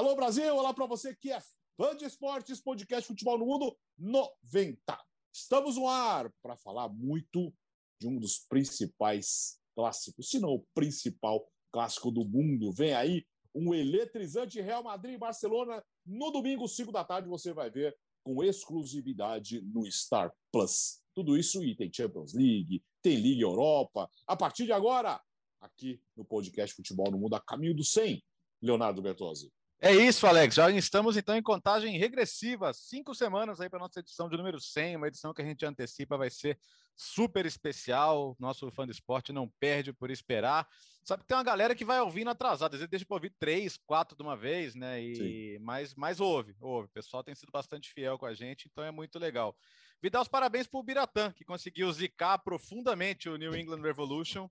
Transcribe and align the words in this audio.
Alô 0.00 0.16
Brasil, 0.16 0.56
olá 0.56 0.72
para 0.72 0.86
você 0.86 1.14
que 1.14 1.30
é 1.30 1.38
fã 1.76 1.94
de 1.94 2.06
esportes, 2.06 2.58
podcast 2.58 3.06
Futebol 3.06 3.36
no 3.36 3.44
Mundo 3.44 3.76
90. 3.98 4.98
Estamos 5.30 5.76
no 5.76 5.86
ar 5.86 6.32
para 6.42 6.56
falar 6.56 6.88
muito 6.88 7.52
de 8.00 8.08
um 8.08 8.18
dos 8.18 8.38
principais 8.38 9.60
clássicos, 9.76 10.30
se 10.30 10.38
não 10.38 10.54
o 10.54 10.66
principal 10.72 11.46
clássico 11.70 12.10
do 12.10 12.24
mundo. 12.24 12.72
Vem 12.72 12.94
aí 12.94 13.26
um 13.54 13.74
eletrizante 13.74 14.58
Real 14.58 14.82
Madrid 14.82 15.16
e 15.16 15.18
Barcelona 15.18 15.84
no 16.06 16.30
domingo, 16.30 16.66
5 16.66 16.90
da 16.90 17.04
tarde, 17.04 17.28
você 17.28 17.52
vai 17.52 17.70
ver 17.70 17.94
com 18.24 18.42
exclusividade 18.42 19.60
no 19.60 19.84
Star 19.92 20.34
Plus. 20.50 21.02
Tudo 21.14 21.36
isso 21.36 21.62
e 21.62 21.76
tem 21.76 21.92
Champions 21.92 22.32
League, 22.32 22.82
tem 23.02 23.16
Liga 23.16 23.42
Europa. 23.42 24.10
A 24.26 24.34
partir 24.34 24.64
de 24.64 24.72
agora, 24.72 25.20
aqui 25.60 26.00
no 26.16 26.24
podcast 26.24 26.74
Futebol 26.74 27.10
no 27.10 27.18
Mundo, 27.18 27.34
a 27.34 27.40
caminho 27.40 27.76
do 27.76 27.84
100, 27.84 28.24
Leonardo 28.62 29.02
Bertozzi. 29.02 29.52
É 29.82 29.94
isso, 29.94 30.26
Alex. 30.26 30.56
Já 30.56 30.70
estamos 30.70 31.16
então 31.16 31.34
em 31.34 31.42
contagem 31.42 31.96
regressiva. 31.96 32.70
Cinco 32.74 33.14
semanas 33.14 33.62
aí 33.62 33.70
para 33.70 33.78
nossa 33.78 34.00
edição 34.00 34.28
de 34.28 34.36
número 34.36 34.60
100, 34.60 34.96
uma 34.96 35.08
edição 35.08 35.32
que 35.32 35.40
a 35.40 35.44
gente 35.44 35.64
antecipa 35.64 36.18
vai 36.18 36.28
ser 36.28 36.58
super 36.94 37.46
especial. 37.46 38.36
Nosso 38.38 38.70
fã 38.72 38.84
de 38.84 38.92
esporte 38.92 39.32
não 39.32 39.50
perde 39.58 39.90
por 39.90 40.10
esperar. 40.10 40.68
Sabe 41.02 41.22
que 41.22 41.28
tem 41.28 41.36
uma 41.36 41.42
galera 41.42 41.74
que 41.74 41.82
vai 41.82 41.98
ouvindo 41.98 42.28
atrasado, 42.28 42.74
às 42.74 42.80
vezes 42.80 42.90
deixa 42.90 43.06
para 43.06 43.16
ouvir 43.16 43.34
três, 43.38 43.78
quatro 43.86 44.14
de 44.14 44.22
uma 44.22 44.36
vez, 44.36 44.74
né? 44.74 45.02
E 45.02 45.58
mas, 45.62 45.94
mas 45.94 46.20
ouve, 46.20 46.54
ouve. 46.60 46.86
O 46.86 46.92
pessoal 46.92 47.24
tem 47.24 47.34
sido 47.34 47.50
bastante 47.50 47.90
fiel 47.90 48.18
com 48.18 48.26
a 48.26 48.34
gente, 48.34 48.68
então 48.70 48.84
é 48.84 48.90
muito 48.90 49.18
legal. 49.18 49.56
Vi 50.02 50.10
dar 50.10 50.20
os 50.20 50.28
parabéns 50.28 50.66
para 50.66 50.78
o 50.78 50.82
Biratã, 50.82 51.32
que 51.32 51.42
conseguiu 51.42 51.90
zicar 51.90 52.38
profundamente 52.38 53.30
o 53.30 53.36
New 53.38 53.56
England 53.56 53.80
Revolution 53.80 54.46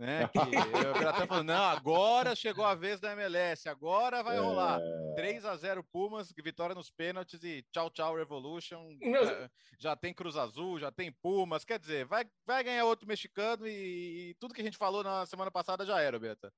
né? 0.00 0.28
Que 0.32 0.86
o 0.88 0.98
Biratan 0.98 1.26
falou: 1.26 1.44
não, 1.44 1.64
agora 1.64 2.34
chegou 2.34 2.64
a 2.64 2.74
vez 2.74 2.98
da 2.98 3.12
MLS, 3.12 3.68
agora 3.68 4.22
vai 4.22 4.38
rolar. 4.38 4.80
3 5.14 5.44
a 5.44 5.54
0 5.56 5.84
Pumas, 5.92 6.32
vitória 6.42 6.74
nos 6.74 6.90
pênaltis 6.90 7.44
e 7.44 7.62
tchau, 7.70 7.90
tchau, 7.90 8.16
Revolution. 8.16 8.96
Já, 9.00 9.50
já, 9.78 9.96
tem 9.96 10.14
Cruz 10.14 10.36
Azul, 10.36 10.80
já 10.80 10.90
tem 10.90 11.12
Pumas, 11.22 11.64
quer 11.64 11.78
dizer, 11.78 12.06
vai, 12.06 12.24
vai 12.46 12.64
ganhar 12.64 12.86
outro 12.86 13.06
mexicano 13.06 13.66
e, 13.66 14.30
e 14.30 14.34
tudo 14.40 14.54
que 14.54 14.62
a 14.62 14.64
gente 14.64 14.78
falou 14.78 15.04
na 15.04 15.26
semana 15.26 15.50
passada 15.50 15.84
já 15.84 16.00
era, 16.00 16.18
Beta. 16.18 16.50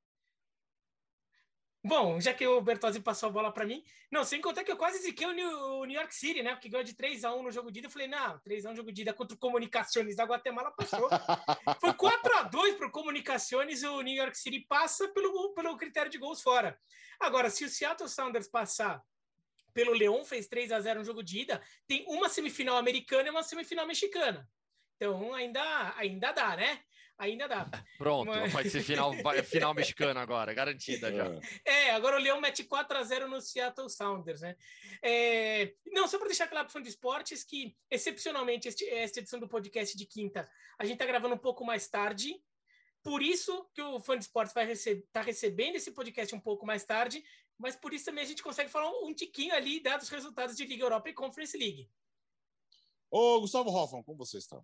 Bom, 1.85 2.21
já 2.21 2.33
que 2.33 2.47
o 2.47 2.61
Bertozzi 2.61 3.01
passou 3.01 3.29
a 3.29 3.33
bola 3.33 3.53
para 3.53 3.67
mim, 3.67 3.85
não, 4.09 4.23
sem 4.23 4.41
contar 4.41 4.63
que 4.63 4.71
eu 4.71 4.77
quase 4.77 4.99
ziquei 4.99 5.27
o 5.27 5.33
New, 5.33 5.91
York 5.91 6.15
City, 6.15 6.41
né? 6.41 6.53
Porque 6.53 6.69
ganhou 6.69 6.85
de 6.85 6.95
3 6.95 7.25
a 7.25 7.35
1 7.35 7.43
no 7.43 7.51
jogo 7.51 7.73
de 7.73 7.81
ida. 7.81 7.89
Eu 7.89 7.91
falei, 7.91 8.07
não, 8.07 8.39
3 8.39 8.65
a 8.65 8.69
1 8.69 8.71
no 8.71 8.77
jogo 8.77 8.93
de 8.93 9.03
ida 9.03 9.13
contra 9.13 9.35
o 9.35 9.39
Comunicações 9.39 10.15
da 10.15 10.25
Guatemala 10.25 10.71
passou. 10.71 11.09
Foi 11.81 11.93
4 11.93 12.37
a 12.37 12.43
2 12.45 12.77
para 12.77 12.87
o 12.87 12.91
Comunicações, 12.91 13.83
o 13.83 14.01
New 14.01 14.15
York 14.15 14.39
City 14.39 14.61
passa 14.61 15.09
pelo, 15.09 15.53
pelo 15.55 15.77
critério 15.77 16.11
de 16.11 16.19
gols 16.19 16.41
fora. 16.41 16.79
Agora, 17.19 17.51
se 17.51 17.65
o 17.65 17.69
Seattle 17.69 18.09
Sounders 18.09 18.47
passar 18.47 19.03
pelo 19.75 19.93
Leão, 19.93 20.25
fez 20.25 20.47
3 20.47 20.71
a 20.71 20.81
0 20.81 21.01
no 21.01 21.05
jogo 21.05 21.23
de 21.23 21.41
ida, 21.41 21.61
tem 21.89 22.05
uma 22.07 22.29
semifinal 22.29 22.77
americana 22.77 23.27
e 23.27 23.31
uma 23.31 23.43
semifinal 23.43 23.87
mexicana. 23.89 24.49
Então 24.97 25.35
ainda, 25.35 25.95
ainda 25.97 26.31
dá, 26.31 26.57
né? 26.57 26.81
Ainda 27.19 27.47
dá. 27.47 27.69
Pronto, 27.99 28.29
Mas... 28.29 28.53
vai 28.53 28.69
ser 28.69 28.83
final, 28.83 29.13
final 29.45 29.75
mexicano 29.75 30.19
agora, 30.19 30.53
garantida 30.53 31.13
já. 31.13 31.41
É, 31.65 31.91
agora 31.91 32.17
o 32.17 32.21
Leão 32.21 32.41
mete 32.41 32.65
4 32.65 32.99
a 32.99 33.03
0 33.03 33.29
no 33.29 33.41
Seattle 33.41 33.89
Sounders, 33.89 34.41
né? 34.41 34.57
É... 35.03 35.75
Não, 35.87 36.09
só 36.09 36.19
para 36.19 36.29
deixar 36.29 36.49
claro 36.49 36.67
para 36.67 36.73
fã 36.73 36.83
de 36.83 36.89
esportes 36.89 37.45
que, 37.45 37.77
excepcionalmente, 37.91 38.69
este, 38.69 38.89
esta 38.89 39.20
edição 39.20 39.39
do 39.39 39.48
podcast 39.48 39.97
de 39.97 40.07
quinta, 40.07 40.48
a 40.79 40.85
gente 40.85 40.95
está 40.95 41.07
gravando 41.07 41.35
um 41.35 41.39
pouco 41.39 41.64
mais 41.64 41.89
tarde, 41.89 42.35
por 43.03 43.23
isso 43.23 43.69
que 43.75 43.83
o 43.83 44.01
fã 44.01 44.17
de 44.17 44.25
esportes 44.25 44.55
vai 44.55 44.65
receber, 44.65 45.07
tá 45.13 45.23
recebendo 45.23 45.77
esse 45.77 45.91
podcast 45.91 46.35
um 46.35 46.41
pouco 46.41 46.65
mais 46.65 46.85
tarde, 46.85 47.25
mas 47.59 47.75
por 47.75 47.92
isso 47.92 48.05
também 48.05 48.23
a 48.23 48.27
gente 48.27 48.42
consegue 48.42 48.70
falar 48.70 48.91
um, 48.91 49.09
um 49.09 49.15
tiquinho 49.15 49.55
ali, 49.55 49.81
dados 49.81 50.07
os 50.07 50.13
resultados 50.13 50.57
de 50.57 50.65
Liga 50.65 50.85
Europa 50.85 51.09
e 51.11 51.15
Conference 51.15 51.57
League. 51.57 51.91
Ô, 53.11 53.41
Gustavo 53.41 53.70
Hoffman, 53.70 54.03
como 54.03 54.19
você 54.19 54.39
está? 54.39 54.63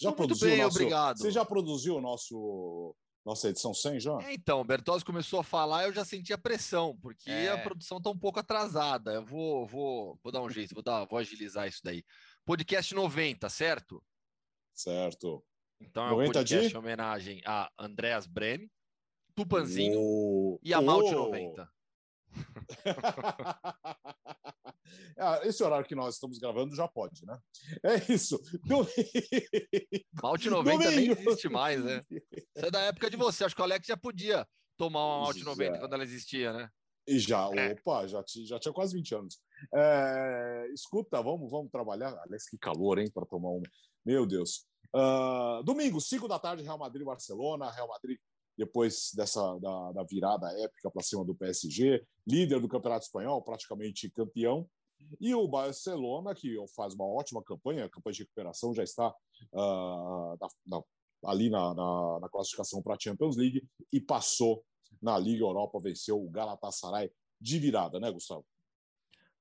Já 0.00 0.10
Muito 0.10 0.38
bem, 0.38 0.62
nosso, 0.62 0.76
obrigado. 0.76 1.18
Você 1.18 1.30
já 1.30 1.44
produziu 1.44 1.96
o 1.96 2.00
nosso 2.00 2.94
nossa 3.24 3.48
edição 3.48 3.72
100 3.72 4.00
já? 4.00 4.18
É, 4.22 4.34
então, 4.34 4.60
o 4.60 4.64
Bertozzi 4.64 5.04
começou 5.04 5.40
a 5.40 5.44
falar, 5.44 5.84
eu 5.84 5.92
já 5.92 6.04
senti 6.04 6.32
a 6.32 6.38
pressão, 6.38 6.96
porque 7.00 7.30
é. 7.30 7.48
a 7.48 7.58
produção 7.58 7.96
está 7.96 8.10
um 8.10 8.18
pouco 8.18 8.38
atrasada. 8.38 9.14
Eu 9.14 9.24
vou, 9.24 9.66
vou, 9.66 10.18
vou 10.22 10.30
dar 10.30 10.42
um 10.42 10.50
jeito, 10.50 10.74
vou, 10.74 10.82
dar, 10.82 11.06
vou 11.06 11.18
agilizar 11.18 11.66
isso 11.66 11.80
daí. 11.82 12.04
Podcast 12.44 12.94
90, 12.94 13.48
certo? 13.48 14.02
Certo. 14.74 15.42
Então 15.80 16.06
é 16.06 16.12
um 16.12 16.26
podcast 16.26 16.68
de... 16.68 16.74
em 16.74 16.78
homenagem 16.78 17.40
a 17.46 17.70
Andreas 17.78 18.26
Breme, 18.26 18.70
Tupanzinho 19.34 20.00
oh. 20.00 20.60
e 20.62 20.74
a 20.74 20.82
Malte 20.82 21.14
oh. 21.14 21.26
90. 21.26 21.73
Ah, 25.18 25.40
esse 25.44 25.62
horário 25.62 25.86
que 25.86 25.94
nós 25.94 26.14
estamos 26.14 26.38
gravando 26.38 26.74
já 26.74 26.88
pode, 26.88 27.24
né? 27.24 27.38
É 27.82 28.12
isso. 28.12 28.40
Malte 30.22 30.50
90 30.50 30.90
nem 30.90 31.10
existe 31.10 31.48
mais, 31.48 31.82
né? 31.84 32.00
Isso 32.10 32.66
é 32.66 32.70
da 32.70 32.80
época 32.80 33.10
de 33.10 33.16
você. 33.16 33.44
Acho 33.44 33.54
que 33.54 33.60
o 33.60 33.64
Alex 33.64 33.86
já 33.86 33.96
podia 33.96 34.46
tomar 34.76 35.04
uma 35.06 35.24
Malte 35.24 35.44
90 35.44 35.78
quando 35.78 35.92
ela 35.94 36.04
existia, 36.04 36.52
né? 36.52 36.68
E 37.06 37.18
já, 37.18 37.50
é. 37.54 37.72
opa, 37.72 38.06
já, 38.06 38.24
já 38.46 38.58
tinha 38.58 38.72
quase 38.72 38.94
20 38.94 39.14
anos. 39.14 39.38
É, 39.74 40.68
escuta, 40.72 41.22
vamos, 41.22 41.50
vamos 41.50 41.70
trabalhar. 41.70 42.16
Alex, 42.26 42.48
que 42.48 42.56
calor, 42.56 42.98
hein, 42.98 43.10
para 43.12 43.26
tomar 43.26 43.50
uma. 43.50 43.66
Meu 44.04 44.26
Deus. 44.26 44.66
Uh, 44.94 45.62
domingo, 45.64 46.00
5 46.00 46.26
da 46.26 46.38
tarde, 46.38 46.62
Real 46.62 46.78
Madrid 46.78 47.04
Barcelona. 47.04 47.70
Real 47.70 47.88
Madrid 47.88 48.18
depois 48.56 49.10
dessa 49.14 49.58
da, 49.58 49.92
da 49.92 50.04
virada 50.04 50.46
épica 50.60 50.90
para 50.90 51.02
cima 51.02 51.24
do 51.24 51.34
PSG, 51.34 52.04
líder 52.26 52.60
do 52.60 52.68
Campeonato 52.68 53.06
Espanhol, 53.06 53.42
praticamente 53.42 54.10
campeão. 54.10 54.68
E 55.20 55.34
o 55.34 55.46
Barcelona, 55.46 56.34
que 56.34 56.56
faz 56.74 56.94
uma 56.94 57.06
ótima 57.06 57.42
campanha, 57.42 57.84
a 57.84 57.90
campanha 57.90 58.14
de 58.14 58.22
recuperação 58.22 58.74
já 58.74 58.82
está 58.82 59.08
uh, 59.52 60.36
na, 60.40 60.48
na, 60.66 60.82
ali 61.26 61.50
na, 61.50 61.74
na, 61.74 62.28
classificação 62.30 62.82
para 62.82 62.94
a 62.94 62.98
Champions 62.98 63.36
League 63.36 63.66
e 63.92 64.00
passou 64.00 64.64
na 65.02 65.18
Liga 65.18 65.44
Europa, 65.44 65.80
venceu 65.80 66.22
o 66.22 66.30
Galatasaray 66.30 67.10
de 67.40 67.58
virada, 67.58 68.00
né, 68.00 68.10
Gustavo? 68.10 68.46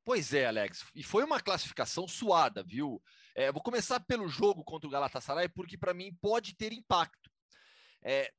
Pois 0.04 0.34
é, 0.34 0.46
Alex. 0.46 0.86
E 0.94 1.02
foi 1.02 1.24
uma 1.24 1.40
classificação 1.40 2.08
suada, 2.08 2.62
viu? 2.62 3.02
É, 3.36 3.52
vou 3.52 3.64
começar 3.64 4.02
pelo 4.02 4.28
jogo 4.28 4.64
contra 4.64 4.88
o 4.88 4.92
Galatasaray, 4.92 5.48
porque 5.48 5.78
para 5.78 5.94
mim 5.94 6.14
pode 6.22 6.56
ter 6.56 6.74
impacto. 6.74 7.32
É, 8.04 8.30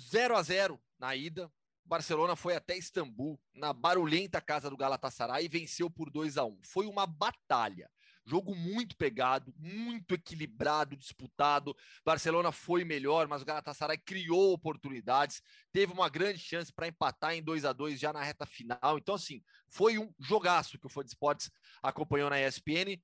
0 0.00 0.36
a 0.36 0.42
0 0.42 0.80
na 0.98 1.14
ida. 1.14 1.50
Barcelona 1.84 2.36
foi 2.36 2.54
até 2.54 2.76
Istambul, 2.76 3.40
na 3.54 3.72
barulhenta 3.72 4.40
casa 4.40 4.70
do 4.70 4.76
Galatasaray, 4.76 5.44
e 5.44 5.48
venceu 5.48 5.90
por 5.90 6.10
2 6.10 6.38
a 6.38 6.44
1 6.44 6.60
Foi 6.62 6.86
uma 6.86 7.06
batalha. 7.06 7.90
Jogo 8.24 8.54
muito 8.54 8.96
pegado, 8.96 9.52
muito 9.58 10.14
equilibrado, 10.14 10.96
disputado. 10.96 11.74
Barcelona 12.04 12.52
foi 12.52 12.84
melhor, 12.84 13.26
mas 13.26 13.42
o 13.42 13.44
Galatasaray 13.44 13.98
criou 13.98 14.52
oportunidades, 14.52 15.42
teve 15.72 15.92
uma 15.92 16.08
grande 16.08 16.38
chance 16.38 16.72
para 16.72 16.86
empatar 16.86 17.34
em 17.34 17.42
2 17.42 17.64
a 17.64 17.72
2 17.72 17.98
já 17.98 18.12
na 18.12 18.22
reta 18.22 18.46
final. 18.46 18.98
Então, 18.98 19.16
assim, 19.16 19.42
foi 19.68 19.98
um 19.98 20.12
jogaço 20.18 20.78
que 20.78 20.86
o 20.86 20.90
Fã 20.90 21.02
de 21.02 21.08
Esportes 21.08 21.50
acompanhou 21.82 22.30
na 22.30 22.40
ESPN. 22.40 23.02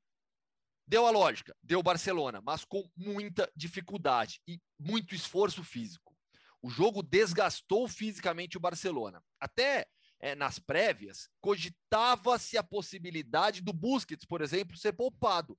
Deu 0.87 1.05
a 1.05 1.11
lógica, 1.11 1.57
deu 1.61 1.83
Barcelona, 1.83 2.41
mas 2.41 2.65
com 2.65 2.89
muita 2.97 3.51
dificuldade 3.57 4.41
e 4.47 4.61
muito 4.79 5.13
esforço 5.13 5.65
físico. 5.65 6.16
O 6.63 6.71
jogo 6.71 7.03
desgastou 7.03 7.87
fisicamente 7.89 8.57
o 8.57 8.61
Barcelona. 8.61 9.23
Até 9.39 9.87
é, 10.19 10.35
nas 10.35 10.59
prévias, 10.59 11.29
cogitava-se 11.41 12.57
a 12.57 12.63
possibilidade 12.63 13.61
do 13.61 13.73
Busquets, 13.73 14.25
por 14.25 14.41
exemplo, 14.41 14.77
ser 14.77 14.93
poupado. 14.93 15.59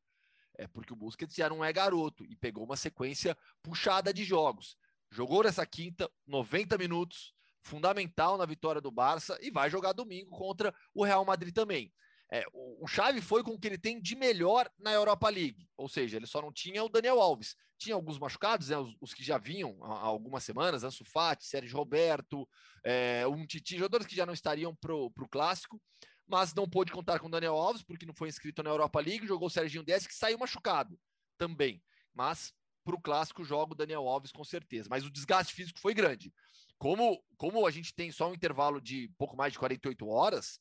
É 0.57 0.67
porque 0.67 0.93
o 0.93 0.95
Busquets 0.95 1.35
já 1.35 1.47
não 1.47 1.63
é 1.63 1.71
garoto 1.71 2.25
e 2.25 2.35
pegou 2.35 2.63
uma 2.63 2.75
sequência 2.75 3.37
puxada 3.61 4.13
de 4.13 4.23
jogos. 4.23 4.75
Jogou 5.11 5.43
nessa 5.43 5.65
quinta, 5.65 6.09
90 6.25 6.77
minutos, 6.77 7.33
fundamental 7.61 8.37
na 8.37 8.45
vitória 8.45 8.81
do 8.81 8.91
Barça 8.91 9.37
e 9.41 9.51
vai 9.51 9.69
jogar 9.69 9.93
domingo 9.93 10.31
contra 10.31 10.73
o 10.93 11.03
Real 11.03 11.23
Madrid 11.23 11.53
também. 11.53 11.93
É, 12.29 12.43
o, 12.51 12.85
Xavi 12.87 13.21
foi 13.21 13.41
com 13.41 13.51
o 13.51 13.59
que 13.59 13.67
ele 13.67 13.77
tem 13.77 14.01
de 14.01 14.15
melhor 14.15 14.69
na 14.77 14.91
Europa 14.91 15.29
League, 15.29 15.67
ou 15.77 15.87
seja, 15.87 16.17
ele 16.17 16.27
só 16.27 16.41
não 16.41 16.51
tinha 16.51 16.83
o 16.83 16.89
Daniel 16.89 17.21
Alves. 17.21 17.55
Tinha 17.77 17.95
alguns 17.95 18.19
machucados, 18.19 18.69
né, 18.69 18.77
os, 18.77 18.95
os 18.99 19.13
que 19.13 19.23
já 19.23 19.37
vinham 19.37 19.77
há, 19.83 19.93
há, 19.93 20.05
algumas 20.05 20.43
semanas, 20.43 20.83
Ansu 20.83 21.05
Fati, 21.05 21.45
Sérgio 21.45 21.77
Roberto, 21.77 22.47
é, 22.83 23.25
um 23.27 23.45
Titi, 23.45 23.77
jogadores 23.77 24.07
que 24.07 24.15
já 24.15 24.25
não 24.25 24.33
estariam 24.33 24.75
para 24.75 24.93
o 24.93 25.29
Clássico, 25.29 25.81
mas 26.27 26.53
não 26.53 26.67
pôde 26.67 26.91
contar 26.91 27.19
com 27.19 27.27
o 27.27 27.31
Daniel 27.31 27.55
Alves, 27.55 27.83
porque 27.83 28.05
não 28.05 28.13
foi 28.13 28.27
inscrito 28.27 28.61
na 28.61 28.71
Europa 28.71 28.99
League, 28.99 29.25
jogou 29.25 29.47
o 29.47 29.51
Serginho 29.51 29.85
Dez, 29.85 30.05
que 30.05 30.13
saiu 30.13 30.37
machucado 30.37 30.99
também, 31.37 31.81
mas 32.13 32.53
para 32.83 32.95
o 32.95 33.01
Clássico 33.01 33.45
joga 33.45 33.73
o 33.73 33.75
Daniel 33.75 34.07
Alves 34.07 34.31
com 34.31 34.43
certeza, 34.43 34.89
mas 34.89 35.05
o 35.05 35.11
desgaste 35.11 35.53
físico 35.53 35.79
foi 35.79 35.93
grande. 35.93 36.33
Como, 36.77 37.23
como 37.37 37.65
a 37.65 37.71
gente 37.71 37.93
tem 37.93 38.11
só 38.11 38.29
um 38.29 38.33
intervalo 38.33 38.81
de 38.81 39.09
pouco 39.17 39.35
mais 39.35 39.53
de 39.53 39.59
48 39.59 40.07
horas, 40.07 40.59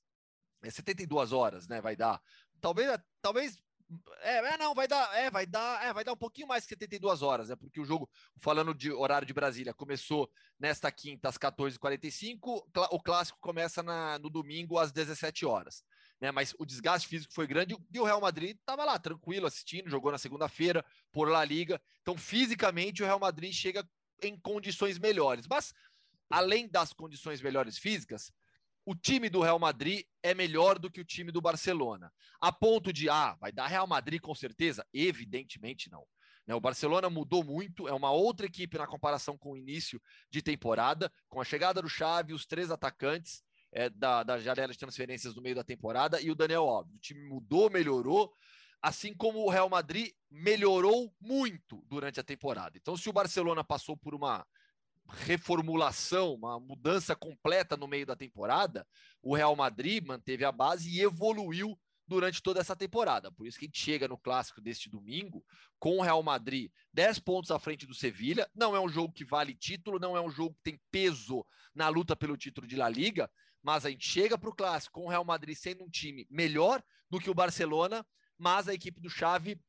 é 0.69 0.71
72 0.71 1.33
horas, 1.33 1.69
né? 1.69 1.81
Vai 1.81 1.97
dar. 1.97 2.21
Talvez, 2.61 2.99
talvez 3.21 3.59
É, 4.21 4.39
é, 4.39 4.59
não, 4.59 4.75
vai 4.75 4.89
dar, 4.89 5.15
é, 5.17 5.31
vai 5.31 5.47
dar, 5.47 5.85
é, 5.85 5.93
vai 5.93 6.03
dar 6.03 6.13
um 6.13 6.17
pouquinho 6.17 6.49
mais 6.49 6.65
que 6.65 6.71
72 6.71 7.23
horas, 7.23 7.51
é 7.51 7.57
porque 7.57 7.81
o 7.81 7.85
jogo, 7.85 8.11
falando 8.37 8.75
de 8.75 8.91
horário 8.91 9.27
de 9.27 9.33
Brasília, 9.33 9.73
começou 9.73 10.29
nesta 10.59 10.91
quinta 10.91 11.29
às 11.29 11.39
14h45, 11.39 12.67
o 12.91 13.01
clássico 13.01 13.39
começa 13.41 13.85
na, 13.85 14.19
no 14.19 14.29
domingo 14.29 14.77
às 14.79 14.91
17 14.91 15.47
horas. 15.47 15.85
Né, 16.21 16.33
mas 16.33 16.55
o 16.59 16.65
desgaste 16.65 17.07
físico 17.07 17.35
foi 17.35 17.47
grande 17.47 17.77
e 17.93 18.01
o 18.01 18.05
Real 18.05 18.23
Madrid 18.23 18.57
estava 18.57 18.87
lá 18.87 18.99
tranquilo 18.99 19.47
assistindo, 19.47 19.91
jogou 19.91 20.11
na 20.11 20.17
segunda-feira 20.17 20.83
por 21.13 21.29
La 21.29 21.45
Liga. 21.45 21.81
Então, 22.01 22.17
fisicamente, 22.17 23.03
o 23.03 23.07
Real 23.07 23.21
Madrid 23.21 23.53
chega 23.53 23.87
em 24.23 24.35
condições 24.41 24.99
melhores. 24.99 25.47
Mas, 25.47 25.75
além 26.31 26.69
das 26.69 26.93
condições 26.93 27.43
melhores 27.43 27.77
físicas, 27.77 28.33
o 28.87 28.95
time 28.95 29.29
do 29.29 29.43
Real 29.43 29.59
Madrid 29.59 30.05
é 30.23 30.33
melhor 30.33 30.79
do 30.79 30.89
que 30.89 31.01
o 31.01 31.05
time 31.05 31.33
do 31.33 31.41
Barcelona. 31.41 32.11
A 32.41 32.53
ponto 32.53 32.93
de, 32.93 33.11
ah, 33.11 33.37
vai 33.41 33.51
dar 33.51 33.67
Real 33.67 33.87
Madrid 33.87 34.21
com 34.21 34.35
certeza? 34.35 34.87
Evidentemente 34.95 35.91
não. 35.91 36.07
Né, 36.47 36.55
o 36.55 36.61
Barcelona 36.61 37.11
mudou 37.11 37.43
muito, 37.43 37.89
é 37.89 37.93
uma 37.93 38.13
outra 38.13 38.47
equipe 38.47 38.79
na 38.79 38.87
comparação 38.87 39.37
com 39.37 39.53
o 39.53 39.57
início 39.57 40.01
de 40.31 40.41
temporada, 40.41 41.13
com 41.29 41.41
a 41.41 41.45
chegada 41.45 41.83
do 41.83 41.89
Xavi, 41.89 42.33
os 42.33 42.47
três 42.47 42.71
atacantes 42.71 43.43
é, 43.73 43.91
da, 43.91 44.23
da 44.23 44.39
janela 44.39 44.73
de 44.73 44.79
transferências 44.79 45.35
no 45.35 45.43
meio 45.43 45.57
da 45.57 45.65
temporada 45.65 46.21
e 46.21 46.31
o 46.31 46.37
Daniel 46.37 46.69
Alves. 46.69 46.95
O 46.95 47.01
time 47.01 47.29
mudou, 47.29 47.69
melhorou, 47.69 48.33
assim 48.81 49.13
como 49.13 49.41
o 49.41 49.51
Real 49.51 49.69
Madrid 49.69 50.13
melhorou 50.31 51.13
muito 51.21 51.85
durante 51.89 52.21
a 52.21 52.25
temporada. 52.25 52.79
Então, 52.79 52.97
se 52.97 53.09
o 53.09 53.13
Barcelona 53.13 53.65
passou 53.65 53.97
por 53.97 54.15
uma 54.15 54.47
reformulação, 55.09 56.35
uma 56.35 56.59
mudança 56.59 57.15
completa 57.15 57.77
no 57.77 57.87
meio 57.87 58.07
da 58.07 58.17
temporada, 58.17 58.87
o 59.23 59.35
Real 59.35 59.55
Madrid 59.55 60.05
manteve 60.05 60.45
a 60.45 60.53
base 60.53 60.91
e 60.91 61.01
evoluiu 61.01 61.79
durante 62.07 62.43
toda 62.43 62.61
essa 62.61 62.77
temporada. 62.77 63.33
Por 63.33 63.47
isso 63.47 63.59
que 63.59 63.65
a 63.65 63.69
gente 63.69 63.81
chega 63.81 64.07
no 64.07 64.19
clássico 64.19 64.61
deste 64.61 64.89
domingo 64.89 65.45
com 65.79 65.99
o 65.99 66.03
Real 66.03 66.23
Madrid 66.23 66.71
10 66.93 67.19
pontos 67.21 67.51
à 67.51 67.59
frente 67.59 67.87
do 67.87 67.95
Sevilha. 67.95 68.49
Não 68.55 68.77
é 68.77 68.81
um 68.81 68.89
jogo 68.89 69.13
que 69.13 69.25
vale 69.25 69.55
título, 69.55 69.99
não 69.99 70.17
é 70.17 70.21
um 70.21 70.31
jogo 70.31 70.55
que 70.55 70.71
tem 70.71 70.81
peso 70.91 71.45
na 71.75 71.89
luta 71.89 72.15
pelo 72.15 72.37
título 72.37 72.67
de 72.67 72.77
La 72.77 72.89
Liga, 72.89 73.31
mas 73.63 73.85
a 73.85 73.91
gente 73.91 74.09
chega 74.09 74.39
para 74.39 74.49
o 74.49 74.55
clássico 74.55 75.01
com 75.01 75.07
o 75.07 75.11
Real 75.11 75.25
Madrid 75.25 75.57
sendo 75.57 75.85
um 75.85 75.91
time 75.91 76.27
melhor 76.31 76.83
do 77.11 77.19
que 77.19 77.31
o 77.31 77.35
Barcelona, 77.35 78.07
mas 78.39 78.69
a 78.69 78.75
equipe 78.75 79.01
do 79.01 79.11
Xavi 79.11 79.61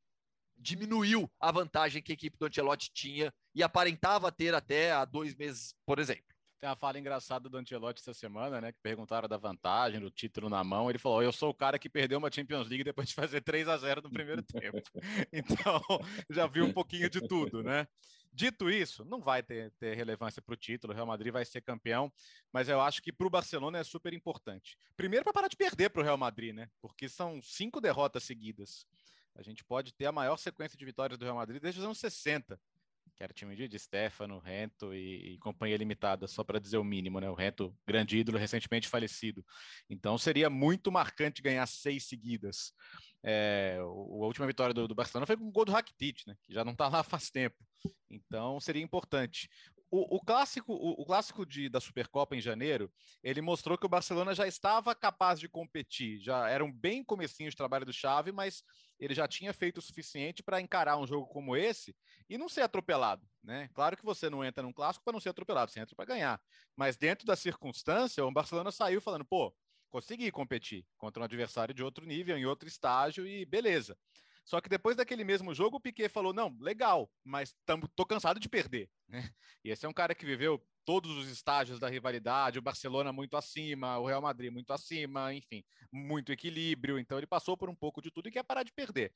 diminuiu 0.57 1.29
a 1.39 1.51
vantagem 1.51 2.01
que 2.01 2.11
a 2.11 2.15
equipe 2.15 2.37
do 2.37 2.45
Ancelotti 2.45 2.91
tinha 2.93 3.33
e 3.53 3.63
aparentava 3.63 4.31
ter 4.31 4.53
até 4.53 4.91
há 4.91 5.05
dois 5.05 5.35
meses, 5.35 5.75
por 5.85 5.99
exemplo. 5.99 6.25
Tem 6.59 6.67
uma 6.67 6.75
fala 6.75 6.97
engraçada 6.97 7.47
do 7.47 7.57
Ancelotti 7.57 8.01
essa 8.01 8.15
semana, 8.15 8.59
né? 8.59 8.71
Que 8.71 8.79
perguntaram 8.81 9.29
da 9.29 9.37
vantagem, 9.37 9.99
do 9.99 10.09
título 10.09 10.49
na 10.49 10.63
mão. 10.63 10.89
Ele 10.89 10.97
falou: 10.97 11.21
Eu 11.21 11.31
sou 11.31 11.51
o 11.51 11.53
cara 11.53 11.77
que 11.77 11.87
perdeu 11.87 12.17
uma 12.17 12.31
Champions 12.31 12.67
League 12.67 12.83
depois 12.83 13.07
de 13.09 13.13
fazer 13.13 13.41
3 13.41 13.67
a 13.67 13.77
0 13.77 14.01
no 14.01 14.09
primeiro 14.09 14.41
tempo. 14.41 14.81
Então, 15.31 15.79
já 16.31 16.47
viu 16.47 16.65
um 16.65 16.73
pouquinho 16.73 17.09
de 17.11 17.21
tudo, 17.27 17.61
né? 17.61 17.87
Dito 18.33 18.69
isso, 18.69 19.05
não 19.05 19.19
vai 19.19 19.41
ter, 19.41 19.71
ter 19.79 19.95
relevância 19.95 20.41
para 20.41 20.53
o 20.53 20.57
título. 20.57 20.93
O 20.93 20.95
Real 20.95 21.07
Madrid 21.07 21.31
vai 21.31 21.45
ser 21.45 21.61
campeão, 21.61 22.11
mas 22.51 22.69
eu 22.69 22.81
acho 22.81 23.01
que 23.01 23.11
para 23.11 23.27
o 23.27 23.31
Barcelona 23.31 23.79
é 23.79 23.83
super 23.83 24.13
importante. 24.13 24.77
Primeiro, 24.95 25.23
para 25.23 25.33
parar 25.33 25.47
de 25.47 25.57
perder 25.57 25.89
para 25.89 26.01
o 26.01 26.05
Real 26.05 26.17
Madrid, 26.17 26.53
né? 26.53 26.69
Porque 26.81 27.07
são 27.07 27.41
cinco 27.41 27.79
derrotas 27.79 28.23
seguidas. 28.23 28.85
A 29.37 29.43
gente 29.43 29.63
pode 29.63 29.93
ter 29.93 30.07
a 30.07 30.11
maior 30.11 30.37
sequência 30.37 30.77
de 30.77 30.85
vitórias 30.85 31.17
do 31.17 31.23
Real 31.23 31.35
Madrid 31.35 31.61
desde 31.61 31.79
os 31.79 31.85
anos 31.85 31.99
60 31.99 32.59
que 33.17 33.23
era 33.23 33.31
o 33.31 33.35
time 33.35 33.55
de, 33.55 33.67
de 33.67 33.79
Stefano, 33.79 34.37
Rento 34.37 34.93
e, 34.93 35.33
e 35.33 35.37
companhia 35.39 35.75
limitada, 35.75 36.27
só 36.27 36.43
para 36.43 36.59
dizer 36.59 36.77
o 36.77 36.83
mínimo, 36.83 37.19
né? 37.19 37.27
O 37.27 37.33
Rento, 37.33 37.75
grande 37.85 38.15
ídolo, 38.15 38.37
recentemente 38.37 38.87
falecido. 38.87 39.43
Então 39.89 40.19
seria 40.19 40.51
muito 40.51 40.91
marcante 40.91 41.41
ganhar 41.41 41.65
seis 41.65 42.07
seguidas. 42.07 42.71
É, 43.23 43.79
o, 43.81 44.23
a 44.23 44.27
última 44.27 44.45
vitória 44.45 44.71
do, 44.71 44.87
do, 44.87 44.93
Barcelona 44.93 45.25
foi 45.25 45.35
com 45.35 45.47
o 45.47 45.51
gol 45.51 45.65
do 45.65 45.71
Rakitic, 45.71 46.27
né? 46.27 46.35
Que 46.43 46.53
já 46.53 46.63
não 46.63 46.73
está 46.73 46.87
lá 46.87 47.01
faz 47.01 47.31
tempo. 47.31 47.57
Então 48.07 48.59
seria 48.59 48.83
importante 48.83 49.49
o, 49.89 50.17
o, 50.17 50.19
clássico, 50.19 50.73
o, 50.73 51.01
o, 51.01 51.05
clássico 51.05 51.45
de, 51.45 51.69
da 51.69 51.79
Supercopa 51.79 52.35
em 52.35 52.41
janeiro, 52.41 52.91
ele 53.23 53.41
mostrou 53.41 53.77
que 53.77 53.85
o 53.85 53.89
Barcelona 53.89 54.35
já 54.35 54.45
estava 54.47 54.93
capaz 54.93 55.39
de 55.39 55.47
competir. 55.47 56.19
Já 56.19 56.49
era 56.49 56.63
um 56.63 56.71
bem 56.71 57.03
comecinho 57.03 57.49
de 57.49 57.55
trabalho 57.55 57.85
do 57.85 57.93
Xavi, 57.93 58.31
mas 58.31 58.63
ele 58.99 59.13
já 59.13 59.27
tinha 59.27 59.53
feito 59.53 59.77
o 59.77 59.81
suficiente 59.81 60.43
para 60.43 60.59
encarar 60.59 60.97
um 60.97 61.07
jogo 61.07 61.27
como 61.27 61.55
esse 61.55 61.95
e 62.29 62.37
não 62.37 62.49
ser 62.49 62.61
atropelado, 62.61 63.25
né? 63.43 63.69
Claro 63.73 63.95
que 63.95 64.03
você 64.03 64.29
não 64.29 64.43
entra 64.43 64.63
num 64.63 64.73
clássico 64.73 65.05
para 65.05 65.13
não 65.13 65.19
ser 65.19 65.29
atropelado, 65.29 65.71
você 65.71 65.79
entra 65.79 65.95
para 65.95 66.05
ganhar. 66.05 66.41
Mas 66.75 66.97
dentro 66.97 67.25
da 67.25 67.35
circunstância, 67.35 68.25
o 68.25 68.31
Barcelona 68.31 68.71
saiu 68.71 68.99
falando, 68.99 69.23
pô, 69.23 69.55
consegui 69.89 70.31
competir 70.31 70.85
contra 70.97 71.21
um 71.21 71.25
adversário 71.25 71.73
de 71.73 71.83
outro 71.83 72.05
nível, 72.05 72.37
em 72.37 72.45
outro 72.45 72.67
estágio 72.67 73.25
e 73.25 73.45
beleza. 73.45 73.97
Só 74.47 74.61
que 74.61 74.69
depois 74.69 74.95
daquele 74.95 75.25
mesmo 75.25 75.53
jogo, 75.53 75.75
o 75.75 75.79
Piquet 75.79 76.07
falou: 76.07 76.33
não, 76.33 76.55
legal, 76.61 77.11
mas 77.21 77.53
tamo, 77.65 77.85
tô 77.89 78.05
cansado 78.05 78.39
de 78.39 78.47
perder. 78.47 78.89
Né? 79.07 79.19
E 79.65 79.69
esse 79.69 79.85
é 79.85 79.89
um 79.89 79.93
cara 79.93 80.15
que 80.15 80.25
viveu 80.25 80.65
todos 80.85 81.11
os 81.17 81.27
estágios 81.27 81.77
da 81.77 81.89
rivalidade, 81.89 82.57
o 82.57 82.61
Barcelona 82.61 83.11
muito 83.11 83.35
acima, 83.35 83.97
o 83.97 84.05
Real 84.05 84.21
Madrid 84.21 84.49
muito 84.49 84.71
acima, 84.71 85.33
enfim, 85.33 85.61
muito 85.91 86.31
equilíbrio. 86.31 86.97
Então 86.97 87.17
ele 87.17 87.27
passou 87.27 87.57
por 87.57 87.69
um 87.69 87.75
pouco 87.75 88.01
de 88.01 88.09
tudo 88.09 88.29
e 88.29 88.31
quer 88.31 88.43
parar 88.43 88.63
de 88.63 88.71
perder. 88.71 89.13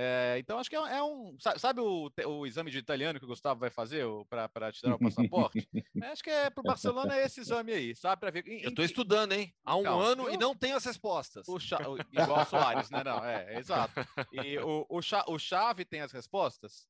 É, 0.00 0.36
então, 0.38 0.60
acho 0.60 0.70
que 0.70 0.76
é, 0.76 0.78
é 0.78 1.02
um. 1.02 1.36
Sabe 1.56 1.80
o, 1.80 2.08
o, 2.24 2.46
exame 2.46 2.70
de 2.70 2.78
italiano 2.78 3.18
que 3.18 3.24
o 3.24 3.28
Gustavo 3.28 3.58
vai 3.58 3.68
fazer 3.68 4.04
para 4.30 4.70
te 4.70 4.80
dar 4.80 4.94
o 4.94 4.98
passaporte? 4.98 5.68
É, 6.00 6.06
acho 6.12 6.22
que 6.22 6.30
é 6.30 6.48
para 6.48 6.60
o 6.60 6.64
Barcelona 6.64 7.16
é 7.16 7.26
esse 7.26 7.40
exame 7.40 7.72
aí, 7.72 7.96
sabe? 7.96 8.20
Para 8.20 8.30
ver. 8.30 8.46
Em, 8.46 8.62
eu 8.62 8.68
estou 8.68 8.84
estudando, 8.84 9.32
hein? 9.32 9.52
Há 9.64 9.74
um 9.74 9.80
então, 9.80 10.00
ano 10.00 10.28
eu... 10.28 10.34
e 10.34 10.36
não 10.36 10.54
tenho 10.54 10.76
as 10.76 10.84
respostas. 10.84 11.48
O 11.48 11.58
Cha... 11.58 11.78
Igual 12.12 12.42
o 12.42 12.44
Soares, 12.44 12.90
né? 12.90 13.02
Não, 13.02 13.24
é, 13.24 13.54
é 13.54 13.58
exato. 13.58 13.92
E 14.32 14.56
o, 14.58 14.86
o, 14.88 15.02
Cha... 15.02 15.24
o 15.26 15.36
Chave 15.36 15.84
tem 15.84 16.00
as 16.00 16.12
respostas. 16.12 16.86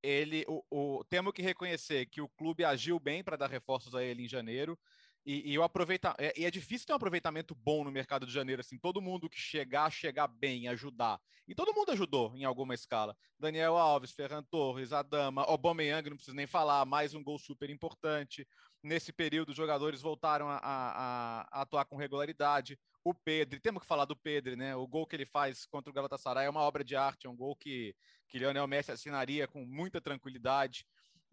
Ele, 0.00 0.44
o, 0.46 0.62
o, 0.70 1.04
temos 1.04 1.32
que 1.32 1.42
reconhecer 1.42 2.06
que 2.06 2.20
o 2.20 2.28
clube 2.28 2.64
agiu 2.64 3.00
bem 3.00 3.24
para 3.24 3.36
dar 3.36 3.50
reforços 3.50 3.92
a 3.92 4.04
ele 4.04 4.24
em 4.24 4.28
janeiro. 4.28 4.78
E, 5.24 5.52
e 5.52 5.58
o 5.58 5.62
aproveitar, 5.62 6.16
é, 6.18 6.42
é 6.42 6.50
difícil 6.50 6.86
ter 6.86 6.92
um 6.92 6.96
aproveitamento 6.96 7.54
bom 7.54 7.84
no 7.84 7.92
mercado 7.92 8.26
de 8.26 8.32
janeiro, 8.32 8.60
assim, 8.60 8.78
todo 8.78 9.00
mundo 9.00 9.30
que 9.30 9.38
chegar, 9.38 9.90
chegar 9.90 10.26
bem, 10.26 10.66
ajudar. 10.68 11.20
E 11.46 11.54
todo 11.54 11.74
mundo 11.74 11.92
ajudou 11.92 12.36
em 12.36 12.44
alguma 12.44 12.74
escala. 12.74 13.16
Daniel 13.38 13.76
Alves, 13.76 14.12
Ferran 14.12 14.42
Torres, 14.42 14.92
Adama, 14.92 15.42
Aubameyang, 15.42 16.10
não 16.10 16.16
preciso 16.16 16.36
nem 16.36 16.46
falar, 16.46 16.84
mais 16.84 17.14
um 17.14 17.22
gol 17.22 17.38
super 17.38 17.70
importante. 17.70 18.46
Nesse 18.82 19.12
período, 19.12 19.50
os 19.50 19.56
jogadores 19.56 20.00
voltaram 20.00 20.48
a, 20.48 20.56
a, 20.56 21.48
a 21.52 21.62
atuar 21.62 21.84
com 21.84 21.96
regularidade. 21.96 22.76
O 23.04 23.14
Pedro, 23.14 23.60
temos 23.60 23.82
que 23.82 23.88
falar 23.88 24.04
do 24.04 24.16
Pedro, 24.16 24.56
né? 24.56 24.74
O 24.74 24.86
gol 24.88 25.06
que 25.06 25.14
ele 25.14 25.26
faz 25.26 25.66
contra 25.66 25.90
o 25.90 25.94
Galatasaray 25.94 26.46
é 26.46 26.50
uma 26.50 26.62
obra 26.62 26.82
de 26.82 26.96
arte, 26.96 27.26
é 27.26 27.30
um 27.30 27.36
gol 27.36 27.54
que, 27.54 27.94
que 28.28 28.38
Lionel 28.38 28.66
Messi 28.66 28.90
assinaria 28.90 29.46
com 29.46 29.64
muita 29.64 30.00
tranquilidade. 30.00 30.84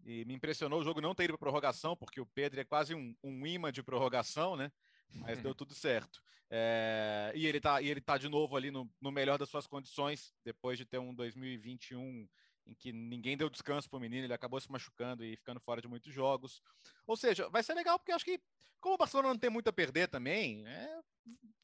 E 0.04 0.24
me 0.24 0.34
impressionou 0.34 0.80
o 0.80 0.84
jogo 0.84 1.00
não 1.00 1.14
ter 1.14 1.24
ido 1.24 1.32
para 1.34 1.38
prorrogação, 1.38 1.96
porque 1.96 2.20
o 2.20 2.26
Pedro 2.26 2.60
é 2.60 2.64
quase 2.64 2.94
um, 2.94 3.14
um 3.22 3.46
imã 3.46 3.70
de 3.70 3.82
prorrogação, 3.82 4.56
né? 4.56 4.72
Mas 5.14 5.40
deu 5.40 5.54
tudo 5.54 5.74
certo. 5.74 6.22
É, 6.48 7.32
e 7.34 7.46
ele 7.46 7.58
está 7.58 7.78
tá 8.04 8.18
de 8.18 8.28
novo 8.28 8.56
ali 8.56 8.70
no, 8.70 8.90
no 9.00 9.12
melhor 9.12 9.38
das 9.38 9.48
suas 9.48 9.66
condições, 9.66 10.34
depois 10.44 10.76
de 10.76 10.84
ter 10.84 10.98
um 10.98 11.14
2021 11.14 12.28
em 12.66 12.74
que 12.74 12.92
ninguém 12.92 13.36
deu 13.36 13.48
descanso 13.48 13.88
para 13.88 13.96
o 13.96 14.00
menino, 14.00 14.24
ele 14.24 14.34
acabou 14.34 14.60
se 14.60 14.70
machucando 14.70 15.24
e 15.24 15.36
ficando 15.36 15.60
fora 15.60 15.80
de 15.80 15.88
muitos 15.88 16.12
jogos. 16.12 16.62
Ou 17.06 17.16
seja, 17.16 17.48
vai 17.48 17.62
ser 17.62 17.74
legal, 17.74 17.98
porque 17.98 18.12
acho 18.12 18.24
que, 18.24 18.40
como 18.80 18.94
o 18.94 18.98
Barcelona 18.98 19.28
não 19.28 19.38
tem 19.38 19.50
muito 19.50 19.68
a 19.68 19.72
perder 19.72 20.08
também, 20.08 20.66
é, 20.66 21.00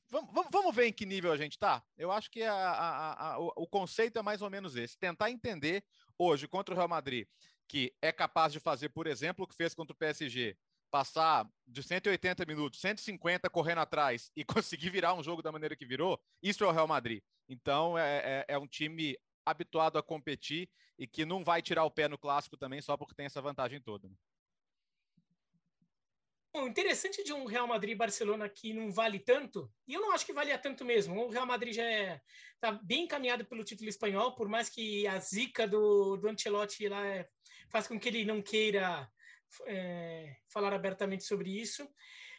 vamos, 0.09 0.47
vamos 0.51 0.75
ver 0.75 0.87
em 0.87 0.93
que 0.93 1.07
nível 1.07 1.33
a 1.33 1.37
gente 1.37 1.53
está. 1.53 1.85
Eu 1.97 2.11
acho 2.11 2.31
que 2.31 2.43
a, 2.43 2.55
a, 2.55 3.33
a, 3.35 3.39
o 3.39 3.67
conceito 3.67 4.19
é 4.19 4.23
mais 4.23 4.43
ou 4.43 4.51
menos 4.51 4.75
esse: 4.77 4.99
tentar 4.99 5.31
entender 5.31 5.85
hoje 6.19 6.49
contra 6.49 6.75
o 6.75 6.77
Real 6.77 6.89
Madrid 6.89 7.27
que 7.69 7.95
é 8.01 8.13
capaz 8.13 8.53
de 8.53 8.61
fazer, 8.61 8.89
por 8.91 9.07
exemplo, 9.07 9.45
o 9.45 9.49
que 9.49 9.55
fez 9.55 9.75
contra 9.75 9.93
o 9.93 9.99
PSG, 9.99 10.57
passar 10.91 11.49
de 11.67 11.83
180 11.83 12.45
minutos, 12.47 12.81
150 12.81 13.51
correndo 13.51 13.79
atrás 13.79 14.31
e 14.37 14.45
conseguir 14.65 14.91
virar 14.91 15.15
um 15.15 15.23
jogo 15.23 15.43
da 15.43 15.53
maneira 15.53 15.77
que 15.77 15.87
virou, 15.87 16.21
isso 16.43 16.65
é 16.65 16.67
o 16.67 16.73
Real 16.73 16.87
Madrid. 16.87 17.23
Então 17.49 17.99
é, 17.99 18.45
é, 18.49 18.55
é 18.55 18.59
um 18.59 18.67
time 18.67 19.17
habituado 19.45 19.99
a 19.99 20.03
competir 20.03 20.69
e 20.99 21.07
que 21.07 21.25
não 21.25 21.45
vai 21.45 21.63
tirar 21.63 21.85
o 21.85 21.91
pé 21.91 22.09
no 22.09 22.19
clássico 22.19 22.57
também 22.57 22.81
só 22.81 22.97
porque 22.97 23.15
tem 23.15 23.27
essa 23.27 23.43
vantagem 23.43 23.81
toda. 23.81 24.11
O 26.57 26.67
interessante 26.67 27.23
de 27.23 27.35
um 27.35 27.45
Real 27.45 27.67
Madrid 27.67 27.93
e 27.93 27.99
Barcelona 27.99 28.49
que 28.49 28.73
não 28.73 28.91
vale 28.91 29.19
tanto, 29.19 29.71
e 29.87 29.93
eu 29.93 30.01
não 30.01 30.13
acho 30.13 30.25
que 30.25 30.33
valia 30.33 30.57
tanto 30.57 30.87
mesmo. 30.87 31.27
O 31.27 31.29
Real 31.29 31.45
Madrid 31.45 31.75
já 31.75 31.83
está 31.83 31.93
é, 31.93 32.21
tá 32.59 32.73
bem 32.73 33.05
encaminhado 33.05 33.45
pelo 33.45 33.63
título 33.63 33.91
espanhol, 33.91 34.35
por 34.35 34.49
mais 34.49 34.71
que 34.71 35.07
a 35.07 35.19
zica 35.19 35.69
do, 35.69 36.17
do 36.17 36.29
Ancelotti 36.29 36.89
lá 36.89 37.07
é, 37.07 37.29
faz 37.71 37.87
com 37.87 38.01
que 38.01 38.09
ele 38.09 38.25
não 38.25 38.41
queira 38.41 39.07
é, 39.67 40.35
falar 40.49 40.73
abertamente 40.73 41.25
sobre 41.25 41.51
isso. 41.51 41.87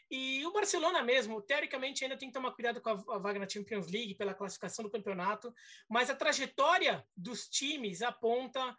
E 0.09 0.45
o 0.45 0.53
Barcelona 0.53 1.03
mesmo, 1.03 1.41
teoricamente, 1.41 2.03
ainda 2.03 2.17
tem 2.17 2.29
que 2.29 2.33
tomar 2.33 2.53
cuidado 2.53 2.81
com 2.81 2.89
a, 2.89 3.15
a 3.15 3.19
vaga 3.19 3.39
na 3.39 3.47
Champions 3.47 3.91
League 3.91 4.15
pela 4.15 4.33
classificação 4.33 4.83
do 4.83 4.91
campeonato, 4.91 5.53
mas 5.88 6.09
a 6.09 6.15
trajetória 6.15 7.05
dos 7.15 7.47
times 7.50 8.01
aponta 8.01 8.75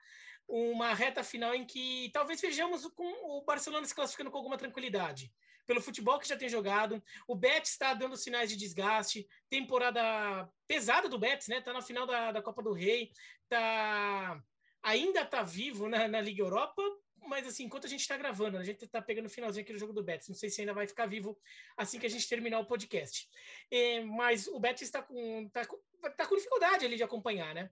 uma 0.49 0.95
reta 0.95 1.23
final 1.23 1.55
em 1.55 1.64
que 1.64 2.11
talvez 2.12 2.40
vejamos 2.40 2.87
com 2.95 3.38
o 3.38 3.45
Barcelona 3.45 3.87
se 3.87 3.95
classificando 3.95 4.31
com 4.31 4.38
alguma 4.38 4.57
tranquilidade. 4.57 5.33
Pelo 5.67 5.83
futebol 5.83 6.19
que 6.19 6.26
já 6.26 6.37
tem 6.37 6.49
jogado, 6.49 7.02
o 7.26 7.35
Betis 7.35 7.73
está 7.73 7.93
dando 7.93 8.17
sinais 8.17 8.49
de 8.49 8.57
desgaste, 8.57 9.28
temporada 9.50 10.49
pesada 10.67 11.09
do 11.09 11.19
Betis, 11.19 11.49
né? 11.49 11.61
Tá 11.61 11.75
na 11.75 11.83
final 11.83 12.07
da, 12.07 12.33
da 12.33 12.40
Copa 12.40 12.62
do 12.62 12.73
Rei, 12.73 13.12
tá 13.49 14.43
ainda 14.83 15.26
tá 15.26 15.43
vivo 15.43 15.88
na, 15.88 16.09
na 16.09 16.21
Liga 16.21 16.43
Europa, 16.43 16.83
mas 17.26 17.47
assim, 17.47 17.64
enquanto 17.64 17.85
a 17.85 17.90
gente 17.90 18.00
está 18.00 18.17
gravando, 18.17 18.57
a 18.57 18.64
gente 18.64 18.85
está 18.85 19.02
pegando 19.02 19.26
o 19.26 19.31
finalzinho 19.31 19.62
aqui 19.62 19.73
do 19.73 19.78
jogo 19.78 19.93
do 19.93 20.02
Betis. 20.02 20.28
Não 20.28 20.37
sei 20.37 20.49
se 20.49 20.62
ainda 20.62 20.73
vai 20.73 20.87
ficar 20.87 21.05
vivo 21.05 21.38
assim 21.76 21.99
que 21.99 22.07
a 22.07 22.11
gente 22.11 22.26
terminar 22.26 22.61
o 22.61 22.67
podcast. 22.67 23.28
É, 23.71 24.00
mas 24.05 24.47
o 24.49 24.59
Betis 24.59 24.83
está 24.83 25.02
com, 25.02 25.49
tá 25.50 25.67
com, 25.67 25.78
tá 26.17 26.26
com 26.26 26.37
dificuldade 26.37 26.87
ali 26.87 26.97
de 26.97 27.02
acompanhar, 27.02 27.55
né? 27.55 27.71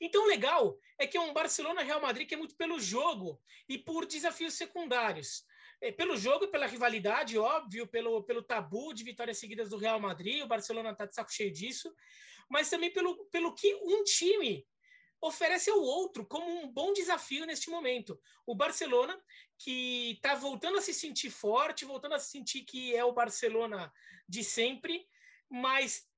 Então, 0.00 0.26
legal 0.26 0.78
é 0.98 1.06
que 1.06 1.16
é 1.16 1.20
um 1.20 1.32
Barcelona-Real 1.32 2.00
Madrid 2.00 2.28
que 2.28 2.34
é 2.34 2.36
muito 2.36 2.56
pelo 2.56 2.80
jogo 2.80 3.40
e 3.68 3.78
por 3.78 4.06
desafios 4.06 4.54
secundários. 4.54 5.44
É, 5.80 5.90
pelo 5.90 6.16
jogo, 6.16 6.48
pela 6.48 6.66
rivalidade, 6.66 7.36
óbvio, 7.36 7.86
pelo, 7.88 8.22
pelo 8.22 8.42
tabu 8.42 8.94
de 8.94 9.02
vitórias 9.02 9.38
seguidas 9.38 9.70
do 9.70 9.76
Real 9.76 9.98
Madrid, 9.98 10.42
o 10.42 10.46
Barcelona 10.46 10.90
está 10.90 11.06
de 11.06 11.14
saco 11.14 11.32
cheio 11.32 11.52
disso, 11.52 11.92
mas 12.48 12.70
também 12.70 12.92
pelo, 12.92 13.24
pelo 13.26 13.54
que 13.54 13.74
um 13.74 14.04
time 14.04 14.64
oferece 15.22 15.70
ao 15.70 15.80
outro 15.80 16.26
como 16.26 16.48
um 16.48 16.68
bom 16.68 16.92
desafio 16.92 17.46
neste 17.46 17.70
momento. 17.70 18.20
O 18.44 18.54
Barcelona, 18.54 19.18
que 19.56 20.12
está 20.12 20.34
voltando 20.34 20.78
a 20.78 20.82
se 20.82 20.92
sentir 20.92 21.30
forte, 21.30 21.84
voltando 21.84 22.16
a 22.16 22.18
se 22.18 22.30
sentir 22.30 22.62
que 22.62 22.94
é 22.94 23.04
o 23.04 23.12
Barcelona 23.12 23.92
de 24.28 24.42
sempre, 24.42 25.08
mas 25.48 26.08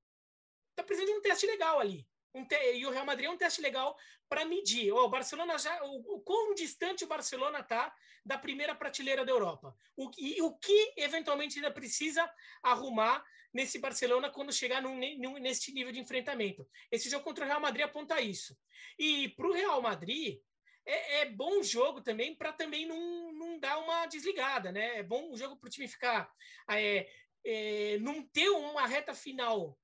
está 0.70 0.82
precisando 0.82 1.12
de 1.12 1.18
um 1.18 1.22
teste 1.22 1.46
legal 1.46 1.78
ali. 1.78 2.06
Um 2.34 2.44
te... 2.44 2.56
E 2.74 2.84
o 2.84 2.90
Real 2.90 3.06
Madrid 3.06 3.26
é 3.26 3.30
um 3.30 3.36
teste 3.36 3.60
legal 3.60 3.96
para 4.28 4.44
medir. 4.44 4.92
o 4.92 5.08
Barcelona 5.08 5.56
já, 5.58 5.82
o, 5.84 6.16
o 6.16 6.20
quão 6.20 6.54
distante 6.54 7.04
o 7.04 7.08
Barcelona 7.08 7.60
está 7.60 7.94
da 8.24 8.36
primeira 8.38 8.74
prateleira 8.74 9.24
da 9.24 9.30
Europa. 9.30 9.76
O, 9.96 10.10
e 10.18 10.42
o 10.42 10.52
que 10.56 10.94
eventualmente 10.96 11.58
ainda 11.58 11.70
precisa 11.70 12.28
arrumar 12.62 13.24
nesse 13.52 13.78
Barcelona 13.78 14.30
quando 14.30 14.52
chegar 14.52 14.82
num, 14.82 14.98
num, 15.18 15.38
nesse 15.38 15.72
nível 15.72 15.92
de 15.92 16.00
enfrentamento. 16.00 16.68
Esse 16.90 17.08
jogo 17.08 17.24
contra 17.24 17.44
o 17.44 17.48
Real 17.48 17.60
Madrid 17.60 17.84
aponta 17.84 18.20
isso. 18.20 18.56
E 18.98 19.28
para 19.28 19.46
o 19.46 19.52
Real 19.52 19.80
Madrid, 19.80 20.40
é, 20.84 21.20
é, 21.20 21.26
bom 21.26 21.62
jogo 21.62 22.00
também 22.00 22.34
para 22.34 22.52
também 22.52 22.84
não, 22.84 23.32
não 23.32 23.58
dar 23.58 23.78
uma 23.78 24.06
desligada, 24.06 24.72
né? 24.72 24.98
É 24.98 25.02
bom 25.02 25.30
o 25.30 25.36
jogo 25.36 25.56
para 25.56 25.68
o 25.68 25.70
time 25.70 25.86
ficar. 25.86 26.30
É, 26.68 27.08
é, 27.44 27.98
não 28.00 28.26
ter 28.26 28.48
uma 28.48 28.86
reta 28.86 29.14
final 29.14 29.78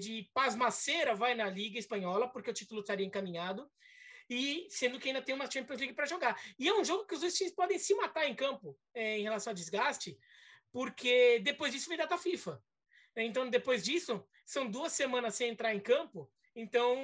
de 0.00 0.28
pasmaceira 0.32 1.14
vai 1.14 1.34
na 1.34 1.48
Liga 1.48 1.78
Espanhola, 1.78 2.28
porque 2.28 2.50
o 2.50 2.54
título 2.54 2.80
estaria 2.80 3.06
encaminhado, 3.06 3.70
e 4.28 4.66
sendo 4.70 4.98
que 4.98 5.08
ainda 5.08 5.22
tem 5.22 5.34
uma 5.34 5.50
Champions 5.50 5.80
League 5.80 5.94
para 5.94 6.06
jogar. 6.06 6.40
E 6.58 6.68
é 6.68 6.74
um 6.74 6.84
jogo 6.84 7.06
que 7.06 7.14
os 7.14 7.20
dois 7.20 7.34
times 7.34 7.54
podem 7.54 7.78
se 7.78 7.94
matar 7.94 8.26
em 8.26 8.34
campo 8.34 8.78
é, 8.94 9.18
em 9.18 9.22
relação 9.22 9.50
ao 9.50 9.54
desgaste, 9.54 10.18
porque 10.70 11.40
depois 11.40 11.72
disso 11.72 11.88
vem 11.88 11.96
data 11.96 12.18
FIFA. 12.18 12.62
Então, 13.16 13.48
depois 13.48 13.84
disso, 13.84 14.24
são 14.44 14.70
duas 14.70 14.92
semanas 14.92 15.34
sem 15.34 15.50
entrar 15.50 15.74
em 15.74 15.80
campo, 15.80 16.30
então 16.54 16.96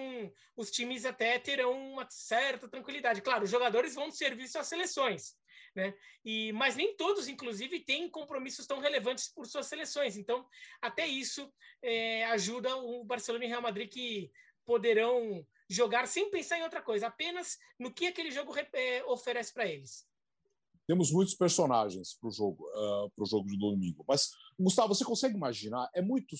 os 0.57 0.71
times 0.71 1.05
até 1.05 1.39
terão 1.39 1.93
uma 1.93 2.07
certa 2.09 2.69
tranquilidade. 2.69 3.23
Claro, 3.23 3.45
os 3.45 3.51
jogadores 3.51 3.95
vão 3.95 4.11
servir 4.11 4.47
suas 4.49 4.67
seleções, 4.67 5.35
né? 5.75 5.95
E, 6.25 6.53
mas 6.53 6.77
nem 6.77 6.97
todos, 6.97 7.29
inclusive, 7.29 7.81
têm 7.81 8.09
compromissos 8.11 8.67
tão 8.67 8.79
relevantes 8.79 9.29
por 9.29 9.47
suas 9.47 9.67
seleções. 9.67 10.17
Então, 10.17 10.47
até 10.81 11.07
isso 11.07 11.53
é, 11.83 12.25
ajuda 12.27 12.77
o 12.77 13.05
Barcelona 13.05 13.45
e 13.45 13.49
Real 13.49 13.63
Madrid 13.63 13.91
que 13.91 14.31
poderão 14.65 15.47
jogar 15.69 16.07
sem 16.07 16.31
pensar 16.31 16.59
em 16.59 16.63
outra 16.63 16.83
coisa, 16.83 17.07
apenas 17.07 17.59
no 17.79 17.93
que 17.93 18.07
aquele 18.07 18.31
jogo 18.31 18.55
é, 18.73 19.05
oferece 19.05 19.53
para 19.53 19.67
eles. 19.67 20.07
Temos 20.87 21.11
muitos 21.11 21.35
personagens 21.35 22.15
para 22.15 22.29
o 22.29 22.31
jogo, 22.31 22.65
uh, 22.65 23.11
pro 23.11 23.25
jogo 23.25 23.47
de 23.47 23.59
domingo. 23.59 24.05
Mas, 24.07 24.31
Gustavo, 24.59 24.95
você 24.95 25.05
consegue 25.05 25.35
imaginar? 25.35 25.89
É 25.95 26.03
muito, 26.03 26.37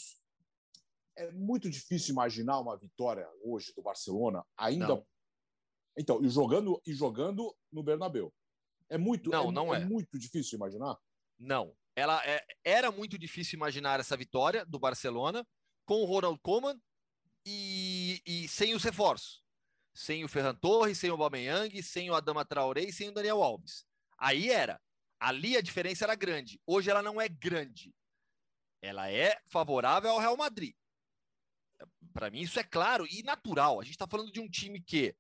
é 1.17 1.31
muito 1.33 1.71
difícil 1.71 2.13
imaginar 2.13 2.61
uma 2.61 2.77
vitória 2.77 3.27
hoje 3.43 3.73
do 3.75 3.83
Barcelona, 3.83 4.45
ainda. 4.57 4.89
Não. 4.89 5.07
Então, 5.97 6.23
e 6.23 6.29
jogando, 6.29 6.81
e 6.87 6.93
jogando 6.93 7.57
no 7.73 7.83
Bernabéu. 7.83 8.33
É 8.89 8.99
muito, 8.99 9.31
não, 9.31 9.49
é, 9.49 9.53
não 9.53 9.75
é, 9.75 9.81
é. 9.81 9.85
muito 9.85 10.19
difícil 10.19 10.57
imaginar? 10.57 10.97
Não. 11.39 11.75
Ela 11.97 12.25
é, 12.27 12.45
era 12.65 12.91
muito 12.91 13.19
difícil 13.19 13.57
imaginar 13.57 14.01
essa 14.01 14.17
vitória 14.17 14.65
do 14.67 14.79
Barcelona 14.79 15.47
com 15.85 16.03
o 16.03 16.05
Ronald 16.05 16.39
Koeman 16.41 16.79
e, 17.47 18.21
e 18.27 18.49
sem 18.49 18.75
os 18.75 18.83
reforços. 18.83 19.43
Sem 19.95 20.25
o 20.25 20.29
Ferran 20.29 20.55
Torres, 20.57 20.99
sem 20.99 21.11
o 21.11 21.13
Aubameyang, 21.13 21.81
sem 21.83 22.11
o 22.11 22.15
Adama 22.15 22.45
Traoré 22.45 22.83
e 22.83 22.93
sem 22.93 23.09
o 23.09 23.13
Daniel 23.13 23.43
Alves. 23.43 23.87
Aí 24.19 24.51
era. 24.51 24.81
Ali 25.21 25.57
a 25.57 25.61
diferença 25.61 26.05
era 26.05 26.17
grande. 26.17 26.61
Hoje 26.67 26.91
ela 26.91 27.03
não 27.03 27.21
é 27.21 27.29
grande. 27.29 27.95
Ela 28.83 29.11
é 29.11 29.41
favorável 29.47 30.11
ao 30.11 30.19
Real 30.19 30.37
Madrid. 30.37 30.75
Para 32.13 32.31
mim, 32.31 32.41
isso 32.41 32.59
é 32.59 32.65
claro 32.65 33.07
e 33.09 33.23
natural. 33.23 33.81
A 33.81 33.85
gente 33.85 33.95
está 33.95 34.07
falando 34.07 34.33
de 34.33 34.41
um 34.41 34.49
time 34.49 34.81
que 34.83 35.15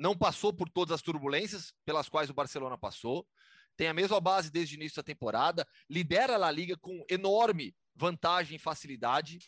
não 0.00 0.16
passou 0.16 0.50
por 0.50 0.68
todas 0.70 0.94
as 0.94 1.02
turbulências 1.02 1.74
pelas 1.84 2.08
quais 2.08 2.30
o 2.30 2.34
Barcelona 2.34 2.78
passou, 2.78 3.28
tem 3.76 3.86
a 3.86 3.94
mesma 3.94 4.18
base 4.18 4.50
desde 4.50 4.74
o 4.74 4.78
início 4.78 4.96
da 4.96 5.02
temporada, 5.02 5.68
lidera 5.88 6.34
a 6.34 6.38
La 6.38 6.50
Liga 6.50 6.76
com 6.78 7.04
enorme 7.08 7.76
vantagem 7.94 8.56
e 8.56 8.58
facilidade. 8.58 9.38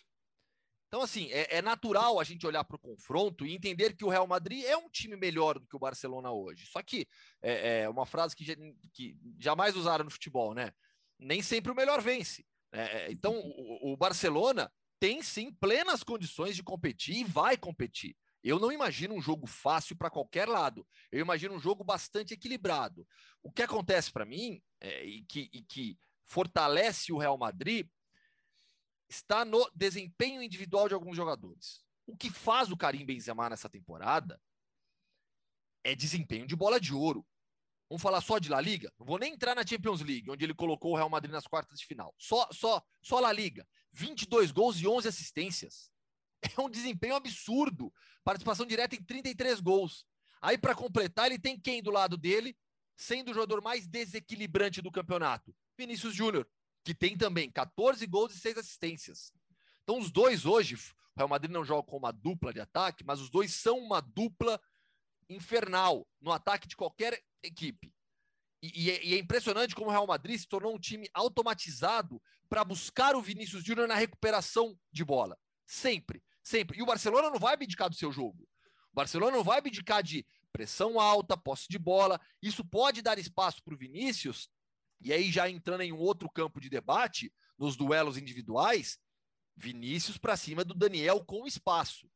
Então, 0.89 1.01
assim, 1.01 1.31
é, 1.33 1.57
é 1.57 1.63
natural 1.63 2.21
a 2.21 2.25
gente 2.25 2.47
olhar 2.47 2.65
para 2.65 2.77
o 2.77 2.79
confronto 2.79 3.47
e 3.47 3.55
entender 3.55 3.97
que 3.97 4.05
o 4.05 4.11
Real 4.11 4.27
Madrid 4.27 4.63
é 4.65 4.77
um 4.77 4.91
time 4.91 5.17
melhor 5.17 5.59
do 5.59 5.67
que 5.67 5.75
o 5.75 5.79
Barcelona 5.79 6.31
hoje. 6.31 6.67
Só 6.67 6.83
que 6.83 7.09
é, 7.41 7.81
é 7.81 7.89
uma 7.89 8.05
frase 8.05 8.37
que, 8.37 8.45
que, 8.93 9.17
jamais 9.39 9.75
usaram 9.75 10.05
no 10.05 10.11
futebol, 10.11 10.53
né? 10.53 10.71
Nem 11.19 11.41
sempre 11.41 11.73
o 11.73 11.75
melhor 11.75 12.03
vence. 12.03 12.45
É, 12.73 12.83
é, 12.83 13.13
então, 13.13 13.35
o, 13.35 13.93
o 13.93 13.97
Barcelona 13.97 14.71
tem 15.01 15.23
sim 15.23 15.51
plenas 15.51 16.03
condições 16.03 16.55
de 16.55 16.63
competir 16.63 17.17
e 17.17 17.25
vai 17.25 17.57
competir. 17.57 18.15
Eu 18.43 18.59
não 18.59 18.73
imagino 18.73 19.15
um 19.15 19.21
jogo 19.21 19.47
fácil 19.47 19.97
para 19.97 20.11
qualquer 20.11 20.49
lado. 20.49 20.87
Eu 21.11 21.21
imagino 21.21 21.55
um 21.55 21.61
jogo 21.61 21.85
bastante 21.85 22.35
equilibrado. 22.35 23.07
O 23.43 23.53
que 23.53 23.63
acontece 23.63 24.11
para 24.11 24.25
mim 24.25 24.61
é, 24.81 25.05
e, 25.05 25.25
que, 25.25 25.49
e 25.53 25.63
que 25.63 25.99
fortalece 26.25 27.13
o 27.13 27.19
Real 27.19 27.39
Madrid 27.39 27.89
está 29.09 29.45
no 29.45 29.71
desempenho 29.75 30.43
individual 30.43 30.89
de 30.89 30.95
alguns 30.95 31.17
jogadores. 31.17 31.85
O 32.07 32.17
que 32.17 32.31
faz 32.31 32.71
o 32.71 32.77
Karim 32.77 33.05
Benzema 33.05 33.49
nessa 33.49 33.69
temporada 33.69 34.41
é 35.85 35.95
desempenho 35.95 36.47
de 36.47 36.57
bola 36.57 36.81
de 36.81 36.95
ouro. 36.95 37.25
Vamos 37.89 38.03
falar 38.03 38.23
só 38.23 38.39
de 38.39 38.49
La 38.49 38.61
Liga? 38.61 38.91
Não 38.99 39.07
vou 39.07 39.19
nem 39.19 39.35
entrar 39.35 39.55
na 39.55 39.67
Champions 39.67 40.01
League, 40.01 40.31
onde 40.31 40.45
ele 40.45 40.55
colocou 40.55 40.93
o 40.93 40.97
Real 40.97 41.11
Madrid 41.11 41.31
nas 41.31 41.47
quartas 41.47 41.79
de 41.79 41.87
final. 41.87 42.15
Só, 42.19 42.49
só, 42.51 42.83
só 43.03 43.21
La 43.21 43.31
Liga. 43.31 43.69
22 43.93 44.51
gols 44.51 44.81
e 44.81 44.89
11 44.89 45.09
assistências. 45.09 45.92
É 46.59 46.61
um 46.61 46.69
desempenho 46.69 47.15
absurdo. 47.15 47.93
Participação 48.25 48.67
direta 48.67 48.97
em 48.97 49.03
33 49.03 49.61
gols. 49.61 50.07
Aí, 50.41 50.59
para 50.59 50.75
completar, 50.75 51.27
ele 51.27 51.39
tem 51.39 51.59
quem 51.59 51.83
do 51.83 51.91
lado 51.91 52.17
dele, 52.17 52.57
sendo 52.97 53.31
o 53.31 53.35
jogador 53.35 53.63
mais 53.63 53.87
desequilibrante 53.87 54.83
do 54.83 54.91
campeonato? 54.91 55.55
Vinícius 55.79 56.15
Júnior, 56.15 56.49
que 56.85 56.95
tem 56.95 57.17
também 57.17 57.51
14 57.51 58.05
gols 58.07 58.35
e 58.35 58.41
6 58.41 58.59
assistências. 58.59 59.33
Então, 59.83 59.99
os 59.99 60.11
dois 60.11 60.45
hoje, 60.45 60.75
o 60.75 60.81
Real 61.17 61.29
Madrid 61.29 61.51
não 61.51 61.65
joga 61.65 61.87
com 61.87 61.97
uma 61.97 62.13
dupla 62.13 62.53
de 62.53 62.61
ataque, 62.61 63.05
mas 63.05 63.21
os 63.21 63.31
dois 63.31 63.55
são 63.55 63.79
uma 63.79 64.01
dupla 64.01 64.61
infernal 65.29 66.07
no 66.21 66.33
ataque 66.33 66.67
de 66.67 66.77
qualquer 66.77 67.21
equipe. 67.43 67.93
E, 68.63 68.85
e, 68.85 68.91
é, 68.91 69.15
é 69.15 69.19
impressionante 69.19 69.75
como 69.75 69.89
o 69.89 69.91
Real 69.91 70.07
Madrid 70.07 70.39
se 70.39 70.49
tornou 70.49 70.75
um 70.75 70.79
time 70.79 71.09
automatizado 71.13 72.23
para 72.49 72.65
buscar 72.65 73.17
o 73.17 73.23
Vinícius 73.23 73.65
Júnior 73.65 73.89
na 73.89 73.95
recuperação 73.95 74.79
de 74.91 75.05
bola. 75.05 75.39
Sempre. 75.67 76.23
Sempre. 76.43 76.79
E 76.79 76.83
o 76.83 76.87
Barcelona 76.87 77.31
não 77.31 77.39
vai 77.39 77.55
abdicar 77.55 77.89
do 77.89 77.97
seu 77.97 78.13
jogo. 78.13 78.49
O 78.93 78.95
Barcelona 78.95 79.37
não 79.37 79.45
vai 79.45 79.59
abdicar 79.59 80.03
de 80.03 80.27
pressão 80.53 81.01
alta, 81.01 81.37
posse 81.37 81.67
de 81.69 81.79
bola. 81.79 82.21
Isso 82.41 82.65
pode 82.65 83.01
dar 83.01 83.19
espaço 83.19 83.63
para 83.63 83.75
o 83.75 83.79
Vinícius. 83.79 84.51
E 85.01 85.13
aí, 85.13 85.33
já 85.33 85.49
entrando 85.49 85.83
em 85.83 85.93
um 85.93 85.99
outro 85.99 86.31
campo 86.31 86.61
de 86.61 86.69
debate, 86.69 87.33
nos 87.59 87.77
duelos 87.77 88.17
individuais, 88.17 88.99
Vinícius 89.57 90.19
para 90.19 90.37
cima 90.37 90.65
do 90.65 90.75
Daniel 90.75 91.25
com 91.25 91.47
espaço. 91.47 92.09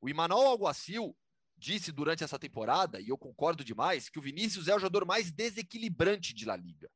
O 0.00 0.08
Imanol 0.08 0.46
Alguacil 0.46 1.16
disse 1.56 1.90
durante 1.90 2.22
essa 2.22 2.38
temporada, 2.38 3.00
e 3.00 3.08
eu 3.08 3.16
concordo 3.16 3.64
demais, 3.64 4.08
que 4.08 4.18
o 4.18 4.22
Vinícius 4.22 4.68
é 4.68 4.74
o 4.74 4.78
jogador 4.78 5.06
mais 5.06 5.30
desequilibrante 5.30 6.34
de 6.34 6.44
La 6.44 6.56
Liga. 6.56 6.90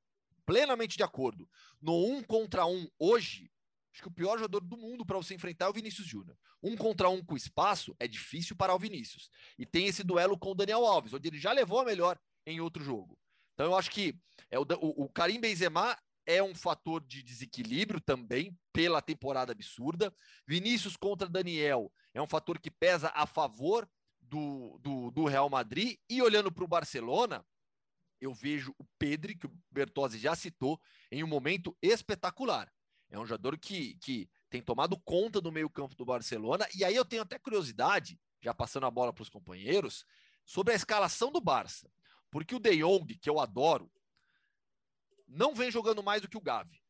Plenamente 0.44 0.96
de 0.96 1.02
acordo. 1.02 1.48
No 1.80 1.94
um 2.04 2.22
contra 2.22 2.66
um 2.66 2.88
hoje, 2.98 3.50
Acho 3.92 4.02
que 4.02 4.08
o 4.08 4.12
pior 4.12 4.36
jogador 4.36 4.60
do 4.60 4.76
mundo 4.76 5.04
para 5.04 5.16
você 5.16 5.34
enfrentar 5.34 5.66
é 5.66 5.68
o 5.68 5.72
Vinícius 5.72 6.06
Júnior. 6.06 6.36
Um 6.62 6.76
contra 6.76 7.08
um 7.08 7.24
com 7.24 7.36
espaço 7.36 7.94
é 7.98 8.06
difícil 8.06 8.54
parar 8.54 8.74
o 8.74 8.78
Vinícius. 8.78 9.30
E 9.58 9.66
tem 9.66 9.86
esse 9.86 10.04
duelo 10.04 10.38
com 10.38 10.52
o 10.52 10.54
Daniel 10.54 10.84
Alves, 10.84 11.12
onde 11.12 11.28
ele 11.28 11.38
já 11.38 11.52
levou 11.52 11.80
a 11.80 11.84
melhor 11.84 12.18
em 12.46 12.60
outro 12.60 12.82
jogo. 12.82 13.18
Então 13.54 13.66
eu 13.66 13.76
acho 13.76 13.90
que 13.90 14.16
é 14.50 14.58
o, 14.58 14.62
o, 14.62 15.04
o 15.04 15.08
Karim 15.08 15.40
Benzema 15.40 15.98
é 16.26 16.42
um 16.42 16.54
fator 16.54 17.02
de 17.02 17.22
desequilíbrio 17.22 18.00
também 18.00 18.54
pela 18.72 19.00
temporada 19.00 19.52
absurda. 19.52 20.14
Vinícius 20.46 20.94
contra 20.94 21.26
Daniel 21.26 21.90
é 22.12 22.20
um 22.20 22.26
fator 22.26 22.58
que 22.60 22.70
pesa 22.70 23.10
a 23.14 23.26
favor 23.26 23.88
do, 24.20 24.78
do, 24.80 25.10
do 25.10 25.24
Real 25.24 25.48
Madrid. 25.48 25.96
E 26.08 26.20
olhando 26.20 26.52
para 26.52 26.64
o 26.64 26.68
Barcelona, 26.68 27.44
eu 28.20 28.34
vejo 28.34 28.74
o 28.78 28.84
Pedri, 28.98 29.36
que 29.36 29.46
o 29.46 29.52
Bertozzi 29.70 30.18
já 30.18 30.36
citou, 30.36 30.78
em 31.10 31.24
um 31.24 31.26
momento 31.26 31.76
espetacular. 31.80 32.70
É 33.10 33.18
um 33.18 33.26
jogador 33.26 33.56
que, 33.58 33.94
que 33.96 34.28
tem 34.50 34.60
tomado 34.60 34.98
conta 34.98 35.40
do 35.40 35.52
meio-campo 35.52 35.94
do 35.94 36.04
Barcelona. 36.04 36.66
E 36.74 36.84
aí 36.84 36.94
eu 36.94 37.04
tenho 37.04 37.22
até 37.22 37.38
curiosidade, 37.38 38.20
já 38.40 38.52
passando 38.52 38.86
a 38.86 38.90
bola 38.90 39.12
para 39.12 39.22
os 39.22 39.30
companheiros, 39.30 40.04
sobre 40.44 40.72
a 40.72 40.76
escalação 40.76 41.32
do 41.32 41.40
Barça. 41.40 41.90
Porque 42.30 42.54
o 42.54 42.60
De 42.60 42.76
Jong, 42.76 43.16
que 43.18 43.30
eu 43.30 43.40
adoro, 43.40 43.90
não 45.26 45.54
vem 45.54 45.70
jogando 45.70 46.02
mais 46.02 46.20
do 46.20 46.28
que 46.28 46.36
o 46.36 46.42
Gavi. 46.42 46.82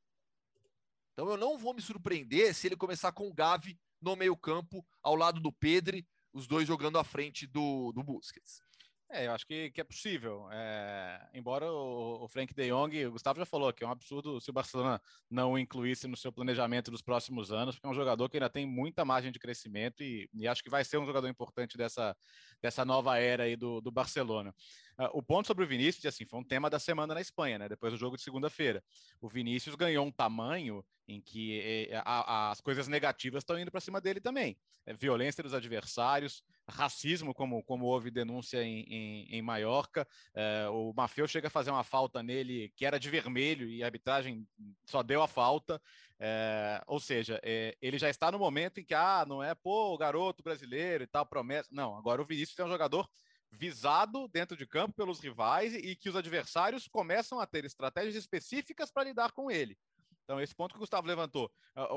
Então 1.13 1.29
eu 1.29 1.37
não 1.37 1.59
vou 1.59 1.75
me 1.75 1.83
surpreender 1.83 2.55
se 2.55 2.69
ele 2.69 2.77
começar 2.77 3.13
com 3.13 3.29
o 3.29 3.35
Gavi 3.35 3.79
no 4.01 4.15
meio-campo, 4.15 4.87
ao 5.03 5.17
lado 5.17 5.41
do 5.41 5.53
Pedri, 5.53 6.07
os 6.33 6.47
dois 6.47 6.67
jogando 6.67 6.99
à 6.99 7.05
frente 7.05 7.47
do, 7.47 7.93
do 7.93 8.03
Busquets. 8.03 8.63
É, 9.11 9.27
eu 9.27 9.33
acho 9.33 9.47
que, 9.47 9.71
que 9.71 9.81
é 9.81 9.85
possível. 9.85 10.49
É, 10.53 11.31
embora 11.33 11.65
o, 11.73 12.25
o, 12.25 12.29
Frank 12.29 12.53
de 12.53 12.69
Jong, 12.69 13.07
o 13.07 13.13
Gustavo 13.13 13.39
já 13.39 13.47
falou 13.47 13.73
que 13.73 13.83
é 13.83 13.87
um 13.87 13.91
absurdo 13.91 14.39
se 14.39 14.51
o 14.51 14.53
Barcelona 14.53 15.01
não 15.31 15.53
o 15.53 15.59
incluísse 15.59 16.07
no 16.07 16.17
seu 16.17 16.31
planejamento 16.31 16.91
dos 16.91 17.01
próximos 17.01 17.51
anos, 17.51 17.75
porque 17.75 17.87
é 17.87 17.91
um 17.91 17.95
jogador 17.95 18.29
que 18.29 18.37
ainda 18.37 18.51
tem 18.51 18.67
muita 18.67 19.07
margem 19.07 19.33
de 19.33 19.39
crescimento 19.39 20.03
e, 20.03 20.29
e 20.35 20.47
acho 20.47 20.63
que 20.63 20.69
vai 20.69 20.85
ser 20.85 20.99
um 20.99 21.07
jogador 21.07 21.27
importante 21.27 21.79
dessa, 21.79 22.15
dessa 22.61 22.85
nova 22.85 23.19
era 23.19 23.45
aí 23.45 23.57
do, 23.57 23.81
do 23.81 23.91
Barcelona. 23.91 24.55
Uh, 24.99 25.11
o 25.13 25.23
ponto 25.23 25.47
sobre 25.47 25.65
o 25.65 25.69
Vinícius, 25.69 26.05
assim, 26.07 26.25
foi 26.25 26.41
um 26.41 26.45
tema 26.45 26.69
da 26.69 26.79
semana 26.79 27.15
na 27.15 27.21
Espanha, 27.21 27.59
né? 27.59 27.69
Depois 27.69 27.93
do 27.93 27.99
jogo 27.99 28.17
de 28.17 28.23
segunda-feira. 28.23 28.83
O 29.21 29.29
Vinícius 29.29 29.77
ganhou 29.77 30.05
um 30.05 30.11
tamanho 30.11 30.85
em 31.09 31.21
que 31.21 31.89
eh, 31.91 32.03
a, 32.05 32.51
as 32.51 32.61
coisas 32.61 32.87
negativas 32.87 33.43
estão 33.43 33.59
indo 33.59 33.71
para 33.71 33.81
cima 33.81 34.01
dele 34.01 34.21
também. 34.21 34.59
É, 34.85 34.93
violência 34.93 35.43
dos 35.43 35.55
adversários, 35.55 36.43
racismo, 36.69 37.33
como, 37.33 37.63
como 37.63 37.87
houve 37.87 38.11
denúncia 38.11 38.63
em, 38.63 38.81
em, 38.83 39.37
em 39.37 39.43
Maiorca. 39.43 40.07
É, 40.35 40.69
o 40.69 40.93
Mafeu 40.95 41.27
chega 41.27 41.47
a 41.47 41.51
fazer 41.51 41.71
uma 41.71 41.83
falta 41.83 42.23
nele 42.23 42.71
que 42.77 42.85
era 42.85 43.01
de 43.01 43.09
vermelho 43.09 43.69
e 43.69 43.83
a 43.83 43.87
arbitragem 43.87 44.47
só 44.85 45.03
deu 45.03 45.23
a 45.23 45.29
falta. 45.29 45.81
É, 46.21 46.83
ou 46.87 47.01
seja, 47.01 47.41
é, 47.43 47.77
ele 47.81 47.97
já 47.97 48.11
está 48.11 48.31
no 48.31 48.39
momento 48.39 48.81
em 48.81 48.85
que, 48.85 48.95
ah, 48.95 49.25
não 49.27 49.43
é, 49.43 49.55
pô, 49.55 49.97
garoto 49.97 50.43
brasileiro 50.43 51.05
e 51.05 51.07
tal, 51.07 51.25
promessa. 51.25 51.69
Não, 51.73 51.97
agora 51.97 52.21
o 52.21 52.27
Vinícius 52.27 52.59
é 52.59 52.65
um 52.65 52.69
jogador 52.69 53.09
visado 53.51 54.29
dentro 54.29 54.57
de 54.57 54.67
campo 54.67 54.95
pelos 54.95 55.21
rivais 55.21 55.75
e 55.75 55.97
que 55.97 56.09
os 56.09 56.17
adversários 56.17 56.87
começam 56.87 57.41
a 57.41 57.47
ter 57.47 57.65
estratégias 57.65 58.15
específicas 58.15 58.91
para 58.91 59.05
lidar 59.05 59.33
com 59.33 59.51
ele. 59.51 59.77
Então, 60.25 60.39
esse 60.39 60.55
ponto 60.55 60.73
que 60.73 60.77
o 60.77 60.81
Gustavo 60.81 61.07
levantou. 61.07 61.51
Ah, 61.75 61.89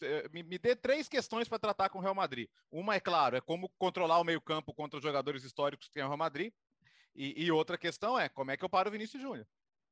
eh, 0.00 0.26
me 0.32 0.58
dê 0.58 0.74
três 0.74 1.06
questões 1.06 1.46
para 1.46 1.58
tratar 1.58 1.90
com 1.90 1.98
o 1.98 2.00
Real 2.00 2.14
Madrid. 2.14 2.48
Uma, 2.70 2.94
é 2.94 3.00
claro, 3.00 3.36
é 3.36 3.42
como 3.42 3.68
controlar 3.76 4.18
o 4.18 4.24
meio-campo 4.24 4.72
contra 4.72 4.96
os 4.96 5.02
jogadores 5.02 5.44
históricos 5.44 5.86
que 5.86 5.92
tem 5.92 6.02
o 6.02 6.06
Real 6.06 6.16
Madrid. 6.16 6.50
E, 7.14 7.44
e, 7.44 7.52
outra 7.52 7.76
questão 7.76 8.18
é 8.18 8.28
como 8.28 8.50
é 8.50 8.56
que 8.56 8.64
eu 8.64 8.70
paro 8.70 8.88
o 8.88 8.92
Vinícius 8.92 9.22
Júnior. 9.22 9.46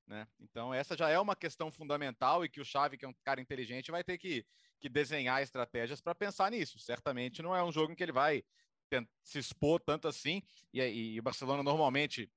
Né? 0.06 0.26
Então, 0.40 0.72
essa 0.72 0.96
já 0.96 1.10
é 1.10 1.18
uma 1.18 1.36
questão 1.36 1.70
fundamental 1.70 2.44
e 2.44 2.48
que 2.48 2.60
o 2.60 2.64
Xavi, 2.64 2.96
que 2.96 3.04
é 3.04 3.08
um 3.08 3.14
cara 3.22 3.40
inteligente, 3.40 3.90
vai 3.90 4.02
ter 4.02 4.16
que, 4.16 4.46
que 4.80 4.88
desenhar 4.88 5.42
estratégias 5.42 6.00
para 6.00 6.14
pensar 6.14 6.50
nisso. 6.50 6.78
Certamente 6.78 7.42
não 7.42 7.54
é 7.54 7.62
um 7.62 7.72
jogo 7.72 7.92
em 7.92 7.94
que 7.94 8.02
ele 8.02 8.12
vai 8.12 8.42
se 9.22 9.38
expor 9.38 9.80
tanto 9.80 10.08
assim, 10.08 10.42
e, 10.72 10.80
e 10.80 11.20
o 11.20 11.22
Barcelona 11.22 11.62
normalmente, 11.62 12.30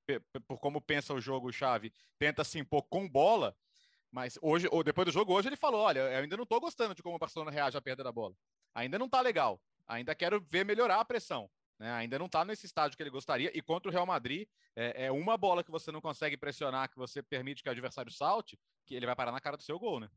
por 0.47 0.59
como 0.59 0.81
pensa 0.81 1.13
o 1.13 1.21
jogo, 1.21 1.51
Xavi, 1.51 1.93
tenta 2.17 2.43
se 2.43 2.59
impor 2.59 2.83
com 2.83 3.07
bola, 3.07 3.55
mas 4.11 4.39
hoje, 4.41 4.67
ou 4.71 4.83
depois 4.83 5.05
do 5.05 5.11
jogo, 5.11 5.33
hoje 5.33 5.49
ele 5.49 5.55
falou: 5.55 5.81
olha, 5.81 5.99
eu 5.99 6.19
ainda 6.19 6.37
não 6.37 6.43
estou 6.43 6.59
gostando 6.59 6.95
de 6.95 7.03
como 7.03 7.15
o 7.15 7.19
Barcelona 7.19 7.51
reage 7.51 7.77
à 7.77 7.81
perda 7.81 8.03
da 8.03 8.11
bola. 8.11 8.35
Ainda 8.73 8.97
não 8.97 9.05
está 9.05 9.21
legal. 9.21 9.61
Ainda 9.87 10.15
quero 10.15 10.41
ver 10.41 10.65
melhorar 10.65 10.99
a 10.99 11.05
pressão. 11.05 11.49
Né? 11.79 11.91
Ainda 11.91 12.17
não 12.17 12.25
está 12.25 12.43
nesse 12.43 12.65
estágio 12.65 12.97
que 12.97 13.03
ele 13.03 13.09
gostaria. 13.09 13.51
E 13.55 13.61
contra 13.61 13.89
o 13.89 13.91
Real 13.91 14.05
Madrid, 14.05 14.47
é, 14.75 15.05
é, 15.05 15.11
uma 15.11 15.37
bola 15.37 15.63
que 15.63 15.71
você 15.71 15.91
não 15.91 16.01
consegue 16.01 16.37
pressionar, 16.37 16.89
que 16.89 16.97
você 16.97 17.21
permite 17.21 17.61
que 17.61 17.69
o 17.69 17.71
adversário 17.71 18.11
salte, 18.11 18.59
que 18.85 18.95
ele 18.95 19.05
vai 19.05 19.15
parar 19.15 19.31
na 19.31 19.39
cara 19.39 19.57
do 19.57 19.63
seu 19.63 19.79
gol, 19.79 19.99
né? 19.99 20.09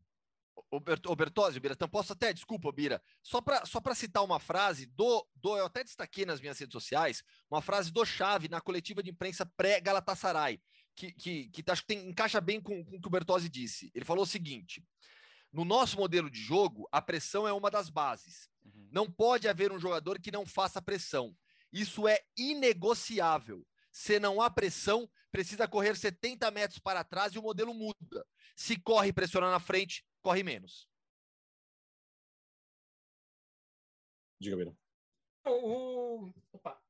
O, 0.71 0.81
Bert, 0.81 1.07
o 1.07 1.17
Bertozzi, 1.17 1.61
Bira, 1.61 1.75
então 1.75 1.89
posso 1.89 2.13
até, 2.13 2.33
desculpa, 2.33 2.73
Bira, 2.73 3.03
só 3.23 3.41
para 3.41 3.65
só 3.65 3.81
citar 3.95 4.25
uma 4.25 4.39
frase 4.39 4.87
do, 4.87 5.27
do, 5.35 5.57
eu 5.57 5.67
até 5.67 5.85
destaquei 5.85 6.25
nas 6.25 6.41
minhas 6.41 6.59
redes 6.59 6.73
sociais, 6.73 7.23
uma 7.51 7.63
frase 7.63 7.93
do 7.93 8.05
Chave 8.05 8.49
na 8.49 8.61
coletiva 8.61 9.03
de 9.03 9.11
imprensa 9.11 9.45
pré-Galatasaray 9.57 10.61
que, 10.95 11.13
que, 11.13 11.49
que 11.49 11.71
acho 11.71 11.83
que 11.83 11.89
tem, 11.89 12.09
encaixa 12.09 12.41
bem 12.41 12.61
com, 12.61 12.85
com 12.85 12.97
o 12.97 13.01
que 13.01 13.07
o 13.07 13.11
Bertozzi 13.11 13.49
disse. 13.49 13.91
Ele 13.95 14.05
falou 14.05 14.25
o 14.25 14.27
seguinte: 14.27 14.85
no 15.53 15.65
nosso 15.65 15.97
modelo 15.97 16.31
de 16.31 16.39
jogo, 16.39 16.89
a 16.93 17.01
pressão 17.01 17.49
é 17.49 17.53
uma 17.53 17.71
das 17.71 17.89
bases. 17.89 18.49
Uhum. 18.65 18.89
Não 18.93 19.11
pode 19.11 19.49
haver 19.49 19.73
um 19.73 19.79
jogador 19.79 20.21
que 20.21 20.31
não 20.31 20.45
faça 20.45 20.83
pressão. 20.83 21.35
Isso 21.73 22.07
é 22.07 22.19
inegociável. 22.37 23.67
Se 23.93 24.21
não 24.21 24.41
há 24.41 24.51
pressão, 24.51 25.09
precisa 25.33 25.67
correr 25.67 25.97
70 25.97 26.51
metros 26.51 26.79
para 26.79 27.03
trás 27.03 27.33
e 27.33 27.39
o 27.39 27.43
modelo 27.43 27.75
muda. 27.75 28.27
Se 28.55 28.77
corre 28.77 29.13
pressionando 29.13 29.53
na 29.53 29.61
frente, 29.61 30.05
corre 30.21 30.43
menos. 30.43 30.89
Diga, 34.41 34.57
Beira. 34.57 34.75
O, 35.45 36.33
opa, 36.53 36.81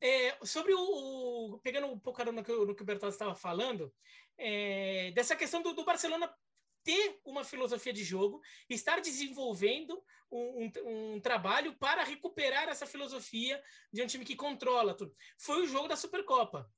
é, 0.00 0.38
sobre 0.44 0.72
o, 0.72 0.80
o, 0.80 1.58
Pegando 1.58 1.86
um 1.86 1.98
pouco 1.98 2.24
no 2.24 2.42
que, 2.42 2.52
no 2.52 2.74
que 2.74 2.82
o 2.82 2.86
Bertozzi 2.86 3.16
estava 3.16 3.34
falando, 3.34 3.92
é, 4.38 5.10
dessa 5.12 5.36
questão 5.36 5.62
do, 5.62 5.74
do, 5.74 5.84
Barcelona 5.84 6.34
ter 6.82 7.20
uma 7.24 7.44
filosofia 7.44 7.92
de 7.92 8.02
jogo, 8.02 8.40
estar 8.68 9.00
desenvolvendo 9.00 10.02
um, 10.30 10.64
um, 10.64 10.72
um, 10.86 11.20
trabalho 11.20 11.74
para 11.76 12.02
recuperar 12.02 12.68
essa 12.68 12.86
filosofia 12.86 13.62
de 13.92 14.02
um 14.02 14.06
time 14.06 14.24
que 14.24 14.34
controla 14.34 14.96
tudo. 14.96 15.14
Foi 15.36 15.62
o 15.62 15.66
jogo 15.66 15.88
da 15.88 15.96
Supercopa. 15.96 16.70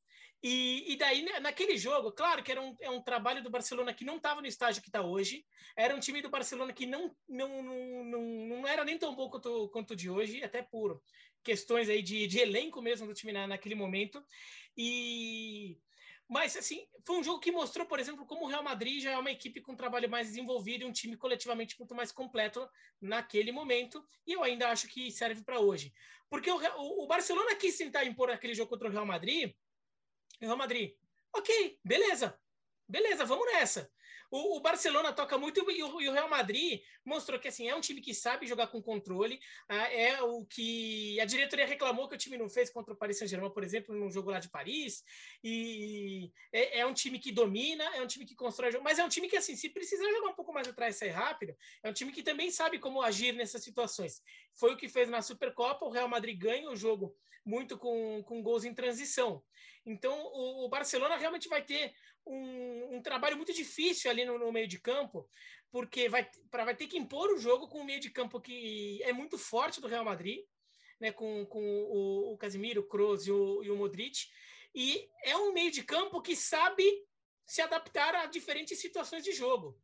E, 0.43 0.93
e, 0.93 0.97
daí, 0.97 1.23
né, 1.23 1.39
naquele 1.39 1.77
jogo, 1.77 2.11
claro 2.11 2.43
que 2.43 2.51
era 2.51 2.61
um, 2.61 2.75
é 2.81 2.91
um 2.91 3.01
trabalho 3.01 3.43
do 3.43 3.51
Barcelona 3.51 3.95
que 3.95 4.05
não 4.05 4.17
estava 4.17 4.41
no 4.41 4.47
estágio 4.49 4.83
que 4.83 4.89
está 4.89 5.01
hoje, 5.01 5.45
era 5.77 5.95
um 5.95 6.01
time 6.01 6.21
do 6.21 6.31
Barcelona 6.31 6.73
que 6.73 6.85
não, 6.85 7.15
não, 7.29 7.63
não, 7.63 8.05
não, 8.05 8.23
não 8.49 8.67
era 8.67 8.85
nem 8.85 8.99
tão 8.99 9.15
bom 9.15 9.31
quanto, 9.31 9.69
quanto 9.69 9.93
o 9.93 9.97
de 9.97 10.11
hoje, 10.11 10.43
até 10.43 10.61
por 10.61 11.01
questões 11.45 11.89
aí 11.89 12.03
de, 12.03 12.27
de 12.27 12.41
elenco 12.41 12.83
mesmo 12.83 13.07
do 13.07 13.15
time 13.15 13.33
na, 13.33 13.47
naquele 13.47 13.77
momento. 13.77 14.25
E 14.77 15.79
mas 16.33 16.57
assim, 16.57 16.87
foi 17.05 17.19
um 17.19 17.23
jogo 17.23 17.41
que 17.41 17.53
mostrou, 17.53 17.87
por 17.87 18.01
exemplo, 18.01 18.25
como 18.25 18.47
o 18.47 18.49
Real 18.49 18.63
Madrid 18.63 19.03
já 19.03 19.11
é 19.11 19.19
uma 19.19 19.31
equipe 19.31 19.61
com 19.61 19.73
um 19.73 19.77
trabalho 19.77 20.09
mais 20.09 20.29
desenvolvido 20.29 20.83
e 20.83 20.87
um 20.87 20.93
time 20.93 21.15
coletivamente 21.15 21.79
muito 21.79 21.95
mais 21.95 22.11
completo 22.11 22.67
naquele 22.99 23.53
momento, 23.53 24.03
e 24.27 24.33
eu 24.33 24.43
ainda 24.43 24.71
acho 24.71 24.89
que 24.89 25.11
serve 25.11 25.45
para 25.45 25.61
hoje. 25.61 25.93
Porque 26.31 26.51
o, 26.51 26.59
o, 27.05 27.07
Barcelona 27.07 27.55
quis 27.55 27.77
tentar 27.77 28.05
impor 28.05 28.31
aquele 28.31 28.55
jogo 28.55 28.71
contra 28.71 28.89
o 28.89 28.91
Real 28.91 29.05
Madrid, 29.05 29.53
o 30.47 30.49
Real 30.49 30.59
Madrid, 30.59 30.95
ok, 31.35 31.79
beleza, 31.85 32.39
beleza, 32.89 33.25
vamos 33.25 33.47
nessa. 33.47 33.91
O, 34.31 34.57
o, 34.57 34.61
Barcelona 34.61 35.13
toca 35.13 35.37
muito 35.37 35.59
e 35.71 35.83
o, 35.83 36.01
e 36.01 36.09
o, 36.09 36.13
Real 36.13 36.29
Madrid 36.29 36.81
mostrou 37.05 37.39
que 37.39 37.49
assim 37.49 37.69
é 37.69 37.77
um 37.77 37.83
time 37.83 38.01
que 38.01 38.15
sabe 38.15 38.47
jogar 38.47 38.69
com 38.69 38.81
controle. 38.81 39.39
Ah, 39.69 39.93
é 39.93 40.23
o 40.23 40.47
que 40.47 41.21
a 41.21 41.27
diretoria 41.27 41.67
reclamou 41.67 42.09
que 42.09 42.15
o 42.15 42.19
time 42.19 42.39
não 42.39 42.49
fez 42.49 42.71
contra 42.71 42.95
o 42.95 42.97
Paris 42.97 43.19
Saint-Germain, 43.19 43.53
por 43.53 43.63
exemplo, 43.63 43.95
no 43.95 44.11
jogo 44.11 44.31
lá 44.31 44.41
de 44.41 44.49
Paris. 44.49 45.05
E 45.45 46.33
é, 46.51 46.79
é, 46.79 46.87
um 46.87 46.95
time 46.95 47.19
que 47.19 47.31
domina, 47.31 47.85
é 47.95 48.01
um 48.01 48.07
time 48.07 48.25
que 48.25 48.35
constrói 48.35 48.73
jogo, 48.73 48.85
mas 48.85 48.99
é 48.99 49.05
um 49.05 49.09
time 49.09 49.29
que 49.29 49.37
assim, 49.37 49.55
se 49.55 49.69
precisar 49.69 50.11
jogar 50.11 50.31
um 50.31 50.35
pouco 50.35 50.51
mais 50.55 50.67
atrás 50.67 50.97
e 50.97 50.99
sair 51.01 51.11
rápido, 51.11 51.55
é 51.83 51.91
um 51.91 51.93
time 51.93 52.11
que 52.11 52.23
também 52.23 52.51
sabe 52.51 52.79
como 52.79 53.03
agir 53.03 53.35
nessas 53.35 53.63
situações. 53.63 54.23
Foi 54.55 54.73
o 54.73 54.79
que 54.79 54.89
fez 54.89 55.11
na 55.11 55.21
Supercopa. 55.21 55.85
O 55.85 55.91
Real 55.91 56.09
Madrid 56.09 56.39
ganha 56.39 56.71
o 56.71 56.77
jogo 56.77 57.15
muito 57.45 57.77
com, 57.77 58.23
com 58.23 58.43
gols 58.43 58.65
em 58.65 58.73
transição. 58.73 59.43
Então, 59.85 60.17
o, 60.33 60.65
o 60.65 60.69
Barcelona 60.69 61.17
realmente 61.17 61.49
vai 61.49 61.63
ter 61.63 61.93
um, 62.27 62.97
um 62.97 63.03
trabalho 63.03 63.37
muito 63.37 63.53
difícil 63.53 64.11
ali 64.11 64.25
no, 64.25 64.39
no, 64.39 64.53
meio 64.53 64.69
de 64.69 64.79
campo, 64.79 65.29
porque 65.71 66.09
vai, 66.09 66.29
pra, 66.51 66.65
vai 66.65 66.77
ter 66.77 66.87
que 66.87 66.97
impor 66.97 67.31
o 67.31 67.39
jogo 67.39 67.69
com 67.69 67.81
um 67.81 67.85
meio 67.85 68.01
de 68.01 68.11
campo 68.11 68.41
que 68.41 69.03
é 69.03 69.13
muito 69.13 69.37
forte 69.37 69.81
do 69.81 69.89
Real 69.89 70.05
Madrid, 70.05 70.45
né, 71.01 71.11
com, 71.11 71.45
com 71.47 71.61
o, 71.61 72.33
o 72.33 72.39
Casemiro, 72.39 72.83
o 72.83 72.87
Kroos 72.87 73.27
e 73.27 73.33
o, 73.33 73.63
e 73.65 73.71
o 73.71 73.77
Modric, 73.77 74.29
e 74.75 75.09
é 75.25 75.37
um 75.37 75.53
meio 75.53 75.71
de 75.71 75.83
campo 75.83 76.23
que 76.23 76.37
sabe 76.37 76.85
se 77.45 77.61
adaptar 77.61 78.15
a 78.15 78.27
diferentes 78.27 78.81
situações 78.81 79.25
de 79.25 79.33
jogo. 79.33 79.77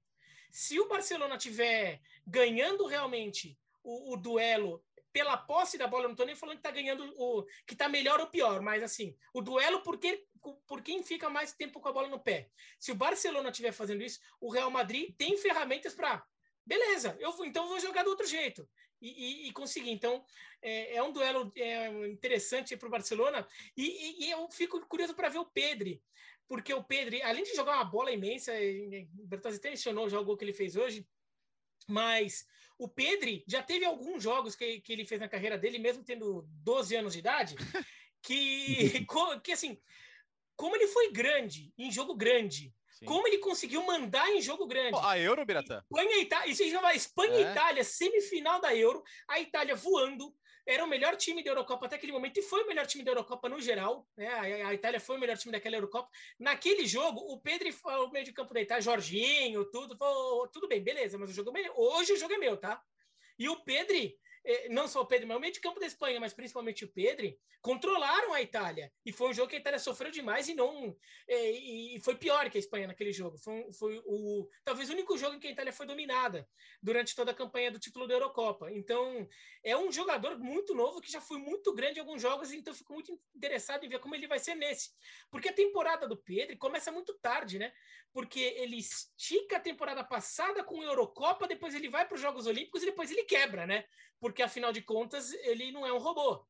Se 0.51 0.79
o 0.81 0.89
Barcelona 0.89 1.37
tiver 1.37 2.01
ganhando 2.27 2.87
realmente 2.87 3.59
o, 3.83 4.15
o 4.15 4.17
duelo 4.17 4.83
pela 5.13 5.37
posse 5.37 5.79
da 5.79 5.87
bola, 5.87 6.05
não 6.05 6.13
estou 6.13 6.27
nem 6.27 6.37
falando 6.37 6.57
que 6.57 6.61
está 6.61 6.71
ganhando 6.71 7.13
o 7.17 7.45
que 7.67 7.75
está 7.75 7.89
melhor 7.89 8.21
ou 8.21 8.27
pior, 8.27 8.61
mas 8.61 8.83
assim, 8.83 9.17
o 9.33 9.41
duelo 9.41 9.83
porque 9.83 10.27
por 10.67 10.83
quem 10.83 11.03
fica 11.03 11.29
mais 11.29 11.53
tempo 11.53 11.81
com 11.81 11.89
a 11.89 11.93
bola 11.93 12.09
no 12.09 12.21
pé. 12.21 12.51
Se 12.79 12.93
o 12.93 12.95
Barcelona 12.95 13.51
estiver 13.51 13.73
fazendo 13.73 14.03
isso, 14.03 14.21
o 14.41 14.51
Real 14.51 14.71
Madrid 14.71 15.15
tem 15.17 15.37
ferramentas 15.37 15.95
para. 15.95 16.25
Beleza, 16.65 17.17
eu 17.19 17.33
vou, 17.33 17.47
então 17.47 17.65
eu 17.65 17.69
vou 17.71 17.81
jogar 17.81 18.03
do 18.03 18.11
outro 18.11 18.27
jeito. 18.27 18.69
E, 19.01 19.47
e, 19.47 19.49
e 19.49 19.53
conseguir. 19.53 19.91
Então, 19.91 20.25
é, 20.61 20.97
é 20.97 21.03
um 21.03 21.13
duelo 21.13 21.53
é, 21.57 21.89
interessante 22.09 22.77
para 22.77 22.89
o 22.89 22.91
Barcelona. 22.91 23.47
E, 23.77 24.25
e, 24.27 24.31
eu 24.31 24.49
fico 24.51 24.85
curioso 24.87 25.15
para 25.15 25.29
ver 25.29 25.39
o 25.39 25.47
Pedri, 25.47 26.03
porque 26.49 26.75
o 26.75 26.83
Pedri, 26.83 27.23
além 27.23 27.45
de 27.45 27.55
jogar 27.55 27.77
uma 27.77 27.85
bola 27.85 28.11
imensa, 28.11 28.53
o 29.19 29.27
Bertazzi 29.27 29.59
até 29.59 29.71
mencionou 29.71 30.09
o 30.09 30.25
gol 30.25 30.37
que 30.37 30.45
ele 30.45 30.53
fez 30.53 30.77
hoje, 30.77 31.07
Mas 31.87 32.47
o 32.79 32.89
Pedri 32.89 33.45
já 33.47 33.63
teve 33.63 33.85
alguns 33.85 34.23
jogos 34.23 34.55
que, 34.55 34.81
que 34.81 34.93
ele 34.93 35.05
fez 35.05 35.21
na 35.21 35.29
carreira 35.29 35.59
dele, 35.59 35.79
mesmo 35.79 36.05
tendo 36.05 36.47
12 36.63 36.95
anos 36.95 37.13
de 37.13 37.19
idade, 37.19 37.57
que, 38.23 39.05
que 39.43 39.53
assim, 39.53 39.81
como 40.57 40.77
ele 40.77 40.87
foi 40.87 41.13
grande, 41.13 41.73
em 41.77 41.91
jogo 41.91 42.15
grande, 42.15 42.73
Sim. 42.91 43.05
como 43.05 43.27
ele 43.27 43.39
conseguiu 43.39 43.85
mandar 43.85 44.29
em 44.31 44.41
jogo 44.41 44.67
grande. 44.67 44.99
a 45.03 45.19
Euro, 45.19 45.45
Biratã? 45.45 45.83
Espanha 45.83 46.17
e 46.17 46.23
Itália, 46.23 46.53
isso 46.53 46.71
chama 46.71 46.95
Espanha 46.95 47.39
e 47.39 47.43
é. 47.45 47.51
Itália, 47.51 47.85
semifinal 47.85 48.61
da 48.61 48.75
Euro, 48.75 49.03
a 49.27 49.41
Itália 49.41 49.75
voando, 49.75 50.33
era 50.69 50.85
o 50.85 50.87
melhor 50.87 51.17
time 51.17 51.43
da 51.43 51.51
Eurocopa 51.51 51.87
até 51.87 51.97
aquele 51.97 52.13
momento 52.13 52.37
e 52.39 52.43
foi 52.43 52.63
o 52.63 52.67
melhor 52.67 52.87
time 52.87 53.03
da 53.03 53.11
Eurocopa 53.11 53.49
no 53.49 53.59
geral. 53.59 54.07
Né? 54.15 54.29
A, 54.65 54.75
Itália 54.75 55.01
foi 55.01 55.17
o 55.17 55.21
melhor 55.21 55.39
time 55.39 55.51
daquela 55.51 55.77
Eurocopa. 55.77 56.11
Naquele 56.39 56.87
jogo, 56.87 57.21
o 57.33 57.41
Pedro 57.41 57.69
o 57.85 58.11
meio 58.11 58.27
de 58.27 58.35
campo 58.35 58.53
da 58.53 58.61
Itália, 58.61 58.83
Jorginho, 58.83 59.65
tudo, 59.71 59.97
foi, 59.97 60.47
tudo 60.49 60.69
bem, 60.69 60.83
beleza, 60.83 61.17
mas 61.17 61.31
o 61.31 61.33
jogo 61.33 61.57
é 61.57 61.63
meu. 61.63 61.73
Hoje 61.75 62.13
o 62.13 62.19
jogo 62.19 62.35
é 62.35 62.39
meu, 62.39 62.59
tá? 62.59 62.83
E 63.39 63.49
o 63.49 63.57
Pedro 63.65 63.97
não 64.71 64.89
só 64.89 65.03
o 65.03 65.07
Pedro, 65.07 65.29
mas 65.29 65.37
o 65.37 65.41
meio 65.41 65.53
de 65.53 65.61
campo 65.61 65.81
da 65.81 65.87
Espanha, 65.87 66.19
mas 66.21 66.33
principalmente 66.33 66.85
o 66.85 66.89
Pedro, 66.89 67.37
controlaram 67.61 68.33
a 68.33 68.41
Itália. 68.41 68.93
E 69.05 69.13
foi 69.13 69.29
um 69.29 69.35
jogo 69.35 69.49
que 69.49 69.57
a 69.57 69.59
Itália 69.59 69.79
sofreu 69.79 70.11
demais 70.11 70.49
e 70.49 70.55
não 70.55 70.97
é, 71.29 71.51
e 71.51 72.01
foi 72.01 72.15
pior 72.15 72.49
que 72.49 72.57
a 72.57 72.61
Espanha 72.61 72.87
naquele 72.87 73.13
jogo. 73.13 73.37
Foi, 73.39 73.71
foi 73.73 74.01
o 74.07 74.49
talvez 74.65 74.89
o 74.89 74.93
único 74.93 75.19
jogo 75.19 75.37
em 75.37 75.41
que 75.41 75.49
a 75.49 75.51
Itália 75.51 75.73
foi 75.73 75.87
dominada 75.87 76.49
durante 76.83 77.15
toda 77.15 77.33
a 77.33 77.35
campanha 77.35 77.71
do 77.71 77.79
título 77.79 78.07
da 78.07 78.15
Eurocopa. 78.15 78.73
Então, 78.73 79.29
é 79.63 79.77
um 79.77 79.91
jogador 79.93 80.39
muito 80.39 80.75
novo 80.75 81.01
que 81.01 81.11
já 81.11 81.21
foi 81.21 81.39
muito 81.39 81.75
grande 81.75 81.99
em 81.99 82.01
alguns 82.01 82.23
jogos, 82.23 82.53
então 82.53 82.73
fico 82.73 82.95
muito 82.95 83.19
interessado 83.35 83.85
em 83.85 83.89
ver 83.89 83.99
como 83.99 84.15
ele 84.15 84.27
vai 84.27 84.39
ser 84.39 84.55
nesse. 84.55 84.91
Porque 85.31 85.49
a 85.49 85.53
temporada 85.53 86.07
do 86.07 86.17
Pedro 86.17 86.57
começa 86.57 86.91
muito 86.93 87.13
tarde, 87.19 87.59
né? 87.59 87.73
Porque 88.13 88.41
ele 88.41 88.79
estica 88.79 89.57
a 89.57 89.61
temporada 89.61 90.03
passada 90.03 90.65
com 90.65 90.81
a 90.81 90.85
Eurocopa, 90.85 91.47
depois 91.47 91.75
ele 91.75 91.91
vai 91.91 92.07
para 92.07 92.15
os 92.15 92.21
Jogos 92.21 92.47
Olímpicos 92.47 92.83
e 92.83 92.87
depois 92.87 93.11
ele 93.11 93.25
quebra, 93.25 93.67
né? 93.67 93.85
Porque 94.21 94.43
afinal 94.43 94.73
de 94.73 94.83
contas, 94.83 95.33
ele 95.33 95.73
não 95.73 95.87
é 95.87 95.93
um 95.93 95.99
robô. 95.99 96.45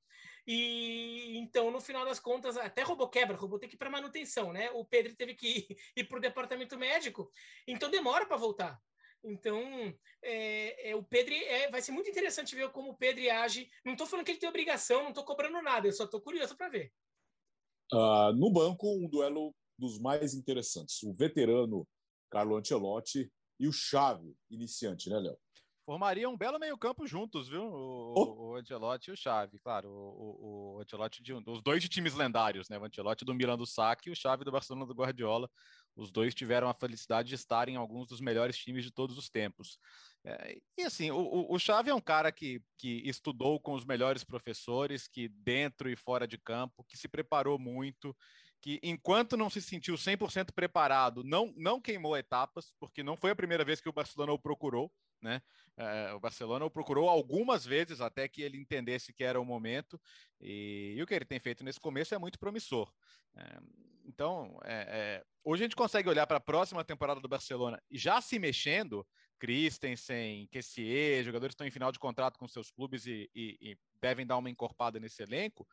E 0.47 1.37
então, 1.37 1.71
no 1.71 1.81
final 1.81 2.07
das 2.07 2.19
contas, 2.19 2.57
até 2.57 2.83
robô 2.83 3.07
quebra, 3.07 3.37
robô 3.37 3.59
tem 3.59 3.69
que 3.69 3.75
ir 3.75 3.79
para 3.79 3.91
manutenção, 3.91 4.51
né? 4.51 4.71
O 4.71 4.83
Pedro 4.83 5.15
teve 5.15 5.35
que 5.35 5.47
ir, 5.47 5.77
ir 5.97 6.05
para 6.05 6.19
o 6.19 6.23
departamento 6.23 6.79
médico, 6.79 7.31
então 7.67 7.91
demora 7.91 8.25
para 8.25 8.39
voltar. 8.39 8.81
Então, 9.23 9.61
é, 10.23 10.91
é, 10.91 10.97
o 10.97 11.03
Pedro 11.03 11.35
é, 11.35 11.71
vai 11.71 11.83
ser 11.83 11.93
muito 11.93 12.09
interessante 12.09 12.55
ver 12.55 12.71
como 12.71 12.93
o 12.93 12.97
Pedro 12.97 13.31
age. 13.31 13.69
Não 13.85 13.93
estou 13.93 14.07
falando 14.07 14.25
que 14.25 14.33
ele 14.33 14.39
tem 14.39 14.49
obrigação, 14.49 15.03
não 15.03 15.11
estou 15.11 15.25
cobrando 15.25 15.61
nada, 15.61 15.87
eu 15.87 15.93
só 15.93 16.05
estou 16.05 16.21
curioso 16.21 16.57
para 16.57 16.71
ver. 16.71 16.93
Uh, 17.93 18.33
no 18.35 18.51
banco, 18.51 18.87
um 18.87 19.09
duelo 19.09 19.55
dos 19.79 19.99
mais 19.99 20.35
interessantes: 20.35 21.03
o 21.03 21.13
veterano 21.13 21.87
Carlo 22.31 22.57
Ancelotti 22.57 23.31
e 23.61 23.67
o 23.67 23.73
chave 23.73 24.35
iniciante, 24.51 25.11
né, 25.11 25.19
Léo? 25.19 25.39
Formaria 25.89 26.29
um 26.29 26.37
belo 26.37 26.59
meio-campo 26.59 27.07
juntos, 27.07 27.49
viu? 27.49 27.63
O, 27.63 28.13
oh. 28.15 28.51
o 28.51 28.57
Ancelotti 28.57 29.09
e 29.09 29.15
o 29.15 29.17
Xavi, 29.17 29.59
claro. 29.59 29.89
O, 29.89 29.95
o, 29.95 30.77
o 30.77 30.81
Ancelotti 30.83 31.23
de 31.23 31.33
os 31.33 31.63
dois 31.63 31.83
de 31.83 31.89
times 31.89 32.13
lendários, 32.13 32.69
né? 32.69 32.79
O 32.79 32.85
Ancelotti 32.85 33.25
do 33.25 33.35
Milan 33.35 33.57
do 33.57 33.65
Saque 33.65 34.11
e 34.11 34.13
o 34.13 34.15
Xavi 34.15 34.45
do 34.45 34.53
Barcelona 34.53 34.85
do 34.85 34.93
Guardiola. 34.93 35.49
Os 35.97 36.11
dois 36.11 36.35
tiveram 36.35 36.69
a 36.69 36.75
felicidade 36.75 37.31
de 37.31 37.37
estarem 37.37 37.77
em 37.77 37.79
alguns 37.79 38.07
dos 38.07 38.21
melhores 38.21 38.59
times 38.59 38.85
de 38.85 38.91
todos 38.91 39.17
os 39.17 39.31
tempos. 39.31 39.79
É, 40.27 40.59
e 40.77 40.83
assim, 40.83 41.11
o, 41.11 41.47
o 41.49 41.59
Xavi 41.59 41.89
é 41.89 41.95
um 41.95 42.03
cara 42.03 42.31
que, 42.31 42.61
que 42.77 43.01
estudou 43.09 43.59
com 43.59 43.73
os 43.73 43.87
melhores 43.87 44.23
professores, 44.23 45.09
que 45.09 45.27
dentro 45.27 45.89
e 45.89 45.97
fora 45.97 46.29
de 46.29 46.37
campo, 46.37 46.85
que 46.87 46.99
se 46.99 47.09
preparou 47.09 47.59
muito, 47.59 48.15
que 48.61 48.79
enquanto 48.83 49.39
não 49.39 49.49
se 49.49 49.63
sentiu 49.63 49.95
100% 49.95 50.53
preparado, 50.55 51.25
não, 51.25 51.51
não 51.57 51.81
queimou 51.81 52.15
etapas, 52.15 52.75
porque 52.79 53.03
não 53.03 53.17
foi 53.17 53.31
a 53.31 53.37
primeira 53.37 53.65
vez 53.65 53.81
que 53.81 53.89
o 53.89 53.93
Barcelona 53.95 54.35
o 54.35 54.39
procurou 54.39 54.93
né? 55.23 55.43
É, 55.77 56.13
o 56.13 56.21
Barcelona 56.21 56.65
o 56.65 56.71
procurou 56.71 57.09
algumas 57.09 57.65
vezes 57.65 58.01
até 58.01 58.29
que 58.29 58.43
ele 58.43 58.59
entendesse 58.59 59.13
que 59.13 59.25
era 59.25 59.41
o 59.41 59.45
momento, 59.45 60.01
e, 60.41 60.95
e 60.97 61.03
o 61.03 61.07
que 61.07 61.15
ele 61.15 61.25
tem 61.25 61.39
feito 61.39 61.63
nesse 61.63 61.81
começo 61.81 62.15
é 62.15 62.19
muito 62.19 62.39
promissor. 62.39 62.93
É, 63.37 63.59
então, 64.05 64.59
é, 64.65 65.25
hoje 65.45 65.63
a 65.63 65.67
gente 65.67 65.77
consegue 65.77 66.09
olhar 66.09 66.27
para 66.27 66.39
a 66.39 66.41
próxima 66.41 66.83
temporada 66.83 67.21
do 67.21 67.29
Barcelona 67.29 67.81
já 67.91 68.21
se 68.21 68.39
mexendo, 68.39 69.07
Christensen, 69.39 70.49
Kessier, 70.49 71.23
jogadores 71.25 71.53
estão 71.53 71.67
em 71.67 71.71
final 71.71 71.93
de 71.93 71.99
contrato 71.99 72.39
com 72.39 72.49
seus 72.49 72.71
clubes 72.71 73.07
e, 73.07 73.31
e, 73.35 73.57
e 73.61 73.79
devem 74.01 74.27
dar 74.27 74.37
uma 74.37 74.51
encorpada 74.51 74.99
nesse 74.99 75.23
elenco. 75.23 75.67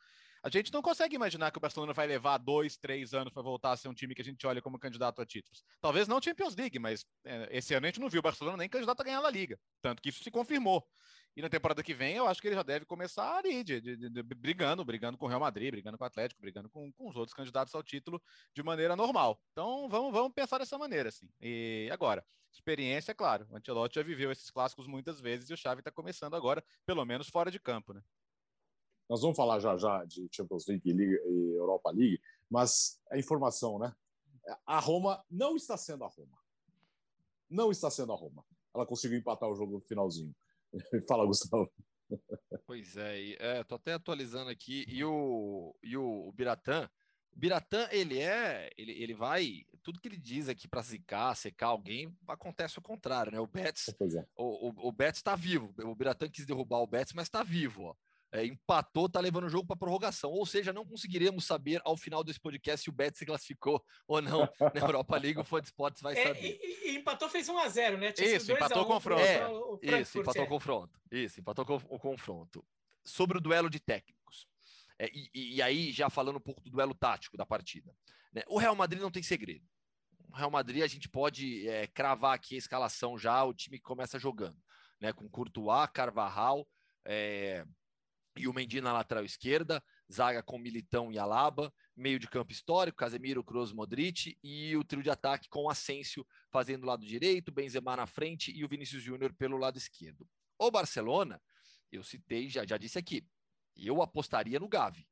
A 0.45 0.49
gente 0.49 0.71
não 0.71 0.79
consegue 0.79 1.15
imaginar 1.15 1.49
que 1.49 1.57
o 1.57 1.59
Barcelona 1.59 1.91
vai 1.91 2.05
levar 2.05 2.37
dois, 2.37 2.77
três 2.77 3.15
anos 3.15 3.33
para 3.33 3.41
voltar 3.41 3.71
a 3.71 3.77
ser 3.77 3.87
um 3.87 3.95
time 3.95 4.13
que 4.13 4.21
a 4.21 4.23
gente 4.23 4.45
olha 4.45 4.61
como 4.61 4.77
candidato 4.77 5.19
a 5.19 5.25
títulos. 5.25 5.63
Talvez 5.81 6.07
não 6.07 6.21
Champions 6.21 6.55
League, 6.55 6.77
mas 6.77 7.03
é, 7.25 7.49
esse 7.49 7.73
ano 7.73 7.87
a 7.87 7.89
gente 7.89 7.99
não 7.99 8.07
viu 8.07 8.19
o 8.19 8.21
Barcelona 8.21 8.55
nem 8.55 8.69
candidato 8.69 9.01
a 9.01 9.03
ganhar 9.03 9.25
a 9.25 9.31
Liga. 9.31 9.59
Tanto 9.81 10.03
que 10.03 10.09
isso 10.09 10.23
se 10.23 10.29
confirmou. 10.29 10.87
E 11.35 11.41
na 11.41 11.49
temporada 11.49 11.81
que 11.81 11.95
vem, 11.95 12.15
eu 12.15 12.27
acho 12.27 12.39
que 12.39 12.47
ele 12.47 12.55
já 12.55 12.61
deve 12.61 12.85
começar 12.85 13.39
ali, 13.39 13.63
de, 13.63 13.81
de, 13.81 13.97
de, 14.07 14.21
brigando, 14.21 14.85
brigando 14.85 15.17
com 15.17 15.25
o 15.25 15.27
Real 15.27 15.39
Madrid, 15.39 15.71
brigando 15.71 15.97
com 15.97 16.03
o 16.03 16.07
Atlético, 16.07 16.39
brigando 16.39 16.69
com, 16.69 16.93
com, 16.93 17.09
os 17.09 17.15
outros 17.15 17.33
candidatos 17.33 17.73
ao 17.73 17.81
título 17.81 18.21
de 18.53 18.61
maneira 18.61 18.95
normal. 18.95 19.41
Então, 19.51 19.89
vamos, 19.89 20.13
vamos 20.13 20.31
pensar 20.31 20.59
dessa 20.59 20.77
maneira, 20.77 21.09
assim. 21.09 21.27
E 21.41 21.89
agora, 21.91 22.23
experiência, 22.53 23.13
é 23.13 23.15
claro. 23.15 23.47
O 23.49 23.57
Ancelotti 23.57 23.95
já 23.95 24.03
viveu 24.03 24.31
esses 24.31 24.51
clássicos 24.51 24.85
muitas 24.85 25.19
vezes 25.19 25.49
e 25.49 25.55
o 25.55 25.57
Xavi 25.57 25.81
está 25.81 25.89
começando 25.89 26.35
agora, 26.35 26.63
pelo 26.85 27.03
menos 27.03 27.29
fora 27.29 27.49
de 27.49 27.59
campo, 27.59 27.93
né? 27.93 28.01
Nós 29.09 29.21
vamos 29.21 29.37
falar 29.37 29.59
já 29.59 29.77
já 29.77 30.03
de 30.05 30.27
Champions 30.31 30.65
League 30.67 30.89
e 30.89 31.55
Europa 31.57 31.91
League, 31.91 32.19
mas 32.49 32.99
a 33.11 33.17
informação, 33.17 33.77
né? 33.77 33.93
A 34.65 34.79
Roma 34.79 35.23
não 35.29 35.55
está 35.55 35.77
sendo 35.77 36.03
a 36.03 36.07
Roma. 36.07 36.37
Não 37.49 37.71
está 37.71 37.89
sendo 37.89 38.11
a 38.13 38.15
Roma. 38.15 38.43
Ela 38.73 38.85
conseguiu 38.85 39.17
empatar 39.17 39.49
o 39.49 39.55
jogo 39.55 39.73
no 39.73 39.81
finalzinho. 39.81 40.35
Fala, 41.07 41.25
Gustavo. 41.25 41.71
Pois 42.65 42.95
é, 42.97 43.33
é 43.39 43.63
tô 43.63 43.75
até 43.75 43.93
atualizando 43.93 44.49
aqui. 44.49 44.85
E 44.87 45.03
o, 45.03 45.75
e 45.81 45.97
o, 45.97 46.27
o 46.27 46.31
Biratã, 46.31 46.89
o 47.31 47.39
Biratã, 47.39 47.87
ele 47.91 48.19
é, 48.19 48.69
ele, 48.77 48.91
ele 48.91 49.13
vai, 49.13 49.65
tudo 49.81 49.99
que 49.99 50.07
ele 50.07 50.17
diz 50.17 50.47
aqui 50.49 50.67
para 50.67 50.81
zicar, 50.81 51.35
secar 51.35 51.67
alguém, 51.67 52.15
acontece 52.27 52.77
o 52.77 52.81
contrário, 52.81 53.31
né? 53.31 53.39
O 53.39 53.47
Betis, 53.47 53.89
é. 53.89 54.25
o, 54.35 54.69
o, 54.69 54.89
o 54.89 54.91
Betis 54.91 55.19
está 55.19 55.35
vivo. 55.35 55.73
O 55.83 55.95
Biratã 55.95 56.29
quis 56.29 56.45
derrubar 56.45 56.79
o 56.79 56.87
Betis, 56.87 57.13
mas 57.13 57.27
está 57.27 57.43
vivo, 57.43 57.83
ó 57.83 57.95
é, 58.31 58.45
empatou, 58.45 59.07
tá 59.07 59.19
levando 59.19 59.45
o 59.45 59.49
jogo 59.49 59.65
para 59.65 59.75
prorrogação. 59.75 60.31
Ou 60.31 60.45
seja, 60.45 60.73
não 60.73 60.85
conseguiremos 60.85 61.45
saber 61.45 61.81
ao 61.85 61.95
final 61.95 62.23
desse 62.23 62.39
podcast 62.39 62.83
se 62.83 62.89
o 62.89 62.93
Bet 62.93 63.17
se 63.17 63.25
classificou 63.25 63.83
ou 64.07 64.21
não 64.21 64.41
na 64.73 64.81
Europa 64.81 65.17
League. 65.17 65.39
O 65.39 65.43
Fã 65.43 65.59
Sports 65.59 66.01
vai 66.01 66.17
é, 66.17 66.23
saber. 66.23 66.59
E, 66.61 66.89
e, 66.89 66.97
empatou, 66.97 67.29
fez 67.29 67.47
1 67.47 67.57
a 67.57 67.69
0 67.69 67.97
né? 67.97 68.11
Tinha 68.11 68.35
isso, 68.35 68.51
empatou 68.51 68.83
o 68.83 68.85
confronto. 68.85 69.21
É, 69.21 69.47
o 69.47 69.79
isso, 69.81 70.19
empatou 70.19 70.43
o 70.43 70.47
confronto. 70.47 70.99
Isso, 71.11 71.39
empatou 71.39 71.81
o 71.89 71.99
confronto. 71.99 72.65
Sobre 73.03 73.37
o 73.37 73.41
duelo 73.41 73.69
de 73.69 73.79
técnicos. 73.79 74.47
É, 74.97 75.09
e, 75.13 75.55
e, 75.55 75.61
aí, 75.61 75.91
já 75.91 76.09
falando 76.09 76.37
um 76.37 76.41
pouco 76.41 76.61
do 76.61 76.69
duelo 76.69 76.93
tático 76.93 77.37
da 77.37 77.45
partida. 77.45 77.95
Né? 78.33 78.43
O 78.47 78.57
Real 78.57 78.75
Madrid 78.75 79.01
não 79.01 79.11
tem 79.11 79.23
segredo. 79.23 79.65
O 80.29 80.35
Real 80.35 80.51
Madrid, 80.51 80.83
a 80.83 80.87
gente 80.87 81.07
pode 81.07 81.67
é, 81.67 81.87
cravar 81.87 82.33
aqui 82.33 82.55
a 82.55 82.57
escalação 82.57 83.17
já, 83.17 83.43
o 83.43 83.53
time 83.53 83.77
que 83.77 83.83
começa 83.83 84.19
jogando. 84.19 84.57
Né? 84.99 85.13
Com 85.13 85.29
Courtois, 85.29 85.89
Carvajal, 85.93 86.67
é, 87.05 87.65
e 88.37 88.47
o 88.47 88.53
Mendy 88.53 88.81
na 88.81 88.91
lateral 88.91 89.23
esquerda, 89.23 89.83
zaga 90.11 90.43
com 90.43 90.57
Militão 90.57 91.11
e 91.11 91.17
Alaba, 91.17 91.73
meio 91.95 92.19
de 92.19 92.27
campo 92.27 92.51
histórico, 92.51 92.97
Casemiro, 92.97 93.43
Kroos, 93.43 93.71
Modric 93.71 94.37
e 94.43 94.75
o 94.75 94.83
trio 94.83 95.01
de 95.01 95.09
ataque 95.09 95.47
com 95.47 95.69
Asensio 95.69 96.25
fazendo 96.51 96.83
o 96.83 96.87
lado 96.87 97.05
direito, 97.05 97.51
Benzema 97.51 97.95
na 97.95 98.05
frente 98.05 98.51
e 98.51 98.65
o 98.65 98.67
Vinícius 98.67 99.01
Júnior 99.01 99.33
pelo 99.33 99.57
lado 99.57 99.77
esquerdo. 99.77 100.27
O 100.59 100.69
Barcelona, 100.69 101.41
eu 101.91 102.03
citei, 102.03 102.49
já, 102.49 102.65
já 102.65 102.77
disse 102.77 102.99
aqui, 102.99 103.25
eu 103.75 104.01
apostaria 104.01 104.59
no 104.59 104.67
Gavi 104.67 105.07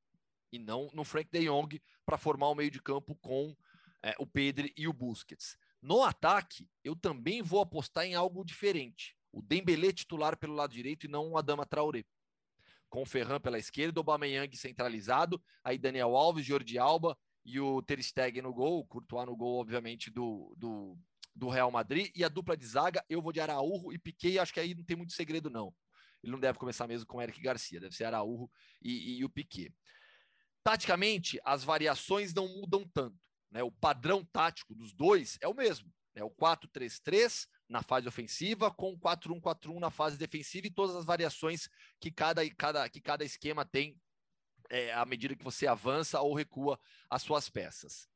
e 0.52 0.60
não 0.60 0.90
no 0.94 1.04
Frank 1.04 1.30
de 1.32 1.46
Jong 1.46 1.82
para 2.06 2.18
formar 2.18 2.50
o 2.50 2.56
meio 2.56 2.70
de 2.70 2.82
campo 2.82 3.16
com 3.16 3.56
é, 4.02 4.14
o 4.20 4.28
Pedro 4.28 4.70
e 4.76 4.88
o 4.88 4.94
Busquets. 4.94 5.58
No 5.82 6.04
ataque, 6.04 6.70
eu 6.84 6.96
também 6.96 7.42
vou 7.42 7.62
apostar 7.62 8.06
em 8.06 8.16
algo 8.16 8.44
diferente. 8.44 9.16
O 9.32 9.42
Dembélé 9.42 9.92
titular 9.92 10.38
pelo 10.38 10.54
lado 10.54 10.74
direito 10.74 11.06
e 11.06 11.10
não 11.10 11.32
o 11.32 11.38
Adama 11.38 11.66
Traoré 11.66 12.06
com 12.94 13.02
o 13.02 13.06
Ferran 13.08 13.40
pela 13.40 13.58
esquerda, 13.58 14.00
o 14.00 14.02
Aubameyang 14.02 14.56
centralizado, 14.56 15.42
aí 15.64 15.80
Daniel 15.80 16.16
Alves, 16.16 16.46
Jordi 16.46 16.78
Alba 16.78 17.18
e 17.44 17.60
o 17.60 17.82
Ter 17.82 18.00
Stegen 18.04 18.44
no 18.44 18.54
gol, 18.54 18.82
o 18.82 18.86
Courtois 18.86 19.26
no 19.26 19.36
gol, 19.36 19.60
obviamente, 19.60 20.12
do, 20.12 20.54
do, 20.56 20.96
do 21.36 21.50
Real 21.50 21.72
Madrid, 21.72 22.12
e 22.16 22.24
a 22.24 22.30
dupla 22.30 22.56
de 22.56 22.68
zaga, 22.68 23.04
eu 23.10 23.20
vou 23.20 23.34
de 23.34 23.40
Araújo 23.40 23.92
e 23.92 23.98
Piquet, 23.98 24.38
acho 24.38 24.54
que 24.54 24.60
aí 24.60 24.76
não 24.76 24.84
tem 24.84 24.96
muito 24.96 25.12
segredo 25.14 25.50
não. 25.50 25.74
Ele 26.22 26.34
não 26.34 26.40
deve 26.40 26.60
começar 26.60 26.88
mesmo 26.88 27.08
com 27.08 27.18
o 27.18 27.22
Eric 27.24 27.42
Garcia, 27.42 27.80
deve 27.80 27.96
ser 27.96 28.04
Araújo 28.04 28.48
e, 28.80 29.18
e 29.18 29.26
o 29.26 29.30
Piquet. 29.30 29.74
Taticamente, 30.64 31.40
as 31.44 31.64
variações 31.64 32.32
não 32.32 32.48
mudam 32.48 32.88
tanto. 32.94 33.18
Né? 33.50 33.64
O 33.64 33.72
padrão 33.72 34.24
tático 34.24 34.76
dos 34.76 34.94
dois 34.94 35.40
é 35.42 35.48
o 35.48 35.56
mesmo. 35.56 35.92
Né? 36.14 36.24
O 36.24 36.30
4-3-3, 36.30 37.48
na 37.74 37.82
fase 37.82 38.08
ofensiva, 38.08 38.70
com 38.70 38.96
4-1-4-1 39.00 39.80
na 39.80 39.90
fase 39.90 40.16
defensiva 40.16 40.68
e 40.68 40.72
todas 40.72 40.96
as 40.96 41.04
variações 41.04 41.68
que 42.00 42.12
cada, 42.12 42.48
cada, 42.52 42.88
que 42.88 43.02
cada 43.02 43.26
esquema 43.26 43.66
tem 43.66 44.00
é, 44.70 44.94
à 44.94 45.04
medida 45.04 45.36
que 45.36 45.44
você 45.44 45.66
avança 45.66 46.22
ou 46.22 46.36
recua 46.36 46.80
as 47.10 47.24
suas 47.24 47.50
peças. 47.50 48.08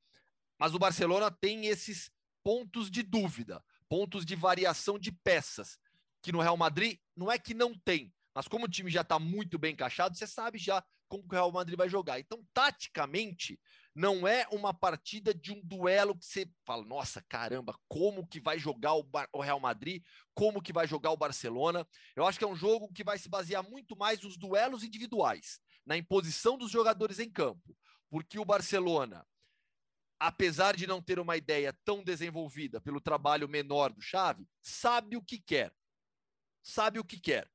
Mas 0.59 0.75
o 0.75 0.79
Barcelona 0.79 1.31
tem 1.31 1.65
esses 1.65 2.11
pontos 2.43 2.91
de 2.91 3.01
dúvida, 3.01 3.63
pontos 3.89 4.23
de 4.23 4.35
variação 4.35 4.99
de 4.99 5.11
peças, 5.11 5.79
que 6.21 6.31
no 6.31 6.39
Real 6.39 6.55
Madrid 6.55 6.99
não 7.15 7.31
é 7.31 7.39
que 7.39 7.55
não 7.55 7.73
tem, 7.73 8.13
mas 8.35 8.47
como 8.47 8.65
o 8.65 8.69
time 8.69 8.91
já 8.91 9.01
está 9.01 9.17
muito 9.17 9.57
bem 9.57 9.73
encaixado, 9.73 10.15
você 10.15 10.27
sabe 10.27 10.59
já 10.59 10.85
como 11.07 11.23
o 11.23 11.31
Real 11.31 11.51
Madrid 11.51 11.75
vai 11.75 11.89
jogar. 11.89 12.19
Então, 12.19 12.45
taticamente, 12.53 13.59
não 13.97 14.27
é 14.27 14.45
uma 14.51 14.71
partida 14.75 15.33
de 15.33 15.51
um 15.51 15.59
duelo 15.63 16.15
que 16.15 16.23
você 16.23 16.47
fala, 16.63 16.85
nossa, 16.85 17.19
caramba, 17.27 17.75
como 17.87 18.27
que 18.27 18.39
vai 18.39 18.59
jogar 18.59 18.93
o, 18.93 19.03
o, 19.33 19.41
Real 19.41 19.59
Madrid, 19.59 20.03
como 20.35 20.61
que 20.61 20.71
vai 20.71 20.87
jogar 20.87 21.09
o 21.09 21.17
Barcelona. 21.17 21.83
Eu 22.15 22.23
acho 22.23 22.37
que 22.37 22.45
é 22.45 22.47
um 22.47 22.55
jogo 22.55 22.93
que 22.93 23.03
vai 23.03 23.17
se 23.17 23.27
basear 23.27 23.67
muito 23.67 23.97
mais 23.97 24.21
nos 24.21 24.37
duelos 24.37 24.83
individuais, 24.83 25.59
na 25.83 25.97
imposição 25.97 26.59
dos 26.59 26.69
jogadores 26.69 27.17
em 27.17 27.27
campo, 27.27 27.75
porque 28.07 28.37
o 28.37 28.45
Barcelona, 28.45 29.25
apesar 30.19 30.75
de 30.75 30.85
não 30.85 31.01
ter 31.01 31.17
uma 31.17 31.35
ideia 31.35 31.75
tão 31.83 32.03
desenvolvida 32.03 32.79
pelo 32.79 33.01
trabalho 33.01 33.49
menor 33.49 33.91
do 33.91 33.99
Xavi, 33.99 34.47
sabe 34.61 35.17
o 35.17 35.23
que 35.23 35.39
quer. 35.39 35.73
Sabe 36.61 36.99
o 36.99 37.03
que 37.03 37.19
quer. 37.19 37.49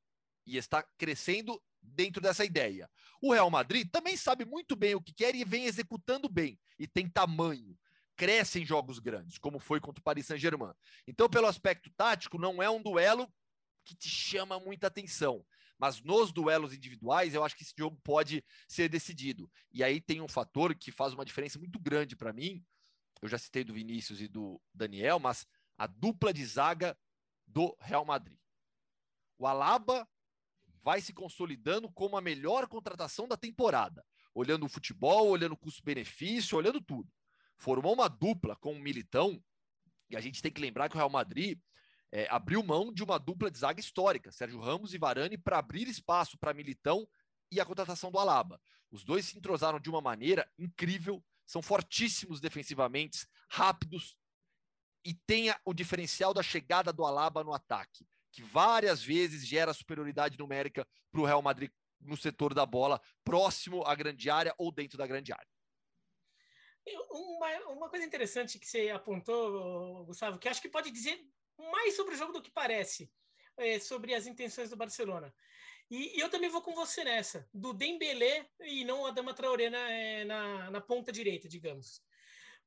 E 0.44 0.56
está 0.56 0.82
crescendo 0.98 1.62
dentro 1.82 2.22
dessa 2.22 2.44
ideia. 2.44 2.88
O 3.20 3.32
Real 3.32 3.50
Madrid 3.50 3.88
também 3.90 4.16
sabe 4.16 4.44
muito 4.44 4.76
bem 4.76 4.94
o 4.94 5.02
que 5.02 5.12
quer 5.12 5.34
e 5.34 5.44
vem 5.44 5.64
executando 5.64 6.28
bem 6.28 6.58
e 6.78 6.86
tem 6.86 7.08
tamanho. 7.08 7.78
Cresce 8.16 8.60
em 8.60 8.64
jogos 8.64 8.98
grandes, 8.98 9.38
como 9.38 9.58
foi 9.58 9.80
contra 9.80 10.00
o 10.00 10.04
Paris 10.04 10.26
Saint-Germain. 10.26 10.72
Então, 11.06 11.28
pelo 11.28 11.46
aspecto 11.46 11.90
tático, 11.96 12.38
não 12.38 12.62
é 12.62 12.70
um 12.70 12.82
duelo 12.82 13.32
que 13.84 13.96
te 13.96 14.08
chama 14.08 14.60
muita 14.60 14.86
atenção. 14.86 15.44
Mas 15.78 16.00
nos 16.00 16.30
duelos 16.30 16.72
individuais, 16.72 17.34
eu 17.34 17.42
acho 17.42 17.56
que 17.56 17.64
esse 17.64 17.74
jogo 17.76 17.98
pode 18.04 18.44
ser 18.68 18.88
decidido. 18.88 19.50
E 19.72 19.82
aí 19.82 20.00
tem 20.00 20.20
um 20.20 20.28
fator 20.28 20.74
que 20.74 20.92
faz 20.92 21.12
uma 21.12 21.24
diferença 21.24 21.58
muito 21.58 21.80
grande 21.80 22.14
para 22.14 22.32
mim. 22.32 22.64
Eu 23.20 23.28
já 23.28 23.38
citei 23.38 23.64
do 23.64 23.74
Vinícius 23.74 24.20
e 24.20 24.28
do 24.28 24.60
Daniel, 24.72 25.18
mas 25.18 25.46
a 25.76 25.86
dupla 25.86 26.32
de 26.32 26.44
zaga 26.44 26.96
do 27.46 27.76
Real 27.80 28.04
Madrid. 28.04 28.38
O 29.38 29.46
Alaba 29.46 30.08
vai 30.82 31.00
se 31.00 31.12
consolidando 31.12 31.90
como 31.90 32.16
a 32.16 32.20
melhor 32.20 32.66
contratação 32.66 33.28
da 33.28 33.36
temporada, 33.36 34.04
olhando 34.34 34.66
o 34.66 34.68
futebol, 34.68 35.28
olhando 35.28 35.52
o 35.52 35.56
custo-benefício, 35.56 36.58
olhando 36.58 36.80
tudo. 36.80 37.10
Formou 37.56 37.94
uma 37.94 38.08
dupla 38.08 38.56
com 38.56 38.72
o 38.72 38.80
Militão, 38.80 39.42
e 40.10 40.16
a 40.16 40.20
gente 40.20 40.42
tem 40.42 40.50
que 40.50 40.60
lembrar 40.60 40.88
que 40.88 40.96
o 40.96 40.98
Real 40.98 41.08
Madrid 41.08 41.58
é, 42.10 42.26
abriu 42.28 42.62
mão 42.62 42.92
de 42.92 43.02
uma 43.02 43.18
dupla 43.18 43.50
de 43.50 43.58
zaga 43.58 43.80
histórica, 43.80 44.32
Sérgio 44.32 44.60
Ramos 44.60 44.92
e 44.92 44.98
Varane, 44.98 45.38
para 45.38 45.58
abrir 45.58 45.88
espaço 45.88 46.36
para 46.36 46.52
Militão 46.52 47.08
e 47.50 47.60
a 47.60 47.64
contratação 47.64 48.10
do 48.10 48.18
Alaba. 48.18 48.60
Os 48.90 49.04
dois 49.04 49.26
se 49.26 49.38
entrosaram 49.38 49.78
de 49.78 49.88
uma 49.88 50.00
maneira 50.00 50.50
incrível, 50.58 51.24
são 51.46 51.62
fortíssimos 51.62 52.40
defensivamente, 52.40 53.26
rápidos, 53.48 54.16
e 55.04 55.14
tem 55.14 55.54
o 55.64 55.72
diferencial 55.72 56.34
da 56.34 56.42
chegada 56.42 56.92
do 56.92 57.04
Alaba 57.04 57.42
no 57.42 57.52
ataque 57.52 58.06
que 58.32 58.42
várias 58.42 59.02
vezes 59.02 59.46
gera 59.46 59.74
superioridade 59.74 60.38
numérica 60.38 60.86
para 61.10 61.20
o 61.20 61.24
Real 61.24 61.42
Madrid 61.42 61.70
no 62.00 62.16
setor 62.16 62.52
da 62.54 62.66
bola, 62.66 63.00
próximo 63.22 63.84
à 63.86 63.94
grande 63.94 64.28
área 64.28 64.54
ou 64.58 64.72
dentro 64.72 64.98
da 64.98 65.06
grande 65.06 65.32
área. 65.32 65.46
Uma, 67.10 67.58
uma 67.68 67.88
coisa 67.88 68.04
interessante 68.04 68.58
que 68.58 68.66
você 68.66 68.90
apontou, 68.90 70.04
Gustavo, 70.06 70.38
que 70.38 70.48
acho 70.48 70.60
que 70.60 70.68
pode 70.68 70.90
dizer 70.90 71.24
mais 71.70 71.94
sobre 71.94 72.14
o 72.14 72.18
jogo 72.18 72.32
do 72.32 72.42
que 72.42 72.50
parece, 72.50 73.12
é, 73.56 73.78
sobre 73.78 74.14
as 74.14 74.26
intenções 74.26 74.70
do 74.70 74.76
Barcelona. 74.76 75.32
E, 75.88 76.16
e, 76.16 76.20
eu 76.20 76.28
também 76.28 76.50
vou 76.50 76.62
com 76.62 76.74
você 76.74 77.04
nessa, 77.04 77.48
do 77.52 77.72
Dembélé 77.72 78.48
e 78.60 78.84
não 78.84 79.06
a 79.06 79.10
Dama 79.10 79.34
Traoré 79.34 79.70
na, 79.70 79.90
é, 79.90 80.24
na, 80.24 80.70
na 80.70 80.80
ponta 80.80 81.12
direita, 81.12 81.48
digamos 81.48 82.02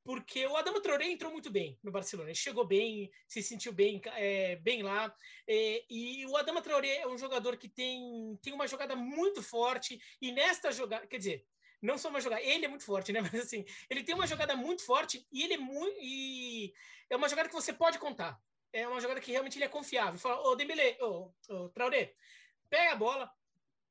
porque 0.05 0.45
o 0.45 0.55
Adama 0.55 0.79
Traoré 0.79 1.09
entrou 1.09 1.31
muito 1.31 1.49
bem 1.49 1.79
no 1.83 1.91
Barcelona. 1.91 2.29
Ele 2.29 2.37
chegou 2.37 2.63
bem, 2.63 3.11
se 3.27 3.41
sentiu 3.41 3.73
bem, 3.73 3.99
é, 4.13 4.55
bem 4.57 4.83
lá. 4.83 5.11
É, 5.47 5.83
e 5.89 6.23
o 6.27 6.37
Adama 6.37 6.61
Traoré 6.61 6.97
é 6.97 7.07
um 7.07 7.17
jogador 7.17 7.57
que 7.57 7.67
tem, 7.67 8.37
tem 8.39 8.53
uma 8.53 8.67
jogada 8.67 8.95
muito 8.95 9.41
forte. 9.41 9.99
E 10.21 10.31
nesta 10.31 10.71
jogada, 10.71 11.07
quer 11.07 11.17
dizer, 11.17 11.47
não 11.81 11.97
só 11.97 12.09
uma 12.09 12.21
jogada, 12.21 12.43
ele 12.43 12.65
é 12.65 12.67
muito 12.67 12.85
forte, 12.85 13.11
né? 13.11 13.19
Mas 13.33 13.33
assim, 13.33 13.65
ele 13.89 14.03
tem 14.03 14.13
uma 14.13 14.27
jogada 14.27 14.55
muito 14.55 14.85
forte 14.85 15.27
e 15.31 15.41
ele 15.41 15.55
é 15.55 15.57
muito. 15.57 15.97
E 15.99 16.71
é 17.09 17.15
uma 17.15 17.27
jogada 17.27 17.49
que 17.49 17.55
você 17.55 17.73
pode 17.73 17.97
contar. 17.97 18.39
É 18.71 18.87
uma 18.87 19.01
jogada 19.01 19.19
que 19.19 19.31
realmente 19.31 19.57
ele 19.57 19.65
é 19.65 19.69
confiável. 19.69 20.19
Fala, 20.19 20.39
ô 20.47 20.55
Dembele, 20.55 21.01
ô, 21.01 21.33
ô 21.49 21.69
Traoré, 21.69 22.13
pega 22.69 22.91
a 22.91 22.95
bola, 22.95 23.31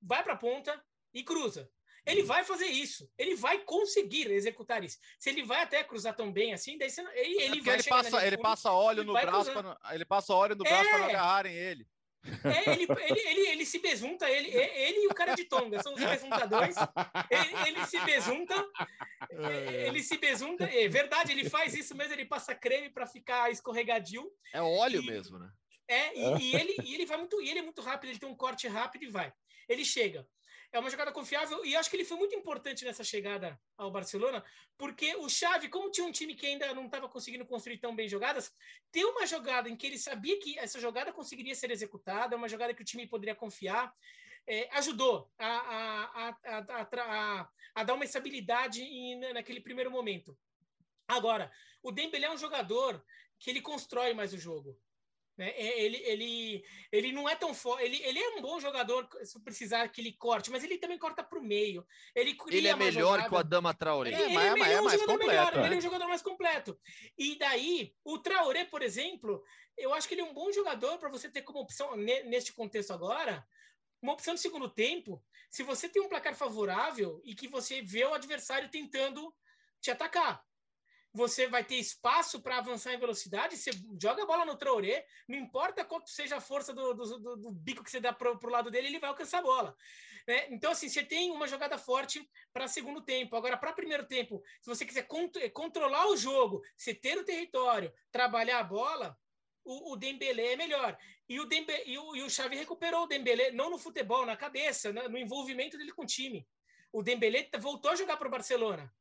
vai 0.00 0.22
para 0.22 0.34
a 0.34 0.38
ponta 0.38 0.80
e 1.12 1.24
cruza. 1.24 1.68
Ele 2.06 2.22
vai 2.22 2.44
fazer 2.44 2.66
isso. 2.66 3.10
Ele 3.16 3.34
vai 3.34 3.58
conseguir 3.58 4.30
executar 4.30 4.84
isso. 4.84 4.98
Se 5.18 5.30
ele 5.30 5.42
vai 5.42 5.62
até 5.62 5.82
cruzar 5.82 6.14
tão 6.14 6.30
bem 6.30 6.52
assim, 6.52 6.76
daí 6.76 6.90
você, 6.90 7.00
ele, 7.14 7.42
ele 7.42 7.58
é 7.58 7.62
vai 7.62 7.74
ele 7.74 7.82
passa, 7.84 8.26
ele 8.26 8.38
passa 8.38 8.72
óleo 8.72 9.04
no 9.04 9.12
braço, 9.12 9.52
pra, 9.52 9.78
ele 9.92 10.04
passa 10.04 10.34
óleo 10.34 10.54
no 10.54 10.64
braço 10.64 10.86
é. 10.86 10.90
para 10.90 10.98
não 10.98 11.08
agarrarem 11.08 11.54
ele. 11.54 11.86
É, 12.44 12.72
ele, 12.72 12.84
ele, 12.84 13.20
ele, 13.20 13.48
ele, 13.48 13.66
se 13.66 13.78
besunta, 13.78 14.28
ele, 14.30 14.48
ele 14.48 15.04
e 15.04 15.06
o 15.08 15.14
cara 15.14 15.34
de 15.34 15.44
tonga 15.44 15.82
são 15.82 15.92
os 15.92 16.02
besuntadores. 16.02 16.74
Ele, 17.30 17.68
ele 17.68 17.86
se 17.86 18.00
besunta, 18.00 18.54
é. 19.30 19.86
ele 19.88 20.02
se 20.02 20.16
besunta. 20.16 20.64
É 20.64 20.88
verdade, 20.88 21.32
ele 21.32 21.50
faz 21.50 21.74
isso 21.74 21.94
mesmo, 21.94 22.14
ele 22.14 22.24
passa 22.24 22.54
creme 22.54 22.88
para 22.88 23.06
ficar 23.06 23.50
escorregadio. 23.50 24.30
É 24.54 24.62
óleo 24.62 25.02
e, 25.02 25.06
mesmo, 25.06 25.38
né? 25.38 25.50
É, 25.86 26.18
e, 26.18 26.38
e, 26.38 26.56
ele, 26.56 26.76
e 26.82 26.94
ele 26.94 27.06
vai 27.06 27.18
muito, 27.18 27.40
e 27.42 27.50
ele 27.50 27.58
é 27.58 27.62
muito 27.62 27.82
rápido, 27.82 28.10
ele 28.10 28.18
tem 28.18 28.28
um 28.28 28.36
corte 28.36 28.66
rápido 28.68 29.04
e 29.04 29.10
vai. 29.10 29.30
Ele 29.68 29.84
chega 29.84 30.26
é 30.74 30.78
uma 30.80 30.90
jogada 30.90 31.12
confiável 31.12 31.64
e 31.64 31.76
acho 31.76 31.88
que 31.88 31.94
ele 31.94 32.04
foi 32.04 32.16
muito 32.16 32.34
importante 32.34 32.84
nessa 32.84 33.04
chegada 33.04 33.56
ao 33.78 33.92
Barcelona, 33.92 34.44
porque 34.76 35.14
o 35.14 35.28
Xavi, 35.28 35.68
como 35.68 35.88
tinha 35.88 36.04
um 36.04 36.10
time 36.10 36.34
que 36.34 36.46
ainda 36.46 36.74
não 36.74 36.86
estava 36.86 37.08
conseguindo 37.08 37.46
construir 37.46 37.78
tão 37.78 37.94
bem 37.94 38.08
jogadas, 38.08 38.52
ter 38.90 39.04
uma 39.04 39.24
jogada 39.24 39.68
em 39.68 39.76
que 39.76 39.86
ele 39.86 39.98
sabia 39.98 40.36
que 40.40 40.58
essa 40.58 40.80
jogada 40.80 41.12
conseguiria 41.12 41.54
ser 41.54 41.70
executada, 41.70 42.34
uma 42.34 42.48
jogada 42.48 42.74
que 42.74 42.82
o 42.82 42.84
time 42.84 43.06
poderia 43.06 43.36
confiar, 43.36 43.94
é, 44.48 44.68
ajudou 44.72 45.30
a, 45.38 45.46
a, 45.46 46.28
a, 46.42 46.82
a, 46.90 47.48
a 47.76 47.84
dar 47.84 47.94
uma 47.94 48.04
estabilidade 48.04 48.82
em, 48.82 49.32
naquele 49.32 49.60
primeiro 49.60 49.92
momento. 49.92 50.36
Agora, 51.06 51.52
o 51.84 51.92
Dembélé 51.92 52.26
é 52.26 52.32
um 52.32 52.36
jogador 52.36 53.00
que 53.38 53.48
ele 53.48 53.60
constrói 53.60 54.12
mais 54.12 54.32
o 54.32 54.38
jogo. 54.38 54.76
Né? 55.36 55.50
É, 55.50 55.82
ele, 55.82 55.96
ele, 56.04 56.64
ele 56.92 57.12
não 57.12 57.28
é 57.28 57.34
tão 57.34 57.52
forte. 57.52 57.84
Ele, 57.84 58.00
ele 58.04 58.18
é 58.18 58.28
um 58.36 58.42
bom 58.42 58.60
jogador 58.60 59.08
se 59.24 59.38
precisar 59.40 59.88
que 59.88 60.00
ele 60.00 60.12
corte, 60.12 60.50
mas 60.50 60.62
ele 60.62 60.78
também 60.78 60.98
corta 60.98 61.24
para 61.24 61.38
o 61.38 61.42
meio. 61.42 61.84
Ele, 62.14 62.36
ele 62.50 62.68
é 62.68 62.76
melhor 62.76 63.18
jogada. 63.18 63.28
que 63.28 63.34
o 63.34 63.38
Adama 63.38 63.74
Traoré. 63.74 64.10
Ele, 64.10 64.22
é, 64.22 64.24
ele, 64.26 64.36
é, 64.36 64.52
ele 64.52 64.62
é, 64.62 64.72
é 64.72 64.80
um 64.80 64.84
mais 64.84 65.00
completo. 65.04 65.26
Melhor, 65.26 65.56
né? 65.56 65.66
Ele 65.66 65.74
é 65.74 65.78
um 65.78 65.82
jogador 65.82 66.08
mais 66.08 66.22
completo. 66.22 66.80
E 67.18 67.36
daí, 67.36 67.94
o 68.04 68.18
Traoré, 68.18 68.64
por 68.64 68.82
exemplo, 68.82 69.42
eu 69.76 69.92
acho 69.92 70.06
que 70.06 70.14
ele 70.14 70.22
é 70.22 70.24
um 70.24 70.34
bom 70.34 70.52
jogador 70.52 70.98
para 70.98 71.10
você 71.10 71.28
ter 71.28 71.42
como 71.42 71.60
opção, 71.60 71.96
neste 71.96 72.52
contexto 72.52 72.92
agora, 72.92 73.44
uma 74.00 74.12
opção 74.12 74.34
de 74.34 74.40
segundo 74.40 74.68
tempo. 74.68 75.22
Se 75.50 75.62
você 75.62 75.88
tem 75.88 76.02
um 76.02 76.08
placar 76.08 76.34
favorável 76.34 77.20
e 77.24 77.34
que 77.34 77.48
você 77.48 77.82
vê 77.82 78.04
o 78.04 78.14
adversário 78.14 78.68
tentando 78.68 79.34
te 79.80 79.90
atacar 79.90 80.44
você 81.14 81.46
vai 81.46 81.62
ter 81.62 81.76
espaço 81.76 82.42
para 82.42 82.58
avançar 82.58 82.92
em 82.92 82.98
velocidade, 82.98 83.56
você 83.56 83.70
joga 84.02 84.24
a 84.24 84.26
bola 84.26 84.44
no 84.44 84.56
Traoré, 84.56 85.06
não 85.28 85.38
importa 85.38 85.84
quanto 85.84 86.10
seja 86.10 86.36
a 86.36 86.40
força 86.40 86.74
do, 86.74 86.92
do, 86.92 87.18
do, 87.20 87.36
do 87.36 87.52
bico 87.52 87.84
que 87.84 87.90
você 87.90 88.00
dá 88.00 88.12
para 88.12 88.32
o 88.32 88.50
lado 88.50 88.68
dele, 88.68 88.88
ele 88.88 88.98
vai 88.98 89.08
alcançar 89.08 89.38
a 89.38 89.42
bola. 89.42 89.76
Né? 90.26 90.48
Então, 90.50 90.72
assim, 90.72 90.88
você 90.88 91.04
tem 91.04 91.30
uma 91.30 91.46
jogada 91.46 91.78
forte 91.78 92.28
para 92.52 92.66
segundo 92.66 93.00
tempo. 93.00 93.36
Agora, 93.36 93.56
para 93.56 93.72
primeiro 93.72 94.06
tempo, 94.06 94.42
se 94.60 94.68
você 94.68 94.84
quiser 94.84 95.02
cont 95.02 95.38
controlar 95.50 96.08
o 96.08 96.16
jogo, 96.16 96.62
você 96.76 96.92
ter 96.92 97.16
o 97.16 97.24
território, 97.24 97.92
trabalhar 98.10 98.58
a 98.58 98.64
bola, 98.64 99.16
o, 99.64 99.92
o 99.92 99.96
Dembélé 99.96 100.54
é 100.54 100.56
melhor. 100.56 100.98
E 101.28 101.38
o, 101.38 101.46
Dembe, 101.46 101.72
e, 101.86 101.96
o, 101.96 102.16
e 102.16 102.22
o 102.22 102.30
Xavi 102.30 102.56
recuperou 102.56 103.04
o 103.04 103.06
Dembélé, 103.06 103.52
não 103.52 103.70
no 103.70 103.78
futebol, 103.78 104.26
na 104.26 104.36
cabeça, 104.36 104.92
no 104.92 105.16
envolvimento 105.16 105.78
dele 105.78 105.92
com 105.92 106.02
o 106.02 106.06
time. 106.06 106.44
O 106.92 107.02
Dembélé 107.02 107.48
voltou 107.60 107.92
a 107.92 107.96
jogar 107.96 108.16
para 108.16 108.26
o 108.26 108.30
Barcelona. 108.30 108.92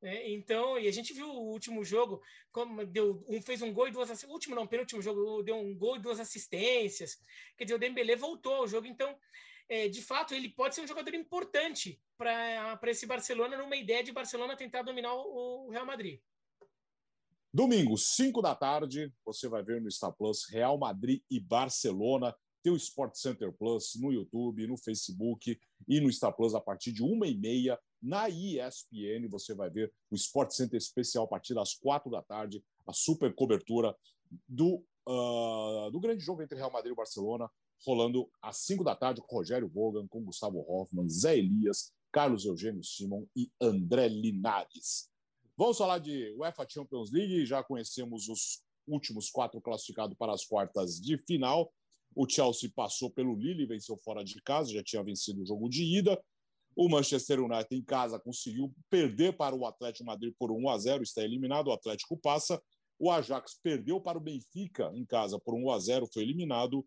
É, 0.00 0.30
então, 0.30 0.78
e 0.78 0.86
a 0.86 0.92
gente 0.92 1.12
viu 1.12 1.28
o 1.28 1.50
último 1.50 1.84
jogo, 1.84 2.22
como 2.52 2.86
deu 2.86 3.24
um, 3.28 3.42
fez 3.42 3.62
um 3.62 3.72
gol 3.72 3.88
e 3.88 3.90
duas 3.90 4.22
o 4.22 4.28
último 4.28 4.54
não, 4.54 4.66
penúltimo 4.66 5.02
jogo, 5.02 5.42
deu 5.42 5.56
um 5.56 5.74
gol 5.76 5.96
e 5.96 6.00
duas 6.00 6.20
assistências. 6.20 7.18
Quer 7.56 7.64
dizer, 7.64 7.74
o 7.74 7.78
Dembélé 7.78 8.14
voltou 8.14 8.54
ao 8.54 8.68
jogo, 8.68 8.86
então, 8.86 9.18
é, 9.68 9.88
de 9.88 10.00
fato, 10.00 10.34
ele 10.34 10.50
pode 10.50 10.74
ser 10.74 10.82
um 10.82 10.86
jogador 10.86 11.14
importante 11.14 12.00
para 12.16 12.78
esse 12.86 13.06
Barcelona, 13.06 13.56
numa 13.56 13.76
ideia 13.76 14.02
de 14.04 14.12
Barcelona 14.12 14.56
tentar 14.56 14.82
dominar 14.82 15.14
o, 15.14 15.66
o 15.66 15.70
Real 15.70 15.84
Madrid. 15.84 16.20
Domingo, 17.52 17.96
5 17.96 18.40
da 18.40 18.54
tarde, 18.54 19.12
você 19.24 19.48
vai 19.48 19.64
ver 19.64 19.80
no 19.80 19.90
Star 19.90 20.12
Plus 20.12 20.48
Real 20.48 20.78
Madrid 20.78 21.22
e 21.30 21.40
Barcelona. 21.40 22.36
Tem 22.62 22.72
o 22.72 22.76
Sport 22.76 23.16
Center 23.16 23.52
Plus 23.52 23.94
no 23.96 24.12
YouTube, 24.12 24.66
no 24.66 24.76
Facebook 24.76 25.58
e 25.88 26.00
no 26.00 26.12
Star 26.12 26.32
Plus 26.36 26.54
a 26.54 26.60
partir 26.60 26.92
de 26.92 27.02
uma 27.02 27.26
e 27.26 27.36
meia 27.36 27.78
na 28.00 28.28
ESPN 28.28 29.28
você 29.28 29.54
vai 29.54 29.70
ver 29.70 29.92
o 30.10 30.14
Sport 30.14 30.50
Center 30.52 30.76
especial 30.76 31.24
a 31.24 31.28
partir 31.28 31.54
das 31.54 31.74
quatro 31.74 32.10
da 32.10 32.22
tarde, 32.22 32.62
a 32.86 32.92
super 32.92 33.34
cobertura 33.34 33.96
do, 34.46 34.84
uh, 35.06 35.90
do 35.90 36.00
grande 36.00 36.22
jogo 36.24 36.42
entre 36.42 36.56
Real 36.56 36.72
Madrid 36.72 36.92
e 36.92 36.96
Barcelona, 36.96 37.50
rolando 37.84 38.30
às 38.42 38.58
cinco 38.58 38.84
da 38.84 38.94
tarde 38.94 39.20
com 39.20 39.36
Rogério 39.36 39.68
Vogan, 39.68 40.06
com 40.08 40.24
Gustavo 40.24 40.64
Hoffman, 40.68 41.08
Zé 41.08 41.38
Elias, 41.38 41.92
Carlos 42.10 42.44
Eugênio 42.44 42.82
Simon 42.82 43.26
e 43.36 43.50
André 43.60 44.08
Linares. 44.08 45.10
Vamos 45.56 45.76
falar 45.76 45.98
de 45.98 46.32
UEFA 46.36 46.66
Champions 46.68 47.10
League, 47.10 47.44
já 47.44 47.62
conhecemos 47.62 48.28
os 48.28 48.62
últimos 48.86 49.30
quatro 49.30 49.60
classificados 49.60 50.16
para 50.16 50.32
as 50.32 50.44
quartas 50.44 51.00
de 51.00 51.18
final. 51.18 51.72
O 52.14 52.28
Chelsea 52.28 52.70
passou 52.74 53.10
pelo 53.10 53.34
Lille, 53.36 53.66
venceu 53.66 53.96
fora 53.96 54.24
de 54.24 54.40
casa, 54.42 54.72
já 54.72 54.82
tinha 54.82 55.02
vencido 55.02 55.42
o 55.42 55.46
jogo 55.46 55.68
de 55.68 55.84
ida. 55.98 56.20
O 56.78 56.88
Manchester 56.88 57.40
United 57.40 57.74
em 57.74 57.82
casa 57.82 58.20
conseguiu 58.20 58.72
perder 58.88 59.36
para 59.36 59.52
o 59.52 59.66
Atlético 59.66 60.04
Madrid 60.04 60.32
por 60.38 60.52
1 60.52 60.68
a 60.68 60.78
0, 60.78 61.02
está 61.02 61.24
eliminado, 61.24 61.66
o 61.66 61.72
Atlético 61.72 62.16
passa. 62.16 62.62
O 63.00 63.10
Ajax 63.10 63.58
perdeu 63.60 64.00
para 64.00 64.16
o 64.16 64.20
Benfica 64.20 64.88
em 64.94 65.04
casa 65.04 65.40
por 65.40 65.56
1 65.56 65.72
a 65.72 65.78
0, 65.80 66.08
foi 66.14 66.22
eliminado. 66.22 66.86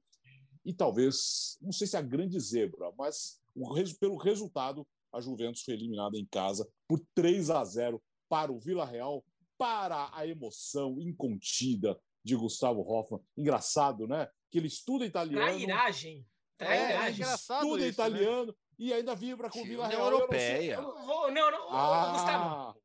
E 0.63 0.73
talvez, 0.73 1.58
não 1.62 1.73
sei 1.73 1.88
se 1.88 1.97
é 1.97 1.99
a 1.99 2.01
grande 2.01 2.39
zebra, 2.39 2.89
mas 2.97 3.41
pelo 3.99 4.15
resultado, 4.15 4.88
a 5.12 5.19
Juventus 5.19 5.62
foi 5.62 5.73
eliminada 5.73 6.17
em 6.17 6.25
casa 6.25 6.65
por 6.88 7.06
3 7.13 7.49
a 7.49 7.62
0 7.65 8.01
para 8.30 8.49
o 8.49 8.62
Vila 8.62 8.86
Real, 8.86 9.25
para 9.58 10.10
a 10.13 10.25
emoção 10.25 11.01
incontida 11.01 11.99
de 12.23 12.34
Gustavo 12.38 12.80
Hoffmann. 12.80 13.21
Engraçado, 13.38 14.08
né? 14.08 14.30
Que 14.49 14.58
ele 14.58 14.67
estuda 14.67 15.06
italiano. 15.06 15.45
Trairagem. 15.45 16.25
É, 16.58 16.65
é 16.65 17.12
engraçado 17.12 17.65
estuda 17.65 17.88
isso, 17.88 18.01
né? 18.01 18.08
italiano 18.08 18.45
né? 18.45 18.54
E 18.82 18.91
ainda 18.91 19.13
vibra 19.13 19.48
com 19.48 19.62
o 19.62 19.63
Vila 19.63 19.88
Real. 19.88 20.12
Europeia. 20.12 20.74
Eu 20.74 20.82
não, 20.82 21.06
vou, 21.06 21.32
não, 21.32 21.52
não 21.52 21.67
ah. 21.70 22.10
Gustavo. 22.13 22.81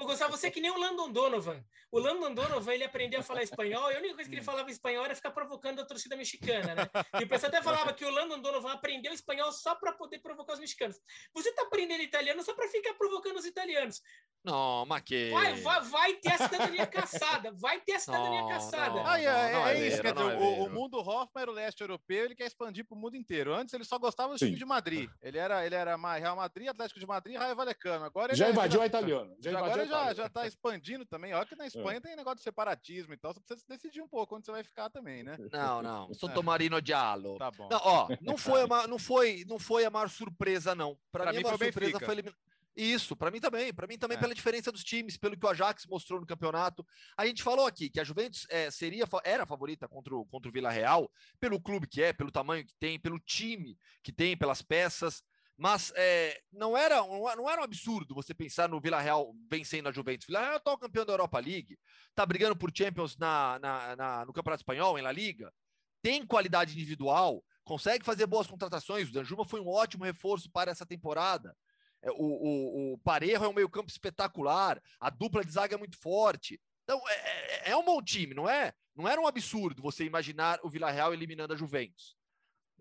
Ô, 0.00 0.06
Gustavo, 0.06 0.34
você 0.34 0.46
é 0.46 0.50
que 0.50 0.62
nem 0.62 0.70
o 0.70 0.78
Landon 0.78 1.12
Donovan. 1.12 1.62
O 1.92 1.98
Landon 1.98 2.32
Donovan, 2.32 2.72
ele 2.72 2.84
aprendeu 2.84 3.20
a 3.20 3.22
falar 3.22 3.42
espanhol 3.42 3.90
e 3.90 3.96
a 3.96 3.98
única 3.98 4.14
coisa 4.14 4.30
que 4.30 4.34
ele 4.34 4.42
falava 4.42 4.70
espanhol 4.70 5.04
era 5.04 5.14
ficar 5.14 5.30
provocando 5.30 5.80
a 5.80 5.84
torcida 5.84 6.16
mexicana, 6.16 6.74
né? 6.74 6.90
E 7.20 7.24
o 7.24 7.28
pessoal 7.28 7.48
até 7.48 7.60
falava 7.60 7.92
que 7.92 8.04
o 8.04 8.10
Landon 8.10 8.40
Donovan 8.40 8.72
aprendeu 8.72 9.12
espanhol 9.12 9.52
só 9.52 9.74
para 9.74 9.92
poder 9.92 10.20
provocar 10.20 10.54
os 10.54 10.58
mexicanos. 10.58 10.96
Você 11.34 11.50
está 11.50 11.62
aprendendo 11.62 12.02
italiano 12.02 12.42
só 12.42 12.54
para 12.54 12.66
ficar 12.68 12.94
provocando 12.94 13.36
os 13.36 13.44
italianos. 13.44 14.00
Não, 14.42 14.86
mas 14.86 15.02
que... 15.02 15.30
Vai, 15.30 15.54
vai, 15.56 15.80
vai 15.82 16.14
ter 16.14 16.32
a 16.32 16.38
cidadania 16.48 16.86
caçada. 16.86 17.52
Vai 17.52 17.80
ter 17.80 17.92
a 17.92 18.00
cidadania 18.00 18.40
não, 18.40 18.48
caçada. 18.48 19.02
Não, 19.02 19.14
é, 19.14 19.52
não, 19.52 19.66
é, 19.66 19.74
é, 19.74 19.88
isso. 19.88 20.00
Quer 20.00 20.14
dizer, 20.14 20.32
é 20.32 20.36
o, 20.38 20.64
o, 20.64 20.70
mundo 20.70 20.98
Hoffman 20.98 21.42
era 21.42 21.50
o 21.50 21.54
leste 21.54 21.82
europeu, 21.82 22.24
ele 22.24 22.34
quer 22.34 22.46
expandir 22.46 22.86
para 22.86 22.96
o 22.96 22.98
mundo 22.98 23.16
inteiro. 23.16 23.52
Antes 23.52 23.74
ele 23.74 23.84
só 23.84 23.98
gostava 23.98 24.32
do 24.32 24.38
time 24.38 24.56
de 24.56 24.64
Madrid. 24.64 25.10
Ele 25.20 25.36
era, 25.36 25.66
ele 25.66 25.74
era 25.74 25.94
Real 26.16 26.36
Madrid, 26.36 26.68
Atlético 26.68 26.98
de 26.98 27.06
Madrid 27.06 27.34
e 27.34 27.38
Raio 27.38 27.54
Valecano. 27.54 28.04
Agora 28.06 28.34
já 28.34 28.46
é 28.46 28.50
invadiu 28.50 28.80
a 28.80 28.86
italiano. 28.86 29.36
Já 29.40 29.58
agora 29.58 29.89
já, 29.90 30.14
já 30.14 30.28
tá 30.28 30.46
expandindo 30.46 31.04
também. 31.04 31.34
Olha 31.34 31.46
que 31.46 31.56
na 31.56 31.66
Espanha 31.66 31.98
é. 31.98 32.00
tem 32.00 32.16
negócio 32.16 32.38
de 32.38 32.42
separatismo 32.42 33.12
e 33.12 33.16
tal. 33.16 33.32
Você 33.32 33.40
precisa 33.40 33.66
decidir 33.68 34.00
um 34.00 34.08
pouco 34.08 34.36
onde 34.36 34.46
você 34.46 34.52
vai 34.52 34.64
ficar 34.64 34.88
também, 34.90 35.22
né? 35.22 35.36
Não, 35.52 35.82
não. 35.82 36.14
Sotomarino 36.14 36.76
é. 36.76 36.80
Diallo. 36.80 37.36
Tá 37.38 37.50
bom. 37.50 37.68
Não, 37.70 37.80
ó, 37.82 38.08
não 38.20 38.36
foi, 38.38 38.64
uma, 38.64 38.86
não, 38.86 38.98
foi, 38.98 39.44
não 39.46 39.58
foi 39.58 39.84
a 39.84 39.90
maior 39.90 40.08
surpresa, 40.08 40.74
não. 40.74 40.96
Para 41.12 41.26
mim, 41.26 41.38
mim, 41.38 41.40
a 41.40 41.42
maior 41.42 41.58
surpresa 41.58 42.00
foi 42.00 42.14
eliminar. 42.14 42.38
Isso, 42.76 43.16
para 43.16 43.30
mim 43.30 43.40
também. 43.40 43.74
Para 43.74 43.86
mim 43.86 43.98
também 43.98 44.16
é. 44.16 44.20
pela 44.20 44.34
diferença 44.34 44.70
dos 44.70 44.84
times, 44.84 45.16
pelo 45.16 45.36
que 45.36 45.44
o 45.44 45.48
Ajax 45.48 45.86
mostrou 45.86 46.20
no 46.20 46.26
campeonato. 46.26 46.86
A 47.16 47.26
gente 47.26 47.42
falou 47.42 47.66
aqui 47.66 47.90
que 47.90 48.00
a 48.00 48.04
Juventus 48.04 48.46
é, 48.48 48.70
seria 48.70 49.04
era 49.24 49.42
a 49.42 49.46
favorita 49.46 49.88
contra 49.88 50.14
o, 50.14 50.24
contra 50.26 50.48
o 50.48 50.52
Vila 50.52 50.70
Real, 50.70 51.10
pelo 51.38 51.60
clube 51.60 51.86
que 51.86 52.02
é, 52.02 52.12
pelo 52.12 52.30
tamanho 52.30 52.64
que 52.64 52.74
tem, 52.76 52.98
pelo 52.98 53.18
time 53.18 53.76
que 54.02 54.12
tem, 54.12 54.36
pelas 54.36 54.62
peças. 54.62 55.22
Mas 55.60 55.92
é, 55.94 56.40
não, 56.50 56.74
era, 56.74 56.96
não 56.96 57.50
era 57.50 57.60
um 57.60 57.64
absurdo 57.64 58.14
você 58.14 58.32
pensar 58.32 58.66
no 58.66 58.80
Vila 58.80 58.98
Real 58.98 59.36
vencendo 59.46 59.90
a 59.90 59.92
Juventus. 59.92 60.26
Vila 60.26 60.40
Real 60.40 60.54
é 60.54 60.70
o 60.70 60.78
campeão 60.78 61.04
da 61.04 61.12
Europa 61.12 61.38
League, 61.38 61.78
está 62.08 62.24
brigando 62.24 62.56
por 62.56 62.72
Champions 62.74 63.14
na, 63.18 63.58
na, 63.58 63.94
na, 63.94 64.24
no 64.24 64.32
Campeonato 64.32 64.62
Espanhol, 64.62 64.98
em 64.98 65.02
La 65.02 65.12
Liga, 65.12 65.52
tem 66.00 66.24
qualidade 66.24 66.72
individual, 66.72 67.44
consegue 67.62 68.06
fazer 68.06 68.24
boas 68.24 68.46
contratações. 68.46 69.10
O 69.10 69.12
Danjuma 69.12 69.44
foi 69.44 69.60
um 69.60 69.68
ótimo 69.68 70.02
reforço 70.02 70.50
para 70.50 70.70
essa 70.70 70.86
temporada. 70.86 71.54
É, 72.00 72.10
o, 72.10 72.14
o, 72.14 72.94
o 72.94 72.98
Parejo 73.00 73.44
é 73.44 73.48
um 73.48 73.52
meio-campo 73.52 73.90
espetacular, 73.90 74.80
a 74.98 75.10
dupla 75.10 75.44
de 75.44 75.52
zaga 75.52 75.74
é 75.74 75.78
muito 75.78 75.98
forte. 75.98 76.58
Então, 76.84 76.98
é, 77.06 77.68
é, 77.68 77.70
é 77.72 77.76
um 77.76 77.84
bom 77.84 78.00
time, 78.00 78.32
não 78.32 78.48
é? 78.48 78.72
Não 78.96 79.06
era 79.06 79.20
um 79.20 79.26
absurdo 79.26 79.82
você 79.82 80.06
imaginar 80.06 80.58
o 80.62 80.70
Vila 80.70 80.90
Real 80.90 81.12
eliminando 81.12 81.52
a 81.52 81.56
Juventus. 81.56 82.16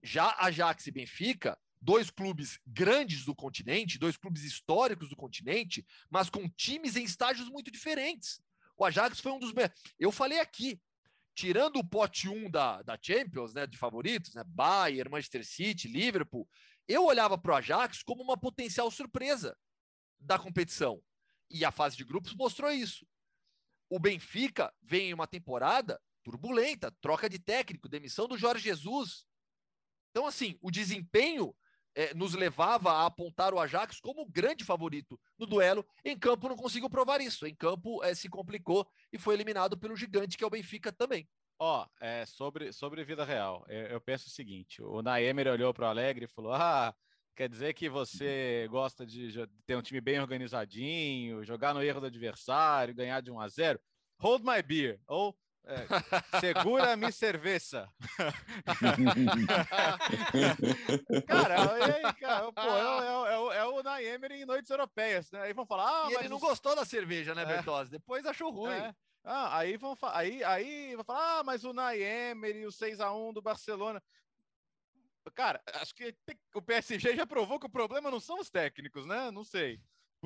Já 0.02 0.34
Ajax 0.40 0.88
e 0.88 0.92
Benfica 0.92 1.60
dois 1.82 2.10
clubes 2.10 2.60
grandes 2.66 3.26
do 3.26 3.36
continente, 3.36 3.98
dois 3.98 4.18
clubes 4.18 4.44
históricos 4.44 5.10
do 5.10 5.16
continente, 5.16 5.86
mas 6.10 6.30
com 6.30 6.50
times 6.50 6.96
em 6.96 7.04
estágios 7.04 7.50
muito 7.50 7.72
diferentes. 7.72 8.42
O 8.78 8.86
Ajax 8.86 9.20
foi 9.20 9.32
um 9.32 9.40
dos. 9.40 9.54
Eu 10.00 10.12
falei 10.12 10.40
aqui, 10.40 10.80
tirando 11.34 11.78
o 11.78 11.88
pote 11.88 12.28
1 12.28 12.50
da, 12.50 12.82
da 12.82 12.98
Champions, 13.02 13.54
né, 13.54 13.66
de 13.66 13.78
favoritos, 13.78 14.34
né, 14.34 14.44
Bayern, 14.46 15.10
Manchester 15.10 15.46
City, 15.46 15.88
Liverpool, 15.88 16.48
eu 16.88 17.06
olhava 17.06 17.38
para 17.38 17.52
o 17.52 17.56
Ajax 17.56 18.04
como 18.04 18.24
uma 18.24 18.38
potencial 18.38 18.90
surpresa 18.90 19.56
da 20.20 20.40
competição. 20.40 21.02
E 21.50 21.64
a 21.64 21.72
fase 21.72 21.96
de 21.96 22.04
grupos 22.04 22.34
mostrou 22.36 22.72
isso. 22.72 23.08
O 23.90 24.00
Benfica 24.00 24.74
vem 24.82 25.10
em 25.10 25.14
uma 25.14 25.28
temporada 25.28 26.00
turbulenta, 26.24 26.92
troca 27.02 27.30
de 27.30 27.40
técnico, 27.40 27.90
demissão 27.90 28.28
do 28.28 28.38
Jorge 28.38 28.64
Jesus. 28.64 29.26
Então, 30.12 30.28
assim, 30.28 30.58
o 30.62 30.70
desempenho 30.70 31.56
é, 31.96 32.14
nos 32.14 32.34
levava 32.34 32.92
a 32.92 33.06
apontar 33.06 33.54
o 33.54 33.60
Ajax 33.60 34.00
como 34.00 34.26
grande 34.26 34.64
favorito 34.64 35.20
no 35.38 35.46
duelo. 35.46 35.86
Em 36.04 36.18
campo 36.18 36.50
não 36.50 36.56
conseguiu 36.56 36.90
provar 36.90 37.22
isso. 37.22 37.46
Em 37.46 37.56
campo 37.56 38.04
é, 38.04 38.14
se 38.14 38.30
complicou 38.30 38.88
e 39.12 39.18
foi 39.18 39.34
eliminado 39.34 39.78
pelo 39.78 39.96
gigante 39.96 40.38
que 40.38 40.44
é 40.44 40.48
o 40.48 40.50
Benfica 40.52 40.92
também. 40.92 41.28
Ó, 41.62 41.84
oh, 41.84 42.06
é, 42.06 42.26
sobre, 42.26 42.72
sobre 42.72 43.04
vida 43.04 43.26
real, 43.26 43.66
eu, 43.68 43.88
eu 43.88 44.02
penso 44.02 44.28
o 44.28 44.32
seguinte: 44.32 44.82
o 44.82 45.02
Naemer 45.02 45.48
olhou 45.48 45.74
para 45.74 45.88
o 45.88 45.90
Alegre 45.90 46.24
e 46.24 46.30
falou: 46.30 46.54
Ah, 46.54 46.96
quer 47.36 47.50
dizer 47.50 47.74
que 47.74 47.90
você 47.90 48.66
gosta 48.70 49.06
de 49.06 49.34
ter 49.66 49.76
um 49.76 49.82
time 49.82 50.00
bem 50.00 50.22
organizadinho, 50.22 51.44
jogar 51.44 51.74
no 51.74 51.84
erro 51.84 52.00
do 52.00 52.06
adversário, 52.06 52.96
ganhar 52.96 53.20
de 53.22 53.30
1 53.30 53.42
a 53.42 53.48
0? 53.50 53.80
Hold 54.22 54.44
my 54.44 54.62
beer. 54.62 55.02
Ou 55.06 55.38
é, 55.70 55.86
segura 56.40 56.96
me 56.98 57.12
cerveja. 57.12 57.88
cara, 61.28 61.74
aí, 61.74 62.14
cara, 62.16 62.52
pô, 62.52 62.62
é, 62.62 62.74
é, 62.74 63.58
é, 63.58 63.60
é 63.60 63.66
o 63.66 63.84
Naemer 63.84 64.32
em 64.32 64.46
noites 64.46 64.72
europeias, 64.72 65.32
né? 65.32 65.44
Aí 65.44 65.54
vão 65.54 65.68
falar, 65.68 65.88
ah, 65.88 66.08
e 66.10 66.14
mas 66.14 66.22
ele 66.22 66.30
não 66.30 66.40
gostou 66.40 66.76
da 66.76 66.84
cerveja, 66.84 67.36
né, 67.36 67.44
é. 67.44 67.46
Bertozzi? 67.46 67.92
Depois 67.92 68.26
achou 68.26 68.52
ruim. 68.52 68.74
É. 68.74 68.96
Ah, 69.24 69.60
aí 69.60 69.78
vão 69.78 69.96
aí, 70.14 70.44
aí 70.44 70.96
vão 70.96 71.04
falar, 71.04 71.40
ah, 71.40 71.44
mas 71.44 71.64
o 71.64 71.74
Naemer 71.74 72.56
e 72.56 72.66
o 72.66 72.72
6 72.72 73.00
a 73.00 73.14
1 73.14 73.34
do 73.34 73.42
Barcelona. 73.42 74.02
Cara, 75.36 75.62
acho 75.76 75.94
que 75.94 76.16
o 76.56 76.62
PSG 76.62 77.16
já 77.16 77.28
provou 77.28 77.60
que 77.60 77.68
o 77.68 77.72
problema 77.72 78.10
não 78.10 78.20
são 78.20 78.40
os 78.40 78.50
técnicos, 78.50 79.06
né? 79.06 79.30
Não 79.30 79.44
sei. 79.44 79.80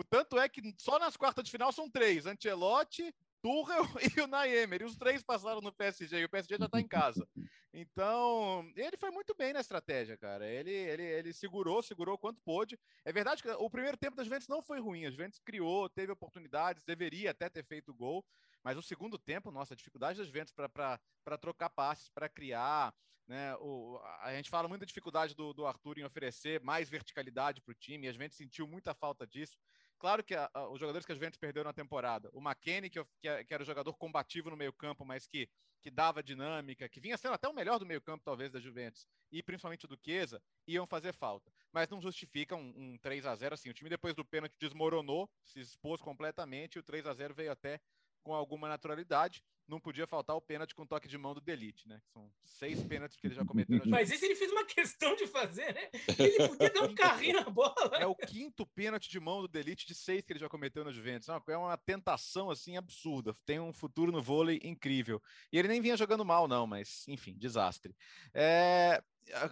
Tanto 0.10 0.40
é 0.40 0.48
que 0.48 0.74
só 0.78 0.98
nas 0.98 1.18
quartas 1.18 1.44
de 1.44 1.52
final 1.52 1.72
são 1.72 1.90
três: 1.90 2.26
Ancelotti, 2.26 3.14
Tuchel 3.44 3.84
e 4.18 4.22
o 4.22 4.28
Naemer. 4.28 4.82
E 4.82 4.86
os 4.86 4.96
três 4.96 5.22
passaram 5.22 5.60
no 5.60 5.74
PSG 5.74 6.22
e 6.22 6.24
o 6.24 6.30
PSG 6.30 6.58
já 6.58 6.66
está 6.66 6.80
em 6.80 6.88
casa. 6.88 7.28
Então, 7.74 8.72
ele 8.76 8.96
foi 8.96 9.12
muito 9.12 9.36
bem 9.36 9.52
na 9.52 9.60
estratégia, 9.60 10.16
cara. 10.16 10.48
Ele, 10.48 10.72
ele, 10.72 11.04
ele 11.04 11.34
segurou, 11.34 11.84
segurou 11.84 12.18
quanto 12.18 12.40
pôde. 12.42 12.80
É 13.04 13.12
verdade 13.12 13.44
que 13.44 13.50
o 13.50 13.70
primeiro 13.70 13.98
tempo 13.98 14.16
das 14.16 14.26
Juventus 14.26 14.48
não 14.48 14.62
foi 14.62 14.80
ruim. 14.80 15.06
A 15.06 15.12
Juventus 15.12 15.40
criou, 15.40 15.90
teve 15.90 16.12
oportunidades, 16.12 16.84
deveria 16.84 17.32
até 17.32 17.50
ter 17.50 17.66
feito 17.66 17.94
gol. 17.94 18.24
Mas 18.64 18.78
o 18.78 18.82
segundo 18.82 19.20
tempo, 19.20 19.52
nossa, 19.52 19.74
a 19.74 19.78
dificuldade 19.78 20.20
das 20.20 20.28
Juventus 20.28 20.54
para 20.54 21.38
trocar 21.38 21.70
passes, 21.70 22.10
para 22.10 22.30
criar. 22.30 22.96
Né? 23.28 23.56
O, 23.56 24.00
a 24.22 24.34
gente 24.34 24.50
fala 24.50 24.70
muito 24.70 24.82
da 24.82 24.86
dificuldade 24.86 25.36
do, 25.36 25.54
do 25.54 25.66
Arthur 25.66 25.98
em 25.98 26.06
oferecer 26.06 26.62
mais 26.62 26.90
verticalidade 26.90 27.62
para 27.62 27.74
o 27.74 27.76
time. 27.76 28.08
E 28.08 28.10
a 28.10 28.14
Juventus 28.14 28.38
sentiu 28.38 28.68
muita 28.68 28.94
falta 28.94 29.28
disso. 29.28 29.58
Claro 30.00 30.24
que 30.24 30.36
a, 30.36 30.50
a, 30.54 30.68
os 30.70 30.80
jogadores 30.80 31.06
que 31.06 31.12
a 31.12 31.16
Juventus 31.16 31.38
perdeu 31.38 31.64
na 31.64 31.74
temporada, 31.74 32.30
o 32.34 32.42
McKennie, 32.42 32.90
que, 32.90 33.04
que, 33.22 33.44
que 33.46 33.54
era 33.54 33.64
o 33.64 33.66
jogador 33.66 33.94
combativo 33.94 34.50
no 34.50 34.58
meio-campo, 34.58 35.06
mas 35.06 35.26
que, 35.26 35.50
que 35.82 35.90
dava 35.90 36.22
dinâmica, 36.22 36.90
que 36.90 37.00
vinha 37.00 37.18
sendo 37.18 37.34
até 37.34 37.48
o 37.48 37.54
melhor 37.54 37.80
do 37.80 37.86
meio-campo, 37.86 38.24
talvez, 38.24 38.52
da 38.52 38.60
Juventus, 38.60 39.08
e 39.32 39.42
principalmente 39.42 39.88
do 39.88 39.98
Chiesa, 40.04 40.42
iam 40.68 40.86
fazer 40.86 41.14
falta. 41.14 41.52
Mas 41.72 41.90
não 41.90 42.02
justifica 42.02 42.56
um, 42.56 42.74
um 42.76 42.98
3 42.98 43.26
a 43.26 43.36
0 43.36 43.54
assim. 43.54 43.70
O 43.70 43.74
time, 43.74 43.90
depois 43.90 44.14
do 44.14 44.26
pênalti, 44.26 44.56
desmoronou, 44.60 45.30
se 45.44 45.60
expôs 45.60 46.02
completamente, 46.02 46.76
e 46.76 46.80
o 46.80 46.84
3 46.84 47.06
a 47.08 47.14
0 47.14 47.34
veio 47.34 47.52
até 47.52 47.80
com 48.24 48.34
alguma 48.34 48.68
naturalidade 48.70 49.44
não 49.68 49.80
podia 49.80 50.06
faltar 50.06 50.36
o 50.36 50.42
pênalti 50.42 50.76
com 50.76 50.86
toque 50.86 51.08
de 51.08 51.18
mão 51.18 51.34
do 51.34 51.42
Delite, 51.42 51.88
né? 51.88 52.02
São 52.12 52.30
seis 52.44 52.84
pênaltis 52.84 53.18
que 53.18 53.28
ele 53.28 53.36
já 53.36 53.46
cometeu. 53.46 53.82
Mas 53.86 54.12
esse 54.12 54.26
ele 54.26 54.36
fez 54.36 54.52
uma 54.52 54.66
questão 54.66 55.16
de 55.16 55.26
fazer, 55.28 55.74
né? 55.74 55.90
Ele 56.20 56.48
podia 56.48 56.70
dar 56.70 56.84
um 56.84 56.96
carrinho 56.96 57.36
na 57.36 57.50
bola. 57.50 57.98
É 57.98 58.06
o 58.06 58.16
quinto 58.16 58.66
pênalti 58.68 59.10
de 59.10 59.20
mão 59.20 59.42
do 59.42 59.48
Delite 59.48 59.88
de 59.88 59.96
seis 59.96 60.22
que 60.22 60.34
ele 60.34 60.40
já 60.40 60.50
cometeu 60.50 60.84
na 60.84 60.92
Juventus. 60.92 61.30
É 61.30 61.58
uma 61.58 61.78
tentação 61.78 62.50
assim 62.50 62.78
absurda. 62.78 63.36
Tem 63.46 63.60
um 63.60 63.74
futuro 63.74 64.12
no 64.12 64.22
vôlei 64.22 64.60
incrível. 64.64 65.22
E 65.52 65.58
ele 65.58 65.68
nem 65.68 65.82
vinha 65.82 65.98
jogando 65.98 66.26
mal, 66.26 66.48
não, 66.48 66.68
mas 66.68 67.08
enfim, 67.08 67.34
desastre. 67.38 67.96
É, 68.34 69.02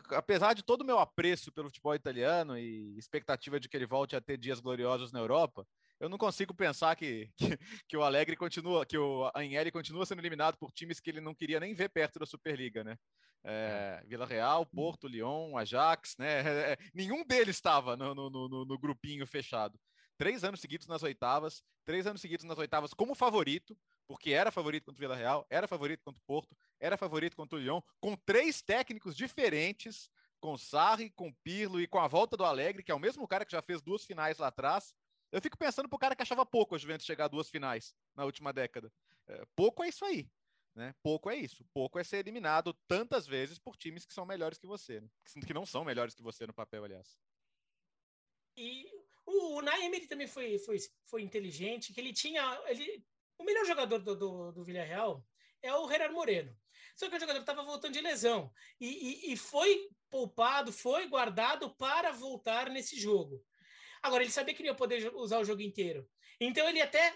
apesar 0.10 0.54
de 0.54 0.64
todo 0.64 0.82
o 0.82 0.86
meu 0.86 1.00
apreço 1.00 1.52
pelo 1.52 1.70
futebol 1.70 1.96
italiano 1.96 2.58
e 2.58 2.98
expectativa 2.98 3.60
de 3.60 3.70
que 3.70 3.78
ele 3.78 3.86
volte 3.86 4.16
a 4.16 4.22
ter 4.22 4.38
dias 4.38 4.60
gloriosos 4.60 5.12
na 5.12 5.20
Europa, 5.20 5.66
eu 6.02 6.10
não 6.10 6.18
consigo 6.18 6.52
pensar 6.52 6.96
que, 6.96 7.30
que, 7.38 7.58
que, 7.88 7.96
o 7.96 8.02
Alegre 8.02 8.36
continua, 8.36 8.86
que 8.86 8.98
o 8.98 9.32
Anheli 9.36 9.72
continua 9.72 10.06
sendo 10.06 10.20
eliminado 10.20 10.58
por 10.58 10.72
times 10.72 11.00
que 11.00 11.12
ele 11.12 11.22
não 11.22 11.36
queria 11.36 11.60
nem 11.60 11.76
ver 11.76 11.90
perto 11.90 12.18
da 12.18 12.26
Superliga, 12.26 12.84
né? 12.84 12.98
É, 13.44 14.04
Vila 14.08 14.26
Real, 14.26 14.66
Porto, 14.66 15.08
Lyon, 15.08 15.56
Ajax, 15.58 16.16
né? 16.18 16.42
É, 16.74 16.78
nenhum 16.94 17.24
deles 17.24 17.56
estava 17.56 17.96
no, 17.96 18.16
no, 18.16 18.30
no, 18.30 18.66
no, 18.66 18.80
grupinho 18.80 19.26
fechado. 19.28 19.80
três 20.18 20.44
anos 20.44 20.60
seguidos 20.60 20.88
nas 20.88 21.04
oitavas, 21.04 21.64
três 21.86 22.08
anos 22.08 22.20
seguidos 22.20 22.46
nas 22.46 22.58
oitavas 22.58 22.94
como 22.94 23.14
favorito, 23.14 23.78
porque 24.08 24.32
era 24.32 24.52
favorito 24.52 24.86
contra 24.86 24.98
o 24.98 25.02
Vila 25.02 25.16
Real, 25.16 25.46
era 25.50 25.68
favorito 25.68 26.02
contra 26.04 26.20
o 26.20 26.26
Porto, 26.26 26.56
era 26.80 26.98
favorito 26.98 27.36
contra 27.36 27.58
o 27.58 27.62
Lyon, 27.62 27.80
com 28.00 28.16
três 28.16 28.62
técnicos 28.62 29.16
diferentes, 29.16 30.10
com 30.40 30.58
Sarri, 30.58 31.12
com 31.12 31.32
Pirlo 31.44 31.80
e 31.80 31.88
com 31.88 32.00
a 32.00 32.08
volta 32.08 32.36
do 32.36 32.44
Alegre, 32.44 32.84
que 32.84 32.92
é 32.92 32.96
o 32.96 33.00
mesmo 33.00 33.28
cara 33.28 33.46
que 33.46 33.52
já 33.52 33.62
fez 33.62 33.82
duas 33.82 34.04
finais 34.04 34.40
lá 34.40 34.48
atrás. 34.48 34.96
Eu 35.32 35.42
fico 35.42 35.58
pensando 35.58 35.88
pro 35.88 35.98
cara 35.98 36.16
que 36.16 36.22
achava 36.22 36.46
pouco 36.46 36.76
a 36.76 36.78
Juventus 36.78 37.06
chegar 37.06 37.26
a 37.26 37.30
duas 37.30 37.50
finais 37.50 37.96
na 38.16 38.26
última 38.26 38.52
década. 38.52 38.92
É, 39.28 39.46
pouco 39.56 39.84
é 39.84 39.90
isso 39.90 40.04
aí. 40.04 40.30
Né? 40.76 40.94
Pouco 41.02 41.30
é 41.30 41.36
isso. 41.36 41.66
Pouco 41.74 42.00
é 42.00 42.04
ser 42.04 42.18
eliminado 42.18 42.74
tantas 42.88 43.28
vezes 43.28 43.60
por 43.60 43.76
times 43.76 44.06
que 44.06 44.14
são 44.14 44.26
melhores 44.26 44.58
que 44.58 44.68
você. 44.68 45.02
Né? 45.02 45.10
Que 45.46 45.54
não 45.54 45.66
são 45.66 45.84
melhores 45.84 46.16
que 46.16 46.22
você 46.22 46.46
no 46.46 46.54
papel, 46.54 46.84
aliás. 46.84 47.18
E 48.58 48.86
o 49.26 49.62
Naemery 49.62 50.08
também 50.08 50.28
foi, 50.28 50.58
foi, 50.60 50.78
foi 51.06 51.22
inteligente, 51.22 51.94
que 51.94 52.00
ele 52.00 52.14
tinha. 52.14 52.62
Ele, 52.68 53.06
o 53.38 53.44
melhor 53.44 53.66
jogador 53.66 54.00
do, 54.00 54.16
do, 54.16 54.52
do 54.52 54.64
Villarreal 54.64 55.26
é 55.62 55.74
o 55.74 55.88
Gerard 55.88 56.14
Moreno. 56.14 56.56
Só 56.96 57.10
que 57.10 57.16
o 57.16 57.20
jogador 57.20 57.40
estava 57.40 57.64
voltando 57.64 57.94
de 57.94 58.02
lesão. 58.02 58.52
E, 58.80 58.88
e, 59.30 59.34
e, 59.34 59.38
foi 59.38 59.90
poupado, 60.10 60.72
foi 60.72 61.08
guardado 61.08 61.74
para 61.76 62.12
voltar 62.12 62.70
nesse 62.70 63.00
jogo. 63.00 63.44
Agora, 64.02 64.24
ele 64.24 64.32
sabia 64.32 64.54
que 64.54 64.64
não 64.64 64.70
ia 64.70 64.76
poder 64.76 65.12
usar 65.16 65.40
o 65.40 65.46
jogo 65.46 65.62
inteiro. 65.62 66.08
Então 66.40 66.68
ele 66.68 66.82
até, 66.82 67.14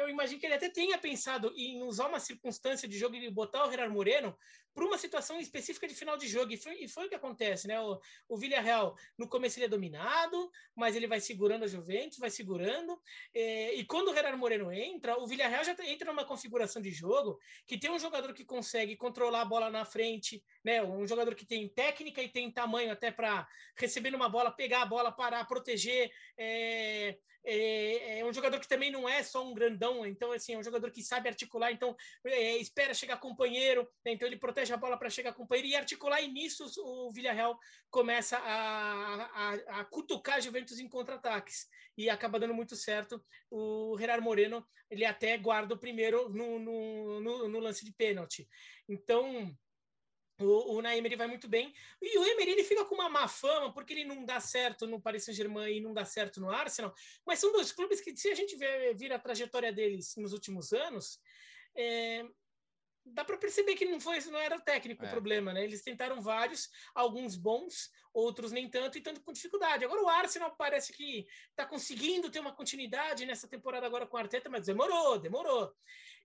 eu 0.00 0.08
imagino 0.08 0.40
que 0.40 0.46
ele 0.46 0.56
até 0.56 0.68
tenha 0.68 0.98
pensado 0.98 1.52
em 1.56 1.84
usar 1.84 2.08
uma 2.08 2.18
circunstância 2.18 2.88
de 2.88 2.98
jogo 2.98 3.14
e 3.14 3.30
botar 3.30 3.64
o 3.64 3.70
Gerard 3.70 3.94
Moreno 3.94 4.36
para 4.76 4.84
uma 4.84 4.98
situação 4.98 5.40
específica 5.40 5.88
de 5.88 5.94
final 5.94 6.18
de 6.18 6.28
jogo. 6.28 6.52
E 6.52 6.58
foi, 6.58 6.74
e 6.82 6.86
foi 6.86 7.06
o 7.06 7.08
que 7.08 7.14
acontece, 7.14 7.66
né? 7.66 7.80
O, 7.80 7.98
o 8.28 8.36
Villarreal, 8.36 8.94
no 9.16 9.26
começo 9.26 9.58
ele 9.58 9.64
é 9.64 9.68
dominado, 9.68 10.52
mas 10.74 10.94
ele 10.94 11.06
vai 11.06 11.18
segurando 11.18 11.64
a 11.64 11.66
Juventus, 11.66 12.18
vai 12.18 12.28
segurando. 12.28 13.00
É, 13.34 13.74
e 13.74 13.86
quando 13.86 14.08
o 14.08 14.14
Gerard 14.14 14.38
Moreno 14.38 14.70
entra, 14.70 15.18
o 15.18 15.26
Villarreal 15.26 15.64
já 15.64 15.74
entra 15.86 16.12
numa 16.12 16.26
configuração 16.26 16.82
de 16.82 16.90
jogo 16.90 17.38
que 17.66 17.78
tem 17.78 17.90
um 17.90 17.98
jogador 17.98 18.34
que 18.34 18.44
consegue 18.44 18.96
controlar 18.96 19.40
a 19.40 19.46
bola 19.46 19.70
na 19.70 19.86
frente, 19.86 20.44
né? 20.62 20.82
Um 20.82 21.06
jogador 21.06 21.34
que 21.34 21.46
tem 21.46 21.66
técnica 21.70 22.22
e 22.22 22.28
tem 22.28 22.52
tamanho 22.52 22.92
até 22.92 23.10
para 23.10 23.48
receber 23.78 24.14
uma 24.14 24.28
bola, 24.28 24.50
pegar 24.50 24.82
a 24.82 24.86
bola, 24.86 25.10
parar, 25.10 25.46
proteger. 25.46 26.10
É, 26.36 27.16
é, 27.46 28.18
é, 28.18 28.24
um 28.24 28.32
jogador 28.32 28.58
que 28.58 28.68
também 28.68 28.90
não 28.90 29.08
é 29.08 29.22
só 29.22 29.46
um 29.46 29.54
grandão, 29.54 30.04
então 30.04 30.32
assim, 30.32 30.54
é 30.54 30.58
um 30.58 30.64
jogador 30.64 30.90
que 30.90 31.00
sabe 31.00 31.28
articular, 31.28 31.70
então 31.70 31.96
é, 32.24 32.56
espera 32.56 32.92
chegar 32.92 33.18
companheiro, 33.18 33.88
né? 34.04 34.12
então 34.12 34.26
ele 34.26 34.36
protege 34.36 34.65
a 34.74 34.78
bola 34.78 34.98
para 34.98 35.10
chegar 35.10 35.32
companheiro 35.32 35.68
e 35.68 35.76
articular, 35.76 36.20
e 36.20 36.28
nisso 36.28 36.70
o 36.78 37.12
Villarreal 37.12 37.58
começa 37.90 38.38
a, 38.38 39.24
a, 39.24 39.52
a 39.80 39.84
cutucar 39.84 40.36
a 40.36 40.40
Juventus 40.40 40.78
em 40.78 40.88
contra-ataques, 40.88 41.66
e 41.96 42.10
acaba 42.10 42.38
dando 42.38 42.54
muito 42.54 42.76
certo. 42.76 43.24
O 43.50 43.96
Gerard 43.98 44.22
Moreno, 44.22 44.66
ele 44.90 45.04
até 45.04 45.36
guarda 45.38 45.74
o 45.74 45.78
primeiro 45.78 46.28
no, 46.28 46.58
no, 46.58 47.20
no, 47.20 47.48
no 47.48 47.58
lance 47.58 47.84
de 47.84 47.92
pênalti. 47.92 48.48
Então, 48.88 49.56
o, 50.38 50.76
o 50.76 50.82
Naemery 50.82 51.16
vai 51.16 51.26
muito 51.26 51.48
bem. 51.48 51.72
E 52.00 52.18
o 52.18 52.24
Emery 52.24 52.50
ele 52.50 52.64
fica 52.64 52.84
com 52.84 52.94
uma 52.94 53.08
má 53.08 53.26
fama 53.26 53.72
porque 53.72 53.94
ele 53.94 54.04
não 54.04 54.24
dá 54.24 54.40
certo 54.40 54.86
no 54.86 55.00
Paris 55.00 55.24
Saint-Germain 55.24 55.76
e 55.76 55.80
não 55.80 55.94
dá 55.94 56.04
certo 56.04 56.40
no 56.40 56.50
Arsenal. 56.50 56.94
Mas 57.26 57.38
são 57.38 57.52
dois 57.52 57.72
clubes 57.72 58.00
que, 58.00 58.16
se 58.16 58.28
a 58.28 58.34
gente 58.34 58.56
ver, 58.56 58.94
vir 58.94 59.12
a 59.12 59.18
trajetória 59.18 59.72
deles 59.72 60.14
nos 60.16 60.32
últimos 60.32 60.72
anos, 60.72 61.18
é, 61.74 62.24
dá 63.06 63.24
para 63.24 63.38
perceber 63.38 63.74
que 63.74 63.84
não 63.84 64.00
foi 64.00 64.20
não 64.26 64.38
era 64.38 64.56
o 64.56 64.60
técnico 64.60 65.04
é. 65.04 65.08
o 65.08 65.10
problema, 65.10 65.52
né? 65.52 65.64
Eles 65.64 65.82
tentaram 65.82 66.20
vários, 66.20 66.68
alguns 66.94 67.36
bons, 67.36 67.90
outros 68.12 68.52
nem 68.52 68.68
tanto 68.68 68.98
e 68.98 69.00
tanto 69.00 69.20
com 69.20 69.32
dificuldade. 69.32 69.84
Agora 69.84 70.02
o 70.02 70.08
Arsenal 70.08 70.54
parece 70.56 70.92
que 70.92 71.26
está 71.50 71.64
conseguindo 71.64 72.30
ter 72.30 72.40
uma 72.40 72.54
continuidade 72.54 73.26
nessa 73.26 73.48
temporada 73.48 73.86
agora 73.86 74.06
com 74.06 74.16
o 74.16 74.20
Arteta, 74.20 74.48
mas 74.48 74.66
demorou, 74.66 75.18
demorou. 75.18 75.72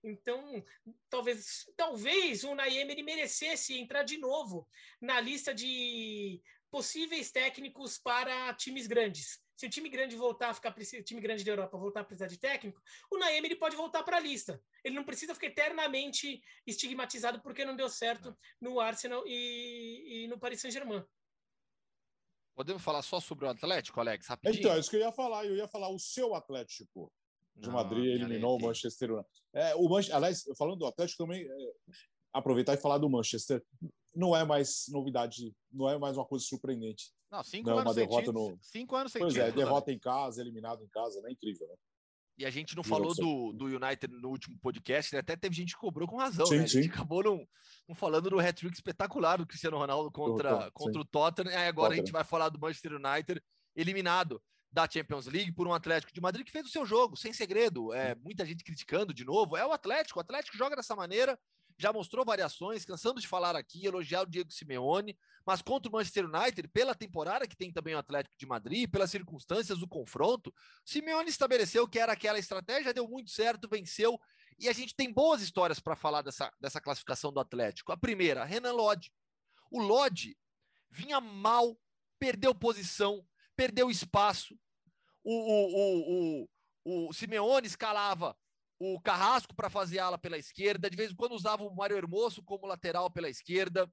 Então, 0.02 0.64
talvez 1.08 1.64
talvez 1.76 2.44
o 2.44 2.54
Naem 2.54 2.90
ele 2.90 3.02
merecesse 3.02 3.78
entrar 3.78 4.02
de 4.02 4.18
novo 4.18 4.68
na 5.00 5.20
lista 5.20 5.54
de 5.54 6.42
possíveis 6.70 7.30
técnicos 7.30 7.98
para 7.98 8.54
times 8.54 8.86
grandes 8.86 9.41
se 9.62 9.66
o 9.66 9.70
time 9.70 9.88
grande 9.88 10.16
voltar 10.16 10.50
a 10.50 10.54
ficar 10.54 10.74
o 10.76 11.02
time 11.04 11.20
grande 11.20 11.44
da 11.44 11.52
Europa 11.52 11.78
voltar 11.78 12.00
a 12.00 12.04
precisar 12.04 12.26
de 12.26 12.36
técnico, 12.36 12.82
o 13.08 13.16
Naemi 13.16 13.46
ele 13.46 13.54
pode 13.54 13.76
voltar 13.76 14.02
para 14.02 14.16
a 14.16 14.20
lista. 14.20 14.60
Ele 14.82 14.96
não 14.96 15.04
precisa 15.04 15.34
ficar 15.34 15.46
eternamente 15.46 16.42
estigmatizado 16.66 17.40
porque 17.40 17.64
não 17.64 17.76
deu 17.76 17.88
certo 17.88 18.36
no 18.60 18.80
Arsenal 18.80 19.22
e, 19.24 20.24
e 20.24 20.26
no 20.26 20.36
Paris 20.36 20.60
Saint-Germain. 20.60 21.04
Podemos 22.56 22.82
falar 22.82 23.02
só 23.02 23.20
sobre 23.20 23.44
o 23.44 23.48
Atlético, 23.48 24.00
Alex? 24.00 24.26
Rapidinho. 24.26 24.58
Então, 24.58 24.74
é 24.74 24.80
isso 24.80 24.90
que 24.90 24.96
eu 24.96 25.00
ia 25.00 25.12
falar. 25.12 25.46
Eu 25.46 25.54
ia 25.54 25.68
falar 25.68 25.90
o 25.90 25.98
seu 25.98 26.34
Atlético 26.34 27.12
de 27.54 27.68
não, 27.68 27.74
Madrid 27.74 28.04
eliminou 28.04 28.58
o 28.58 28.62
Manchester 28.62 29.12
United. 29.12 29.42
É, 29.54 29.76
o 29.76 29.88
Manchester, 29.88 30.16
aliás, 30.16 30.42
falando 30.58 30.78
do 30.78 30.86
Atlético 30.86 31.22
também, 31.22 31.46
é, 31.46 31.72
aproveitar 32.32 32.74
e 32.74 32.78
falar 32.78 32.98
do 32.98 33.08
Manchester. 33.08 33.62
Não 34.12 34.34
é 34.34 34.44
mais 34.44 34.86
novidade, 34.88 35.54
não 35.70 35.88
é 35.88 35.96
mais 35.96 36.16
uma 36.16 36.26
coisa 36.26 36.44
surpreendente. 36.44 37.12
Não, 37.32 37.42
cinco 37.42 37.70
não, 37.70 37.78
anos 37.78 37.94
derrota 37.94 38.30
no. 38.30 38.58
Cinco 38.60 38.94
anos 38.94 39.10
sem 39.10 39.22
Pois 39.22 39.34
é, 39.36 39.50
derrota 39.50 39.90
em 39.90 39.98
casa, 39.98 40.42
eliminado 40.42 40.84
em 40.84 40.88
casa, 40.88 41.18
né? 41.22 41.32
Incrível, 41.32 41.66
né? 41.66 41.74
E 42.36 42.44
a 42.44 42.50
gente 42.50 42.76
não 42.76 42.82
falou 42.82 43.14
do, 43.14 43.52
do 43.52 43.64
United 43.66 44.08
no 44.08 44.28
último 44.28 44.58
podcast, 44.58 45.14
né? 45.14 45.20
até 45.20 45.36
teve 45.36 45.54
gente 45.54 45.74
que 45.74 45.80
cobrou 45.80 46.08
com 46.08 46.16
razão, 46.16 46.44
sim, 46.44 46.56
né? 46.56 46.64
A 46.64 46.66
gente 46.66 46.84
sim. 46.84 46.90
acabou 46.90 47.22
não, 47.22 47.46
não 47.88 47.94
falando 47.94 48.28
do 48.28 48.38
hat-trick 48.38 48.74
espetacular 48.74 49.36
do 49.38 49.46
Cristiano 49.46 49.78
Ronaldo 49.78 50.10
contra, 50.10 50.70
contra 50.72 51.00
o 51.00 51.04
Tottenham. 51.04 51.50
Aí 51.50 51.68
agora 51.68 51.88
Tottenham. 51.88 51.92
a 51.92 51.96
gente 51.96 52.12
vai 52.12 52.24
falar 52.24 52.50
do 52.50 52.60
Manchester 52.60 52.92
United 52.92 53.42
eliminado 53.74 54.42
da 54.70 54.88
Champions 54.88 55.26
League 55.26 55.52
por 55.52 55.66
um 55.66 55.74
Atlético 55.74 56.12
de 56.12 56.20
Madrid 56.20 56.44
que 56.44 56.52
fez 56.52 56.66
o 56.66 56.70
seu 56.70 56.84
jogo, 56.84 57.16
sem 57.16 57.32
segredo. 57.32 57.92
É, 57.94 58.14
muita 58.14 58.44
gente 58.44 58.64
criticando 58.64 59.14
de 59.14 59.24
novo. 59.24 59.56
É 59.56 59.66
o 59.66 59.72
Atlético, 59.72 60.18
o 60.18 60.22
Atlético 60.22 60.56
joga 60.56 60.76
dessa 60.76 60.96
maneira, 60.96 61.38
já 61.78 61.92
mostrou 61.92 62.24
variações, 62.24 62.84
cansando 62.84 63.20
de 63.20 63.28
falar 63.28 63.56
aqui, 63.56 63.84
elogiar 63.84 64.22
o 64.22 64.26
Diego 64.26 64.52
Simeone, 64.52 65.16
mas 65.44 65.62
contra 65.62 65.88
o 65.88 65.92
Manchester 65.92 66.24
United, 66.24 66.68
pela 66.68 66.94
temporada 66.94 67.46
que 67.46 67.56
tem 67.56 67.72
também 67.72 67.94
o 67.94 67.98
Atlético 67.98 68.36
de 68.38 68.46
Madrid, 68.46 68.90
pelas 68.90 69.10
circunstâncias 69.10 69.78
do 69.78 69.88
confronto, 69.88 70.54
Simeone 70.84 71.28
estabeleceu 71.28 71.88
que 71.88 71.98
era 71.98 72.12
aquela 72.12 72.38
estratégia, 72.38 72.94
deu 72.94 73.08
muito 73.08 73.30
certo, 73.30 73.68
venceu, 73.68 74.18
e 74.58 74.68
a 74.68 74.72
gente 74.72 74.94
tem 74.94 75.12
boas 75.12 75.42
histórias 75.42 75.80
para 75.80 75.96
falar 75.96 76.22
dessa, 76.22 76.52
dessa 76.60 76.80
classificação 76.80 77.32
do 77.32 77.40
Atlético. 77.40 77.92
A 77.92 77.96
primeira, 77.96 78.44
Renan 78.44 78.72
Lodge. 78.72 79.10
O 79.70 79.80
Lodge 79.80 80.36
vinha 80.90 81.20
mal, 81.20 81.76
perdeu 82.18 82.54
posição, 82.54 83.26
perdeu 83.56 83.90
espaço. 83.90 84.58
O, 85.24 85.34
o, 85.34 85.74
o, 85.74 86.48
o, 86.84 87.08
o 87.08 87.12
Simeone 87.12 87.66
escalava 87.66 88.36
o 88.84 89.00
Carrasco 89.00 89.54
para 89.54 89.70
fazer 89.70 90.00
ala 90.00 90.18
pela 90.18 90.36
esquerda, 90.36 90.90
de 90.90 90.96
vez 90.96 91.12
em 91.12 91.14
quando 91.14 91.32
usava 91.32 91.62
o 91.62 91.72
Mário 91.74 91.96
Hermoso 91.96 92.42
como 92.42 92.66
lateral 92.66 93.08
pela 93.08 93.28
esquerda. 93.28 93.88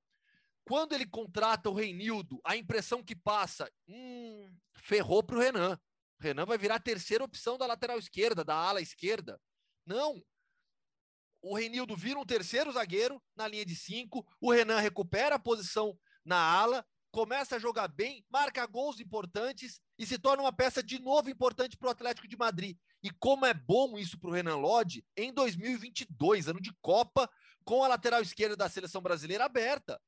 Quando 0.65 0.93
ele 0.93 1.05
contrata 1.05 1.69
o 1.69 1.73
Reinildo, 1.73 2.41
a 2.43 2.57
impressão 2.57 3.03
que 3.03 3.15
passa, 3.15 3.71
hum, 3.87 4.51
ferrou 4.73 5.21
para 5.21 5.37
o 5.37 5.39
Renan. 5.39 5.79
O 6.19 6.23
Renan 6.23 6.45
vai 6.45 6.57
virar 6.57 6.75
a 6.75 6.79
terceira 6.79 7.23
opção 7.23 7.55
da 7.55 7.67
lateral 7.67 7.99
esquerda, 7.99 8.43
da 8.43 8.55
ala 8.55 8.81
esquerda. 8.81 9.39
Não. 9.85 10.23
O 11.39 11.55
Reinildo 11.55 11.95
vira 11.95 12.19
um 12.19 12.25
terceiro 12.25 12.71
zagueiro 12.71 13.21
na 13.35 13.47
linha 13.47 13.65
de 13.65 13.75
cinco. 13.75 14.25
O 14.41 14.51
Renan 14.51 14.79
recupera 14.79 15.35
a 15.35 15.39
posição 15.39 15.95
na 16.25 16.37
ala, 16.37 16.83
começa 17.11 17.57
a 17.57 17.59
jogar 17.59 17.87
bem, 17.87 18.25
marca 18.27 18.65
gols 18.65 18.99
importantes 18.99 19.79
e 19.99 20.05
se 20.05 20.17
torna 20.17 20.43
uma 20.43 20.53
peça 20.53 20.81
de 20.81 20.99
novo 20.99 21.29
importante 21.29 21.77
para 21.77 21.89
o 21.89 21.91
Atlético 21.91 22.27
de 22.27 22.35
Madrid. 22.35 22.75
E 23.02 23.10
como 23.10 23.45
é 23.45 23.54
bom 23.54 23.97
isso 23.97 24.20
para 24.20 24.30
o 24.30 24.34
Renan 24.34 24.58
Lodge 24.58 25.06
em 25.16 25.34
2022, 25.34 26.47
ano 26.47 26.62
de 26.62 26.74
Copa, 26.82 27.30
com 27.64 27.84
a 27.84 27.88
lateral 27.88 28.22
esquerda 28.22 28.56
da 28.56 28.68
seleção 28.68 29.02
brasileira 29.02 29.45
aberta. 29.45 30.02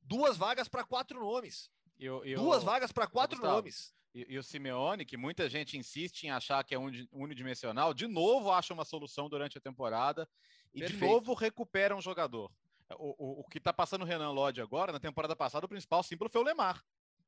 Duas 0.00 0.36
vagas 0.36 0.68
para 0.68 0.84
quatro 0.84 1.18
nomes. 1.18 1.70
Eu, 1.98 2.24
eu, 2.24 2.38
Duas 2.40 2.62
vagas 2.62 2.92
para 2.92 3.06
quatro 3.06 3.38
Gustavo, 3.38 3.56
nomes. 3.56 3.92
E, 4.14 4.26
e, 4.34 4.38
o 4.38 4.42
Simeone, 4.42 5.04
que 5.04 5.16
muita 5.16 5.48
gente 5.48 5.76
insiste 5.76 6.24
em 6.24 6.30
achar 6.30 6.62
que 6.62 6.74
é 6.74 6.78
unidimensional, 7.12 7.92
de 7.92 8.06
novo 8.06 8.52
acha 8.52 8.72
uma 8.72 8.84
solução 8.84 9.28
durante 9.28 9.58
a 9.58 9.60
temporada 9.60 10.28
e 10.72 10.80
Perfeito. 10.80 11.00
de 11.00 11.06
novo 11.06 11.34
recupera 11.34 11.96
um 11.96 12.00
jogador. 12.00 12.50
O, 12.98 13.14
o, 13.18 13.40
o 13.40 13.44
que 13.44 13.58
está 13.58 13.72
passando 13.72 14.02
o 14.02 14.04
Renan 14.04 14.30
Lodge 14.30 14.60
agora, 14.60 14.92
na 14.92 15.00
temporada 15.00 15.34
passada, 15.34 15.66
o 15.66 15.68
principal 15.68 16.02
símbolo 16.04 16.30
foi 16.30 16.40
o 16.40 16.44
Lemar 16.44 16.84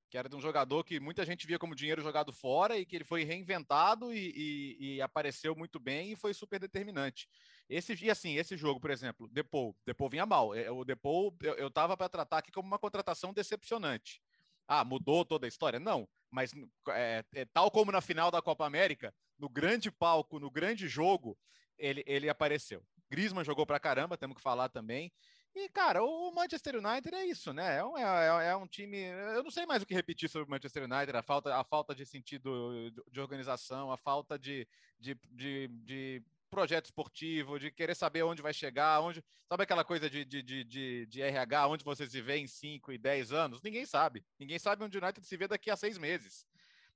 que 0.09 0.17
era 0.17 0.29
de 0.29 0.35
um 0.35 0.41
jogador 0.41 0.85
que 0.85 0.99
muita 0.99 1.25
gente 1.25 1.47
via 1.47 1.59
como 1.59 1.75
dinheiro 1.75 2.03
jogado 2.03 2.33
fora 2.33 2.79
e 2.79 2.87
que 2.87 2.97
ele 2.97 3.05
foi 3.05 3.25
reinventado 3.25 4.13
e, 4.13 4.33
e, 4.35 4.95
e 4.95 5.03
apareceu 5.03 5.55
muito 5.55 5.79
bem 5.79 6.13
e 6.13 6.17
foi 6.17 6.33
super 6.33 6.59
determinante. 6.59 7.29
Esse 7.69 7.95
e 8.03 8.11
assim, 8.11 8.37
esse 8.37 8.57
jogo, 8.57 8.81
por 8.81 8.91
exemplo, 8.91 9.29
Depou, 9.29 9.77
Depou 9.85 10.09
vinha 10.09 10.25
mal. 10.25 10.55
É, 10.55 10.71
o 10.71 10.85
Depou 10.85 11.37
eu, 11.43 11.55
eu 11.55 11.71
tava 11.71 11.97
para 11.97 12.09
tratar 12.09 12.39
aqui 12.39 12.51
como 12.51 12.67
uma 12.67 12.79
contratação 12.79 13.33
decepcionante. 13.33 14.23
Ah, 14.67 14.85
mudou 14.85 15.25
toda 15.25 15.47
a 15.47 15.49
história? 15.49 15.79
Não, 15.79 16.09
mas 16.31 16.53
é, 16.91 17.25
é, 17.35 17.45
tal 17.47 17.71
como 17.71 17.93
na 17.93 18.01
final 18.01 18.31
da 18.31 18.43
Copa 18.43 18.67
América, 18.67 19.15
no 19.39 19.49
grande 19.49 19.91
palco, 19.91 20.39
no 20.39 20.51
grande 20.51 20.89
jogo, 20.89 21.39
ele, 21.79 22.03
ele 22.07 22.29
apareceu. 22.29 22.83
Griezmann 23.11 23.45
jogou 23.45 23.65
para 23.65 23.81
caramba, 23.81 24.19
temos 24.19 24.37
que 24.37 24.43
falar 24.43 24.69
também. 24.69 25.13
E, 25.59 25.69
cara, 25.71 26.05
o 26.05 26.31
Manchester 26.33 26.77
United 26.77 27.13
é 27.13 27.27
isso, 27.27 27.53
né? 27.53 27.79
É 27.79 27.85
um, 27.85 27.99
é, 27.99 28.49
é 28.51 28.57
um, 28.57 28.65
time. 28.65 28.97
Eu 28.97 29.43
não 29.43 29.51
sei 29.51 29.67
mais 29.67 29.83
o 29.83 29.87
que 29.87 29.93
repetir 29.93 30.29
sobre 30.29 30.47
o 30.47 30.51
Manchester 30.51 30.85
United, 30.85 31.17
a 31.17 31.23
falta, 31.23 31.53
a 31.53 31.65
falta 31.65 31.93
de 31.97 32.07
sentido 32.07 32.93
de 33.11 33.21
organização, 33.21 33.91
a 33.91 33.97
falta 33.97 34.39
de, 34.39 34.69
de, 35.01 35.19
de, 35.33 35.67
de 35.69 36.23
projeto 36.49 36.85
esportivo, 36.85 37.59
de 37.59 37.73
querer 37.73 37.97
saber 37.97 38.23
onde 38.23 38.41
vai 38.41 38.55
chegar, 38.55 39.01
onde. 39.01 39.21
Sabe 39.49 39.65
aquela 39.65 39.83
coisa 39.83 40.09
de, 40.09 40.25
de, 40.25 40.43
de, 40.43 41.07
de, 41.07 41.23
RH, 41.23 41.67
onde 41.67 41.85
você 41.85 42.07
se 42.07 42.21
vê 42.21 42.37
em 42.37 42.47
5 42.47 42.93
e 42.93 42.99
10 42.99 43.33
anos? 43.33 43.61
Ninguém 43.61 43.85
sabe. 43.85 44.25
Ninguém 44.39 44.61
sabe 44.61 44.85
onde 44.85 44.97
o 44.97 45.03
United 45.03 45.27
se 45.27 45.37
vê 45.37 45.49
daqui 45.49 45.71
a 45.71 45.77
seis 45.77 45.99
meses. 45.99 46.47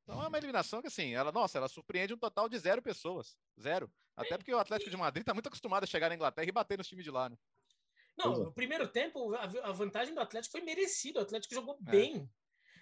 Então 0.04 0.22
é 0.22 0.28
uma 0.28 0.38
eliminação 0.38 0.80
que, 0.80 0.88
assim, 0.88 1.14
ela, 1.14 1.32
nossa, 1.32 1.58
ela 1.58 1.68
surpreende 1.68 2.14
um 2.14 2.18
total 2.18 2.48
de 2.48 2.58
zero 2.58 2.80
pessoas. 2.80 3.36
Zero. 3.60 3.90
Até 4.16 4.36
porque 4.36 4.54
o 4.54 4.58
Atlético 4.58 4.90
de 4.90 4.96
Madrid 4.96 5.22
está 5.22 5.32
muito 5.32 5.46
acostumado 5.46 5.84
a 5.84 5.86
chegar 5.86 6.08
na 6.08 6.14
Inglaterra 6.14 6.48
e 6.48 6.52
bater 6.52 6.76
nos 6.76 6.86
times 6.86 7.04
de 7.04 7.10
lá, 7.10 7.28
né? 7.28 7.36
Não, 8.16 8.32
no 8.44 8.52
primeiro 8.52 8.86
tempo, 8.88 9.34
a, 9.34 9.72
vantagem 9.72 10.14
do 10.14 10.20
Atlético 10.20 10.52
foi 10.52 10.60
merecida. 10.60 11.20
O 11.20 11.22
Atlético 11.22 11.54
jogou 11.54 11.78
é. 11.86 11.90
bem. 11.90 12.30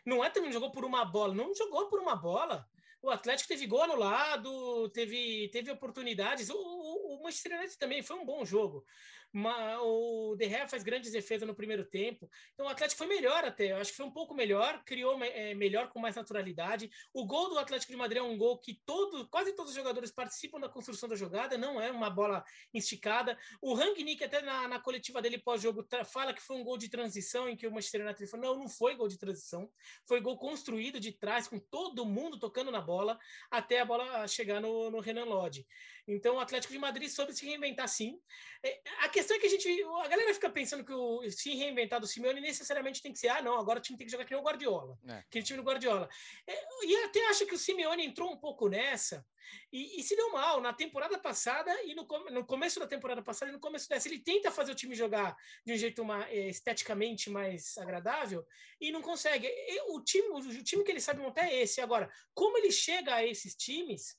Não 0.05 0.25
é 0.25 0.31
também 0.31 0.53
jogou 0.53 0.71
por 0.71 0.85
uma 0.85 1.05
bola, 1.05 1.35
não 1.35 1.55
jogou 1.55 1.89
por 1.89 2.01
uma 2.01 2.17
bola. 2.17 2.67
O 3.03 3.11
Atlético 3.11 3.49
teve 3.49 3.67
gol 3.67 3.83
anulado, 3.83 4.91
teve, 4.91 5.49
teve 5.51 5.71
oportunidades. 5.71 6.51
O, 6.51 6.57
o, 6.57 7.17
o 7.17 7.23
Manchester 7.23 7.59
United 7.59 7.79
também 7.79 8.03
foi 8.03 8.17
um 8.17 8.27
bom 8.27 8.45
jogo 8.45 8.85
o 9.33 10.35
De 10.37 10.49
Gea 10.49 10.69
faz 10.69 10.83
grandes 10.83 11.13
defesas 11.13 11.47
no 11.47 11.55
primeiro 11.55 11.85
tempo. 11.85 12.29
Então 12.53 12.67
o 12.67 12.69
Atlético 12.69 12.99
foi 12.99 13.07
melhor 13.07 13.45
até. 13.45 13.73
Eu 13.73 13.77
acho 13.77 13.91
que 13.91 13.97
foi 13.97 14.07
um 14.07 14.13
pouco 14.13 14.35
melhor, 14.35 14.83
criou 14.85 15.23
é, 15.23 15.55
melhor 15.55 15.89
com 15.89 16.01
mais 16.01 16.17
naturalidade. 16.17 16.91
O 17.13 17.25
gol 17.25 17.51
do 17.51 17.59
Atlético 17.59 17.93
de 17.93 17.99
Madrid 17.99 18.19
é 18.19 18.23
um 18.23 18.37
gol 18.37 18.59
que 18.59 18.81
todo, 18.85 19.29
quase 19.29 19.55
todos 19.55 19.71
os 19.71 19.77
jogadores 19.77 20.11
participam 20.11 20.59
da 20.59 20.69
construção 20.69 21.09
da 21.09 21.17
jogada, 21.17 21.57
não 21.57 21.81
é 21.81 21.91
uma 21.91 22.11
bola 22.11 22.45
esticada. 22.75 23.39
O 23.61 23.75
Rangnick 23.75 24.23
até 24.25 24.43
na, 24.43 24.67
na 24.67 24.81
coletiva 24.81 25.23
dele 25.23 25.39
pós-jogo 25.39 25.87
fala 26.05 26.35
que 26.35 26.43
foi 26.43 26.57
um 26.57 26.65
gol 26.65 26.77
de 26.77 26.89
transição 26.89 27.49
em 27.49 27.57
que 27.57 27.67
o 27.67 27.71
Manchester 27.71 28.05
United 28.05 28.27
falou, 28.27 28.47
não, 28.47 28.63
não 28.63 28.69
foi 28.69 28.97
gol 28.97 29.09
de 29.09 29.19
transição, 29.19 29.71
foi 30.07 30.21
gol 30.21 30.37
construído 30.39 30.99
de 30.99 31.13
trás 31.13 31.47
com 31.47 31.59
todo 31.59 32.05
mundo 32.05 32.39
tocando 32.39 32.71
na 32.71 32.81
bola 32.81 33.19
até 33.51 33.81
a 33.81 33.85
bola 33.85 34.27
chegar 34.27 34.61
no, 34.61 34.91
no 34.91 35.01
Renan 35.01 35.25
Lodge. 35.25 35.67
Então 36.15 36.37
o 36.37 36.41
Atlético 36.41 36.73
de 36.73 36.79
Madrid 36.79 37.09
soube 37.09 37.33
se 37.33 37.47
reinventar 37.47 37.89
sim. 37.89 38.21
É, 38.63 38.81
a 39.01 39.09
questão 39.09 39.37
é 39.37 39.41
que 39.41 39.47
a 39.47 39.51
gente. 39.51 39.69
A 40.05 40.09
galera 40.09 40.35
fica 40.35 40.51
pensando 40.51 40.85
que 40.85 40.93
o 40.93 41.29
se 41.31 41.55
reinventar 41.55 42.01
do 42.01 42.07
Simeone 42.07 42.41
necessariamente 42.41 43.03
tem 43.03 43.13
que 43.13 43.19
ser, 43.19 43.29
ah, 43.29 43.43
não, 43.43 43.59
agora 43.59 43.79
o 43.79 43.83
time 43.83 43.99
tem 43.99 44.07
que 44.07 44.11
jogar 44.11 44.25
que 44.25 44.33
nem 44.33 44.41
o 44.41 44.45
Guardiola. 44.45 44.99
É. 45.09 45.15
Aquele 45.19 45.45
time 45.45 45.59
do 45.59 45.65
Guardiola. 45.65 46.09
É, 46.47 46.87
e 46.87 46.97
até 47.05 47.27
acho 47.29 47.47
que 47.47 47.55
o 47.55 47.59
Simeone 47.59 48.05
entrou 48.05 48.31
um 48.31 48.37
pouco 48.37 48.69
nessa 48.69 49.25
e, 49.73 50.01
e, 50.01 50.03
se 50.03 50.17
deu 50.17 50.31
mal 50.33 50.61
na 50.61 50.73
temporada 50.73 51.19
passada 51.19 51.73
e 51.85 51.95
no, 51.95 52.07
no 52.31 52.45
começo 52.45 52.79
da 52.81 52.87
temporada 52.87 53.23
passada 53.23 53.51
e 53.51 53.55
no 53.55 53.61
começo 53.61 53.89
dessa. 53.89 54.09
Ele 54.09 54.19
tenta 54.19 54.51
fazer 54.51 54.73
o 54.73 54.75
time 54.75 54.95
jogar 54.95 55.37
de 55.65 55.73
um 55.73 55.77
jeito 55.77 56.03
uma, 56.03 56.29
é, 56.29 56.49
esteticamente 56.49 57.31
mais 57.31 57.77
agradável 57.79 58.47
e 58.81 58.91
não 58.91 59.03
consegue. 59.03 59.47
E, 59.47 59.93
o, 59.93 60.01
time, 60.03 60.29
o 60.29 60.63
time 60.63 60.85
que 60.85 60.91
ele 60.91 61.01
sabe 61.01 61.21
montar 61.21 61.47
é 61.47 61.63
esse. 61.63 61.81
Agora, 61.81 62.11
como 62.35 62.59
ele 62.59 62.73
chega 62.73 63.15
a 63.15 63.27
esses 63.27 63.55
times 63.55 64.19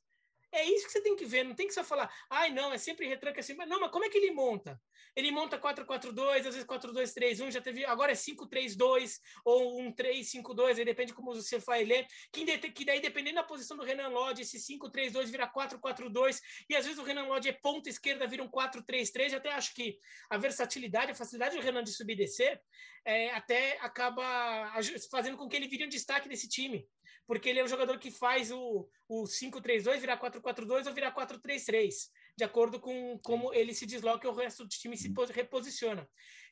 é 0.52 0.66
isso 0.66 0.86
que 0.86 0.92
você 0.92 1.02
tem 1.02 1.16
que 1.16 1.26
ver, 1.26 1.44
não 1.44 1.56
tem 1.56 1.68
que 1.68 1.74
só 1.74 1.84
falar, 1.84 2.12
ai, 2.30 2.52
não, 2.52 2.74
é 2.74 2.78
sempre 2.78 3.08
retranca 3.08 3.40
assim. 3.40 3.56
Não, 3.56 3.80
mas 3.80 3.92
como 3.92 4.06
é 4.06 4.10
que 4.10 4.18
ele 4.18 4.32
monta? 4.32 4.80
Ele 5.16 5.32
monta 5.32 5.58
4-4-2, 5.58 6.38
às 6.38 6.44
vezes 6.44 6.64
4-2-3-1, 6.64 7.52
já 7.52 7.62
teve, 7.62 7.86
agora 7.86 8.12
é 8.12 8.16
5-3-2 8.16 9.18
ou 9.46 9.82
um 9.82 9.94
3-5-2, 9.94 10.78
aí 10.78 10.86
depende 10.86 11.14
como 11.14 11.34
você 11.34 11.58
vai 11.60 11.84
ler. 11.84 12.06
Que, 12.32 12.46
que 12.72 12.86
daí, 12.86 13.02
dependendo 13.02 13.36
da 13.36 13.44
posição 13.44 13.78
do 13.78 13.84
Renan 13.84 14.10
Lodge, 14.10 14.42
esse 14.42 14.58
5-3-2 14.58 15.26
vira 15.26 15.52
4-4-2, 15.52 16.40
e 16.70 16.76
às 16.76 16.86
vezes 16.86 17.00
o 17.00 17.04
Renan 17.04 17.28
Lodge 17.28 17.50
é 17.50 17.54
ponta 17.54 17.90
esquerda, 17.90 18.28
vira 18.28 18.44
um 18.44 18.50
4-3-3. 18.50 19.34
Até 19.34 19.52
acho 19.54 19.74
que 19.74 19.98
a 20.30 20.38
versatilidade, 20.38 21.12
a 21.12 21.16
facilidade 21.16 21.56
do 21.56 21.62
Renan 21.62 21.84
de 21.84 21.92
subir 21.92 22.14
e 22.14 22.18
descer, 22.18 22.62
é, 23.06 23.32
até 23.32 23.78
acaba 23.80 24.74
fazendo 25.10 25.38
com 25.38 25.48
que 25.48 25.56
ele 25.56 25.68
vire 25.68 25.86
um 25.86 25.90
destaque 25.90 26.30
desse 26.30 26.48
time 26.48 26.88
porque 27.32 27.48
ele 27.48 27.62
é 27.62 27.64
um 27.64 27.68
jogador 27.70 27.98
que 27.98 28.12
faz 28.12 28.52
o, 28.52 28.90
o 29.08 29.24
5-3-2 29.24 30.02
virar 30.02 30.20
4-4-2 30.20 30.86
ou 30.86 30.94
virar 30.94 31.16
4-3-3, 31.16 31.90
de 32.38 32.44
acordo 32.44 32.78
com 32.78 33.18
como 33.24 33.54
ele 33.54 33.74
se 33.74 33.86
desloca 33.86 34.28
e 34.28 34.30
o 34.30 34.34
resto 34.34 34.66
do 34.66 34.70
time 34.70 34.98
se 34.98 35.14
reposiciona. 35.34 36.06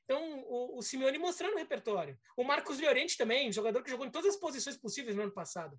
Então, 0.05 0.41
o, 0.47 0.77
o 0.77 0.81
Simeone 0.81 1.17
mostrando 1.17 1.55
o 1.55 1.57
repertório. 1.57 2.17
O 2.37 2.45
Marcos 2.45 2.79
Llorente 2.79 3.17
também, 3.17 3.51
jogador 3.51 3.83
que 3.83 3.89
jogou 3.89 4.05
em 4.05 4.09
todas 4.09 4.33
as 4.35 4.39
posições 4.39 4.77
possíveis 4.77 5.17
no 5.17 5.23
ano 5.23 5.33
passado. 5.33 5.77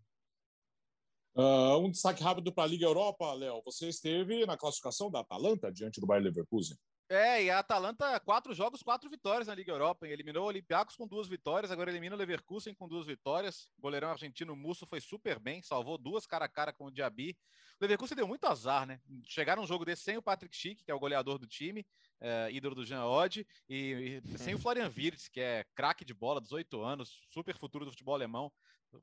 Uh, 1.34 1.78
um 1.78 1.90
destaque 1.90 2.22
rápido 2.22 2.52
para 2.52 2.64
a 2.64 2.66
Liga 2.66 2.84
Europa, 2.84 3.32
Léo. 3.32 3.62
Você 3.64 3.88
esteve 3.88 4.44
na 4.44 4.58
classificação 4.58 5.10
da 5.10 5.20
Atalanta 5.20 5.72
diante 5.72 5.98
do 5.98 6.06
Bayer 6.06 6.24
Leverkusen. 6.24 6.76
É, 7.12 7.42
e 7.42 7.50
a 7.50 7.58
Atalanta, 7.58 8.20
quatro 8.20 8.54
jogos, 8.54 8.84
quatro 8.84 9.10
vitórias 9.10 9.48
na 9.48 9.54
Liga 9.56 9.72
Europa. 9.72 10.06
Eliminou 10.06 10.44
o 10.44 10.46
Olympiacos 10.46 10.94
com 10.94 11.08
duas 11.08 11.26
vitórias, 11.26 11.72
agora 11.72 11.90
elimina 11.90 12.14
o 12.14 12.18
Leverkusen 12.18 12.72
com 12.72 12.86
duas 12.86 13.04
vitórias. 13.04 13.68
O 13.76 13.82
goleirão 13.82 14.12
argentino 14.12 14.54
Musso 14.54 14.86
foi 14.86 15.00
super 15.00 15.40
bem, 15.40 15.60
salvou 15.60 15.98
duas 15.98 16.24
cara 16.24 16.44
a 16.44 16.48
cara 16.48 16.72
com 16.72 16.84
o 16.84 16.90
Diaby. 16.90 17.36
O 17.80 17.82
Leverkusen 17.82 18.16
deu 18.16 18.28
muito 18.28 18.44
azar, 18.44 18.86
né? 18.86 19.00
Chegaram 19.26 19.64
um 19.64 19.66
jogo 19.66 19.84
desse 19.84 20.04
sem 20.04 20.16
o 20.16 20.22
Patrick 20.22 20.54
Schick, 20.54 20.84
que 20.84 20.90
é 20.92 20.94
o 20.94 21.00
goleador 21.00 21.36
do 21.36 21.48
time, 21.48 21.84
é, 22.20 22.48
ídolo 22.52 22.76
do 22.76 22.86
Jean 22.86 23.04
Odd, 23.04 23.44
e, 23.68 24.22
e 24.24 24.38
sem 24.38 24.54
o 24.54 24.58
Florian 24.60 24.88
Wirtz, 24.96 25.26
que 25.26 25.40
é 25.40 25.64
craque 25.74 26.04
de 26.04 26.14
bola, 26.14 26.40
18 26.40 26.80
anos, 26.80 27.26
super 27.28 27.58
futuro 27.58 27.84
do 27.84 27.90
futebol 27.90 28.14
alemão. 28.14 28.52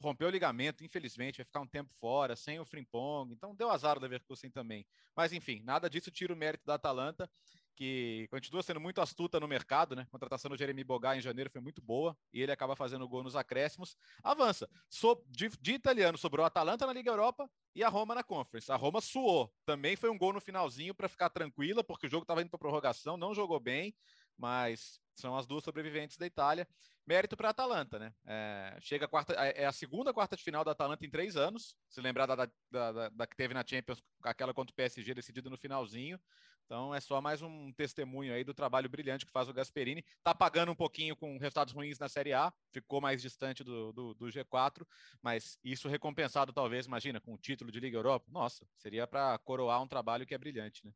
Rompeu 0.02 0.30
o 0.30 0.32
ligamento, 0.32 0.84
infelizmente, 0.84 1.38
vai 1.38 1.46
ficar 1.46 1.62
um 1.62 1.68
tempo 1.68 1.94
fora, 2.00 2.38
sem 2.38 2.58
o 2.58 2.66
Frimpong, 2.66 3.34
então 3.34 3.54
deu 3.54 3.70
azar 3.70 3.98
o 3.98 4.02
Leverkusen 4.02 4.50
também. 4.50 4.86
Mas 5.16 5.34
enfim, 5.34 5.62
nada 5.64 5.90
disso 5.90 6.12
tira 6.12 6.34
o 6.34 6.38
mérito 6.38 6.66
da 6.66 6.76
Atalanta 6.76 7.30
que 7.78 8.28
continua 8.32 8.64
sendo 8.64 8.82
muito 8.82 9.00
astuta 9.00 9.40
no 9.40 9.48
mercado, 9.48 9.96
né? 9.96 10.02
A 10.02 10.12
contratação 10.12 10.50
do 10.50 10.58
Jeremy 10.58 10.84
Bogar 10.84 11.16
em 11.16 11.22
janeiro 11.22 11.48
foi 11.52 11.62
muito 11.62 11.80
boa 11.80 12.18
e 12.34 12.42
ele 12.42 12.52
acaba 12.52 12.76
fazendo 12.76 13.08
gol 13.08 13.24
nos 13.24 13.36
acréscimos. 13.36 13.96
Avança. 14.24 14.68
So, 14.90 15.24
de, 15.28 15.48
de, 15.62 15.74
italiano 15.74 16.18
sobrou 16.18 16.44
a 16.44 16.48
Atalanta 16.48 16.88
na 16.88 16.94
Liga 16.94 17.12
Europa 17.12 17.48
e 17.76 17.84
a 17.84 17.88
Roma 17.88 18.16
na 18.16 18.24
Conference. 18.24 18.72
A 18.72 18.76
Roma 18.76 19.00
suou. 19.00 19.54
Também 19.64 19.96
foi 19.96 20.10
um 20.10 20.18
gol 20.18 20.34
no 20.34 20.42
finalzinho 20.42 20.96
para 20.96 21.08
ficar 21.08 21.30
tranquila, 21.30 21.84
porque 21.84 22.08
o 22.08 22.10
jogo 22.10 22.24
estava 22.24 22.42
indo 22.42 22.50
para 22.50 22.58
prorrogação, 22.58 23.16
não 23.16 23.32
jogou 23.32 23.60
bem, 23.60 23.96
mas 24.36 25.00
são 25.14 25.38
as 25.38 25.46
duas 25.46 25.64
sobreviventes 25.64 26.18
da 26.18 26.26
Itália. 26.26 26.68
Mérito 27.06 27.38
para 27.38 27.50
a 27.50 27.52
Atalanta, 27.52 28.00
né? 28.00 28.12
É, 28.26 28.76
chega 28.82 29.06
a 29.06 29.08
quarta, 29.08 29.34
é, 29.34 29.62
é 29.62 29.66
a 29.68 29.72
segunda 29.72 30.12
quarta 30.12 30.36
de 30.36 30.44
final 30.44 30.66
da 30.66 30.72
Atalanta 30.72 31.06
em 31.06 31.12
três 31.12 31.38
anos. 31.38 31.76
Se 31.88 32.02
lembrar 32.02 32.26
da, 32.26 32.36
da, 32.36 32.50
da, 32.72 33.10
da 33.10 33.28
que 33.28 33.36
teve 33.38 33.54
na 33.54 33.64
Champions, 33.66 34.02
aquela 34.24 34.54
contra 34.54 34.74
o 34.74 34.76
PSG 34.76 35.14
decidida 35.14 35.48
no 35.48 35.58
finalzinho. 35.58 36.20
Então 36.68 36.94
é 36.94 37.00
só 37.00 37.22
mais 37.22 37.42
um 37.42 37.72
testemunho 37.72 38.34
aí 38.34 38.44
do 38.44 38.54
trabalho 38.54 38.90
brilhante 38.90 39.26
que 39.26 39.32
faz 39.32 39.48
o 39.48 39.54
Gasperini. 39.54 40.04
Tá 40.22 40.36
pagando 40.36 40.70
um 40.70 40.76
pouquinho 40.76 41.16
com 41.16 41.38
resultados 41.38 41.74
ruins 41.74 41.98
na 41.98 42.10
Série 42.10 42.34
A, 42.34 42.54
ficou 42.74 43.00
mais 43.00 43.22
distante 43.22 43.64
do, 43.64 43.94
do, 43.94 44.14
do 44.14 44.26
G4, 44.26 44.86
mas 45.22 45.58
isso 45.64 45.88
recompensado 45.88 46.52
talvez, 46.52 46.86
imagina, 46.86 47.22
com 47.22 47.34
o 47.34 47.38
título 47.38 47.72
de 47.72 47.80
Liga 47.80 47.98
Europa. 47.98 48.26
Nossa, 48.30 48.68
seria 48.76 49.08
para 49.08 49.38
coroar 49.40 49.82
um 49.82 49.88
trabalho 49.88 50.26
que 50.26 50.36
é 50.36 50.38
brilhante, 50.38 50.86
né? 50.86 50.92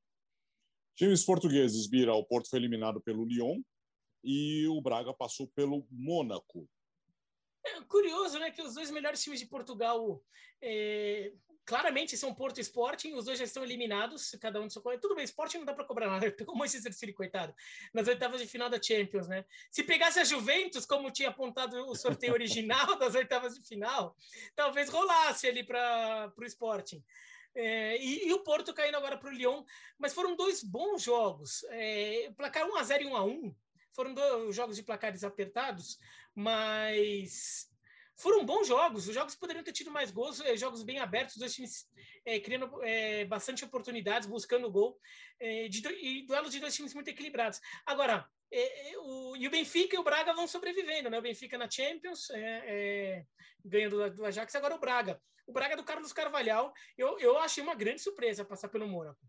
Times 0.93 1.24
portugueses, 1.24 1.88
Bira, 1.88 2.13
o 2.13 2.26
Porto 2.26 2.49
foi 2.49 2.59
eliminado 2.59 2.99
pelo 2.99 3.24
Lyon 3.24 3.61
e 4.22 4.67
o 4.67 4.82
Braga 4.82 5.13
passou 5.13 5.47
pelo 5.47 5.88
Mônaco. 5.89 6.69
É 7.65 7.80
curioso, 7.84 8.38
né, 8.39 8.51
que 8.51 8.61
os 8.61 8.74
dois 8.74 8.91
melhores 8.91 9.24
times 9.24 9.39
de 9.39 9.45
Portugal 9.45 10.22
é, 10.61 11.32
claramente 11.72 12.17
são 12.17 12.34
Porto 12.34 12.57
e 12.57 12.61
Sporting, 12.61 13.13
os 13.13 13.24
dois 13.24 13.39
já 13.39 13.45
estão 13.45 13.63
eliminados, 13.63 14.36
cada 14.41 14.59
um 14.59 14.67
do 14.67 14.74
seu 14.74 14.82
Tudo 14.99 15.15
bem, 15.15 15.24
Sporting 15.24 15.59
não 15.59 15.65
dá 15.65 15.74
para 15.74 15.86
cobrar 15.86 16.09
nada, 16.09 16.30
pegou 16.36 16.53
o 16.53 16.57
Manchester 16.57 16.91
City, 16.91 17.13
coitado, 17.13 17.55
nas 17.93 18.09
oitavas 18.09 18.41
de 18.41 18.47
final 18.47 18.69
da 18.69 18.82
Champions, 18.82 19.26
né? 19.26 19.45
Se 19.69 19.82
pegasse 19.82 20.19
a 20.19 20.26
Juventus, 20.26 20.86
como 20.86 21.09
tinha 21.09 21.30
apontado 21.30 21.78
o 21.88 21.95
sorteio 21.95 22.34
original 22.34 22.97
das 22.99 23.15
oitavas 23.15 23.55
de 23.57 23.65
final, 23.65 24.17
talvez 24.53 24.89
rolasse 24.89 25.47
ali 25.47 25.63
para 25.63 26.34
o 26.38 26.43
Sporting. 26.43 27.01
É, 27.55 27.95
e, 28.03 28.28
e, 28.28 28.34
o 28.34 28.43
Porto 28.43 28.74
caindo 28.74 28.97
agora 28.97 29.17
para 29.17 29.30
o 29.30 29.34
Lyon, 29.34 29.63
mas 29.97 30.13
foram 30.13 30.36
dois 30.36 30.61
bons 30.61 31.01
jogos. 31.01 31.63
É, 31.69 32.34
placar 32.36 32.67
1 32.67 32.76
a 32.76 32.84
0 32.84 33.03
e 33.03 33.07
1 33.07 33.15
a 33.15 33.24
1 33.24 33.55
foram 33.93 34.13
dois 34.13 34.53
jogos 34.53 34.76
de 34.76 34.84
placares 34.84 35.24
apertados, 35.24 35.97
mas 36.36 37.70
foram 38.16 38.45
bons 38.45 38.68
jogos. 38.68 39.07
Os 39.07 39.14
jogos 39.14 39.36
poderiam 39.36 39.64
ter 39.64 39.72
tido 39.72 39.91
mais 39.91 40.12
gols, 40.12 40.39
eh, 40.41 40.55
jogos 40.55 40.84
bem 40.84 40.99
abertos, 40.99 41.38
dois 41.38 41.53
times 41.53 41.88
é, 42.26 42.39
criando 42.39 42.84
é, 42.84 43.26
bastante 43.26 43.66
oportunidades, 43.66 44.28
buscando 44.28 44.72
gol, 44.72 44.99
é, 45.39 45.68
de, 45.68 45.82
e 45.88 46.26
duelos 46.26 46.51
de 46.51 46.59
dois 46.59 46.76
times 46.76 46.93
muito 46.93 47.09
equilibrados. 47.09 47.59
Agora, 47.86 48.26
o, 48.99 49.36
e 49.38 49.47
o 49.47 49.51
Benfica 49.51 49.95
e 49.95 49.99
o 49.99 50.03
Braga 50.03 50.34
vão 50.34 50.47
sobrevivendo, 50.47 51.09
né? 51.09 51.18
O 51.18 51.22
Benfica 51.22 51.57
na 51.57 51.70
Champions, 51.70 52.28
ganhando 53.64 53.97
do, 53.97 54.16
do 54.18 54.26
Ajax, 54.26 54.53
agora 54.55 54.76
o 54.76 54.80
Braga. 54.80 55.22
O 55.47 55.53
Braga 55.53 55.76
do 55.76 55.84
Carlos 55.84 56.14
Carvalhal, 56.14 56.74
eu, 56.97 57.18
eu 57.20 57.38
achei 57.38 57.64
uma 57.64 57.76
grande 57.76 58.01
surpresa 58.01 58.45
passar 58.45 58.70
pelo 58.70 58.88
Mônaco. 58.88 59.20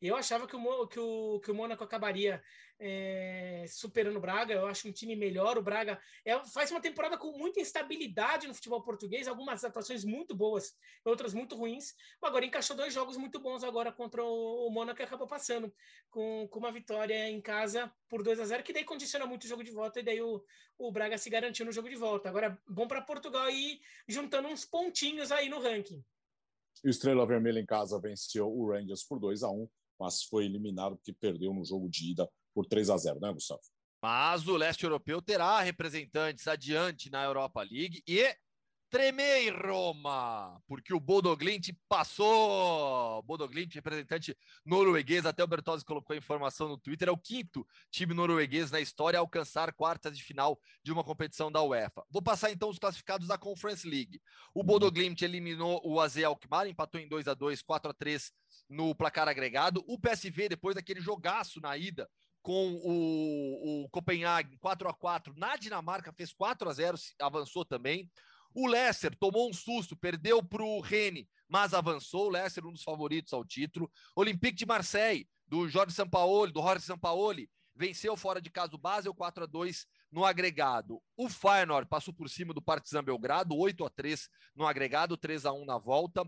Eu 0.00 0.16
achava 0.16 0.46
que 0.46 0.56
o, 0.56 0.86
que 0.86 1.00
o, 1.00 1.40
que 1.40 1.50
o 1.50 1.54
Mônaco 1.54 1.84
acabaria 1.84 2.42
é, 2.78 3.64
superando 3.68 4.16
o 4.16 4.20
Braga. 4.20 4.54
Eu 4.54 4.66
acho 4.66 4.88
um 4.88 4.92
time 4.92 5.16
melhor. 5.16 5.56
O 5.56 5.62
Braga 5.62 5.98
é, 6.24 6.38
faz 6.46 6.70
uma 6.70 6.80
temporada 6.80 7.16
com 7.16 7.36
muita 7.36 7.60
instabilidade 7.60 8.46
no 8.46 8.54
futebol 8.54 8.82
português, 8.82 9.28
algumas 9.28 9.64
atuações 9.64 10.04
muito 10.04 10.34
boas, 10.34 10.74
outras 11.04 11.32
muito 11.32 11.56
ruins. 11.56 11.94
Agora 12.22 12.44
encaixou 12.44 12.76
dois 12.76 12.92
jogos 12.92 13.16
muito 13.16 13.40
bons 13.40 13.64
agora 13.64 13.92
contra 13.92 14.22
o, 14.22 14.66
o 14.66 14.70
Mônaco 14.70 15.00
e 15.00 15.04
acabou 15.04 15.26
passando 15.26 15.72
com, 16.10 16.48
com 16.48 16.58
uma 16.58 16.72
vitória 16.72 17.28
em 17.28 17.40
casa 17.40 17.92
por 18.08 18.22
2 18.22 18.40
a 18.40 18.44
0 18.44 18.62
que 18.62 18.72
daí 18.72 18.84
condiciona 18.84 19.26
muito 19.26 19.44
o 19.44 19.48
jogo 19.48 19.64
de 19.64 19.70
volta 19.70 20.00
e 20.00 20.02
daí 20.02 20.20
o, 20.20 20.42
o 20.78 20.92
Braga 20.92 21.18
se 21.18 21.30
garantiu 21.30 21.66
no 21.66 21.72
jogo 21.72 21.88
de 21.88 21.96
volta. 21.96 22.28
Agora, 22.28 22.58
bom 22.68 22.86
para 22.86 23.02
Portugal 23.02 23.48
ir 23.50 23.80
juntando 24.08 24.48
uns 24.48 24.64
pontinhos 24.64 25.30
aí 25.30 25.48
no 25.48 25.60
ranking. 25.60 26.04
O 26.84 26.88
Estrela 26.88 27.26
Vermelha 27.26 27.60
em 27.60 27.66
casa 27.66 28.00
venceu 28.00 28.46
o 28.46 28.70
Rangers 28.70 29.04
por 29.04 29.18
2 29.18 29.42
a 29.42 29.50
1 29.50 29.68
mas 29.98 30.22
foi 30.22 30.44
eliminado 30.44 30.96
porque 30.96 31.12
perdeu 31.12 31.52
no 31.52 31.64
jogo 31.64 31.88
de 31.88 32.10
ida 32.12 32.28
por 32.54 32.66
3 32.66 32.90
a 32.90 32.96
0 32.96 33.20
né, 33.20 33.32
Gustavo? 33.32 33.60
Mas 34.02 34.46
o 34.46 34.56
leste 34.56 34.84
europeu 34.84 35.22
terá 35.22 35.60
representantes 35.60 36.46
adiante 36.46 37.10
na 37.10 37.24
Europa 37.24 37.62
League 37.62 38.02
e 38.06 38.36
tremei 38.94 39.50
Roma, 39.50 40.62
porque 40.68 40.94
o 40.94 41.00
Bodoglint 41.00 41.70
passou. 41.88 43.20
Bodoglint, 43.24 43.74
representante 43.74 44.38
norueguês, 44.64 45.26
até 45.26 45.42
o 45.42 45.48
Bertozzi 45.48 45.84
colocou 45.84 46.14
a 46.14 46.16
informação 46.16 46.68
no 46.68 46.78
Twitter, 46.78 47.08
é 47.08 47.10
o 47.10 47.18
quinto 47.18 47.66
time 47.90 48.14
norueguês 48.14 48.70
na 48.70 48.78
história 48.78 49.18
a 49.18 49.20
alcançar 49.20 49.72
quartas 49.72 50.16
de 50.16 50.22
final 50.22 50.60
de 50.80 50.92
uma 50.92 51.02
competição 51.02 51.50
da 51.50 51.60
UEFA. 51.60 52.04
Vou 52.08 52.22
passar 52.22 52.52
então 52.52 52.68
os 52.68 52.78
classificados 52.78 53.26
da 53.26 53.36
Conference 53.36 53.84
League. 53.84 54.22
O 54.54 54.60
uhum. 54.60 54.66
Bodoglint 54.66 55.22
eliminou 55.22 55.80
o 55.84 56.00
AZ 56.00 56.18
Alkmaar, 56.18 56.68
empatou 56.68 57.00
em 57.00 57.08
2 57.08 57.26
a 57.26 57.34
2 57.34 57.62
4 57.62 57.90
a 57.90 57.94
3 57.94 58.30
no 58.70 58.94
placar 58.94 59.26
agregado. 59.26 59.82
O 59.88 59.98
PSV, 59.98 60.50
depois 60.50 60.76
daquele 60.76 61.00
jogaço 61.00 61.60
na 61.60 61.76
ida, 61.76 62.08
com 62.44 62.74
o, 62.84 63.86
o 63.86 63.88
Copenhague 63.88 64.56
4 64.58 64.88
a 64.88 64.94
4 64.94 65.34
na 65.36 65.56
Dinamarca, 65.56 66.12
fez 66.12 66.32
4 66.32 66.68
a 66.68 66.72
0 66.72 66.96
avançou 67.20 67.64
também. 67.64 68.08
O 68.54 68.68
Leicester 68.68 69.14
tomou 69.18 69.50
um 69.50 69.52
susto, 69.52 69.96
perdeu 69.96 70.42
para 70.42 70.62
o 70.62 70.80
Rennes, 70.80 71.26
mas 71.48 71.74
avançou. 71.74 72.26
O 72.26 72.30
Leicester, 72.30 72.64
um 72.64 72.72
dos 72.72 72.84
favoritos 72.84 73.32
ao 73.32 73.44
título. 73.44 73.90
Olympique 74.14 74.56
de 74.56 74.64
Marseille, 74.64 75.28
do 75.46 75.68
Jorge 75.68 75.94
Sampaoli, 75.94 76.52
do 76.52 76.62
Jorge 76.62 76.84
Sampaoli, 76.84 77.50
venceu 77.74 78.16
fora 78.16 78.40
de 78.40 78.50
casa 78.50 78.74
o 78.74 78.78
Basel 78.78 79.12
4 79.12 79.44
a 79.44 79.46
2 79.46 79.86
no 80.12 80.24
agregado. 80.24 81.02
O 81.16 81.28
Feyenoord 81.28 81.88
passou 81.88 82.14
por 82.14 82.30
cima 82.30 82.54
do 82.54 82.62
Partizan 82.62 83.02
Belgrado, 83.02 83.56
8 83.56 83.84
a 83.84 83.90
3 83.90 84.28
no 84.54 84.66
agregado, 84.66 85.16
3 85.16 85.44
a 85.44 85.52
1 85.52 85.64
na 85.64 85.76
volta. 85.76 86.24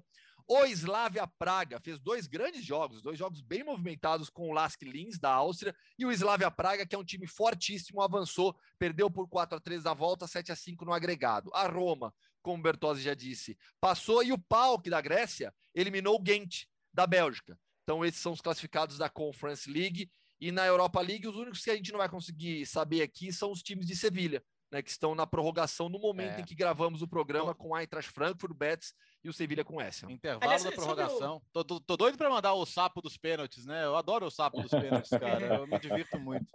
O 0.49 0.65
Slavia 0.65 1.27
Praga 1.27 1.81
fez 1.81 1.99
dois 1.99 2.29
grandes 2.29 2.65
jogos, 2.65 3.03
dois 3.03 3.19
jogos 3.19 3.41
bem 3.41 3.65
movimentados 3.65 4.31
com 4.31 4.49
o 4.49 4.53
Lask 4.53 4.81
Linz 4.83 5.19
da 5.19 5.33
Áustria 5.33 5.75
e 5.99 6.07
o 6.07 6.13
Slavia 6.13 6.49
Praga, 6.53 6.87
que 6.87 6.95
é 6.95 6.99
um 6.99 7.05
time 7.05 7.27
fortíssimo, 7.27 8.01
avançou, 8.01 8.57
perdeu 8.79 9.11
por 9.11 9.29
4 9.29 9.57
a 9.57 9.61
3 9.61 9.83
na 9.83 9.93
volta, 9.93 10.25
7 10.29 10.53
a 10.53 10.57
5 10.57 10.85
no 10.85 10.93
agregado. 10.93 11.51
A 11.53 11.67
Roma, 11.67 12.15
como 12.43 12.61
o 12.61 12.63
Bertozzi 12.63 13.03
já 13.03 13.13
disse, 13.13 13.59
passou 13.81 14.23
e 14.23 14.33
o 14.33 14.39
PAOK 14.39 14.89
da 14.89 15.01
Grécia 15.01 15.53
eliminou 15.75 16.15
o 16.15 16.23
Ghent 16.23 16.67
da 16.95 17.09
Bélgica. 17.09 17.59
Então 17.83 18.05
esses 18.05 18.21
são 18.21 18.33
os 18.33 18.41
classificados 18.41 18.99
da 18.99 19.09
Conference 19.09 19.69
League 19.69 20.09
e 20.41 20.53
na 20.53 20.65
Europa 20.65 21.01
League 21.01 21.27
os 21.27 21.35
únicos 21.35 21.63
que 21.63 21.71
a 21.71 21.77
gente 21.77 21.91
não 21.91 21.99
vai 21.99 22.09
conseguir 22.09 22.65
saber 22.67 23.03
aqui 23.03 23.33
são 23.33 23.51
os 23.51 23.65
times 23.65 23.85
de 23.85 23.97
Sevilha, 23.97 24.41
né, 24.71 24.81
que 24.81 24.91
estão 24.91 25.13
na 25.15 25.27
prorrogação 25.27 25.89
no 25.89 25.99
momento 25.99 26.39
é. 26.39 26.41
em 26.41 26.45
que 26.45 26.55
gravamos 26.55 27.03
o 27.03 27.09
programa 27.09 27.53
com 27.53 27.75
a 27.75 27.81
Eintracht 27.81 28.13
Frankfurt, 28.13 28.57
Betis 28.57 28.95
e 29.27 29.29
o 29.29 29.33
Sevilha 29.33 29.65
com 29.65 29.81
essa. 29.81 30.11
Intervalo 30.11 30.45
Aliás, 30.45 30.63
da 30.63 30.71
prorrogação. 30.71 31.43
Tô, 31.53 31.65
tô, 31.65 31.81
tô, 31.81 31.97
doido 31.97 32.17
para 32.17 32.31
mandar 32.31 32.55
o 32.55 32.65
sapo 32.65 33.03
dos 33.03 33.17
pênaltis, 33.17 33.67
né? 33.67 33.85
Eu 33.85 33.97
adoro 33.97 34.27
o 34.27 34.31
sapo 34.31 34.63
dos 34.63 34.71
pênaltis, 34.71 35.11
cara. 35.19 35.57
Eu 35.57 35.67
me 35.67 35.79
divirto 35.81 36.19
muito. 36.19 36.47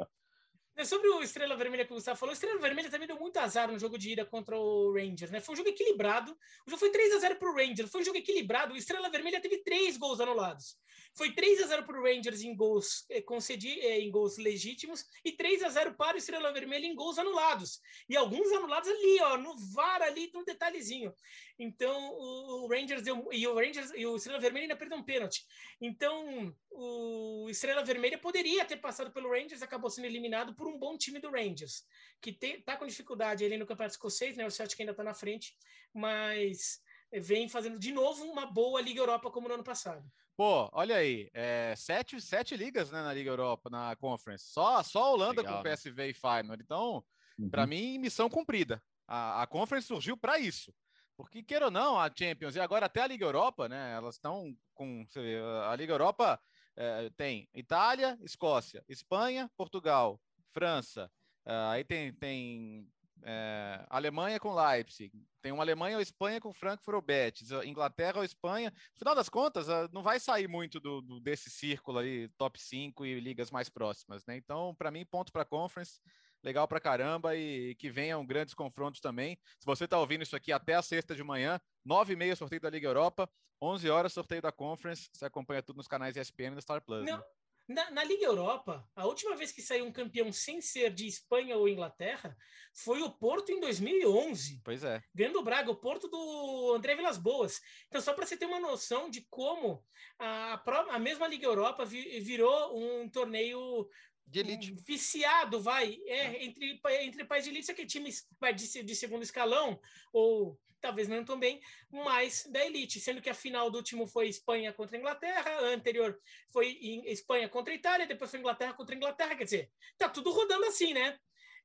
É 0.78 0.86
sobre 0.86 1.09
o 1.09 1.22
Estrela 1.22 1.57
Vermelha 1.57 1.86
que 1.86 1.91
o 1.91 1.95
Gustavo 1.95 2.17
falou, 2.17 2.32
o 2.32 2.34
Estrela 2.34 2.59
Vermelha 2.59 2.89
também 2.89 3.05
deu 3.05 3.19
muito 3.19 3.38
azar 3.38 3.69
no 3.69 3.78
jogo 3.78 3.97
de 3.97 4.13
ida 4.13 4.26
contra 4.26 4.57
o 4.57 4.93
Rangers, 4.93 5.30
né? 5.30 5.41
Foi 5.41 5.53
um 5.53 5.57
jogo 5.57 5.67
equilibrado. 5.67 6.32
O 6.65 6.69
jogo 6.69 6.80
foi 6.80 6.89
3 6.89 7.13
a 7.15 7.19
0 7.19 7.36
para 7.36 7.51
o 7.51 7.53
Rangers. 7.53 7.91
Foi 7.91 8.01
um 8.01 8.05
jogo 8.05 8.17
equilibrado. 8.17 8.74
O 8.74 8.78
Estrela 8.78 9.09
Vermelha 9.09 9.41
teve 9.41 9.57
três 9.57 9.97
gols 9.97 10.22
anulados. 10.22 10.78
Foi 11.14 11.34
3 11.34 11.64
a 11.64 11.68
0 11.68 11.86
para 11.86 11.99
o 11.99 12.03
Rangers 12.03 12.41
em 12.41 12.55
gols 12.55 13.05
eh, 13.09 13.22
concedi, 13.22 13.80
eh, 13.82 13.99
em 13.99 14.09
gols 14.09 14.38
legítimos 14.38 15.05
e 15.26 15.34
3 15.34 15.64
a 15.64 15.70
0 15.70 15.95
para 15.95 16.16
o 16.16 16.18
Estrela 16.18 16.53
Vermelha 16.53 16.86
em 16.86 16.95
gols 16.95 17.20
anulados. 17.20 17.82
E 18.07 18.16
alguns 18.16 18.51
anulados 18.53 18.89
ali, 18.89 19.20
ó, 19.22 19.38
no 19.38 19.57
VAR 19.74 20.01
ali, 20.01 20.32
um 20.34 20.43
detalhezinho. 20.43 21.14
Então, 21.59 22.14
o, 22.14 22.68
Rangers 22.68 23.01
deu, 23.01 23.28
e 23.32 23.45
o 23.45 23.53
Rangers 23.53 23.91
e 23.93 24.05
o 24.05 24.16
Estrela 24.16 24.39
Vermelha 24.39 24.64
ainda 24.64 24.78
perdeu 24.78 24.97
um 24.97 25.03
pênalti. 25.03 25.45
Então, 25.82 26.55
o 26.72 27.47
Estrela 27.49 27.84
Vermelha 27.84 28.18
poderia 28.18 28.64
ter 28.64 28.78
passado 28.78 29.12
pelo 29.12 29.30
Rangers, 29.30 29.62
acabou 29.62 29.89
sendo 29.89 30.05
eliminado 30.05 30.55
por 30.55 30.68
um 30.68 30.80
bom 30.80 30.97
time 30.97 31.20
do 31.20 31.30
Rangers, 31.30 31.84
que 32.22 32.38
está 32.41 32.78
com 32.78 32.88
dificuldade 32.88 33.43
ali 33.43 33.57
no 33.57 33.68
Campeonato 33.68 33.95
Escocês, 33.95 34.38
né? 34.38 34.45
O 34.45 34.51
Celtic 34.51 34.80
ainda 34.80 34.91
está 34.91 35.03
na 35.03 35.14
frente, 35.14 35.55
mas 35.93 36.82
vem 37.12 37.49
fazendo 37.49 37.78
de 37.78 37.91
novo 37.91 38.24
uma 38.24 38.45
boa 38.45 38.80
Liga 38.80 39.01
Europa 39.01 39.30
como 39.30 39.49
no 39.49 39.55
ano 39.55 39.64
passado. 39.64 40.09
Pô, 40.36 40.70
olha 40.72 40.96
aí, 40.96 41.30
é, 41.34 41.74
sete, 41.76 42.20
sete 42.20 42.56
ligas 42.56 42.92
né, 42.92 43.02
na 43.02 43.14
Liga 43.14 43.30
Europa, 43.30 43.70
na 43.70 43.96
Conference. 43.96 44.46
Só, 44.46 44.82
só 44.82 45.04
a 45.04 45.10
Holanda 45.10 45.42
Legal, 45.42 45.58
com 45.58 45.64
né? 45.64 45.76
PSV 45.76 46.10
e 46.10 46.14
Feyenoord. 46.14 46.64
Então, 46.64 47.04
uhum. 47.38 47.50
para 47.50 47.68
mim, 47.68 47.98
missão 47.98 48.30
cumprida. 48.30 48.82
A, 49.08 49.44
a 49.44 49.48
Conference 49.48 49.88
surgiu 49.88 50.18
para 50.18 50.40
isso. 50.40 50.74
Porque, 51.18 51.44
queira 51.44 51.66
ou 51.66 51.72
não, 51.72 52.00
a 52.00 52.10
Champions 52.10 52.56
e 52.56 52.60
agora 52.60 52.88
até 52.88 53.02
a 53.02 53.08
Liga 53.08 53.26
Europa, 53.26 53.70
né? 53.70 53.94
Elas 53.94 54.16
estão 54.16 54.58
com. 54.74 55.06
Vê, 55.14 55.40
a 55.70 55.76
Liga 55.76 55.94
Europa 55.94 56.42
é, 56.76 57.12
tem 57.12 57.48
Itália, 57.54 58.18
Escócia, 58.24 58.84
Espanha, 58.90 59.52
Portugal, 59.56 60.20
França. 60.52 61.12
É, 61.46 61.54
aí 61.70 61.84
tem, 61.84 62.14
tem 62.14 62.88
é, 63.24 63.86
Alemanha 63.89 64.39
com 64.39 64.53
Leipzig, 64.53 65.11
tem 65.41 65.51
uma 65.51 65.63
Alemanha 65.63 65.97
ou 65.97 66.01
Espanha 66.01 66.39
com 66.39 66.53
Frankfurt 66.53 66.95
ou 66.95 67.01
Betis, 67.01 67.51
Inglaterra 67.65 68.19
ou 68.19 68.24
Espanha. 68.24 68.72
No 68.93 68.99
final 68.99 69.15
das 69.15 69.30
contas, 69.30 69.67
não 69.91 70.03
vai 70.03 70.19
sair 70.19 70.47
muito 70.47 70.80
do, 70.80 71.01
do 71.01 71.19
desse 71.19 71.49
círculo 71.49 71.99
aí, 71.99 72.30
top 72.38 72.59
5 72.59 73.05
e 73.05 73.19
ligas 73.19 73.51
mais 73.51 73.69
próximas, 73.69 74.26
né? 74.26 74.36
Então, 74.38 74.76
para 74.76 74.91
mim, 74.91 75.05
ponto 75.05 75.32
para 75.32 75.41
a 75.41 75.45
Conference, 75.45 75.99
legal 76.43 76.67
para 76.67 76.80
caramba 76.80 77.36
e 77.36 77.76
que 77.76 77.89
venham 77.89 78.26
grandes 78.26 78.53
confrontos 78.53 79.01
também. 79.01 79.38
Se 79.59 79.65
você 79.65 79.86
está 79.86 79.99
ouvindo 79.99 80.24
isso 80.24 80.36
aqui 80.36 80.51
até 80.51 80.76
a 80.76 80.82
sexta 80.82 81.15
de 81.15 81.24
manhã, 81.24 81.59
9 81.86 82.13
e 82.13 82.15
meia 82.15 82.36
sorteio 82.36 82.61
da 82.61 82.69
Liga 82.69 82.88
Europa, 82.88 83.30
11 83.61 83.89
horas 83.89 84.13
sorteio 84.13 84.41
da 84.41 84.51
Conference, 84.51 85.09
você 85.13 85.26
acompanha 85.26 85.61
tudo 85.61 85.78
nos 85.78 85.88
canais 85.88 86.15
ESPN 86.15 86.53
e 86.53 86.55
da 86.55 86.61
Star 86.61 86.82
Plus. 86.82 87.05
Não. 87.05 87.17
Né? 87.17 87.24
Na, 87.68 87.89
na, 87.91 88.03
Liga 88.03 88.26
Europa, 88.26 88.86
a 88.95 89.05
última 89.05 89.36
vez 89.36 89.51
que 89.51 89.62
saiu 89.62 89.86
um 89.86 89.91
campeão 89.91 90.32
sem 90.32 90.59
ser 90.62 90.93
de 90.93 91.07
Espanha 91.07 91.55
ou 91.55 91.70
Inglaterra 91.70 92.36
foi 92.74 93.01
o 93.01 93.12
Porto 93.12 93.51
em 93.51 93.59
2011. 93.59 94.62
Pois 94.64 94.84
é. 94.84 95.01
Ganhando 95.14 95.39
o 95.39 95.43
Braga, 95.43 95.72
o 95.72 95.76
Porto 95.76 96.07
do 96.07 96.74
André 96.76 96.95
Vilas 96.95 97.18
Boas. 97.18 97.62
Então, 97.88 98.01
só 98.01 98.14
para 98.14 98.26
você 98.26 98.36
ter 98.36 98.45
uma 98.45 98.59
noção 98.59 99.09
de 99.09 99.26
como 99.30 99.84
a, 100.20 100.62
a 100.89 100.99
mesma 100.99 101.28
Liga 101.28 101.45
Europa 101.45 101.86
virou 101.86 102.78
um 102.78 103.09
torneio 103.09 103.88
de 104.26 104.39
elite. 104.39 104.76
Viciado, 104.86 105.62
vai. 105.62 105.97
É, 106.05 106.43
entre, 106.43 106.80
entre 107.01 107.26
países 107.26 107.45
de 107.45 107.49
elite, 107.51 107.64
isso 107.64 107.72
aqui 107.72 107.86
times 107.86 108.28
vai, 108.39 108.53
de, 108.53 108.84
de 108.84 108.95
segundo 108.95 109.24
escalão, 109.24 109.80
ou 110.14 110.59
talvez 110.82 111.08
não 111.08 111.24
tão 111.24 111.40
bem, 111.40 111.62
mas 111.90 112.46
da 112.50 112.66
elite, 112.66 113.00
sendo 113.00 113.22
que 113.22 113.30
a 113.30 113.34
final 113.34 113.70
do 113.70 113.78
último 113.78 114.08
foi 114.08 114.28
Espanha 114.28 114.74
contra 114.74 114.98
Inglaterra, 114.98 115.50
a 115.50 115.74
anterior 115.74 116.20
foi 116.52 116.68
Espanha 117.06 117.48
contra 117.48 117.74
Itália, 117.74 118.08
depois 118.08 118.32
foi 118.32 118.40
Inglaterra 118.40 118.74
contra 118.74 118.96
Inglaterra, 118.96 119.36
quer 119.36 119.44
dizer, 119.44 119.72
tá 119.98 120.10
tudo 120.10 120.32
rodando 120.32 120.66
assim, 120.66 120.94
né? 120.94 121.18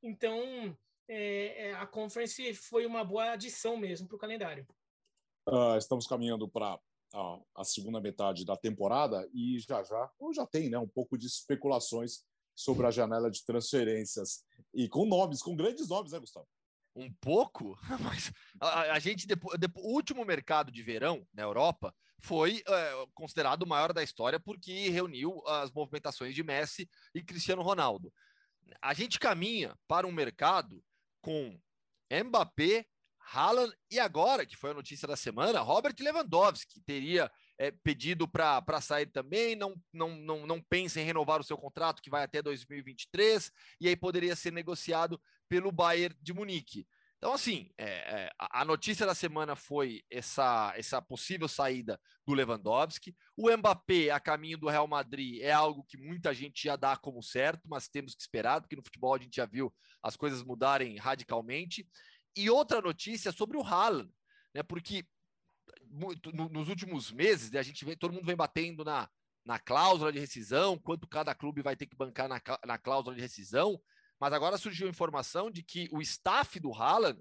Então, 0.02 0.76
é, 1.08 1.68
é 1.68 1.74
a 1.74 1.86
Conference 1.86 2.54
foi 2.54 2.84
uma 2.84 3.02
boa 3.02 3.32
adição 3.32 3.76
mesmo 3.76 4.06
para 4.06 4.16
o 4.16 4.20
calendário. 4.20 4.66
Uh, 5.48 5.76
estamos 5.78 6.06
caminhando 6.06 6.48
para 6.48 6.78
a, 7.14 7.38
a, 7.56 7.64
segunda 7.64 8.00
metade 8.00 8.44
da 8.44 8.56
temporada 8.56 9.28
e 9.32 9.58
já 9.60 9.82
já, 9.82 10.10
ou 10.18 10.34
já 10.34 10.44
tem, 10.44 10.68
né, 10.68 10.78
um 10.78 10.88
pouco 10.88 11.16
de 11.16 11.26
especulações 11.26 12.24
sobre 12.54 12.86
a 12.86 12.90
janela 12.90 13.30
de 13.30 13.44
transferências 13.44 14.44
e 14.74 14.88
com 14.88 15.06
nomes, 15.06 15.42
com 15.42 15.54
grandes 15.54 15.88
nomes, 15.88 16.12
né, 16.12 16.18
Gustavo? 16.18 16.48
Um 16.96 17.12
pouco, 17.20 17.78
mas 18.00 18.32
a, 18.60 18.92
a 18.92 18.98
gente, 18.98 19.26
depois, 19.26 19.58
depois, 19.58 19.84
o 19.84 19.90
último 19.90 20.24
mercado 20.24 20.72
de 20.72 20.82
verão 20.82 21.26
na 21.32 21.42
Europa 21.42 21.94
foi 22.20 22.62
é, 22.66 23.06
considerado 23.14 23.62
o 23.62 23.68
maior 23.68 23.92
da 23.92 24.02
história 24.02 24.40
porque 24.40 24.88
reuniu 24.88 25.46
as 25.46 25.70
movimentações 25.70 26.34
de 26.34 26.42
Messi 26.42 26.88
e 27.14 27.22
Cristiano 27.22 27.62
Ronaldo. 27.62 28.12
A 28.82 28.94
gente 28.94 29.20
caminha 29.20 29.76
para 29.86 30.06
um 30.06 30.12
mercado 30.12 30.82
com 31.20 31.60
Mbappé, 32.10 32.86
Haaland 33.32 33.74
e 33.90 33.98
agora, 33.98 34.46
que 34.46 34.56
foi 34.56 34.70
a 34.70 34.74
notícia 34.74 35.06
da 35.06 35.16
semana, 35.16 35.60
Robert 35.60 35.94
Lewandowski 35.98 36.80
teria 36.80 37.30
é, 37.58 37.70
pedido 37.70 38.28
para 38.28 38.80
sair 38.80 39.06
também, 39.06 39.56
não, 39.56 39.74
não, 39.92 40.16
não, 40.16 40.46
não 40.46 40.62
pensa 40.62 41.00
em 41.00 41.04
renovar 41.04 41.40
o 41.40 41.44
seu 41.44 41.58
contrato, 41.58 42.00
que 42.00 42.10
vai 42.10 42.22
até 42.22 42.40
2023, 42.40 43.50
e 43.80 43.88
aí 43.88 43.96
poderia 43.96 44.36
ser 44.36 44.52
negociado 44.52 45.20
pelo 45.48 45.72
Bayern 45.72 46.16
de 46.20 46.32
Munique. 46.32 46.86
Então, 47.18 47.32
assim, 47.32 47.70
é, 47.78 47.86
é, 47.86 48.30
a 48.38 48.64
notícia 48.64 49.06
da 49.06 49.14
semana 49.14 49.56
foi 49.56 50.04
essa, 50.10 50.72
essa 50.76 51.00
possível 51.00 51.48
saída 51.48 51.98
do 52.26 52.34
Lewandowski. 52.34 53.16
O 53.36 53.50
Mbappé 53.50 54.10
a 54.10 54.20
caminho 54.20 54.58
do 54.58 54.68
Real 54.68 54.86
Madrid 54.86 55.40
é 55.40 55.50
algo 55.50 55.84
que 55.84 55.96
muita 55.96 56.34
gente 56.34 56.62
já 56.62 56.76
dá 56.76 56.96
como 56.96 57.22
certo, 57.22 57.62
mas 57.66 57.88
temos 57.88 58.14
que 58.14 58.20
esperar, 58.20 58.60
porque 58.60 58.76
no 58.76 58.84
futebol 58.84 59.14
a 59.14 59.18
gente 59.18 59.36
já 59.36 59.46
viu 59.46 59.74
as 60.02 60.14
coisas 60.14 60.42
mudarem 60.42 60.98
radicalmente. 60.98 61.88
E 62.36 62.50
outra 62.50 62.82
notícia 62.82 63.32
sobre 63.32 63.56
o 63.56 63.62
Haaland, 63.62 64.12
né? 64.54 64.62
Porque 64.62 65.06
no, 65.90 66.48
nos 66.50 66.68
últimos 66.68 67.10
meses 67.10 67.50
né, 67.50 67.58
a 67.58 67.62
gente 67.62 67.84
vê, 67.84 67.96
todo 67.96 68.12
mundo 68.12 68.26
vem 68.26 68.36
batendo 68.36 68.84
na, 68.84 69.08
na 69.44 69.58
cláusula 69.58 70.12
de 70.12 70.18
rescisão, 70.18 70.78
quanto 70.78 71.08
cada 71.08 71.34
clube 71.34 71.62
vai 71.62 71.76
ter 71.76 71.86
que 71.86 71.96
bancar 71.96 72.28
na, 72.28 72.40
na 72.64 72.76
cláusula 72.76 73.14
de 73.14 73.22
rescisão. 73.22 73.80
Mas 74.18 74.32
agora 74.32 74.58
surgiu 74.58 74.86
a 74.86 74.90
informação 74.90 75.50
de 75.50 75.62
que 75.62 75.88
o 75.92 76.00
staff 76.00 76.58
do 76.58 76.72
Haaland 76.72 77.20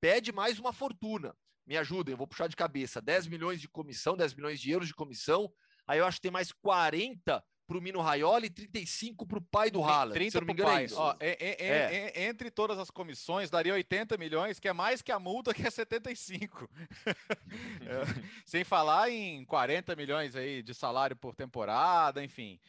pede 0.00 0.32
mais 0.32 0.58
uma 0.58 0.72
fortuna. 0.72 1.36
Me 1.66 1.76
ajudem, 1.76 2.12
eu 2.12 2.18
vou 2.18 2.26
puxar 2.26 2.48
de 2.48 2.56
cabeça. 2.56 3.00
10 3.00 3.26
milhões 3.26 3.60
de 3.60 3.68
comissão, 3.68 4.16
10 4.16 4.34
milhões 4.34 4.60
de 4.60 4.70
euros 4.70 4.88
de 4.88 4.94
comissão. 4.94 5.52
Aí 5.86 5.98
eu 5.98 6.06
acho 6.06 6.16
que 6.16 6.22
tem 6.22 6.30
mais 6.30 6.50
40 6.52 7.44
para 7.70 7.78
o 7.78 7.80
Mino 7.80 8.00
Raioli 8.00 8.46
e 8.46 8.50
35 8.50 9.24
para 9.24 9.38
o 9.38 9.42
pai 9.42 9.70
do 9.70 9.80
Haaland. 9.80 10.14
30 10.14 10.42
para 10.44 10.52
o 10.52 10.56
pai. 10.56 10.86
É 10.86 10.94
Ó, 10.94 11.14
é, 11.20 11.36
é, 11.38 12.12
é. 12.16 12.24
entre 12.24 12.50
todas 12.50 12.76
as 12.80 12.90
comissões, 12.90 13.48
daria 13.48 13.72
80 13.74 14.16
milhões, 14.16 14.58
que 14.58 14.66
é 14.66 14.72
mais 14.72 15.00
que 15.00 15.12
a 15.12 15.20
multa, 15.20 15.54
que 15.54 15.64
é 15.64 15.70
75. 15.70 16.68
É, 17.82 18.02
sem 18.44 18.62
falar 18.62 19.10
em 19.10 19.44
40 19.44 19.96
milhões 19.96 20.36
aí 20.36 20.62
de 20.62 20.74
salário 20.74 21.16
por 21.16 21.34
temporada, 21.34 22.22
enfim. 22.22 22.60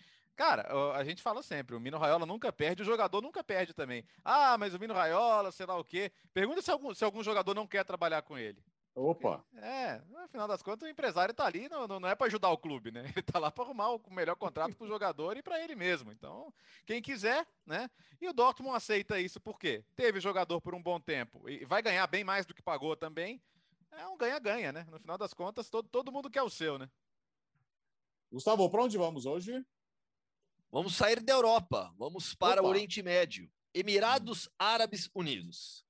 Cara, 0.41 0.67
a 0.95 1.03
gente 1.03 1.21
fala 1.21 1.43
sempre, 1.43 1.75
o 1.75 1.79
Mino 1.79 1.99
Raiola 1.99 2.25
nunca 2.25 2.51
perde, 2.51 2.81
o 2.81 2.85
jogador 2.85 3.21
nunca 3.21 3.43
perde 3.43 3.75
também. 3.75 4.03
Ah, 4.25 4.57
mas 4.57 4.73
o 4.73 4.79
Mino 4.79 4.91
Raiola, 4.91 5.51
sei 5.51 5.67
lá 5.67 5.77
o 5.77 5.83
quê. 5.83 6.11
Pergunta 6.33 6.63
se 6.63 6.71
algum, 6.71 6.95
se 6.95 7.05
algum 7.05 7.21
jogador 7.21 7.53
não 7.53 7.67
quer 7.67 7.85
trabalhar 7.85 8.23
com 8.23 8.35
ele. 8.39 8.59
Opa! 8.95 9.45
É, 9.53 10.01
no 10.09 10.27
final 10.29 10.47
das 10.47 10.63
contas, 10.63 10.87
o 10.87 10.91
empresário 10.91 11.31
tá 11.31 11.45
ali, 11.45 11.69
não, 11.69 11.87
não 11.87 12.09
é 12.09 12.15
para 12.15 12.25
ajudar 12.25 12.49
o 12.49 12.57
clube, 12.57 12.89
né? 12.89 13.03
Ele 13.15 13.21
tá 13.21 13.37
lá 13.37 13.51
para 13.51 13.65
arrumar 13.65 13.91
o 13.91 14.01
melhor 14.09 14.35
contrato 14.35 14.75
para 14.75 14.83
o 14.83 14.87
jogador 14.87 15.37
e 15.37 15.43
para 15.43 15.63
ele 15.63 15.75
mesmo. 15.75 16.11
Então, 16.11 16.51
quem 16.87 17.03
quiser, 17.03 17.45
né? 17.63 17.87
E 18.19 18.27
o 18.27 18.33
Dortmund 18.33 18.75
aceita 18.75 19.19
isso 19.19 19.39
por 19.39 19.59
quê? 19.59 19.85
Teve 19.95 20.19
jogador 20.19 20.59
por 20.59 20.73
um 20.73 20.81
bom 20.81 20.99
tempo 20.99 21.47
e 21.47 21.63
vai 21.65 21.83
ganhar 21.83 22.07
bem 22.07 22.23
mais 22.23 22.47
do 22.47 22.55
que 22.55 22.63
pagou 22.63 22.95
também. 22.95 23.39
É 23.91 24.07
um 24.07 24.17
ganha-ganha, 24.17 24.71
né? 24.71 24.87
No 24.89 24.99
final 24.99 25.19
das 25.19 25.35
contas, 25.35 25.69
todo, 25.69 25.87
todo 25.87 26.11
mundo 26.11 26.31
quer 26.31 26.41
o 26.41 26.49
seu, 26.49 26.79
né? 26.79 26.89
Gustavo, 28.31 28.67
para 28.71 28.81
onde 28.81 28.97
vamos 28.97 29.27
hoje? 29.27 29.63
Vamos 30.71 30.95
sair 30.95 31.19
da 31.19 31.33
Europa, 31.33 31.93
vamos 31.97 32.33
para 32.33 32.61
Opa. 32.61 32.67
o 32.67 32.71
Oriente 32.71 33.03
Médio. 33.03 33.51
Emirados 33.73 34.49
Árabes 34.57 35.09
Unidos. 35.13 35.85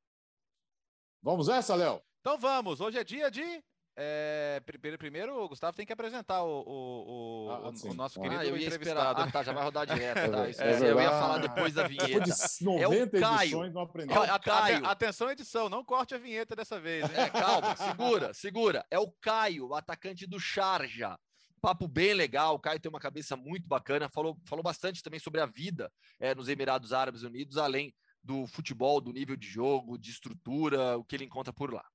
Vamos 1.22 1.50
essa, 1.50 1.76
Léo? 1.76 2.02
Então 2.20 2.36
vamos, 2.40 2.82
hoje 2.82 2.98
é 2.98 3.04
dia 3.04 3.30
de. 3.30 3.64
É, 3.96 4.60
primeiro, 4.98 5.44
o 5.44 5.50
Gustavo 5.50 5.76
tem 5.76 5.86
que 5.86 5.94
apresentar 5.94 6.42
o, 6.42 6.64
o, 6.66 7.48
o, 7.48 7.52
ah, 7.52 7.72
o 7.92 7.94
nosso 7.94 8.20
ah, 8.20 8.24
querido 8.24 8.42
eu 8.42 8.58
ia 8.58 8.68
entrevistado. 8.68 9.02
Esperar. 9.02 9.28
Ah, 9.28 9.32
tá, 9.32 9.44
já 9.44 9.54
vai 9.54 9.64
rodar 9.64 9.86
direto. 9.86 10.18
Tá? 10.32 10.50
Isso, 10.50 10.64
é, 10.64 10.90
eu 10.90 11.00
ia 11.00 11.10
falar 11.12 11.38
depois 11.38 11.74
da 11.76 11.88
vinheta. 11.88 12.22
De 12.22 12.66
90 12.66 13.18
é 13.18 13.20
o 13.20 13.22
Caio. 13.22 13.64
É 13.64 14.34
o 14.34 14.40
Caio. 14.40 14.86
Atenção, 14.88 15.30
edição, 15.30 15.70
não 15.70 15.86
corte 15.86 16.16
a 16.16 16.18
vinheta 16.18 16.56
dessa 16.56 16.80
vez. 16.80 17.06
É, 17.16 17.30
calma, 17.30 17.76
segura, 17.76 18.34
segura. 18.34 18.86
É 18.90 18.98
o 18.98 19.12
Caio, 19.22 19.68
o 19.68 19.76
atacante 19.76 20.26
do 20.26 20.40
Charja 20.40 21.20
papo 21.62 21.88
bem 21.88 22.14
legal. 22.14 22.56
O 22.56 22.60
Caio 22.60 22.80
tem 22.80 22.90
uma 22.90 23.00
cabeça 23.00 23.38
muito 23.38 23.68
bacana. 23.68 24.10
Falou, 24.10 24.38
falou 24.46 24.64
bastante 24.64 25.04
também 25.04 25.20
sobre 25.20 25.40
a 25.40 25.46
vida 25.46 25.92
é, 26.20 26.34
nos 26.34 26.50
Emirados 26.50 26.92
Árabes 26.92 27.24
Unidos, 27.24 27.58
além 27.58 27.94
do 28.24 28.46
futebol, 28.48 29.00
do 29.00 29.14
nível 29.14 29.36
de 29.36 29.48
jogo, 29.48 29.98
de 29.98 30.12
estrutura, 30.12 30.98
o 30.98 31.04
que 31.04 31.16
ele 31.16 31.26
encontra 31.26 31.54
por 31.54 31.74
lá. 31.74 31.86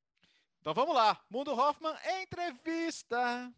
Então 0.60 0.74
vamos 0.74 0.94
lá. 0.94 1.20
Mundo 1.30 1.52
Hoffman, 1.52 1.94
entrevista. 2.22 3.52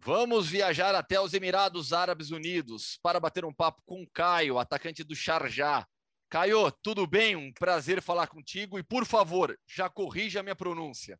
Vamos 0.00 0.48
viajar 0.48 0.94
até 0.94 1.20
os 1.20 1.34
Emirados 1.34 1.92
Árabes 1.92 2.30
Unidos 2.30 2.98
para 3.02 3.18
bater 3.18 3.44
um 3.44 3.52
papo 3.52 3.82
com 3.84 4.02
o 4.02 4.10
Caio, 4.10 4.58
atacante 4.58 5.02
do 5.02 5.14
Sharjah. 5.14 5.86
Caio, 6.28 6.70
tudo 6.82 7.06
bem? 7.06 7.34
Um 7.34 7.52
prazer 7.52 8.02
falar 8.02 8.26
contigo 8.28 8.78
e, 8.78 8.82
por 8.82 9.06
favor, 9.06 9.58
já 9.66 9.88
corrija 9.88 10.40
a 10.40 10.42
minha 10.42 10.54
pronúncia. 10.54 11.18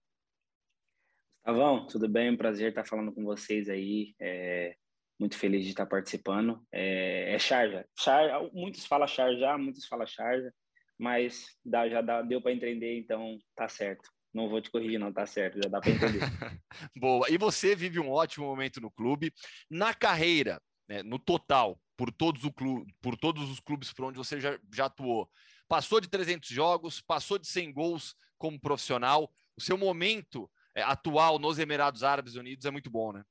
Tavão, 1.48 1.86
tudo 1.86 2.06
bem? 2.06 2.36
Prazer 2.36 2.68
estar 2.68 2.84
falando 2.84 3.10
com 3.10 3.24
vocês 3.24 3.70
aí. 3.70 4.14
É, 4.20 4.76
muito 5.18 5.34
feliz 5.34 5.64
de 5.64 5.70
estar 5.70 5.86
participando. 5.86 6.62
É, 6.70 7.32
é 7.32 7.38
Charja. 7.38 7.86
Char, 7.98 8.42
muitos 8.52 8.84
falam 8.84 9.08
Charja, 9.08 9.56
muitos 9.56 9.86
falam 9.86 10.06
Charja, 10.06 10.52
mas 10.98 11.46
dá, 11.64 11.88
já 11.88 12.02
dá, 12.02 12.20
deu 12.20 12.42
para 12.42 12.52
entender, 12.52 12.98
então 12.98 13.38
tá 13.56 13.66
certo. 13.66 14.10
Não 14.30 14.50
vou 14.50 14.60
te 14.60 14.70
corrigir, 14.70 15.00
não, 15.00 15.10
tá 15.10 15.24
certo, 15.24 15.58
já 15.64 15.70
dá 15.70 15.80
para 15.80 15.90
entender. 15.90 16.20
Boa. 16.94 17.26
E 17.30 17.38
você 17.38 17.74
vive 17.74 17.98
um 17.98 18.10
ótimo 18.10 18.44
momento 18.44 18.78
no 18.78 18.90
clube. 18.90 19.32
Na 19.70 19.94
carreira, 19.94 20.60
né, 20.86 21.02
no 21.02 21.18
total, 21.18 21.80
por 21.96 22.12
todos, 22.12 22.44
o 22.44 22.52
clube, 22.52 22.92
por 23.00 23.16
todos 23.16 23.50
os 23.50 23.58
clubes 23.58 23.90
por 23.90 24.04
onde 24.04 24.18
você 24.18 24.38
já, 24.38 24.60
já 24.70 24.84
atuou, 24.84 25.26
passou 25.66 25.98
de 25.98 26.10
300 26.10 26.50
jogos, 26.50 27.00
passou 27.00 27.38
de 27.38 27.46
100 27.48 27.72
gols 27.72 28.14
como 28.36 28.60
profissional. 28.60 29.32
O 29.56 29.62
seu 29.62 29.78
momento 29.78 30.46
atual 30.82 31.38
nos 31.38 31.58
Emirados 31.58 32.02
Árabes 32.02 32.34
Unidos 32.34 32.64
é 32.64 32.70
muito 32.70 32.90
bom, 32.90 33.12
né? 33.12 33.24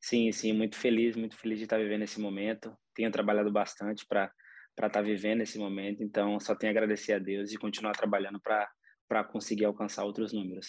Sim, 0.00 0.30
sim, 0.32 0.52
muito 0.52 0.76
feliz, 0.76 1.16
muito 1.16 1.36
feliz 1.36 1.58
de 1.58 1.64
estar 1.64 1.78
vivendo 1.78 2.02
esse 2.02 2.20
momento. 2.20 2.76
Tenho 2.94 3.10
trabalhado 3.10 3.50
bastante 3.52 4.04
para 4.06 4.32
para 4.74 4.88
estar 4.88 5.00
vivendo 5.00 5.40
esse 5.40 5.58
momento, 5.58 6.02
então 6.02 6.38
só 6.38 6.54
tenho 6.54 6.70
a 6.70 6.72
agradecer 6.72 7.14
a 7.14 7.18
Deus 7.18 7.50
e 7.50 7.56
continuar 7.56 7.92
trabalhando 7.92 8.38
para 8.38 8.70
para 9.08 9.24
conseguir 9.24 9.64
alcançar 9.64 10.04
outros 10.04 10.34
números. 10.34 10.68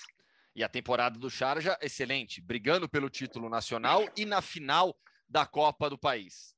E 0.56 0.64
a 0.64 0.70
temporada 0.70 1.20
do 1.20 1.30
Charja, 1.30 1.78
excelente, 1.82 2.42
brigando 2.42 2.88
pelo 2.88 3.10
título 3.10 3.50
nacional 3.50 4.08
e 4.16 4.26
na 4.26 4.42
final 4.42 4.98
da 5.28 5.46
Copa 5.46 5.90
do 5.90 5.98
país. 5.98 6.56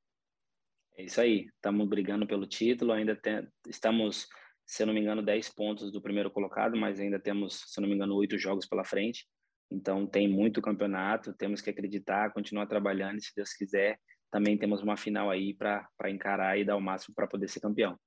É 0.96 1.04
isso 1.04 1.20
aí, 1.20 1.48
estamos 1.56 1.88
brigando 1.88 2.28
pelo 2.28 2.46
título, 2.46 2.92
ainda 2.92 3.16
tem, 3.16 3.48
estamos 3.68 4.28
se 4.70 4.84
eu 4.84 4.88
não 4.88 4.94
me 4.94 5.00
engano, 5.00 5.24
10 5.24 5.50
pontos 5.50 5.92
do 5.92 6.00
primeiro 6.00 6.30
colocado, 6.30 6.78
mas 6.78 7.00
ainda 7.00 7.20
temos, 7.20 7.64
se 7.66 7.80
eu 7.80 7.82
não 7.82 7.90
me 7.90 7.96
engano, 7.96 8.14
oito 8.16 8.38
jogos 8.38 8.68
pela 8.68 8.86
frente. 8.86 9.28
Então, 9.72 10.06
tem 10.06 10.28
muito 10.28 10.62
campeonato, 10.62 11.34
temos 11.34 11.60
que 11.60 11.72
acreditar, 11.72 12.32
continuar 12.32 12.68
trabalhando 12.68 13.18
e, 13.18 13.22
se 13.22 13.34
Deus 13.36 13.52
quiser, 13.52 14.00
também 14.32 14.60
temos 14.60 14.84
uma 14.84 14.96
final 14.96 15.32
aí 15.32 15.56
para 15.56 15.90
encarar 16.12 16.56
e 16.60 16.64
dar 16.64 16.76
o 16.76 16.82
máximo 16.82 17.16
para 17.16 17.28
poder 17.28 17.48
ser 17.48 17.62
campeão. 17.62 18.00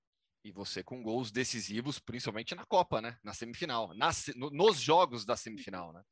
E 0.44 0.52
você 0.52 0.84
com 0.84 1.02
gols 1.02 1.32
decisivos, 1.32 1.98
principalmente 1.98 2.54
na 2.54 2.64
Copa, 2.64 3.00
né? 3.00 3.16
Na 3.24 3.34
semifinal, 3.34 3.92
nas, 3.96 4.32
no, 4.36 4.48
nos 4.50 4.80
jogos 4.80 5.24
da 5.24 5.34
semifinal, 5.36 5.92
né? 5.92 6.02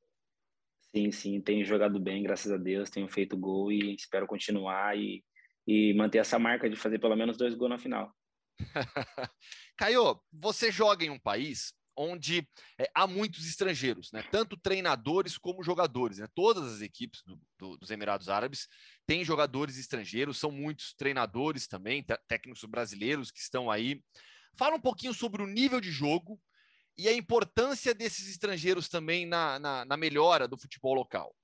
Sim, 0.81 1.13
sim, 1.13 1.41
tenho 1.41 1.65
jogado 1.65 2.01
bem, 2.01 2.25
graças 2.25 2.51
a 2.51 2.57
Deus, 2.57 2.91
tenho 2.91 3.09
feito 3.09 3.39
gol 3.39 3.71
e 3.71 3.95
espero 3.95 4.27
continuar 4.27 4.99
e, 4.99 5.25
e 5.65 5.95
manter 5.95 6.19
essa 6.19 6.41
marca 6.41 6.69
de 6.69 6.75
fazer 6.75 6.99
pelo 6.99 7.15
menos 7.15 7.37
dois 7.37 7.55
gols 7.55 7.71
na 7.71 7.79
final. 7.79 8.13
Caio, 9.77 10.21
você 10.33 10.71
joga 10.71 11.05
em 11.05 11.11
um 11.11 11.19
país 11.19 11.73
onde 11.97 12.49
é, 12.79 12.91
há 12.95 13.07
muitos 13.07 13.47
estrangeiros, 13.47 14.11
né? 14.13 14.23
tanto 14.31 14.57
treinadores 14.57 15.37
como 15.37 15.63
jogadores. 15.63 16.19
Né? 16.19 16.27
Todas 16.35 16.65
as 16.73 16.81
equipes 16.81 17.23
do, 17.25 17.39
do, 17.59 17.77
dos 17.77 17.91
Emirados 17.91 18.29
Árabes 18.29 18.69
têm 19.07 19.25
jogadores 19.25 19.77
estrangeiros, 19.77 20.39
são 20.39 20.51
muitos 20.51 20.95
treinadores 20.95 21.67
também, 21.67 22.05
técnicos 22.27 22.65
brasileiros 22.65 23.31
que 23.31 23.41
estão 23.41 23.71
aí. 23.71 24.03
Fala 24.57 24.77
um 24.77 24.81
pouquinho 24.81 25.13
sobre 25.13 25.43
o 25.43 25.47
nível 25.47 25.81
de 25.81 25.91
jogo 25.91 26.41
e 26.97 27.09
a 27.09 27.13
importância 27.13 27.95
desses 27.95 28.29
estrangeiros 28.29 28.89
também 28.89 29.27
na, 29.27 29.59
na, 29.59 29.85
na 29.85 29.97
melhora 29.97 30.49
do 30.49 30.59
futebol 30.59 30.95
local. 30.95 31.35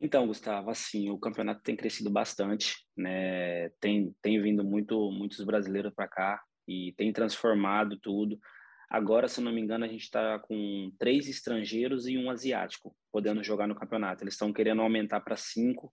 Então, 0.00 0.26
Gustavo, 0.26 0.70
assim, 0.70 1.10
o 1.10 1.18
campeonato 1.18 1.60
tem 1.62 1.74
crescido 1.74 2.08
bastante, 2.08 2.76
né? 2.96 3.68
Tem, 3.80 4.14
tem 4.22 4.40
vindo 4.40 4.62
muito, 4.62 5.10
muitos 5.10 5.44
brasileiros 5.44 5.92
para 5.92 6.06
cá 6.06 6.40
e 6.68 6.94
tem 6.96 7.12
transformado 7.12 7.98
tudo. 7.98 8.38
Agora, 8.88 9.28
se 9.28 9.40
não 9.40 9.52
me 9.52 9.60
engano, 9.60 9.84
a 9.84 9.88
gente 9.88 10.04
está 10.04 10.38
com 10.38 10.92
três 10.98 11.28
estrangeiros 11.28 12.06
e 12.06 12.16
um 12.16 12.30
asiático 12.30 12.94
podendo 13.12 13.42
jogar 13.42 13.66
no 13.66 13.74
campeonato. 13.74 14.22
Eles 14.22 14.34
estão 14.34 14.52
querendo 14.52 14.82
aumentar 14.82 15.20
para 15.20 15.36
cinco 15.36 15.92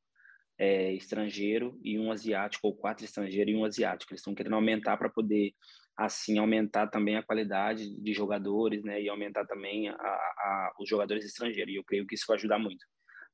é, 0.57 0.93
estrangeiro 0.93 1.77
e 1.83 1.99
um 1.99 2.11
asiático, 2.11 2.67
ou 2.67 2.75
quatro 2.75 3.03
estrangeiros 3.03 3.53
e 3.53 3.57
um 3.57 3.65
asiático. 3.65 4.13
Eles 4.13 4.21
estão 4.21 4.35
querendo 4.35 4.55
aumentar 4.55 4.97
para 4.97 5.09
poder, 5.09 5.53
assim, 5.97 6.37
aumentar 6.37 6.87
também 6.87 7.17
a 7.17 7.23
qualidade 7.23 7.89
de 7.99 8.13
jogadores, 8.13 8.83
né? 8.83 9.01
E 9.01 9.09
aumentar 9.09 9.45
também 9.45 9.89
a, 9.89 9.95
a, 9.95 10.73
os 10.79 10.87
jogadores 10.87 11.25
estrangeiros. 11.25 11.73
E 11.73 11.77
eu 11.77 11.83
creio 11.83 12.05
que 12.05 12.15
isso 12.15 12.25
vai 12.27 12.37
ajudar 12.37 12.59
muito. 12.59 12.85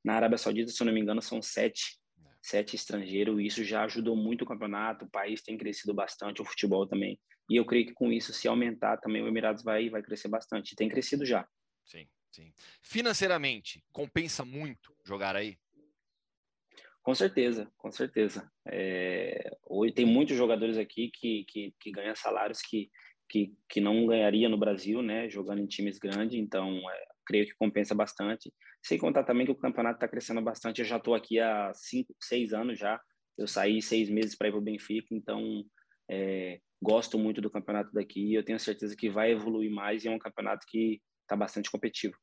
Na 0.03 0.15
Arábia 0.15 0.37
Saudita, 0.37 0.71
se 0.71 0.81
eu 0.81 0.85
não 0.85 0.93
me 0.93 0.99
engano, 0.99 1.21
são 1.21 1.41
sete, 1.41 1.99
é. 2.17 2.29
sete 2.41 2.75
estrangeiros, 2.75 3.39
e 3.39 3.45
isso 3.45 3.63
já 3.63 3.83
ajudou 3.83 4.15
muito 4.15 4.43
o 4.43 4.47
campeonato, 4.47 5.05
o 5.05 5.09
país 5.09 5.41
tem 5.41 5.57
crescido 5.57 5.93
bastante, 5.93 6.41
o 6.41 6.45
futebol 6.45 6.87
também. 6.87 7.19
E 7.49 7.55
eu 7.57 7.65
creio 7.65 7.85
que 7.85 7.93
com 7.93 8.11
isso, 8.11 8.33
se 8.33 8.47
aumentar 8.47 8.97
também, 8.97 9.21
o 9.21 9.27
Emirados 9.27 9.63
vai, 9.63 9.89
vai 9.89 10.01
crescer 10.01 10.29
bastante. 10.29 10.75
Tem 10.75 10.87
crescido 10.87 11.25
já. 11.25 11.45
Sim, 11.85 12.07
sim. 12.31 12.53
Financeiramente, 12.81 13.83
compensa 13.91 14.45
muito 14.45 14.95
jogar 15.03 15.35
aí? 15.35 15.57
Com 17.03 17.15
certeza, 17.15 17.71
com 17.77 17.91
certeza. 17.91 18.49
É, 18.65 19.57
hoje 19.65 19.93
tem 19.93 20.05
muitos 20.05 20.37
jogadores 20.37 20.77
aqui 20.77 21.09
que, 21.09 21.43
que, 21.45 21.73
que 21.79 21.91
ganham 21.91 22.15
salários 22.15 22.61
que, 22.61 22.91
que, 23.27 23.53
que 23.67 23.81
não 23.81 24.05
ganharia 24.05 24.47
no 24.47 24.57
Brasil, 24.57 25.01
né? 25.01 25.27
Jogando 25.29 25.61
em 25.61 25.67
times 25.67 25.97
grandes, 25.97 26.39
então 26.39 26.69
é, 26.89 27.07
creio 27.25 27.45
que 27.45 27.55
compensa 27.55 27.93
bastante. 27.95 28.53
Sem 28.83 28.97
contar 28.97 29.23
também 29.23 29.45
que 29.45 29.51
o 29.51 29.57
campeonato 29.57 29.97
está 29.97 30.07
crescendo 30.07 30.41
bastante. 30.41 30.79
Eu 30.79 30.85
já 30.85 30.97
estou 30.97 31.15
aqui 31.15 31.39
há 31.39 31.71
cinco, 31.73 32.15
seis 32.19 32.53
anos 32.53 32.79
já. 32.79 32.99
Eu 33.37 33.47
saí 33.47 33.81
seis 33.81 34.09
meses 34.09 34.35
para 34.35 34.47
ir 34.47 34.51
para 34.51 34.59
o 34.59 34.63
Benfica, 34.63 35.07
então 35.15 35.63
é, 36.09 36.59
gosto 36.81 37.17
muito 37.17 37.41
do 37.41 37.49
campeonato 37.49 37.91
daqui. 37.93 38.33
Eu 38.33 38.43
tenho 38.43 38.59
certeza 38.59 38.95
que 38.95 39.09
vai 39.09 39.31
evoluir 39.31 39.71
mais 39.71 40.03
e 40.03 40.07
é 40.07 40.11
um 40.11 40.19
campeonato 40.19 40.65
que 40.67 41.01
está 41.23 41.35
bastante 41.35 41.71
competitivo. 41.71 42.15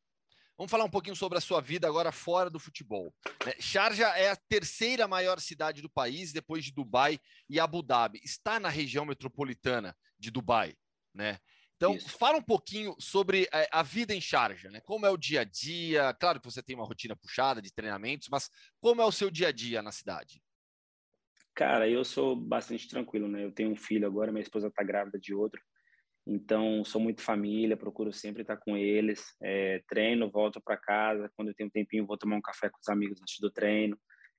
Vamos 0.58 0.72
falar 0.72 0.84
um 0.84 0.90
pouquinho 0.90 1.14
sobre 1.14 1.38
a 1.38 1.40
sua 1.40 1.60
vida 1.60 1.86
agora 1.86 2.10
fora 2.10 2.50
do 2.50 2.58
futebol. 2.58 3.14
Né? 3.46 3.52
Sharjah 3.60 4.18
é 4.18 4.28
a 4.28 4.36
terceira 4.36 5.06
maior 5.06 5.38
cidade 5.38 5.80
do 5.80 5.88
país, 5.88 6.32
depois 6.32 6.64
de 6.64 6.72
Dubai 6.72 7.20
e 7.48 7.60
Abu 7.60 7.80
Dhabi. 7.80 8.20
Está 8.24 8.58
na 8.58 8.68
região 8.68 9.04
metropolitana 9.04 9.96
de 10.18 10.32
Dubai, 10.32 10.74
né? 11.14 11.38
Então, 11.78 11.94
Isso. 11.94 12.18
fala 12.18 12.38
um 12.38 12.42
pouquinho 12.42 12.96
sobre 12.98 13.48
eh, 13.52 13.68
a 13.70 13.84
vida 13.84 14.12
em 14.12 14.20
Sharjah, 14.20 14.68
né? 14.68 14.80
Como 14.80 15.06
é 15.06 15.10
o 15.10 15.16
dia 15.16 15.42
a 15.42 15.44
dia? 15.44 16.12
Claro 16.14 16.40
que 16.40 16.50
você 16.50 16.60
tem 16.60 16.74
uma 16.74 16.84
rotina 16.84 17.14
puxada 17.14 17.62
de 17.62 17.72
treinamentos, 17.72 18.28
mas 18.28 18.50
como 18.80 19.00
é 19.00 19.04
o 19.04 19.12
seu 19.12 19.30
dia 19.30 19.48
a 19.48 19.52
dia 19.52 19.80
na 19.80 19.92
cidade? 19.92 20.42
Cara, 21.54 21.88
eu 21.88 22.04
sou 22.04 22.34
bastante 22.34 22.88
tranquilo, 22.88 23.28
né? 23.28 23.44
Eu 23.44 23.52
tenho 23.52 23.70
um 23.70 23.76
filho 23.76 24.08
agora, 24.08 24.32
minha 24.32 24.42
esposa 24.42 24.66
está 24.66 24.82
grávida 24.82 25.20
de 25.20 25.32
outro. 25.32 25.62
Então, 26.26 26.84
sou 26.84 27.00
muito 27.00 27.22
família, 27.22 27.76
procuro 27.76 28.12
sempre 28.12 28.42
estar 28.42 28.56
com 28.56 28.76
eles. 28.76 29.36
É, 29.40 29.80
treino, 29.88 30.28
volto 30.28 30.60
para 30.60 30.76
casa. 30.76 31.30
Quando 31.36 31.48
eu 31.48 31.54
tenho 31.54 31.68
um 31.68 31.72
tempinho, 31.72 32.06
vou 32.06 32.18
tomar 32.18 32.34
um 32.34 32.42
café 32.42 32.68
com 32.68 32.78
os 32.82 32.88
amigos 32.88 33.22
antes 33.22 33.38
do 33.38 33.52
treino 33.52 33.96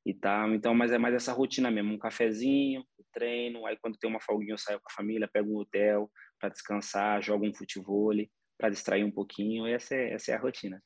e 0.09 0.13
tal. 0.13 0.53
Então, 0.53 0.73
mas 0.73 0.91
é 0.91 0.97
mais 0.97 1.13
essa 1.13 1.33
rotina 1.33 1.69
mesmo: 1.69 1.93
um 1.93 1.99
cafezinho, 1.99 2.85
treino. 3.11 3.65
Aí, 3.65 3.77
quando 3.77 3.97
tem 3.97 4.09
uma 4.09 4.21
folguinha, 4.21 4.53
eu 4.53 4.57
saio 4.57 4.79
com 4.79 4.89
a 4.89 4.95
família, 4.95 5.29
pego 5.31 5.51
um 5.51 5.57
hotel 5.57 6.09
para 6.39 6.49
descansar, 6.49 7.21
jogo 7.21 7.45
um 7.45 7.53
futebol 7.53 8.13
para 8.57 8.69
distrair 8.69 9.03
um 9.03 9.11
pouquinho. 9.11 9.65
Essa 9.65 9.95
é, 9.95 10.13
essa 10.13 10.31
é 10.31 10.35
a 10.35 10.39
rotina. 10.39 10.81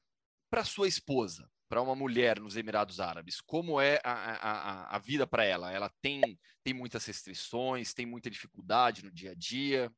Para 0.49 0.63
sua 0.63 0.87
esposa, 0.87 1.49
para 1.67 1.81
uma 1.81 1.95
mulher 1.95 2.39
nos 2.39 2.55
Emirados 2.55 2.99
Árabes, 2.99 3.41
como 3.41 3.79
é 3.81 3.99
a, 4.03 4.13
a, 4.13 4.95
a 4.95 4.99
vida 4.99 5.25
para 5.25 5.43
ela? 5.43 5.71
Ela 5.71 5.91
tem, 6.01 6.21
tem 6.63 6.73
muitas 6.73 7.05
restrições, 7.05 7.93
tem 7.93 8.05
muita 8.05 8.29
dificuldade 8.29 9.03
no 9.03 9.11
dia 9.11 9.31
a 9.31 9.35
dia? 9.35 9.91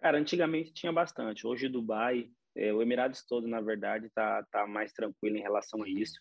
Cara, 0.00 0.18
antigamente 0.18 0.72
tinha 0.72 0.92
bastante. 0.92 1.46
Hoje 1.46 1.68
Dubai, 1.68 2.30
é, 2.54 2.72
o 2.72 2.82
Emirados 2.82 3.24
todo, 3.24 3.48
na 3.48 3.60
verdade, 3.60 4.10
tá, 4.10 4.42
tá 4.50 4.66
mais 4.66 4.92
tranquilo 4.92 5.36
em 5.38 5.42
relação 5.42 5.82
a 5.82 5.88
isso. 5.88 6.20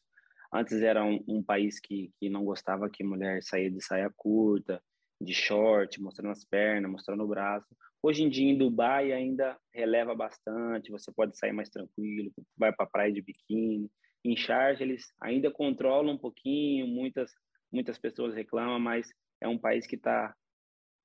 Antes 0.54 0.82
era 0.82 1.04
um, 1.04 1.24
um, 1.28 1.43
país 1.43 1.80
que, 1.80 2.12
que 2.20 2.30
não 2.30 2.45
gostava 2.45 2.89
que 2.89 3.04
mulher 3.04 3.41
saía 3.41 3.72
de 3.72 3.84
saia 3.84 4.12
curta, 4.16 4.82
de 5.20 5.34
short, 5.34 5.99
mostrando 5.99 6.32
as 6.32 6.45
pernas, 6.45 6.91
mostrando 6.91 7.24
o 7.24 7.28
braço. 7.28 7.68
Hoje 8.01 8.24
em 8.24 8.30
dia 8.30 8.51
em 8.51 8.58
Dubai 8.58 9.12
ainda 9.12 9.58
releva 9.74 10.14
bastante, 10.14 10.91
você 10.91 11.12
pode 11.12 11.38
sair 11.38 11.54
mais 11.54 11.70
tranquilo, 11.70 12.32
vai 12.58 12.72
para 12.72 12.86
a 12.86 12.89
praia 12.89 13.12
de 13.12 13.22
biquíni. 13.22 13.89
Em 14.24 14.36
Sharjah 14.36 14.84
eles 14.84 15.06
ainda 15.20 15.49
controlam 15.49 16.14
um 16.14 16.18
pouquinho, 16.18 16.86
muitas 16.88 17.32
muitas 17.72 17.97
pessoas 17.97 18.36
reclamam, 18.36 18.80
mas 18.80 19.10
é 19.41 19.47
um 19.47 19.58
país 19.58 19.88
que 19.88 19.95
está 19.95 20.36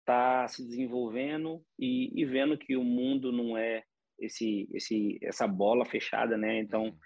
está 0.00 0.48
se 0.48 0.64
desenvolvendo 0.64 1.62
e, 1.78 2.10
e, 2.18 2.24
vendo 2.24 2.56
que 2.56 2.74
o 2.76 2.82
mundo 2.82 3.30
não 3.30 3.58
é 3.58 3.84
esse, 4.18 4.66
esse, 4.72 5.18
essa 5.22 5.46
bola 5.46 5.84
fechada, 5.84 6.36
né? 6.36 6.58
Então, 6.58 6.96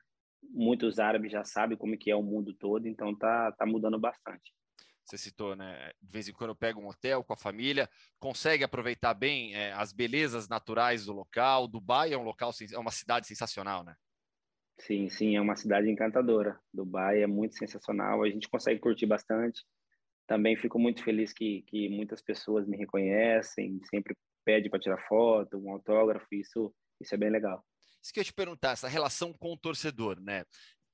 muitos 0.42 0.98
árabes 0.98 1.32
já 1.32 1.44
sabem 1.44 1.76
como 1.76 1.96
que 1.96 2.10
é 2.10 2.16
o 2.16 2.22
mundo 2.22 2.52
todo, 2.54 2.86
então 2.86 3.14
tá, 3.16 3.52
tá 3.52 3.66
mudando 3.66 3.98
bastante. 3.98 4.52
Você 5.04 5.18
citou, 5.18 5.56
né? 5.56 5.90
De 6.00 6.12
vez 6.12 6.28
em 6.28 6.32
quando 6.32 6.50
eu 6.50 6.56
pego 6.56 6.80
um 6.80 6.88
hotel 6.88 7.24
com 7.24 7.32
a 7.32 7.36
família, 7.36 7.88
consegue 8.18 8.62
aproveitar 8.62 9.14
bem 9.14 9.54
é, 9.54 9.72
as 9.72 9.92
belezas 9.92 10.48
naturais 10.48 11.06
do 11.06 11.12
local. 11.12 11.66
Dubai 11.66 12.12
é 12.12 12.18
um 12.18 12.22
local, 12.22 12.52
é 12.72 12.78
uma 12.78 12.90
cidade 12.90 13.26
sensacional, 13.26 13.82
né? 13.82 13.96
Sim, 14.78 15.08
sim, 15.08 15.36
é 15.36 15.40
uma 15.40 15.56
cidade 15.56 15.90
encantadora. 15.90 16.58
Dubai 16.72 17.22
é 17.22 17.26
muito 17.26 17.56
sensacional, 17.56 18.22
a 18.22 18.28
gente 18.28 18.48
consegue 18.48 18.80
curtir 18.80 19.06
bastante. 19.06 19.64
Também 20.26 20.56
fico 20.56 20.78
muito 20.78 21.02
feliz 21.02 21.32
que, 21.32 21.62
que 21.62 21.88
muitas 21.88 22.22
pessoas 22.22 22.66
me 22.66 22.76
reconhecem, 22.76 23.80
sempre 23.90 24.16
pede 24.44 24.70
para 24.70 24.80
tirar 24.80 24.98
foto, 25.06 25.58
um 25.58 25.70
autógrafo, 25.72 26.26
isso, 26.32 26.74
isso 27.00 27.14
é 27.14 27.18
bem 27.18 27.30
legal. 27.30 27.64
Isso 28.02 28.12
que 28.12 28.18
eu 28.18 28.22
ia 28.22 28.24
te 28.24 28.32
perguntar, 28.32 28.72
essa 28.72 28.88
relação 28.88 29.32
com 29.32 29.52
o 29.52 29.56
torcedor, 29.56 30.20
né? 30.20 30.44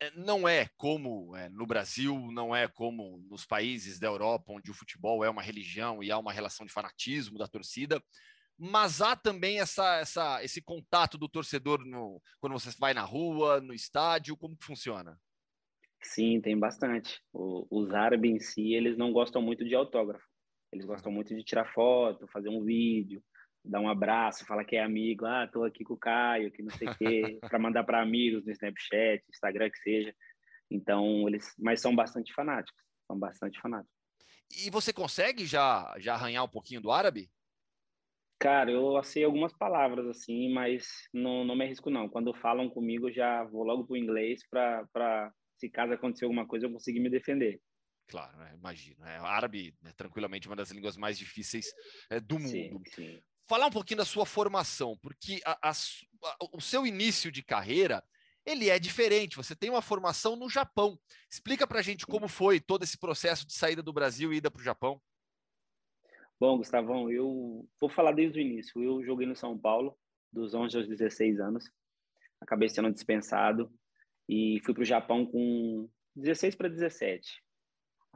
É, 0.01 0.11
não 0.13 0.47
é 0.47 0.69
como 0.77 1.35
é, 1.35 1.49
no 1.49 1.67
Brasil, 1.67 2.15
não 2.31 2.55
é 2.55 2.69
como 2.69 3.19
nos 3.29 3.45
países 3.45 3.99
da 3.99 4.07
Europa, 4.07 4.53
onde 4.53 4.71
o 4.71 4.75
futebol 4.75 5.25
é 5.25 5.31
uma 5.31 5.43
religião 5.43 6.03
e 6.03 6.11
há 6.11 6.19
uma 6.19 6.33
relação 6.33 6.65
de 6.65 6.73
fanatismo 6.73 7.39
da 7.39 7.49
torcida, 7.49 8.01
mas 8.57 9.01
há 9.01 9.17
também 9.17 9.61
essa, 9.61 9.99
essa, 9.99 10.45
esse 10.45 10.61
contato 10.61 11.17
do 11.17 11.29
torcedor 11.29 11.85
no, 11.85 12.21
quando 12.41 12.53
você 12.53 12.71
vai 12.79 12.93
na 12.93 13.03
rua, 13.03 13.61
no 13.61 13.73
estádio, 13.73 14.37
como 14.37 14.57
que 14.57 14.65
funciona? 14.65 15.19
Sim, 16.03 16.41
tem 16.41 16.57
bastante. 16.57 17.21
O, 17.33 17.67
os 17.71 17.93
árabes 17.93 18.31
em 18.31 18.41
si, 18.41 18.75
eles 18.75 18.97
não 18.97 19.13
gostam 19.13 19.43
muito 19.43 19.65
de 19.65 19.75
autógrafo. 19.75 20.25
Eles 20.73 20.85
gostam 20.85 21.11
muito 21.11 21.35
de 21.35 21.43
tirar 21.43 21.73
foto, 21.73 22.29
fazer 22.29 22.51
um 22.51 22.65
vídeo, 22.65 23.23
dar 23.69 23.81
um 23.81 23.89
abraço, 23.89 24.47
falar 24.47 24.65
que 24.65 24.77
é 24.77 24.83
amigo. 24.83 25.27
Ah, 25.27 25.47
tô 25.47 25.65
aqui 25.65 25.85
com 25.85 25.95
o 25.95 25.99
Caio, 25.99 26.51
que 26.51 26.63
não 26.63 26.71
sei 26.71 26.89
o 26.89 26.97
quê, 26.97 27.39
para 27.53 27.59
mandar 27.59 27.85
para 27.85 28.03
amigos 28.03 28.45
no 28.45 28.53
Snapchat, 28.53 29.23
Instagram, 29.29 29.71
que 29.71 29.79
seja. 29.79 30.15
Então, 30.71 31.29
eles, 31.29 31.55
mas 31.59 31.81
são 31.81 31.95
bastante 31.95 32.33
fanáticos, 32.33 32.83
são 33.07 33.19
bastante 33.19 33.61
fanáticos. 33.61 33.95
E 34.65 34.71
você 34.71 34.93
consegue 34.93 35.45
já 35.45 35.95
já 35.99 36.15
arranhar 36.15 36.45
um 36.45 36.49
pouquinho 36.49 36.81
do 36.81 36.91
árabe? 36.91 37.31
Cara, 38.39 38.71
eu 38.71 39.03
sei 39.03 39.25
algumas 39.25 39.53
palavras 39.53 40.07
assim, 40.07 40.53
mas 40.53 40.87
não, 41.13 41.45
não 41.45 41.57
me 41.57 41.65
arrisco 41.65 41.91
não. 41.91 42.09
Quando 42.09 42.33
falam 42.33 42.71
comigo, 42.71 43.11
já 43.11 43.43
vou 43.45 43.65
logo 43.65 43.85
pro 43.85 43.97
inglês 43.97 44.41
para 44.49 45.33
se 45.57 45.69
caso 45.69 45.93
acontecer 45.93 46.25
alguma 46.25 46.47
coisa, 46.47 46.67
eu 46.67 46.73
conseguir 46.73 47.01
me 47.01 47.11
defender. 47.11 47.61
Claro, 48.07 48.39
né? 48.39 48.55
imagino. 48.57 49.05
É, 49.05 49.19
árabe, 49.19 49.77
né, 49.83 49.93
tranquilamente, 49.97 50.47
uma 50.47 50.57
das 50.57 50.71
línguas 50.71 50.97
mais 50.97 51.19
difíceis 51.19 51.67
é, 52.11 52.21
do 52.21 52.39
mundo. 52.39 52.49
Sim, 52.49 52.83
sim. 52.87 53.23
Falar 53.49 53.67
um 53.67 53.71
pouquinho 53.71 53.99
da 53.99 54.05
sua 54.05 54.27
formação, 54.27 54.97
porque 54.99 55.41
a, 55.43 55.71
a, 55.71 55.71
a, 55.71 56.37
o 56.53 56.61
seu 56.61 56.87
início 56.87 57.33
de 57.33 57.43
carreira 57.43 58.05
ele 58.45 58.69
é 58.69 58.79
diferente. 58.79 59.37
Você 59.37 59.57
tem 59.57 59.71
uma 59.71 59.81
formação 59.81 60.37
no 60.37 60.51
Japão. 60.51 60.99
Explica 61.31 61.67
para 61.67 61.79
a 61.79 61.83
gente 61.83 62.07
como 62.07 62.29
foi 62.29 62.61
todo 62.61 62.83
esse 62.83 62.99
processo 62.99 63.47
de 63.47 63.55
saída 63.55 63.83
do 63.83 63.93
Brasil 63.93 64.33
e 64.33 64.37
ida 64.37 64.51
para 64.51 64.61
o 64.61 64.65
Japão. 64.65 65.01
Bom, 66.39 66.59
Gustavão, 66.59 67.11
eu 67.11 67.67
vou 67.81 67.89
falar 67.91 68.13
desde 68.13 68.39
o 68.39 68.43
início. 68.43 68.83
Eu 68.83 69.03
joguei 69.03 69.27
no 69.27 69.35
São 69.35 69.59
Paulo, 69.59 69.99
dos 70.31 70.55
11 70.55 70.77
aos 70.77 70.87
16 70.87 71.41
anos. 71.41 71.71
Acabei 72.41 72.69
sendo 72.69 72.93
dispensado 72.93 73.73
e 74.29 74.61
fui 74.63 74.75
para 74.75 74.83
o 74.83 74.87
Japão 74.87 75.25
com 75.27 75.89
16 76.15 76.55
para 76.55 76.69
17. 76.69 77.43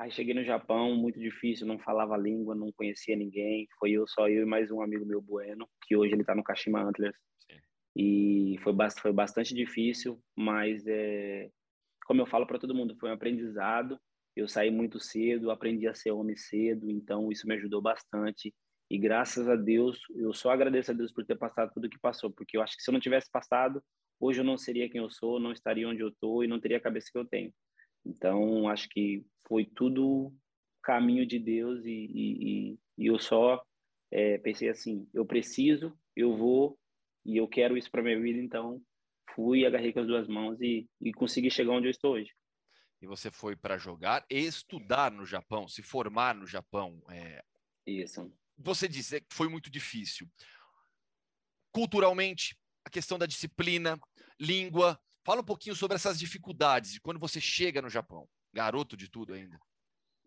Aí 0.03 0.11
cheguei 0.11 0.35
no 0.35 0.43
Japão, 0.43 0.97
muito 0.97 1.21
difícil, 1.21 1.65
não 1.65 1.79
falava 1.79 2.17
língua, 2.17 2.57
não 2.57 2.73
conhecia 2.73 3.15
ninguém. 3.15 3.69
Foi 3.79 3.93
eu, 3.93 4.05
só 4.09 4.29
eu 4.29 4.43
e 4.43 4.45
mais 4.45 4.69
um 4.69 4.83
amigo 4.83 5.07
meu, 5.07 5.23
Bueno, 5.23 5.65
que 5.87 5.97
hoje 5.97 6.13
ele 6.13 6.23
está 6.23 6.35
no 6.35 6.43
Kashima 6.43 6.83
Antlers. 6.83 7.17
Sim. 7.49 7.61
E 7.95 8.57
foi, 8.65 8.75
foi 9.01 9.13
bastante 9.13 9.55
difícil, 9.55 10.21
mas 10.37 10.85
é, 10.89 11.49
como 12.05 12.21
eu 12.21 12.27
falo 12.27 12.49
para 12.49 12.59
todo 12.59 12.75
mundo, 12.75 12.97
foi 12.99 13.11
um 13.11 13.13
aprendizado. 13.13 13.97
Eu 14.35 14.49
saí 14.49 14.73
muito 14.73 14.99
cedo, 14.99 15.53
aprendi 15.53 15.87
a 15.87 15.95
ser 15.95 16.11
homem 16.11 16.35
cedo, 16.35 16.91
então 16.91 17.31
isso 17.31 17.47
me 17.47 17.55
ajudou 17.55 17.81
bastante. 17.81 18.53
E 18.91 18.99
graças 18.99 19.49
a 19.49 19.55
Deus, 19.55 20.01
eu 20.17 20.35
só 20.35 20.51
agradeço 20.51 20.91
a 20.91 20.95
Deus 20.95 21.13
por 21.13 21.25
ter 21.25 21.37
passado 21.37 21.71
tudo 21.73 21.85
o 21.85 21.89
que 21.89 22.01
passou, 22.01 22.29
porque 22.29 22.57
eu 22.57 22.63
acho 22.63 22.77
que 22.77 22.83
se 22.83 22.91
eu 22.91 22.93
não 22.93 22.99
tivesse 22.99 23.31
passado, 23.31 23.81
hoje 24.19 24.41
eu 24.41 24.45
não 24.45 24.59
seria 24.59 24.91
quem 24.91 25.01
eu 25.01 25.13
sou, 25.13 25.39
não 25.39 25.53
estaria 25.53 25.89
onde 25.89 26.03
eu 26.03 26.09
estou 26.09 26.43
e 26.43 26.49
não 26.49 26.59
teria 26.59 26.79
a 26.79 26.83
cabeça 26.83 27.07
que 27.13 27.19
eu 27.19 27.25
tenho. 27.25 27.55
Então, 28.05 28.69
acho 28.69 28.89
que 28.89 29.25
foi 29.53 29.67
tudo 29.67 30.35
caminho 30.83 31.27
de 31.27 31.39
Deus 31.39 31.85
e, 31.85 31.91
e, 31.91 32.79
e 32.97 33.07
eu 33.07 33.19
só 33.19 33.63
é, 34.11 34.39
pensei 34.39 34.71
assim: 34.71 35.07
eu 35.13 35.27
preciso, 35.27 35.95
eu 36.17 36.35
vou 36.35 36.79
e 37.23 37.37
eu 37.37 37.47
quero 37.47 37.77
isso 37.77 37.91
para 37.91 38.03
minha 38.03 38.19
vida. 38.19 38.41
Então, 38.41 38.83
fui, 39.35 39.67
agarrei 39.67 39.93
com 39.93 40.01
as 40.01 40.07
duas 40.07 40.27
mãos 40.27 40.59
e, 40.63 40.89
e 40.99 41.13
consegui 41.13 41.51
chegar 41.51 41.73
onde 41.73 41.87
eu 41.87 41.91
estou 41.91 42.15
hoje. 42.15 42.31
E 43.03 43.07
você 43.07 43.31
foi 43.31 43.55
para 43.55 43.77
jogar 43.77 44.25
e 44.31 44.39
estudar 44.39 45.11
no 45.11 45.27
Japão, 45.27 45.69
se 45.69 45.83
formar 45.83 46.35
no 46.35 46.47
Japão. 46.47 47.03
É... 47.11 47.45
Isso. 47.87 48.33
Você 48.57 48.89
disse 48.89 49.21
que 49.21 49.35
foi 49.35 49.49
muito 49.51 49.71
difícil. 49.71 50.27
Culturalmente, 51.71 52.57
a 52.87 52.89
questão 52.89 53.19
da 53.19 53.27
disciplina, 53.27 54.01
língua. 54.41 54.99
Fala 55.27 55.43
um 55.43 55.45
pouquinho 55.45 55.77
sobre 55.77 55.97
essas 55.97 56.19
dificuldades 56.19 56.93
de 56.93 57.01
quando 57.03 57.21
você 57.21 57.41
chega 57.41 57.83
no 57.83 57.91
Japão, 57.91 58.27
garoto 58.53 58.97
de 58.97 59.11
tudo 59.11 59.35
ainda. 59.35 59.59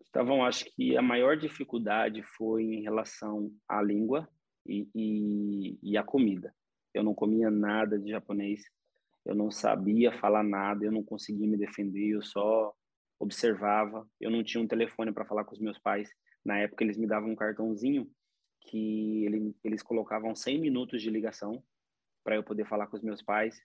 Então, 0.08 0.44
acho 0.44 0.64
que 0.74 0.96
a 0.96 1.02
maior 1.02 1.36
dificuldade 1.36 2.22
foi 2.22 2.64
em 2.64 2.82
relação 2.82 3.52
à 3.68 3.82
língua 3.82 4.28
e, 4.64 4.88
e, 4.94 5.78
e 5.82 5.96
à 5.96 6.02
comida. 6.02 6.54
Eu 6.94 7.02
não 7.02 7.14
comia 7.14 7.50
nada 7.50 7.98
de 7.98 8.10
japonês, 8.10 8.62
eu 9.24 9.34
não 9.34 9.50
sabia 9.50 10.12
falar 10.12 10.42
nada, 10.42 10.84
eu 10.84 10.92
não 10.92 11.02
conseguia 11.02 11.46
me 11.46 11.56
defender, 11.56 12.10
eu 12.10 12.22
só 12.22 12.74
observava. 13.18 14.08
Eu 14.20 14.30
não 14.30 14.44
tinha 14.44 14.62
um 14.62 14.68
telefone 14.68 15.12
para 15.12 15.24
falar 15.24 15.44
com 15.44 15.52
os 15.52 15.60
meus 15.60 15.78
pais. 15.78 16.10
Na 16.44 16.58
época, 16.58 16.84
eles 16.84 16.96
me 16.96 17.06
davam 17.06 17.30
um 17.30 17.36
cartãozinho 17.36 18.10
que 18.60 19.24
ele, 19.24 19.54
eles 19.64 19.82
colocavam 19.82 20.34
100 20.34 20.60
minutos 20.60 21.02
de 21.02 21.10
ligação 21.10 21.62
para 22.24 22.36
eu 22.36 22.42
poder 22.42 22.66
falar 22.66 22.86
com 22.86 22.96
os 22.96 23.02
meus 23.02 23.22
pais. 23.22 23.60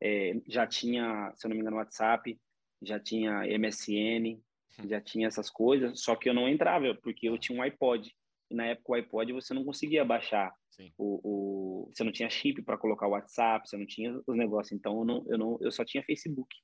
É, 0.00 0.40
já 0.46 0.66
tinha, 0.66 1.32
se 1.36 1.46
eu 1.46 1.48
não 1.48 1.56
me 1.56 1.62
engano, 1.62 1.76
WhatsApp, 1.76 2.38
já 2.82 2.98
tinha 2.98 3.42
MSN, 3.58 4.38
hum. 4.78 4.88
já 4.88 5.00
tinha 5.00 5.26
essas 5.26 5.50
coisas, 5.50 6.02
só 6.02 6.16
que 6.16 6.28
eu 6.28 6.34
não 6.34 6.48
entrava, 6.48 6.94
porque 7.02 7.28
eu 7.28 7.38
tinha 7.38 7.58
um 7.58 7.62
iPod. 7.62 8.12
E 8.50 8.54
na 8.54 8.66
época 8.66 8.92
o 8.92 8.94
iPod 8.94 9.32
você 9.32 9.54
não 9.54 9.64
conseguia 9.64 10.04
baixar. 10.04 10.52
O, 10.98 11.20
o, 11.22 11.90
você 11.92 12.02
não 12.02 12.12
tinha 12.12 12.30
chip 12.30 12.62
para 12.62 12.78
colocar 12.78 13.06
o 13.06 13.10
WhatsApp, 13.10 13.68
você 13.68 13.76
não 13.76 13.86
tinha 13.86 14.20
os 14.26 14.36
negócios. 14.36 14.72
Então 14.72 14.98
eu, 14.98 15.04
não, 15.04 15.24
eu, 15.28 15.38
não, 15.38 15.58
eu 15.60 15.70
só 15.70 15.84
tinha 15.84 16.02
Facebook. 16.02 16.54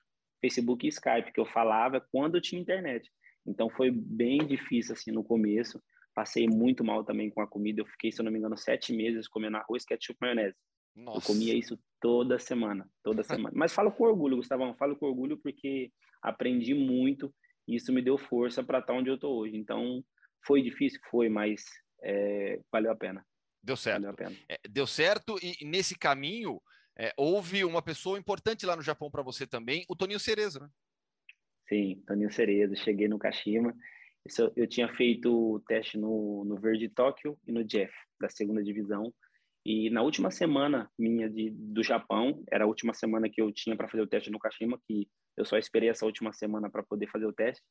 Facebook 0.41 0.87
e 0.87 0.89
Skype, 0.89 1.33
que 1.33 1.41
eu 1.41 1.47
falava 1.47 2.01
quando 2.13 2.37
eu 2.37 2.41
tinha 2.41 2.61
internet. 2.61 3.11
Então 3.47 3.69
foi 3.71 3.91
bem 3.91 4.39
difícil 4.39 4.95
assim 4.95 5.11
no 5.11 5.25
começo. 5.25 5.83
Passei 6.15 6.47
muito 6.47 6.83
mal 6.85 7.05
também 7.05 7.31
com 7.31 7.41
a 7.41 7.47
comida. 7.47 7.81
Eu 7.81 7.87
fiquei, 7.87 8.11
se 8.11 8.21
eu 8.21 8.25
não 8.25 8.33
me 8.33 8.39
engano, 8.39 8.57
sete 8.57 8.93
meses 8.93 9.29
comendo 9.29 9.57
arroz, 9.57 9.85
ketchup, 9.85 10.19
maionese. 10.21 10.57
Nossa. 10.95 11.19
Eu 11.19 11.35
comia 11.35 11.55
isso 11.55 11.79
toda 12.01 12.39
semana, 12.39 12.89
toda 13.03 13.23
semana. 13.23 13.55
Mas 13.55 13.73
falo 13.73 13.93
com 13.93 14.05
orgulho, 14.05 14.37
Gustavão, 14.37 14.75
falo 14.75 14.97
com 14.97 15.07
orgulho 15.07 15.39
porque 15.39 15.93
aprendi 16.23 16.75
muito 16.75 17.35
e 17.67 17.77
isso 17.77 17.93
me 17.93 18.03
deu 18.03 18.17
força 18.17 18.63
para 18.63 18.79
estar 18.79 18.95
onde 18.95 19.11
eu 19.11 19.17
estou 19.17 19.37
hoje. 19.37 19.57
Então, 19.57 20.03
foi 20.47 20.63
difícil? 20.63 21.01
Foi, 21.11 21.29
mas 21.29 21.65
é, 22.03 22.61
valeu 22.73 22.91
a 22.91 22.97
pena. 22.97 23.25
Deu 23.63 23.77
certo. 23.77 24.07
É, 24.49 24.59
deu 24.69 24.87
certo 24.87 25.39
e, 25.43 25.65
nesse 25.65 25.99
caminho 25.99 26.61
é, 26.99 27.13
houve 27.17 27.65
uma 27.65 27.83
pessoa 27.83 28.19
importante 28.19 28.65
lá 28.65 28.75
no 28.75 28.83
Japão 28.83 29.11
para 29.11 29.23
você 29.23 29.47
também, 29.47 29.85
o 29.89 29.95
Toninho 29.95 30.19
Cerezo, 30.19 30.61
né? 30.61 30.69
Sim, 31.69 32.03
Toninho 32.07 32.33
Cerezo. 32.33 32.75
Cheguei 32.77 33.09
no 33.09 33.19
Kashima. 33.19 33.75
Eu, 34.39 34.53
eu 34.57 34.67
tinha 34.67 34.89
feito 34.95 35.31
o 35.31 35.61
teste 35.61 35.99
no, 35.99 36.45
no 36.45 36.57
Verde 36.57 36.89
Tóquio 36.89 37.39
e 37.47 37.53
no 37.53 37.63
Jeff, 37.63 37.93
da 38.21 38.29
segunda 38.29 38.63
divisão. 38.63 39.13
E 39.65 39.91
na 39.91 40.03
última 40.03 40.31
semana 40.31 40.91
minha 40.99 41.29
de, 41.29 41.51
do 41.51 41.83
Japão, 41.83 42.43
era 42.51 42.65
a 42.65 42.67
última 42.67 42.95
semana 42.95 43.29
que 43.29 43.41
eu 43.43 43.53
tinha 43.53 43.77
para 43.77 43.89
fazer 43.89 44.03
o 44.03 44.07
teste 44.07 44.31
no 44.31 44.39
Kashima, 44.39 44.81
que 44.87 45.07
eu 45.39 45.45
só 45.45 45.57
esperei 45.57 45.89
essa 45.89 46.05
última 46.05 46.33
semana 46.33 46.69
para 46.69 46.83
poder 46.83 47.07
fazer 47.07 47.27
o 47.27 47.33
teste. 47.33 47.63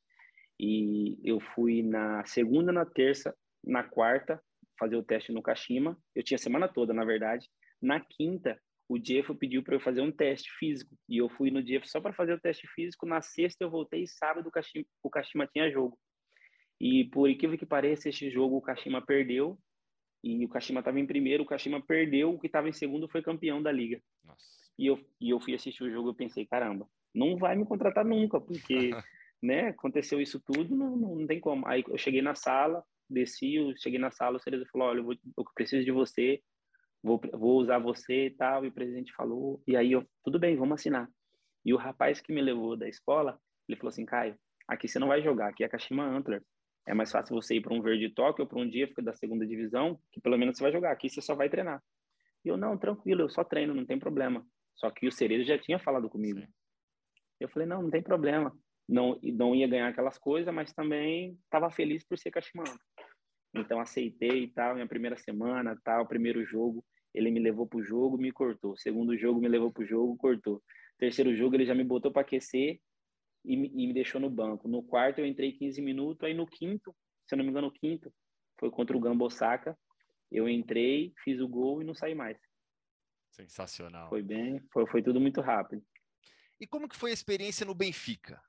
E 0.59 1.19
eu 1.23 1.39
fui 1.39 1.83
na 1.83 2.23
segunda, 2.25 2.71
na 2.71 2.85
terça, 2.85 3.35
na 3.63 3.83
quarta 3.83 4.41
fazer 4.79 4.95
o 4.95 5.03
teste 5.03 5.31
no 5.33 5.41
Kashima. 5.41 5.97
Eu 6.15 6.23
tinha 6.23 6.37
a 6.37 6.39
semana 6.39 6.67
toda, 6.67 6.93
na 6.93 7.03
verdade. 7.03 7.49
Na 7.81 7.99
quinta, 7.99 8.59
o 8.87 8.97
Jeff 8.97 9.33
pediu 9.35 9.61
para 9.61 9.75
eu 9.75 9.81
fazer 9.81 10.01
um 10.01 10.11
teste 10.11 10.49
físico. 10.57 10.95
E 11.09 11.17
eu 11.17 11.27
fui 11.29 11.51
no 11.51 11.61
Jeff 11.61 11.87
só 11.89 11.99
para 11.99 12.13
fazer 12.13 12.33
o 12.33 12.39
teste 12.39 12.65
físico. 12.67 13.05
Na 13.05 13.21
sexta 13.21 13.65
eu 13.65 13.69
voltei 13.69 14.03
e 14.03 14.07
sábado 14.07 14.47
o 14.47 14.51
Kashima, 14.51 14.85
o 15.03 15.09
Kashima 15.09 15.45
tinha 15.45 15.69
jogo. 15.69 15.99
E 16.79 17.05
por 17.05 17.29
incrível 17.29 17.57
que 17.57 17.65
pareça, 17.65 18.07
esse 18.07 18.29
jogo 18.29 18.55
o 18.55 18.61
Kashima 18.61 19.05
perdeu. 19.05 19.59
E 20.23 20.45
o 20.45 20.49
Kashima 20.49 20.79
estava 20.79 20.99
em 20.99 21.05
primeiro, 21.05 21.43
o 21.43 21.45
Kashima 21.45 21.81
perdeu, 21.85 22.33
o 22.33 22.39
que 22.39 22.47
estava 22.47 22.69
em 22.69 22.73
segundo 22.73 23.09
foi 23.09 23.21
campeão 23.21 23.61
da 23.61 23.71
liga. 23.71 24.01
Nossa. 24.23 24.45
E 24.79 24.85
eu, 24.85 24.99
e 25.19 25.31
eu 25.31 25.39
fui 25.39 25.53
assistir 25.53 25.83
o 25.83 25.91
jogo 25.91 26.11
e 26.11 26.15
pensei, 26.15 26.45
caramba, 26.45 26.87
não 27.17 27.35
vai 27.35 27.55
me 27.55 27.65
contratar 27.65 28.05
nunca, 28.05 28.39
porque 28.39 28.91
né, 29.41 29.69
aconteceu 29.69 30.21
isso 30.21 30.39
tudo, 30.39 30.75
não, 30.75 30.95
não, 30.95 31.27
tem 31.27 31.39
como. 31.39 31.67
Aí 31.67 31.83
eu 31.87 31.97
cheguei 31.97 32.21
na 32.21 32.35
sala, 32.35 32.83
desci, 33.09 33.55
eu 33.55 33.75
cheguei 33.77 33.99
na 33.99 34.11
sala, 34.11 34.37
o 34.37 34.39
Cerezo 34.39 34.65
falou, 34.71 34.89
olha, 34.89 34.99
eu, 34.99 35.03
vou, 35.03 35.15
eu 35.37 35.45
preciso 35.55 35.83
de 35.83 35.91
você, 35.91 36.41
vou, 37.01 37.19
vou 37.33 37.57
usar 37.59 37.79
você 37.79 38.27
e 38.27 38.31
tal, 38.31 38.63
e 38.63 38.67
o 38.67 38.71
presidente 38.71 39.13
falou, 39.13 39.61
e 39.67 39.75
aí 39.75 39.91
eu, 39.91 40.05
tudo 40.23 40.39
bem, 40.39 40.55
vamos 40.55 40.75
assinar. 40.75 41.09
E 41.65 41.73
o 41.73 41.77
rapaz 41.77 42.21
que 42.21 42.31
me 42.31 42.41
levou 42.41 42.77
da 42.77 42.87
escola, 42.87 43.39
ele 43.67 43.77
falou 43.77 43.89
assim, 43.89 44.05
Caio, 44.05 44.37
aqui 44.67 44.87
você 44.87 44.99
não 44.99 45.07
vai 45.07 45.21
jogar, 45.21 45.49
aqui 45.49 45.63
é 45.63 45.65
a 45.65 45.69
Kashima 45.69 46.05
Antler. 46.05 46.43
É 46.87 46.93
mais 46.93 47.11
fácil 47.11 47.35
você 47.35 47.55
ir 47.55 47.61
para 47.61 47.73
um 47.73 47.81
verde 47.81 48.09
toque 48.09 48.41
ou 48.41 48.47
para 48.47 48.59
um 48.59 48.69
dia 48.69 48.89
da 48.99 49.13
segunda 49.13 49.45
divisão, 49.45 49.99
que 50.09 50.21
pelo 50.21 50.37
menos 50.37 50.57
você 50.57 50.63
vai 50.63 50.71
jogar, 50.71 50.93
aqui 50.93 51.09
você 51.09 51.21
só 51.21 51.35
vai 51.35 51.49
treinar. 51.49 51.83
E 52.45 52.47
eu, 52.47 52.55
não, 52.55 52.77
tranquilo, 52.77 53.23
eu 53.23 53.29
só 53.29 53.43
treino, 53.43 53.73
não 53.73 53.85
tem 53.85 53.99
problema. 53.99 54.45
Só 54.75 54.89
que 54.89 55.05
o 55.05 55.11
Cerezo 55.11 55.43
já 55.43 55.57
tinha 55.57 55.77
falado 55.77 56.09
comigo. 56.09 56.39
Sim. 56.39 56.47
Eu 57.39 57.49
falei, 57.49 57.67
não, 57.67 57.83
não 57.83 57.89
tem 57.89 58.01
problema 58.01 58.53
não, 58.87 59.19
não 59.21 59.53
ia 59.53 59.67
ganhar 59.67 59.89
aquelas 59.89 60.17
coisas, 60.17 60.53
mas 60.53 60.71
também 60.71 61.37
estava 61.43 61.69
feliz 61.69 62.03
por 62.05 62.17
ser 62.17 62.31
Cachimano. 62.31 62.79
Então 63.53 63.79
aceitei 63.79 64.43
e 64.43 64.47
tal, 64.47 64.75
minha 64.75 64.87
primeira 64.87 65.17
semana, 65.17 65.79
tal, 65.83 66.07
primeiro 66.07 66.45
jogo, 66.45 66.85
ele 67.13 67.29
me 67.29 67.39
levou 67.39 67.67
pro 67.67 67.83
jogo, 67.83 68.17
me 68.17 68.31
cortou. 68.31 68.77
Segundo 68.77 69.17
jogo 69.17 69.41
me 69.41 69.47
levou 69.47 69.71
pro 69.71 69.85
jogo, 69.85 70.15
cortou. 70.17 70.63
Terceiro 70.97 71.35
jogo 71.35 71.55
ele 71.55 71.65
já 71.65 71.75
me 71.75 71.83
botou 71.83 72.11
para 72.11 72.21
aquecer 72.21 72.79
e, 73.43 73.53
e, 73.53 73.87
me 73.87 73.93
deixou 73.93 74.21
no 74.21 74.29
banco. 74.29 74.67
No 74.67 74.83
quarto 74.83 75.19
eu 75.19 75.25
entrei 75.25 75.51
15 75.51 75.81
minutos, 75.81 76.23
aí 76.23 76.33
no 76.33 76.45
quinto, 76.45 76.95
se 77.25 77.35
eu 77.35 77.37
não 77.37 77.45
me 77.45 77.51
engano, 77.51 77.67
no 77.67 77.73
quinto, 77.73 78.11
foi 78.59 78.69
contra 78.71 78.95
o 78.95 78.99
Gamba 78.99 79.25
Osaka. 79.25 79.77
Eu 80.31 80.47
entrei, 80.47 81.13
fiz 81.23 81.39
o 81.39 81.47
gol 81.47 81.81
e 81.81 81.85
não 81.85 81.93
saí 81.93 82.13
mais. 82.13 82.37
Sensacional. 83.31 84.09
Foi 84.09 84.21
bem, 84.21 84.61
foi, 84.71 84.85
foi 84.87 85.01
tudo 85.01 85.19
muito 85.19 85.41
rápido. 85.41 85.83
E 86.59 86.65
como 86.65 86.89
que 86.89 86.97
foi 86.97 87.11
a 87.11 87.13
experiência 87.13 87.65
no 87.65 87.75
Benfica? 87.75 88.41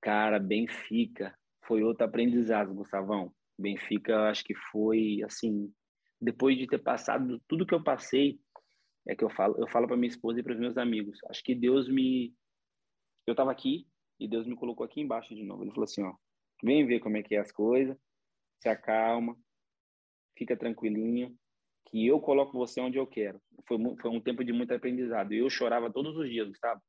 Cara, 0.00 0.38
Benfica 0.38 1.36
foi 1.64 1.82
outro 1.82 2.04
aprendizado, 2.04 2.74
Gustavão. 2.74 3.34
Benfica, 3.58 4.28
acho 4.28 4.44
que 4.44 4.54
foi 4.54 5.20
assim, 5.24 5.72
depois 6.20 6.56
de 6.56 6.66
ter 6.66 6.78
passado 6.78 7.42
tudo 7.48 7.66
que 7.66 7.74
eu 7.74 7.82
passei, 7.82 8.40
é 9.06 9.16
que 9.16 9.24
eu 9.24 9.30
falo, 9.30 9.56
eu 9.58 9.66
falo 9.66 9.86
para 9.86 9.96
minha 9.96 10.08
esposa 10.08 10.38
e 10.38 10.42
para 10.42 10.54
meus 10.54 10.76
amigos. 10.76 11.18
Acho 11.28 11.42
que 11.42 11.54
Deus 11.54 11.88
me 11.88 12.34
eu 13.26 13.32
estava 13.32 13.50
aqui 13.50 13.86
e 14.18 14.26
Deus 14.26 14.46
me 14.46 14.56
colocou 14.56 14.84
aqui 14.84 15.00
embaixo 15.00 15.34
de 15.34 15.44
novo. 15.44 15.62
Ele 15.62 15.70
falou 15.70 15.84
assim, 15.84 16.02
ó, 16.02 16.14
vem 16.62 16.86
ver 16.86 17.00
como 17.00 17.16
é 17.16 17.22
que 17.22 17.34
é 17.34 17.38
as 17.38 17.52
coisas, 17.52 17.96
se 18.60 18.68
acalma, 18.68 19.36
fica 20.36 20.56
tranquilinho, 20.56 21.36
que 21.90 22.06
eu 22.06 22.20
coloco 22.20 22.56
você 22.56 22.80
onde 22.80 22.98
eu 22.98 23.06
quero. 23.06 23.40
Foi, 23.66 23.78
foi 24.00 24.10
um 24.10 24.20
tempo 24.20 24.44
de 24.44 24.52
muito 24.52 24.72
aprendizado. 24.72 25.32
Eu 25.32 25.48
chorava 25.48 25.92
todos 25.92 26.16
os 26.16 26.28
dias, 26.28 26.48
Gustavo. 26.48 26.80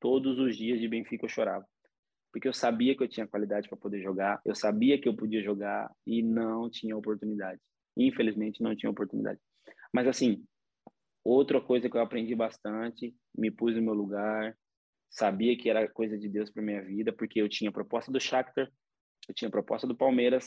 Todos 0.00 0.38
os 0.38 0.56
dias 0.56 0.80
de 0.80 0.88
Benfica 0.88 1.24
eu 1.24 1.28
chorava 1.28 1.66
porque 2.36 2.48
eu 2.48 2.52
sabia 2.52 2.94
que 2.94 3.02
eu 3.02 3.08
tinha 3.08 3.26
qualidade 3.26 3.66
para 3.66 3.78
poder 3.78 4.02
jogar, 4.02 4.42
eu 4.44 4.54
sabia 4.54 5.00
que 5.00 5.08
eu 5.08 5.16
podia 5.16 5.42
jogar 5.42 5.90
e 6.06 6.22
não 6.22 6.68
tinha 6.68 6.94
oportunidade. 6.94 7.58
Infelizmente, 7.96 8.62
não 8.62 8.76
tinha 8.76 8.90
oportunidade. 8.90 9.40
Mas, 9.90 10.06
assim, 10.06 10.44
outra 11.24 11.62
coisa 11.62 11.88
que 11.88 11.96
eu 11.96 12.02
aprendi 12.02 12.34
bastante, 12.34 13.16
me 13.34 13.50
pus 13.50 13.74
no 13.74 13.80
meu 13.80 13.94
lugar, 13.94 14.54
sabia 15.08 15.56
que 15.56 15.70
era 15.70 15.88
coisa 15.88 16.18
de 16.18 16.28
Deus 16.28 16.50
para 16.50 16.62
minha 16.62 16.82
vida, 16.82 17.10
porque 17.10 17.40
eu 17.40 17.48
tinha 17.48 17.72
proposta 17.72 18.12
do 18.12 18.20
Shakhtar, 18.20 18.70
eu 19.26 19.34
tinha 19.34 19.50
proposta 19.50 19.86
do 19.86 19.96
Palmeiras, 19.96 20.46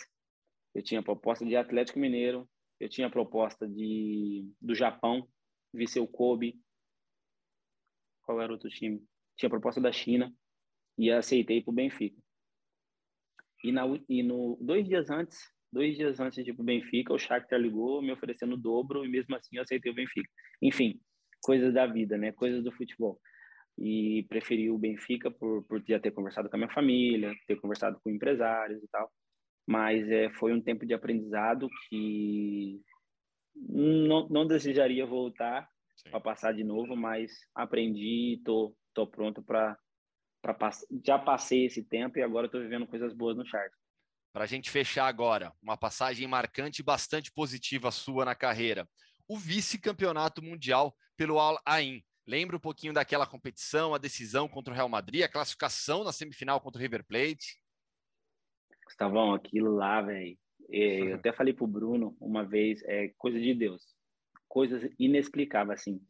eu 0.75 0.83
tinha 0.83 1.01
proposta 1.01 1.43
de 1.43 1.55
Atlético 1.55 1.97
Mineiro, 1.97 2.47
eu 2.79 2.89
tinha 2.89 3.09
proposta 3.09 3.67
de 3.67 4.49
do 4.61 4.73
Japão, 4.73 5.27
Viseu 5.73 6.07
Kobe, 6.07 6.59
qual 8.23 8.41
era 8.41 8.51
outro 8.51 8.69
time? 8.69 9.03
Tinha 9.35 9.49
proposta 9.49 9.81
da 9.81 9.91
China 9.91 10.33
e 10.97 11.11
aceitei 11.11 11.61
para 11.61 11.71
o 11.71 11.73
Benfica. 11.73 12.21
E, 13.63 13.71
na, 13.71 13.83
e 14.07 14.23
no 14.23 14.57
dois 14.61 14.87
dias 14.87 15.09
antes, 15.09 15.39
dois 15.71 15.95
dias 15.97 16.19
antes 16.19 16.43
de 16.43 16.51
ir 16.51 16.53
para 16.53 16.61
o 16.61 16.65
Benfica, 16.65 17.13
o 17.13 17.19
Shakhtar 17.19 17.59
ligou 17.59 18.01
me 18.01 18.11
oferecendo 18.11 18.53
o 18.53 18.57
dobro 18.57 19.05
e 19.05 19.09
mesmo 19.09 19.35
assim 19.35 19.57
eu 19.57 19.63
aceitei 19.63 19.91
o 19.91 19.95
Benfica. 19.95 20.29
Enfim, 20.61 20.99
coisas 21.41 21.73
da 21.73 21.85
vida, 21.85 22.17
né? 22.17 22.31
Coisas 22.31 22.63
do 22.63 22.71
futebol. 22.71 23.19
E 23.77 24.25
preferi 24.29 24.69
o 24.69 24.77
Benfica 24.77 25.31
por, 25.31 25.63
por 25.63 25.83
já 25.87 25.99
ter 25.99 26.11
conversado 26.11 26.49
com 26.49 26.55
a 26.55 26.59
minha 26.59 26.73
família, 26.73 27.33
ter 27.47 27.55
conversado 27.55 27.99
com 28.03 28.09
empresários 28.09 28.83
e 28.83 28.87
tal. 28.89 29.11
Mas 29.69 30.09
é, 30.09 30.31
foi 30.31 30.51
um 30.51 30.59
tempo 30.59 30.83
de 30.83 30.95
aprendizado 30.95 31.69
que 31.87 32.81
não, 33.55 34.27
não 34.27 34.47
desejaria 34.47 35.05
voltar 35.05 35.69
para 36.09 36.19
passar 36.19 36.55
de 36.55 36.63
novo, 36.63 36.95
mas 36.95 37.31
aprendi 37.53 38.33
e 38.33 38.41
tô, 38.43 38.75
tô 38.95 39.05
pronto 39.05 39.43
para 39.43 39.77
pass... 40.57 40.83
já 41.05 41.19
passei 41.19 41.67
esse 41.67 41.83
tempo 41.83 42.17
e 42.17 42.23
agora 42.23 42.47
estou 42.47 42.59
vivendo 42.59 42.87
coisas 42.87 43.13
boas 43.13 43.37
no 43.37 43.45
chart. 43.45 43.71
Para 44.33 44.45
a 44.45 44.47
gente 44.47 44.71
fechar 44.71 45.05
agora, 45.05 45.53
uma 45.61 45.77
passagem 45.77 46.25
marcante 46.25 46.81
e 46.81 46.83
bastante 46.83 47.31
positiva 47.31 47.91
sua 47.91 48.25
na 48.25 48.33
carreira. 48.33 48.89
O 49.27 49.37
vice-campeonato 49.37 50.41
mundial 50.41 50.95
pelo 51.15 51.37
Al 51.37 51.59
Ain. 51.63 52.03
Lembra 52.25 52.57
um 52.57 52.59
pouquinho 52.59 52.93
daquela 52.93 53.27
competição, 53.27 53.93
a 53.93 53.99
decisão 53.99 54.47
contra 54.47 54.73
o 54.73 54.75
Real 54.75 54.89
Madrid, 54.89 55.21
a 55.21 55.29
classificação 55.29 56.03
na 56.03 56.11
semifinal 56.11 56.59
contra 56.59 56.79
o 56.79 56.81
River 56.81 57.05
Plate? 57.05 57.59
Gustavão, 58.89 59.33
aquilo 59.33 59.71
lá, 59.75 60.01
velho. 60.01 60.35
Eu 60.67 61.15
até 61.15 61.31
falei 61.31 61.53
pro 61.53 61.67
Bruno 61.67 62.17
uma 62.19 62.43
vez, 62.43 62.81
é 62.83 63.11
coisa 63.17 63.39
de 63.39 63.53
Deus. 63.53 63.83
Coisas 64.47 64.89
inexplicáveis, 64.97 65.79
assim. 65.79 66.01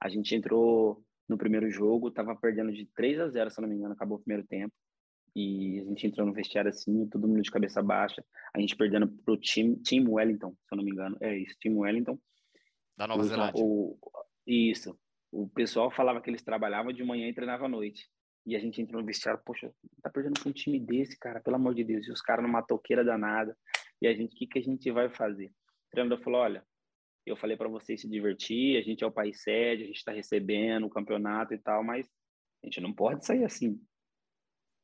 A 0.00 0.08
gente 0.08 0.34
entrou 0.34 1.04
no 1.28 1.36
primeiro 1.36 1.68
jogo, 1.70 2.10
tava 2.10 2.34
perdendo 2.36 2.72
de 2.72 2.86
3 2.94 3.20
a 3.20 3.28
0, 3.28 3.50
se 3.50 3.58
eu 3.58 3.62
não 3.62 3.68
me 3.68 3.74
engano, 3.74 3.92
acabou 3.92 4.18
o 4.18 4.20
primeiro 4.20 4.46
tempo. 4.46 4.72
E 5.34 5.80
a 5.80 5.84
gente 5.84 6.06
entrou 6.06 6.26
no 6.26 6.32
vestiário 6.32 6.68
assim, 6.68 7.06
todo 7.08 7.28
mundo 7.28 7.42
de 7.42 7.50
cabeça 7.50 7.82
baixa. 7.82 8.24
A 8.54 8.60
gente 8.60 8.76
perdendo 8.76 9.08
pro 9.24 9.36
time, 9.36 9.76
Team 9.76 10.08
Wellington, 10.08 10.50
se 10.50 10.72
eu 10.72 10.76
não 10.76 10.84
me 10.84 10.92
engano. 10.92 11.16
É 11.20 11.36
isso, 11.36 11.56
Team 11.60 11.76
Wellington. 11.78 12.18
Da 12.96 13.06
Nova 13.06 13.20
o, 13.20 13.24
Zelândia. 13.24 13.64
O, 13.64 13.98
isso. 14.46 14.98
O 15.30 15.48
pessoal 15.48 15.90
falava 15.90 16.20
que 16.20 16.30
eles 16.30 16.42
trabalhavam 16.42 16.92
de 16.92 17.04
manhã 17.04 17.28
e 17.28 17.34
treinavam 17.34 17.66
à 17.66 17.68
noite. 17.68 18.08
E 18.48 18.56
a 18.56 18.58
gente 18.58 18.80
entrou 18.80 19.02
no 19.02 19.06
vestiário, 19.06 19.42
poxa, 19.44 19.70
tá 20.02 20.08
perdendo 20.08 20.42
com 20.42 20.48
um 20.48 20.52
time 20.52 20.80
desse, 20.80 21.18
cara, 21.18 21.38
pelo 21.38 21.56
amor 21.56 21.74
de 21.74 21.84
Deus. 21.84 22.06
E 22.06 22.10
os 22.10 22.22
caras 22.22 22.42
numa 22.42 22.62
toqueira 22.62 23.04
danada. 23.04 23.54
E 24.00 24.06
a 24.08 24.14
gente, 24.14 24.34
o 24.34 24.38
que, 24.38 24.46
que 24.46 24.58
a 24.58 24.62
gente 24.62 24.90
vai 24.90 25.10
fazer? 25.10 25.48
O 25.48 25.90
treinador 25.90 26.24
falou: 26.24 26.40
olha, 26.40 26.64
eu 27.26 27.36
falei 27.36 27.58
para 27.58 27.68
vocês 27.68 28.00
se 28.00 28.08
divertir, 28.08 28.78
a 28.78 28.80
gente 28.80 29.04
é 29.04 29.06
o 29.06 29.12
país 29.12 29.42
sede, 29.42 29.82
a 29.82 29.86
gente 29.86 29.98
está 29.98 30.12
recebendo 30.12 30.86
o 30.86 30.90
campeonato 30.90 31.52
e 31.52 31.58
tal, 31.58 31.84
mas 31.84 32.08
a 32.62 32.66
gente 32.66 32.80
não 32.80 32.90
pode 32.90 33.26
sair 33.26 33.44
assim. 33.44 33.78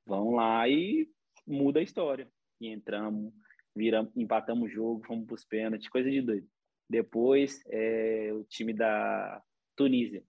Vamos 0.06 0.34
lá 0.34 0.68
e 0.68 1.08
muda 1.46 1.80
a 1.80 1.82
história. 1.82 2.30
E 2.60 2.68
entramos, 2.68 3.32
viramos, 3.74 4.14
empatamos 4.14 4.68
o 4.68 4.72
jogo, 4.74 5.06
fomos 5.06 5.24
para 5.24 5.34
os 5.36 5.44
pênaltis, 5.46 5.88
coisa 5.88 6.10
de 6.10 6.20
doido. 6.20 6.46
Depois, 6.86 7.62
é, 7.70 8.30
o 8.34 8.44
time 8.44 8.74
da 8.74 9.42
Tunísia 9.74 10.22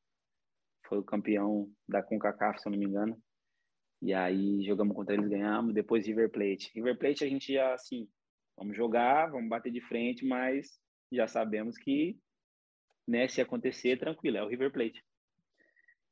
foi 0.87 0.99
o 0.99 1.03
campeão 1.03 1.69
da 1.85 2.01
CONCACAF, 2.01 2.61
se 2.61 2.67
eu 2.69 2.71
não 2.71 2.79
me 2.79 2.85
engano. 2.85 3.21
E 4.01 4.13
aí 4.13 4.63
jogamos 4.63 4.95
contra 4.95 5.15
eles, 5.15 5.27
ganhamos. 5.27 5.73
Depois 5.73 6.05
River 6.05 6.29
Plate. 6.29 6.71
River 6.75 6.97
Plate 6.97 7.23
a 7.23 7.29
gente 7.29 7.53
já, 7.53 7.73
assim, 7.73 8.07
vamos 8.57 8.75
jogar, 8.75 9.31
vamos 9.31 9.49
bater 9.49 9.71
de 9.71 9.81
frente, 9.81 10.25
mas 10.25 10.79
já 11.11 11.27
sabemos 11.27 11.77
que, 11.77 12.17
né, 13.07 13.27
se 13.27 13.41
acontecer, 13.41 13.97
tranquilo, 13.97 14.37
é 14.37 14.43
o 14.43 14.47
River 14.47 14.71
Plate. 14.71 15.03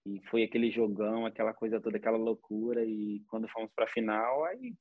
E 0.06 0.22
foi 0.30 0.44
aquele 0.44 0.70
jogão, 0.70 1.26
aquela 1.26 1.54
coisa 1.54 1.80
toda, 1.80 1.98
aquela 1.98 2.18
loucura. 2.18 2.84
E 2.84 3.22
quando 3.28 3.48
fomos 3.50 3.72
para 3.74 3.86
a 3.86 3.90
final, 3.90 4.44
aí, 4.46 4.74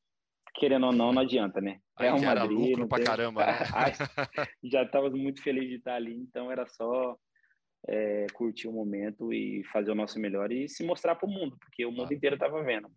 querendo 0.55 0.87
ou 0.87 0.93
não, 0.93 1.13
não 1.13 1.23
adianta, 1.23 1.61
né? 1.61 1.81
Aí 1.97 2.07
Real 2.07 2.21
Madrid, 2.21 2.29
era 2.29 2.45
lucro 2.45 2.89
pra 2.89 2.99
tem... 2.99 3.07
caramba, 3.07 3.47
né? 3.47 3.53
já 4.65 4.83
estávamos 4.83 5.19
muito 5.19 5.43
felizes 5.43 5.71
de 5.71 5.77
estar 5.77 5.95
ali, 5.95 6.17
então 6.17 6.51
era 6.51 6.67
só 6.67 7.17
é, 7.89 8.27
curtir 8.33 8.69
o 8.69 8.73
momento 8.73 9.33
e 9.33 9.65
fazer 9.73 9.91
o 9.91 9.95
nosso 9.95 10.19
melhor 10.19 10.53
e 10.53 10.69
se 10.69 10.85
mostrar 10.85 11.17
para 11.17 11.29
o 11.29 11.33
mundo, 11.33 11.57
porque 11.59 11.85
o 11.85 11.93
mundo 11.93 12.13
inteiro 12.13 12.37
estava 12.37 12.63
vendo. 12.63 12.91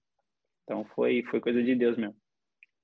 Então 0.63 0.85
foi, 0.95 1.23
foi 1.29 1.39
coisa 1.39 1.63
de 1.63 1.75
Deus 1.75 1.97
mesmo. 1.97 2.17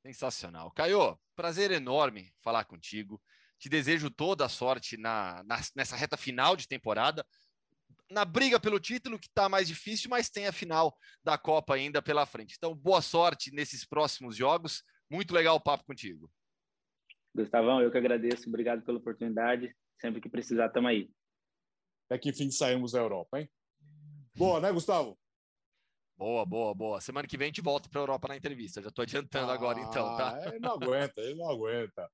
Sensacional. 0.06 0.72
Caio, 0.72 1.18
prazer 1.36 1.72
enorme 1.72 2.32
falar 2.43 2.66
contigo. 2.66 3.22
Te 3.60 3.70
desejo 3.70 4.10
toda 4.10 4.45
a 4.45 4.49
sorte 4.49 4.97
na, 4.97 5.43
na, 5.45 5.60
nessa 5.76 5.95
reta 5.95 6.18
final 6.18 6.56
de 6.56 6.68
temporada. 6.68 7.26
Na 8.10 8.26
briga 8.26 8.60
pelo 8.60 8.80
título, 8.80 9.20
que 9.20 9.28
está 9.28 9.47
mais 9.47 9.68
difícil, 9.68 10.10
mas 10.10 10.30
tem 10.30 10.47
a 10.47 10.52
final 10.52 10.97
da 11.24 11.38
Copa 11.38 11.76
ainda 11.76 12.02
pela 12.02 12.26
frente. 12.26 12.56
Então, 12.58 12.76
boa 12.76 13.02
sorte 13.02 13.54
nesses 13.54 13.86
próximos 13.86 14.36
jogos. 14.36 14.84
Muito 15.10 15.34
legal 15.34 15.56
o 15.56 15.62
papo 15.62 15.86
contigo. 15.86 16.30
Gustavão, 17.34 17.80
eu 17.82 17.91
que 17.91 17.97
agradeço. 17.97 18.49
Obrigado 18.49 18.84
pela 18.84 18.97
oportunidade. 18.97 19.74
Sempre 19.99 20.20
que 20.20 20.30
precisar, 20.30 20.66
estamos 20.66 20.89
aí. 20.89 21.10
Até 22.12 22.20
que 22.20 22.30
enfim 22.30 22.51
saímos 22.51 22.91
da 22.91 22.99
Europa, 22.99 23.39
hein? 23.39 23.49
Boa, 24.36 24.59
né, 24.59 24.70
Gustavo? 24.70 25.18
Boa, 26.18 26.45
boa, 26.45 26.76
boa. 26.76 26.99
Semana 26.99 27.26
que 27.26 27.38
vem 27.38 27.45
a 27.45 27.47
gente 27.47 27.62
volta 27.62 27.88
para 27.88 28.01
a 28.01 28.03
Europa 28.03 28.28
na 28.28 28.36
entrevista. 28.36 28.82
Já 28.82 28.89
estou 28.89 29.03
adiantando 29.03 29.49
ah, 29.49 29.53
agora, 29.53 29.80
então, 29.80 30.18
tá? 30.18 30.38
Ele 30.47 30.59
não 30.59 30.74
aguenta, 30.74 31.22
ele 31.22 31.36
não 31.36 31.49
aguenta. 31.49 32.12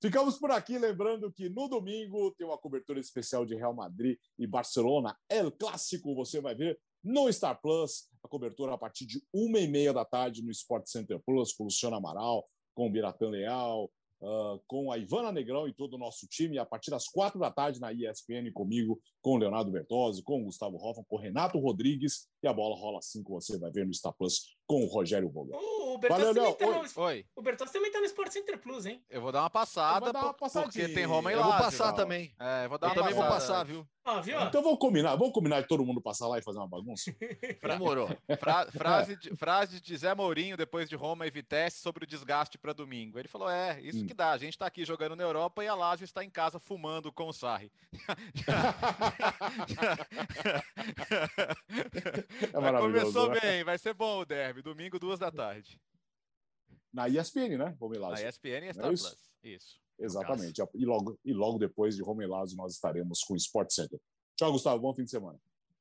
Ficamos 0.00 0.38
por 0.38 0.52
aqui, 0.52 0.78
lembrando 0.78 1.32
que 1.32 1.48
no 1.48 1.66
domingo 1.66 2.32
tem 2.38 2.46
uma 2.46 2.56
cobertura 2.56 3.00
especial 3.00 3.44
de 3.44 3.56
Real 3.56 3.74
Madrid 3.74 4.16
e 4.38 4.46
Barcelona. 4.46 5.18
El 5.28 5.50
Clássico, 5.50 6.14
você 6.14 6.40
vai 6.40 6.54
ver 6.54 6.78
no 7.02 7.28
Star 7.32 7.60
Plus, 7.60 8.08
a 8.22 8.28
cobertura 8.28 8.74
a 8.74 8.78
partir 8.78 9.04
de 9.04 9.20
uma 9.34 9.58
e 9.58 9.66
meia 9.66 9.92
da 9.92 10.04
tarde 10.04 10.44
no 10.44 10.52
Sport 10.52 10.86
Center 10.86 11.20
Plus, 11.26 11.52
com 11.52 11.64
o 11.64 11.66
Luciano 11.66 11.96
Amaral, 11.96 12.48
com 12.72 12.86
o 12.86 12.90
Biratan 12.90 13.30
Leal, 13.30 13.90
uh, 14.20 14.60
com 14.66 14.92
a 14.92 14.98
Ivana 14.98 15.32
Negrão 15.32 15.66
e 15.68 15.72
todo 15.72 15.94
o 15.94 15.98
nosso 15.98 16.26
time, 16.26 16.58
a 16.58 16.64
partir 16.64 16.90
das 16.90 17.08
quatro 17.08 17.38
da 17.38 17.50
tarde 17.50 17.80
na 17.80 17.92
ESPN, 17.92 18.52
comigo, 18.52 19.00
com 19.20 19.34
o 19.34 19.36
Leonardo 19.36 19.70
Bertozzi, 19.70 20.22
com 20.22 20.40
o 20.40 20.44
Gustavo 20.44 20.76
Hoffman, 20.76 21.04
com 21.08 21.16
o 21.16 21.20
Renato 21.20 21.58
Rodrigues, 21.58 22.28
e 22.42 22.48
a 22.48 22.52
bola 22.52 22.76
rola 22.76 22.98
assim 22.98 23.22
que 23.22 23.30
você 23.30 23.58
vai 23.58 23.70
ver 23.70 23.86
no 23.86 23.92
Star 23.92 24.12
Plus 24.12 24.56
com 24.66 24.84
o 24.84 24.86
Rogério 24.86 25.28
Vogel. 25.28 25.58
O 25.58 25.98
Bertozzi 25.98 26.34
também, 26.34 26.54
tá 26.54 26.66
no... 26.66 27.04
Oi. 27.04 27.26
O 27.34 27.42
Bertozzi 27.42 27.72
também 27.72 27.90
tá 27.90 27.98
no 27.98 28.06
Sport 28.06 28.32
Center 28.32 28.60
Plus, 28.60 28.86
hein? 28.86 29.02
Eu 29.10 29.20
vou 29.20 29.32
dar 29.32 29.40
uma 29.40 29.50
passada, 29.50 30.12
dar 30.12 30.26
uma 30.26 30.32
porque 30.32 30.88
tem 30.88 31.04
Roma 31.04 31.32
e 31.32 31.34
Lazio. 31.34 31.48
Eu 31.48 31.52
vou 31.52 31.64
passar 31.64 31.92
também. 31.92 32.32
É, 32.38 32.68
vou 32.68 32.78
dar 32.78 32.90
eu 32.90 32.94
também 32.94 33.14
vou 33.14 33.24
passar, 33.24 33.64
viu? 33.64 33.84
Ah, 34.04 34.20
viu? 34.20 34.40
Então 34.40 34.62
vamos 34.62 34.78
combinar, 34.78 35.16
vamos 35.16 35.34
combinar 35.34 35.60
de 35.60 35.68
todo 35.68 35.84
mundo 35.84 36.00
passar 36.00 36.26
lá 36.26 36.38
e 36.38 36.42
fazer 36.42 36.58
uma 36.58 36.68
bagunça? 36.68 37.12
Demorou. 37.62 38.08
Fra 38.38 38.66
frase, 38.72 39.16
de, 39.16 39.36
frase 39.36 39.80
de 39.80 39.96
Zé 39.96 40.14
Mourinho 40.14 40.56
depois 40.56 40.88
de 40.88 40.96
Roma 40.96 41.26
e 41.26 41.30
Vitesse 41.30 41.80
sobre 41.80 42.04
o 42.04 42.06
desgaste 42.06 42.56
para 42.56 42.72
domingo. 42.72 43.18
Ele 43.18 43.28
falou: 43.28 43.50
é, 43.50 43.80
isso 43.80 44.04
hum. 44.04 44.06
que 44.06 44.14
dá. 44.14 44.30
A 44.30 44.38
gente 44.38 44.54
está 44.54 44.66
aqui 44.66 44.84
jogando 44.84 45.16
na 45.16 45.22
Europa 45.22 45.64
e 45.64 45.68
a 45.68 45.74
Lazio 45.74 46.04
está 46.04 46.24
em 46.24 46.30
casa 46.30 46.58
fumando 46.58 47.12
com 47.12 47.28
o 47.28 47.32
Sarri. 47.32 47.70
é 52.42 52.78
começou 52.78 53.28
né? 53.30 53.40
bem, 53.40 53.64
vai 53.64 53.78
ser 53.78 53.94
bom 53.94 54.20
o 54.20 54.24
derby. 54.24 54.62
Domingo, 54.62 54.98
duas 54.98 55.18
da 55.18 55.30
tarde. 55.30 55.80
Na 56.92 57.08
ESPN, 57.08 57.56
né? 57.56 57.76
Lá. 57.80 58.10
Na 58.10 58.28
ESPN 58.28 58.68
e 58.68 58.74
Star 58.74 58.90
é 58.90 58.92
isso? 58.92 59.08
Plus. 59.08 59.30
Isso. 59.42 59.80
Exatamente. 59.98 60.60
E 60.74 60.84
logo, 60.84 61.18
e 61.24 61.32
logo 61.32 61.58
depois 61.58 61.94
de 61.94 62.02
Romelazo 62.02 62.56
nós 62.56 62.74
estaremos 62.74 63.22
com 63.22 63.34
o 63.34 63.36
Sport 63.36 63.70
Center. 63.70 64.00
Tchau, 64.36 64.52
Gustavo. 64.52 64.80
Bom 64.80 64.94
fim 64.94 65.04
de 65.04 65.10
semana. 65.10 65.38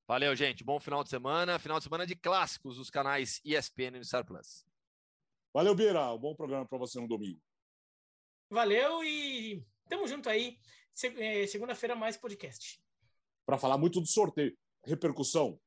Valeu, 0.07 0.35
gente. 0.35 0.63
Bom 0.63 0.79
final 0.79 1.03
de 1.03 1.09
semana. 1.09 1.57
Final 1.57 1.77
de 1.77 1.83
semana 1.83 2.05
de 2.05 2.15
clássicos 2.15 2.77
dos 2.77 2.89
canais 2.89 3.39
ESPN 3.45 3.97
e 3.99 4.05
Star 4.05 4.25
Plus. 4.25 4.65
Valeu, 5.53 5.73
Bira. 5.73 6.13
Um 6.13 6.19
bom 6.19 6.35
programa 6.35 6.65
para 6.67 6.77
você 6.77 6.99
no 6.99 7.07
domingo. 7.07 7.39
Valeu 8.49 9.03
e 9.03 9.63
tamo 9.87 10.07
junto 10.07 10.29
aí. 10.29 10.57
É, 11.17 11.47
segunda-feira 11.47 11.95
mais 11.95 12.17
podcast. 12.17 12.81
Para 13.45 13.57
falar 13.57 13.77
muito 13.77 14.01
do 14.01 14.07
sorteio, 14.07 14.55
repercussão 14.85 15.59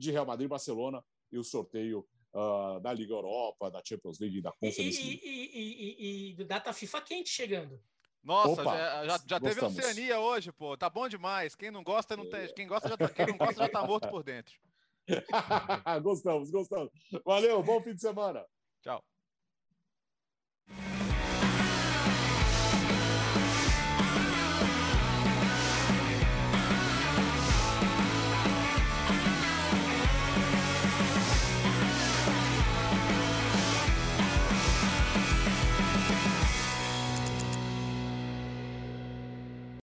de 0.00 0.10
Real 0.10 0.26
Madrid 0.26 0.46
e 0.46 0.48
Barcelona 0.48 1.04
e 1.30 1.38
o 1.38 1.44
sorteio 1.44 2.06
uh, 2.34 2.80
da 2.80 2.92
Liga 2.92 3.12
Europa, 3.12 3.70
da 3.70 3.82
Champions 3.84 4.18
League, 4.18 4.40
da 4.40 4.50
Conference 4.50 5.00
League. 5.00 5.20
E, 5.22 5.28
e, 5.28 5.96
e, 5.98 6.30
e, 6.30 6.34
do 6.34 6.44
data 6.44 6.72
FIFA 6.72 7.02
quente 7.02 7.28
chegando. 7.28 7.80
Nossa, 8.22 8.62
Opa, 8.62 8.76
já, 8.76 9.06
já, 9.06 9.20
já 9.26 9.40
teve 9.40 9.64
Oceania 9.64 10.20
hoje, 10.20 10.52
pô. 10.52 10.76
Tá 10.76 10.90
bom 10.90 11.08
demais. 11.08 11.54
Quem 11.54 11.70
não 11.70 11.82
gosta, 11.82 12.16
não 12.16 12.28
tem. 12.28 12.52
Quem 12.54 12.66
gosta 12.66 12.88
já 12.88 12.96
tá, 12.96 13.08
quem 13.08 13.26
não 13.26 13.38
gosta 13.38 13.54
já 13.54 13.68
tá 13.68 13.86
morto 13.86 14.08
por 14.08 14.22
dentro. 14.22 14.54
gostamos, 16.02 16.50
gostamos. 16.50 16.90
Valeu, 17.24 17.62
bom 17.62 17.82
fim 17.82 17.94
de 17.94 18.00
semana. 18.00 18.44
Tchau. 18.82 19.02